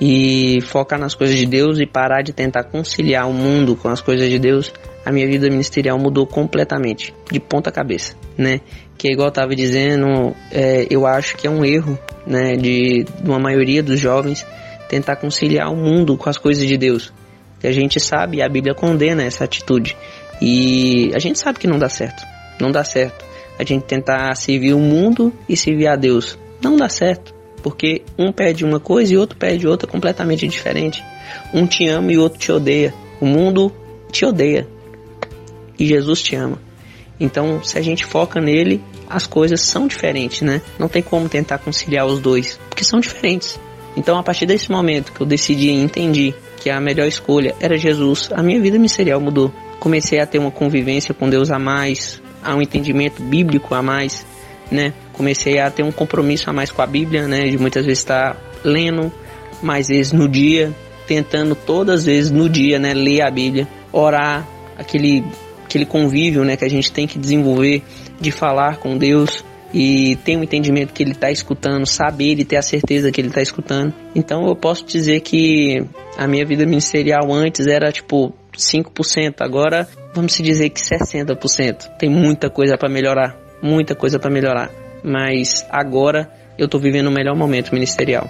e 0.00 0.60
focar 0.62 0.98
nas 0.98 1.14
coisas 1.14 1.36
de 1.36 1.44
Deus 1.44 1.80
e 1.80 1.86
parar 1.86 2.22
de 2.22 2.32
tentar 2.32 2.64
conciliar 2.64 3.28
o 3.28 3.34
mundo 3.34 3.74
com 3.74 3.88
as 3.88 4.00
coisas 4.00 4.30
de 4.30 4.38
Deus, 4.38 4.72
a 5.04 5.10
minha 5.10 5.26
vida 5.26 5.50
ministerial 5.50 5.98
mudou 5.98 6.26
completamente, 6.26 7.12
de 7.30 7.40
ponta 7.40 7.72
cabeça, 7.72 8.14
né? 8.38 8.60
Que 8.96 9.08
é 9.08 9.12
igual 9.12 9.26
eu 9.26 9.30
estava 9.30 9.56
dizendo, 9.56 10.34
é, 10.52 10.86
eu 10.88 11.04
acho 11.06 11.36
que 11.36 11.46
é 11.46 11.50
um 11.50 11.64
erro, 11.64 11.98
né, 12.26 12.54
de, 12.56 13.04
de 13.04 13.28
uma 13.28 13.38
maioria 13.38 13.82
dos 13.82 13.98
jovens 13.98 14.46
tentar 14.90 15.14
conciliar 15.14 15.72
o 15.72 15.76
mundo 15.76 16.16
com 16.16 16.28
as 16.28 16.36
coisas 16.36 16.66
de 16.66 16.76
Deus. 16.76 17.12
E 17.62 17.68
a 17.68 17.72
gente 17.72 18.00
sabe, 18.00 18.42
a 18.42 18.48
Bíblia 18.48 18.74
condena 18.74 19.22
essa 19.22 19.44
atitude. 19.44 19.96
E 20.42 21.12
a 21.14 21.20
gente 21.20 21.38
sabe 21.38 21.60
que 21.60 21.68
não 21.68 21.78
dá 21.78 21.88
certo. 21.88 22.26
Não 22.60 22.72
dá 22.72 22.82
certo. 22.82 23.24
A 23.56 23.62
gente 23.62 23.84
tentar 23.84 24.34
servir 24.34 24.74
o 24.74 24.80
mundo 24.80 25.32
e 25.48 25.56
servir 25.56 25.86
a 25.86 25.94
Deus. 25.94 26.36
Não 26.60 26.76
dá 26.76 26.88
certo. 26.88 27.32
Porque 27.62 28.02
um 28.18 28.32
pede 28.32 28.64
uma 28.64 28.80
coisa 28.80 29.14
e 29.14 29.16
outro 29.16 29.38
pede 29.38 29.64
outra 29.64 29.86
completamente 29.86 30.48
diferente. 30.48 31.04
Um 31.54 31.66
te 31.66 31.86
ama 31.86 32.10
e 32.10 32.18
outro 32.18 32.40
te 32.40 32.50
odeia. 32.50 32.92
O 33.20 33.26
mundo 33.26 33.72
te 34.10 34.24
odeia. 34.24 34.66
E 35.78 35.86
Jesus 35.86 36.20
te 36.20 36.34
ama. 36.34 36.58
Então, 37.20 37.62
se 37.62 37.78
a 37.78 37.82
gente 37.82 38.04
foca 38.04 38.40
nele, 38.40 38.82
as 39.08 39.26
coisas 39.26 39.60
são 39.60 39.86
diferentes, 39.86 40.40
né? 40.40 40.60
Não 40.78 40.88
tem 40.88 41.02
como 41.02 41.28
tentar 41.28 41.58
conciliar 41.58 42.06
os 42.06 42.18
dois, 42.18 42.58
porque 42.68 42.82
são 42.82 42.98
diferentes. 42.98 43.60
Então, 43.96 44.18
a 44.18 44.22
partir 44.22 44.46
desse 44.46 44.70
momento 44.70 45.12
que 45.12 45.20
eu 45.20 45.26
decidi 45.26 45.68
e 45.68 45.74
entendi 45.74 46.34
que 46.60 46.70
a 46.70 46.80
melhor 46.80 47.06
escolha 47.06 47.54
era 47.60 47.76
Jesus, 47.76 48.30
a 48.32 48.42
minha 48.42 48.60
vida 48.60 48.76
ministerial 48.76 49.20
mudou. 49.20 49.52
Comecei 49.78 50.20
a 50.20 50.26
ter 50.26 50.38
uma 50.38 50.50
convivência 50.50 51.14
com 51.14 51.28
Deus 51.28 51.50
a 51.50 51.58
mais, 51.58 52.22
a 52.42 52.54
um 52.54 52.62
entendimento 52.62 53.22
bíblico 53.22 53.74
a 53.74 53.82
mais, 53.82 54.24
né? 54.70 54.92
Comecei 55.12 55.58
a 55.58 55.70
ter 55.70 55.82
um 55.82 55.90
compromisso 55.90 56.48
a 56.50 56.52
mais 56.52 56.70
com 56.70 56.82
a 56.82 56.86
Bíblia, 56.86 57.26
né? 57.26 57.48
De 57.48 57.58
muitas 57.58 57.84
vezes 57.84 58.00
estar 58.00 58.36
lendo 58.62 59.12
mais 59.62 59.88
vezes 59.88 60.12
no 60.12 60.28
dia, 60.28 60.72
tentando 61.06 61.54
todas 61.54 62.00
as 62.00 62.06
vezes 62.06 62.30
no 62.30 62.48
dia, 62.48 62.78
né? 62.78 62.94
Ler 62.94 63.22
a 63.22 63.30
Bíblia, 63.30 63.66
orar, 63.92 64.46
aquele 64.78 65.24
aquele 65.64 65.86
convívio, 65.86 66.44
né? 66.44 66.56
Que 66.56 66.64
a 66.64 66.70
gente 66.70 66.92
tem 66.92 67.06
que 67.06 67.18
desenvolver 67.18 67.82
de 68.20 68.30
falar 68.30 68.76
com 68.76 68.98
Deus 68.98 69.44
e 69.72 70.16
ter 70.24 70.36
um 70.36 70.42
entendimento 70.42 70.92
que 70.92 71.02
Ele 71.02 71.12
está 71.12 71.30
escutando, 71.30 71.86
saber 71.86 72.38
e 72.38 72.44
ter 72.44 72.56
a 72.56 72.62
certeza 72.62 73.10
que 73.10 73.20
Ele 73.20 73.28
está 73.28 73.40
escutando. 73.40 73.94
Então 74.14 74.46
eu 74.46 74.56
posso 74.56 74.84
dizer 74.84 75.20
que 75.20 75.84
a 76.16 76.26
minha 76.26 76.44
vida 76.44 76.64
ministerial 76.64 77.32
antes 77.32 77.66
era 77.66 77.92
tipo 77.92 78.34
5%, 78.52 79.36
agora 79.40 79.88
vamos 80.14 80.34
dizer 80.34 80.70
que 80.70 80.80
60%. 80.80 81.96
Tem 81.98 82.08
muita 82.08 82.50
coisa 82.50 82.76
para 82.76 82.88
melhorar, 82.88 83.36
muita 83.62 83.94
coisa 83.94 84.18
para 84.18 84.30
melhorar. 84.30 84.70
Mas 85.02 85.66
agora 85.70 86.30
eu 86.58 86.66
estou 86.66 86.80
vivendo 86.80 87.06
o 87.06 87.12
melhor 87.12 87.36
momento 87.36 87.72
ministerial, 87.72 88.28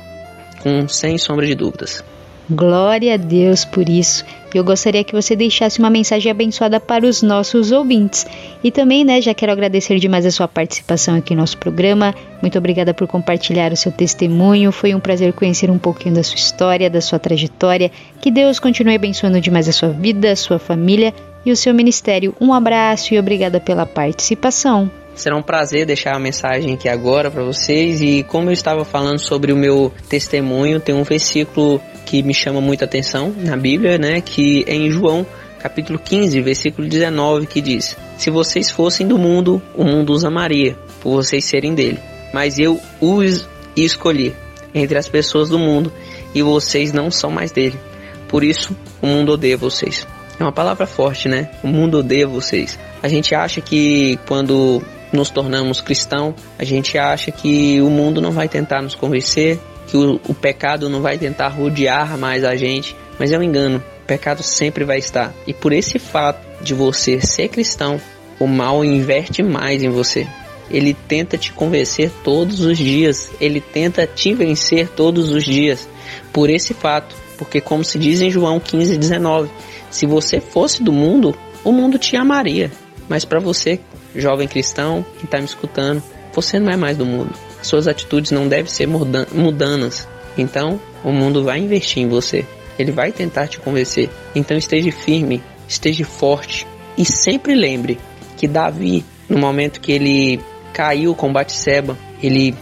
com 0.61 0.87
sem 0.87 1.19
sombra 1.19 1.47
de 1.47 1.55
dúvidas. 1.55 2.05
Glória 2.51 3.15
a 3.15 3.17
Deus 3.17 3.65
por 3.65 3.89
isso. 3.89 4.25
Eu 4.53 4.65
gostaria 4.65 5.05
que 5.05 5.13
você 5.13 5.37
deixasse 5.37 5.79
uma 5.79 5.89
mensagem 5.89 6.33
abençoada 6.33 6.81
para 6.81 7.07
os 7.07 7.23
nossos 7.23 7.71
ouvintes. 7.71 8.27
E 8.65 8.73
também, 8.73 9.05
né, 9.05 9.21
já 9.21 9.33
quero 9.33 9.53
agradecer 9.53 10.01
demais 10.01 10.27
a 10.27 10.33
sua 10.33 10.49
participação 10.49 11.15
aqui 11.15 11.33
no 11.33 11.43
nosso 11.43 11.57
programa. 11.59 12.13
Muito 12.43 12.59
obrigada 12.59 12.93
por 12.93 13.07
compartilhar 13.07 13.73
o 13.73 13.77
seu 13.77 13.93
testemunho. 13.93 14.73
Foi 14.73 14.93
um 14.93 14.99
prazer 14.99 15.33
conhecer 15.33 15.71
um 15.71 15.79
pouquinho 15.79 16.17
da 16.17 16.25
sua 16.25 16.35
história, 16.35 16.91
da 16.91 17.01
sua 17.01 17.21
trajetória. 17.21 17.93
Que 18.21 18.33
Deus 18.33 18.59
continue 18.59 18.97
abençoando 18.97 19.41
demais 19.41 19.69
a 19.69 19.73
sua 19.73 19.91
vida, 19.91 20.33
a 20.33 20.37
sua 20.37 20.59
família 20.59 21.15
e 21.47 21.53
o 21.53 21.57
seu 21.57 21.73
ministério. 21.73 22.35
Um 22.41 22.53
abraço 22.53 23.15
e 23.15 23.19
obrigada 23.19 23.61
pela 23.61 23.87
participação. 23.87 24.91
Será 25.15 25.37
um 25.37 25.43
prazer 25.43 25.85
deixar 25.85 26.17
a 26.17 26.19
mensagem 26.19 26.75
aqui 26.75 26.89
agora 26.89 27.31
para 27.31 27.45
vocês. 27.45 28.01
E 28.01 28.25
como 28.25 28.49
eu 28.49 28.53
estava 28.53 28.85
falando 28.85 29.19
sobre 29.19 29.53
o 29.53 29.57
meu 29.57 29.93
testemunho, 30.09 30.81
tem 30.81 30.95
um 30.95 31.03
versículo 31.03 31.81
que 32.11 32.25
me 32.25 32.35
chama 32.35 32.61
muita 32.61 32.87
atenção 32.87 33.33
na 33.39 33.57
Bíblia, 33.57 33.97
né? 33.97 34.21
Que 34.21 34.65
é 34.67 34.75
em 34.75 34.91
João, 34.91 35.25
capítulo 35.61 35.97
15, 35.97 36.41
versículo 36.41 36.89
19, 36.89 37.47
que 37.47 37.61
diz: 37.61 37.97
Se 38.19 38.31
vocês 38.31 38.69
fossem 38.69 39.07
do 39.07 39.17
mundo, 39.17 39.63
o 39.77 39.85
mundo 39.85 40.13
os 40.13 40.25
amaria, 40.25 40.77
por 41.01 41.13
vocês 41.13 41.45
serem 41.45 41.73
dele. 41.73 42.01
Mas 42.35 42.59
eu 42.59 42.81
os 43.01 43.49
escolhi 43.77 44.35
entre 44.75 44.99
as 44.99 45.09
pessoas 45.09 45.49
do 45.49 45.59
mundo 45.59 45.93
e 46.35 46.43
vocês 46.43 46.93
não 46.93 47.13
são 47.13 47.31
mais 47.31 47.53
dele. 47.53 47.79
Por 48.27 48.43
isso, 48.43 48.77
o 49.01 49.07
mundo 49.07 49.31
odeia 49.33 49.57
vocês. 49.57 50.05
É 50.39 50.43
uma 50.43 50.53
palavra 50.53 50.89
forte, 50.89 51.29
né? 51.29 51.49
O 51.63 51.69
mundo 51.69 51.99
odeia 51.99 52.27
vocês. 52.27 52.77
A 53.01 53.07
gente 53.07 53.37
acha 53.37 53.61
que 53.61 54.19
quando 54.27 54.83
nos 55.13 55.31
tornamos 55.31 55.81
cristãos, 55.81 56.35
a 56.59 56.65
gente 56.65 56.99
acha 56.99 57.31
que 57.31 57.81
o 57.81 57.89
mundo 57.89 58.21
não 58.21 58.33
vai 58.33 58.49
tentar 58.49 58.83
nos 58.83 58.97
convencer, 58.97 59.61
que 59.91 59.97
o, 59.97 60.21
o 60.29 60.35
pecado 60.35 60.89
não 60.89 61.03
vai 61.03 61.19
tentar 61.19 61.49
rodear 61.49 62.17
mais 62.17 62.45
a 62.45 62.55
gente, 62.55 62.97
mas 63.19 63.33
é 63.33 63.39
um 63.39 63.43
engano. 63.43 63.83
O 64.03 64.07
pecado 64.07 64.43
sempre 64.43 64.85
vai 64.85 64.99
estar. 64.99 65.35
E 65.47 65.53
por 65.53 65.73
esse 65.73 65.99
fato 65.99 66.41
de 66.63 66.75
você 66.75 67.21
ser 67.21 67.49
cristão, 67.49 68.01
o 68.39 68.47
mal 68.47 68.85
inverte 68.85 69.43
mais 69.43 69.83
em 69.83 69.89
você. 69.89 70.27
Ele 70.71 70.95
tenta 70.95 71.37
te 71.37 71.53
convencer 71.53 72.11
todos 72.23 72.61
os 72.61 72.79
dias, 72.79 73.31
ele 73.41 73.61
tenta 73.61 74.07
te 74.07 74.33
vencer 74.33 74.89
todos 74.89 75.31
os 75.31 75.45
dias. 75.45 75.89
Por 76.33 76.49
esse 76.49 76.73
fato, 76.73 77.15
porque 77.37 77.61
como 77.61 77.83
se 77.85 77.99
diz 77.99 78.21
em 78.21 78.31
João 78.31 78.61
15, 78.61 78.97
19, 78.97 79.51
se 79.91 80.07
você 80.07 80.41
fosse 80.41 80.83
do 80.83 80.93
mundo, 80.93 81.37
o 81.65 81.73
mundo 81.73 81.99
te 81.99 82.15
amaria. 82.15 82.71
Mas 83.09 83.25
para 83.25 83.41
você, 83.41 83.81
jovem 84.15 84.47
cristão 84.47 85.05
que 85.19 85.25
está 85.25 85.39
me 85.39 85.45
escutando, 85.45 86.01
você 86.33 86.61
não 86.61 86.71
é 86.71 86.77
mais 86.77 86.97
do 86.97 87.05
mundo. 87.05 87.50
Suas 87.63 87.87
atitudes 87.87 88.31
não 88.31 88.49
devem 88.49 88.71
ser 88.71 88.87
mudanas. 88.87 90.09
Então, 90.37 90.81
o 91.05 91.13
mundo 91.13 91.45
vai 91.45 91.59
investir 91.59 92.03
em 92.03 92.09
você. 92.09 92.45
Ele 92.79 92.93
vai 92.93 93.13
tentar 93.13 93.47
te 93.47 93.59
convencer. 93.61 94.09
Então, 94.35 94.57
esteja 94.57 94.91
firme, 94.91 95.43
esteja 95.69 96.05
forte 96.05 96.67
e 96.97 97.05
sempre 97.05 97.55
lembre 97.55 97.99
que 98.37 98.49
Davi, 98.49 99.05
no 99.29 99.39
momento 99.39 99.81
que 99.81 99.93
ele 99.93 100.41
caiu 100.73 101.15
com 101.15 101.33
Batseba, 101.33 101.97
ele 102.23 102.55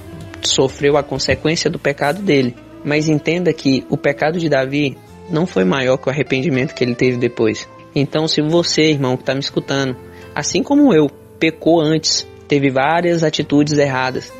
sofreu 0.42 0.96
a 0.96 1.02
consequência 1.02 1.70
do 1.70 1.78
pecado 1.78 2.22
dele. 2.22 2.56
Mas 2.84 3.08
entenda 3.08 3.52
que 3.52 3.84
o 3.88 3.96
pecado 3.96 4.38
de 4.38 4.48
Davi 4.48 4.96
não 5.30 5.46
foi 5.46 5.64
maior 5.64 5.96
que 5.96 6.08
o 6.08 6.10
arrependimento 6.10 6.74
que 6.74 6.82
ele 6.82 6.94
teve 6.94 7.16
depois. 7.16 7.68
Então, 7.94 8.26
se 8.26 8.40
você, 8.40 8.90
irmão, 8.90 9.16
que 9.16 9.22
está 9.22 9.34
me 9.34 9.40
escutando, 9.40 9.96
assim 10.34 10.62
como 10.62 10.92
eu, 10.94 11.10
pecou 11.38 11.80
antes, 11.80 12.26
teve 12.46 12.70
várias 12.70 13.22
atitudes 13.22 13.76
erradas, 13.78 14.32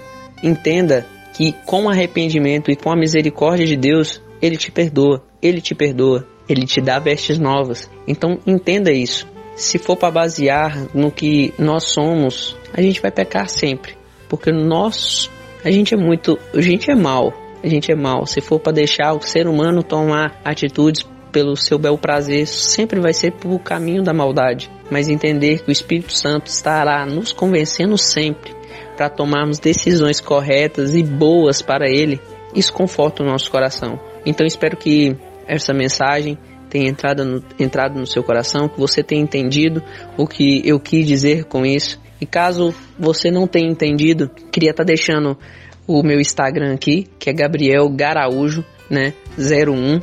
entenda 0.43 1.07
que 1.39 1.53
com 1.65 1.89
arrependimento 1.89 2.71
e 2.71 2.77
com 2.77 2.91
a 2.91 2.97
misericórdia 2.97 3.67
de 3.67 3.77
Deus, 3.77 4.21
Ele 4.43 4.57
te 4.57 4.73
perdoa, 4.73 5.23
Ele 5.41 5.61
te 5.61 5.75
perdoa, 5.75 6.27
Ele 6.49 6.67
te 6.67 6.81
dá 6.81 6.99
vestes 6.99 7.39
novas. 7.39 7.89
Então, 8.07 8.39
entenda 8.47 8.91
isso. 8.91 9.27
Se 9.55 9.79
for 9.79 9.97
para 9.97 10.11
basear 10.11 10.87
no 10.95 11.11
que 11.11 11.55
nós 11.59 11.85
somos, 11.85 12.57
a 12.73 12.83
gente 12.83 13.01
vai 13.01 13.11
pecar 13.11 13.49
sempre, 13.49 13.97
porque 14.29 14.53
nós, 14.53 15.31
a 15.65 15.71
gente 15.71 15.95
é 15.95 15.97
muito, 15.97 16.39
a 16.55 16.61
gente 16.61 16.91
é 16.91 16.95
mal, 16.95 17.33
a 17.63 17.69
gente 17.69 17.91
é 17.91 17.95
mal. 17.95 18.27
Se 18.27 18.41
for 18.41 18.61
para 18.61 18.73
deixar 18.73 19.15
o 19.15 19.21
ser 19.21 19.47
humano 19.47 19.83
tomar 19.83 20.41
atitudes 20.45 21.05
pelo 21.31 21.57
seu 21.57 21.79
bel 21.79 21.99
prazer, 21.99 22.47
sempre 22.47 23.01
vai 23.01 23.13
ser 23.13 23.33
pelo 23.33 23.59
caminho 23.59 24.03
da 24.03 24.13
maldade. 24.13 24.71
Mas 24.91 25.09
entender 25.09 25.63
que 25.63 25.71
o 25.71 25.73
Espírito 25.73 26.13
Santo 26.13 26.47
estará 26.47 27.05
nos 27.05 27.33
convencendo 27.33 27.99
sempre 27.99 28.58
para 28.99 29.09
tomarmos 29.09 29.61
decisões 29.61 30.21
corretas 30.21 30.97
e 30.97 31.05
boas 31.05 31.63
para 31.63 31.89
Ele, 31.89 32.21
isso 32.53 32.73
conforta 32.73 33.23
o 33.23 33.27
nosso 33.27 33.49
coração. 33.49 34.01
Então 34.27 34.45
espero 34.45 34.77
que 34.77 35.17
essa 35.47 35.73
mensagem 35.73 36.37
tenha 36.69 36.89
entrado 36.91 37.25
no, 37.25 37.45
entrado 37.61 37.97
no 37.97 38.07
seu 38.09 38.25
coração, 38.25 38.69
que 38.69 38.77
você 38.77 39.01
tenha 39.01 39.23
entendido 39.23 39.81
o 40.17 40.27
que 40.27 40.61
eu 40.65 40.81
quis 40.81 41.07
dizer 41.07 41.45
com 41.45 41.65
isso. 41.65 42.01
E 42.21 42.27
caso 42.27 42.75
você 42.99 43.31
não 43.31 43.47
tenha 43.47 43.71
entendido, 43.71 44.29
queria 44.51 44.71
estar 44.71 44.83
tá 44.83 44.89
deixando 44.89 45.39
o 45.87 46.03
meu 46.03 46.19
Instagram 46.19 46.75
aqui, 46.75 47.07
que 47.21 47.31
é 47.31 47.33
Gabriel 47.33 47.89
Garaújo, 47.89 48.65
né? 48.91 49.15
01 49.39 50.01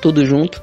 tudo 0.00 0.24
junto. 0.24 0.62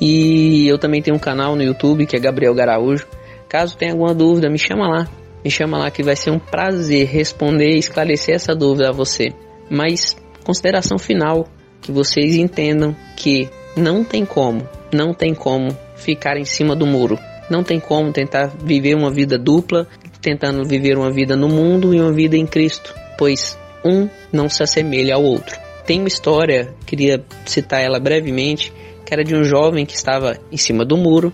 E 0.00 0.68
eu 0.68 0.78
também 0.78 1.02
tenho 1.02 1.16
um 1.16 1.20
canal 1.20 1.56
no 1.56 1.64
YouTube 1.64 2.06
que 2.06 2.16
é 2.16 2.20
Gabriel 2.20 2.54
Garaújo. 2.54 3.08
Caso 3.48 3.76
tenha 3.76 3.90
alguma 3.90 4.14
dúvida, 4.14 4.48
me 4.48 4.58
chama 4.58 4.86
lá. 4.88 5.21
Me 5.44 5.50
chama 5.50 5.78
lá 5.78 5.90
que 5.90 6.02
vai 6.02 6.16
ser 6.16 6.30
um 6.30 6.38
prazer 6.38 7.06
responder 7.06 7.74
e 7.74 7.78
esclarecer 7.78 8.34
essa 8.34 8.54
dúvida 8.54 8.90
a 8.90 8.92
você. 8.92 9.32
Mas 9.68 10.16
consideração 10.44 10.98
final, 10.98 11.48
que 11.80 11.90
vocês 11.90 12.36
entendam 12.36 12.94
que 13.16 13.48
não 13.76 14.04
tem 14.04 14.24
como, 14.24 14.68
não 14.92 15.12
tem 15.12 15.34
como 15.34 15.76
ficar 15.96 16.36
em 16.36 16.44
cima 16.44 16.76
do 16.76 16.86
muro. 16.86 17.18
Não 17.50 17.62
tem 17.62 17.80
como 17.80 18.12
tentar 18.12 18.46
viver 18.46 18.94
uma 18.94 19.10
vida 19.10 19.36
dupla, 19.36 19.86
tentando 20.20 20.64
viver 20.64 20.96
uma 20.96 21.10
vida 21.10 21.36
no 21.36 21.48
mundo 21.48 21.92
e 21.92 22.00
uma 22.00 22.12
vida 22.12 22.36
em 22.36 22.46
Cristo, 22.46 22.94
pois 23.18 23.58
um 23.84 24.08
não 24.32 24.48
se 24.48 24.62
assemelha 24.62 25.16
ao 25.16 25.22
outro. 25.22 25.58
Tem 25.84 25.98
uma 25.98 26.08
história, 26.08 26.72
queria 26.86 27.24
citar 27.44 27.82
ela 27.82 27.98
brevemente, 27.98 28.72
que 29.04 29.12
era 29.12 29.24
de 29.24 29.34
um 29.34 29.42
jovem 29.42 29.84
que 29.84 29.94
estava 29.94 30.38
em 30.50 30.56
cima 30.56 30.84
do 30.84 30.96
muro 30.96 31.32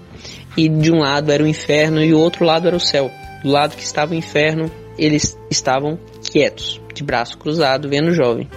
e 0.56 0.68
de 0.68 0.90
um 0.90 1.01
lado 1.01 1.30
era 1.30 1.43
o 1.43 1.47
inferno 1.47 2.02
e 2.02 2.14
o 2.14 2.18
outro 2.18 2.44
lado 2.44 2.66
era 2.66 2.76
o 2.76 2.80
céu. 2.80 3.10
Do 3.43 3.51
lado 3.51 3.77
que 3.77 3.82
estava 3.82 4.12
o 4.12 4.16
inferno, 4.16 4.70
eles 4.98 5.39
estavam 5.51 5.98
quietos, 6.23 6.81
de 6.93 7.05
braço 7.05 7.39
cruzado, 7.39 7.89
vendo 7.89 8.09
o 8.09 8.15
jovem. 8.15 8.48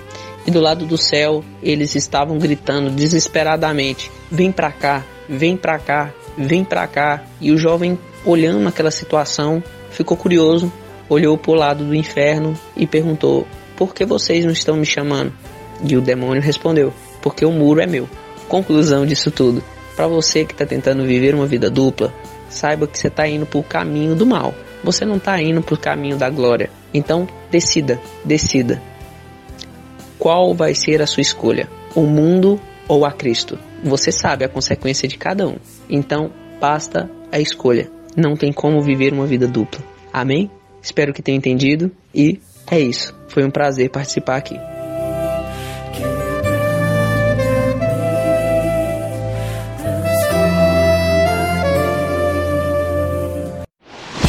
E 0.46 0.52
do 0.52 0.60
lado 0.60 0.86
do 0.86 0.98
céu, 0.98 1.44
eles 1.62 1.96
estavam 1.96 2.40
gritando 2.40 2.90
desesperadamente: 2.90 4.12
"Vem 4.32 4.52
para 4.52 4.72
cá, 4.72 5.06
vem 5.30 5.56
para 5.56 5.78
cá, 5.78 6.12
vem 6.36 6.64
para 6.64 6.88
cá". 6.88 7.24
E 7.40 7.52
o 7.52 7.58
jovem, 7.58 7.98
olhando 8.26 8.68
aquela 8.68 8.90
situação, 8.90 9.64
ficou 9.92 10.18
curioso, 10.18 10.72
olhou 11.08 11.38
para 11.38 11.52
o 11.52 11.56
lado 11.56 11.84
do 11.86 11.94
inferno 11.94 12.58
e 12.76 12.88
perguntou: 12.88 13.48
"Por 13.78 13.94
que 13.94 14.04
vocês 14.04 14.44
não 14.44 14.52
estão 14.52 14.76
me 14.76 14.86
chamando?" 14.86 15.32
E 15.84 15.96
o 15.96 16.02
demônio 16.02 16.42
respondeu: 16.42 16.94
Porque 17.22 17.46
o 17.46 17.52
muro 17.52 17.82
é 17.82 17.88
meu. 17.88 18.10
Conclusão 18.48 19.06
disso 19.06 19.30
tudo: 19.30 19.64
para 19.96 20.08
você 20.08 20.44
que 20.44 20.54
está 20.54 20.66
tentando 20.66 21.06
viver 21.06 21.36
uma 21.36 21.46
vida 21.46 21.70
dupla, 21.70 22.14
saiba 22.50 22.88
que 22.88 22.98
você 22.98 23.08
está 23.08 23.28
indo 23.28 23.46
para 23.46 23.60
o 23.60 23.64
caminho 23.64 24.16
do 24.16 24.26
mal. 24.26 24.54
Você 24.84 25.06
não 25.06 25.18
está 25.18 25.42
indo 25.42 25.62
para 25.62 25.76
o 25.76 25.80
caminho 25.80 26.18
da 26.18 26.30
glória. 26.30 26.70
Então, 26.94 27.28
decida, 27.50 28.00
decida. 28.24 28.82
Qual 30.18 30.54
vai 30.54 30.74
ser 30.76 31.02
a 31.02 31.08
sua 31.08 31.22
escolha? 31.22 31.68
O 31.96 32.02
mundo 32.02 32.60
ou 32.88 33.06
a 33.06 33.12
Cristo? 33.12 33.58
Você 33.84 34.12
sabe 34.12 34.46
a 34.46 34.50
consequência 34.50 35.08
de 35.08 35.18
cada 35.18 35.48
um. 35.48 35.56
Então, 35.90 36.32
basta 36.60 37.10
a 37.32 37.40
escolha. 37.40 37.90
Não 38.16 38.36
tem 38.36 38.52
como 38.52 38.82
viver 38.82 39.14
uma 39.14 39.26
vida 39.26 39.48
dupla. 39.48 39.82
Amém? 40.12 40.50
Espero 40.82 41.14
que 41.14 41.22
tenha 41.22 41.38
entendido 41.38 41.92
e 42.14 42.40
é 42.70 42.80
isso. 42.80 43.16
Foi 43.28 43.44
um 43.44 43.52
prazer 43.52 43.90
participar 43.90 44.38
aqui. 44.38 44.71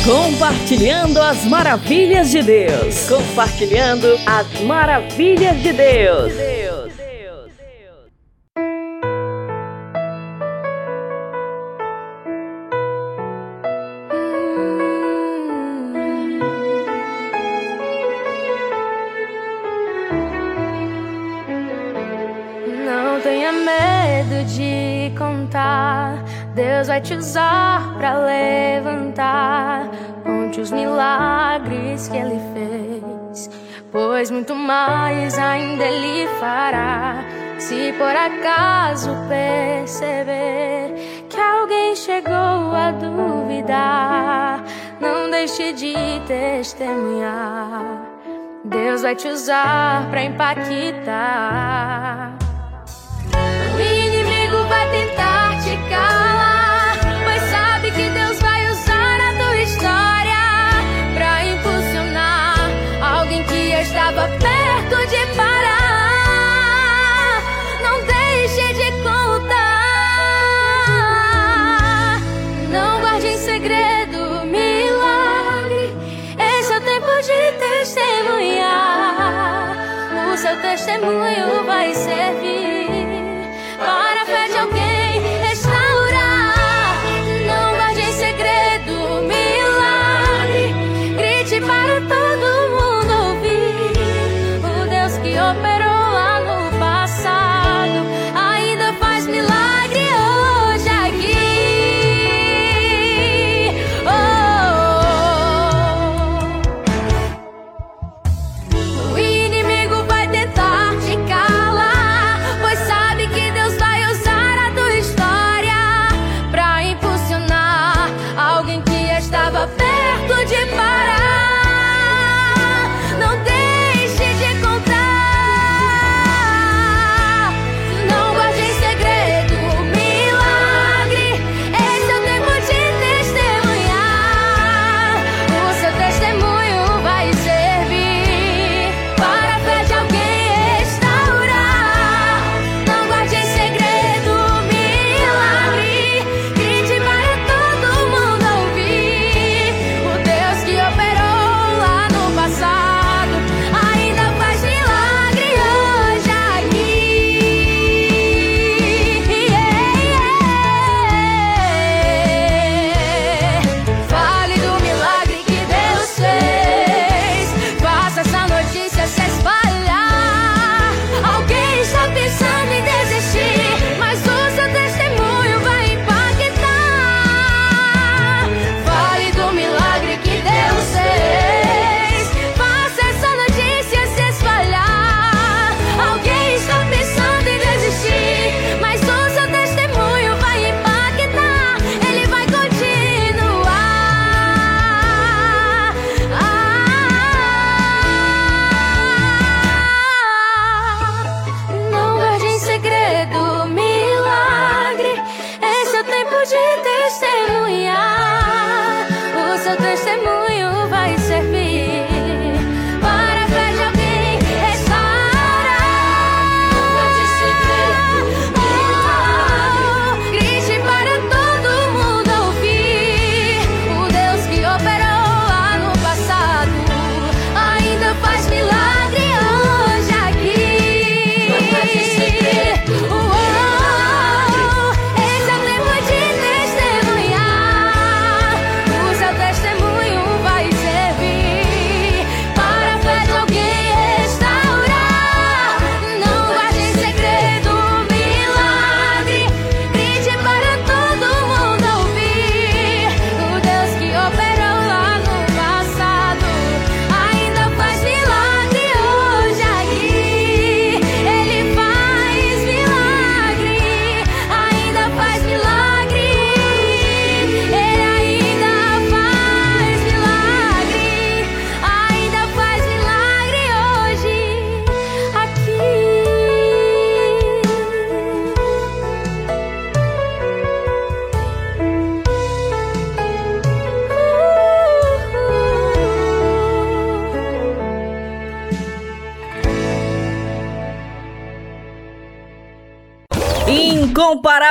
Compartilhando 0.05 1.23
as 1.23 1.45
maravilhas 1.45 2.29
de 2.33 2.43
Deus. 2.43 3.09
Compartilhando 3.09 4.19
as 4.27 4.61
maravilhas 4.63 5.57
de 5.63 5.73
Deus. 5.73 6.33
Não 22.85 23.21
tenha 23.21 23.53
medo 23.53 24.45
de 24.47 25.17
contar. 25.17 26.25
Deus 26.57 26.89
vai 26.89 27.01
te 27.01 27.15
usar 27.15 27.95
para 27.97 28.19
levantar. 28.19 29.02
Conte 30.23 30.61
os 30.61 30.71
milagres 30.71 32.09
que 32.09 32.17
Ele 32.17 32.41
fez, 32.55 33.51
pois 33.91 34.31
muito 34.31 34.55
mais 34.55 35.39
ainda 35.39 35.85
Ele 35.85 36.27
fará. 36.39 37.25
Se 37.59 37.93
por 37.93 38.17
acaso 38.17 39.11
perceber 39.29 40.95
que 41.29 41.41
alguém 41.41 41.95
chegou 41.95 42.33
a 42.33 42.91
duvidar, 42.91 44.65
não 45.01 45.31
deixe 45.31 45.73
de 45.73 45.95
testemunhar. 46.27 48.03
Deus 48.65 49.03
vai 49.03 49.15
te 49.15 49.29
usar 49.29 50.09
para 50.11 50.25
impactar. 50.25 51.63
Testemunho 81.03 81.65
vai 81.65 81.93
servir 81.95 82.52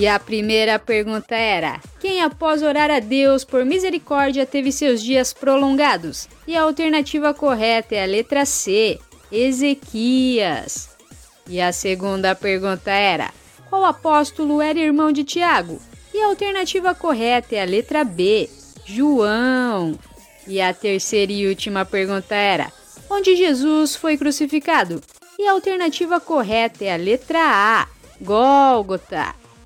E 0.00 0.08
a 0.08 0.18
primeira 0.18 0.78
pergunta 0.78 1.34
era: 1.34 1.78
quem 2.00 2.22
após 2.22 2.62
orar 2.62 2.90
a 2.90 3.00
Deus 3.00 3.44
por 3.44 3.66
misericórdia 3.66 4.46
teve 4.46 4.72
seus 4.72 5.02
dias 5.02 5.34
prolongados? 5.34 6.26
E 6.46 6.56
a 6.56 6.62
alternativa 6.62 7.34
correta 7.34 7.94
é 7.94 8.02
a 8.02 8.06
letra 8.06 8.46
C, 8.46 8.98
Ezequias. 9.30 10.88
E 11.46 11.60
a 11.60 11.70
segunda 11.70 12.34
pergunta 12.34 12.90
era: 12.90 13.30
qual 13.68 13.84
apóstolo 13.84 14.62
era 14.62 14.78
irmão 14.78 15.12
de 15.12 15.22
Tiago? 15.22 15.78
E 16.14 16.22
a 16.22 16.28
alternativa 16.28 16.94
correta 16.94 17.56
é 17.56 17.60
a 17.60 17.66
letra 17.66 18.02
B, 18.02 18.48
João. 18.86 19.98
E 20.46 20.62
a 20.62 20.72
terceira 20.72 21.30
e 21.30 21.46
última 21.46 21.84
pergunta 21.84 22.34
era: 22.34 22.72
onde 23.10 23.36
Jesus 23.36 23.96
foi 23.96 24.16
crucificado? 24.16 25.02
E 25.38 25.46
a 25.46 25.52
alternativa 25.52 26.18
correta 26.18 26.86
é 26.86 26.94
a 26.94 26.96
letra 26.96 27.38
A, 27.38 27.86
Gólgota. 28.18 29.39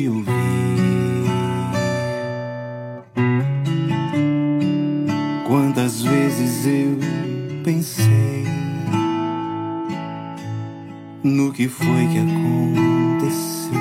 Te 0.00 0.08
ouvir. 0.08 0.32
Quantas 5.46 6.02
vezes 6.02 6.66
eu 6.66 6.98
pensei 7.62 8.44
no 11.22 11.52
que 11.52 11.68
foi 11.68 12.06
que 12.12 12.18
aconteceu 12.18 13.72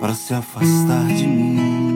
para 0.00 0.14
se 0.14 0.32
afastar 0.32 1.06
de 1.08 1.26
mim. 1.26 1.95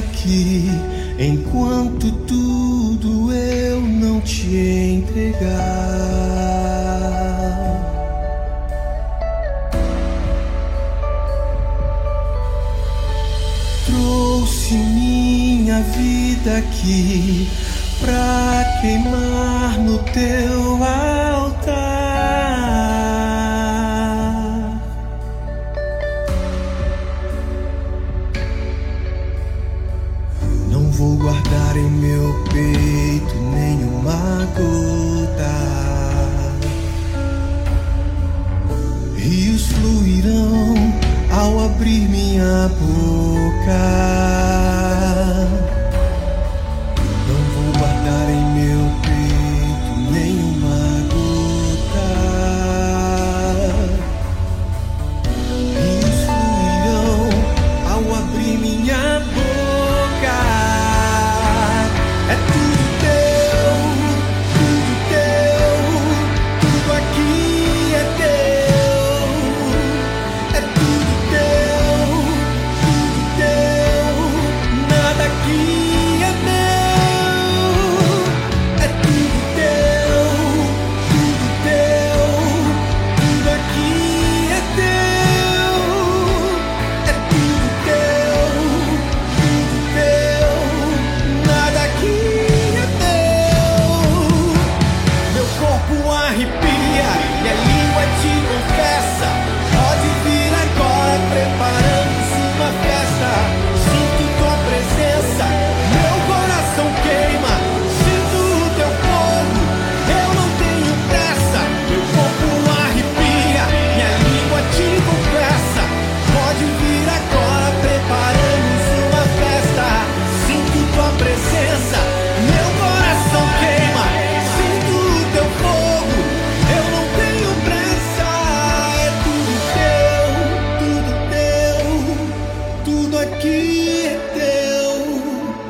Daqui 0.00 0.64
enquanto 1.18 2.10
tudo 2.26 3.32
eu 3.32 3.80
não 3.82 4.20
te 4.20 4.56
entregar. 4.56 5.50
Trouxe 13.84 14.74
minha 14.74 15.80
vida 15.82 16.58
aqui 16.58 17.48
pra 18.00 18.80
queimar 18.80 19.78
no 19.80 19.98
teu 19.98 20.82
altar. 20.82 21.09
Boca. 43.70 43.99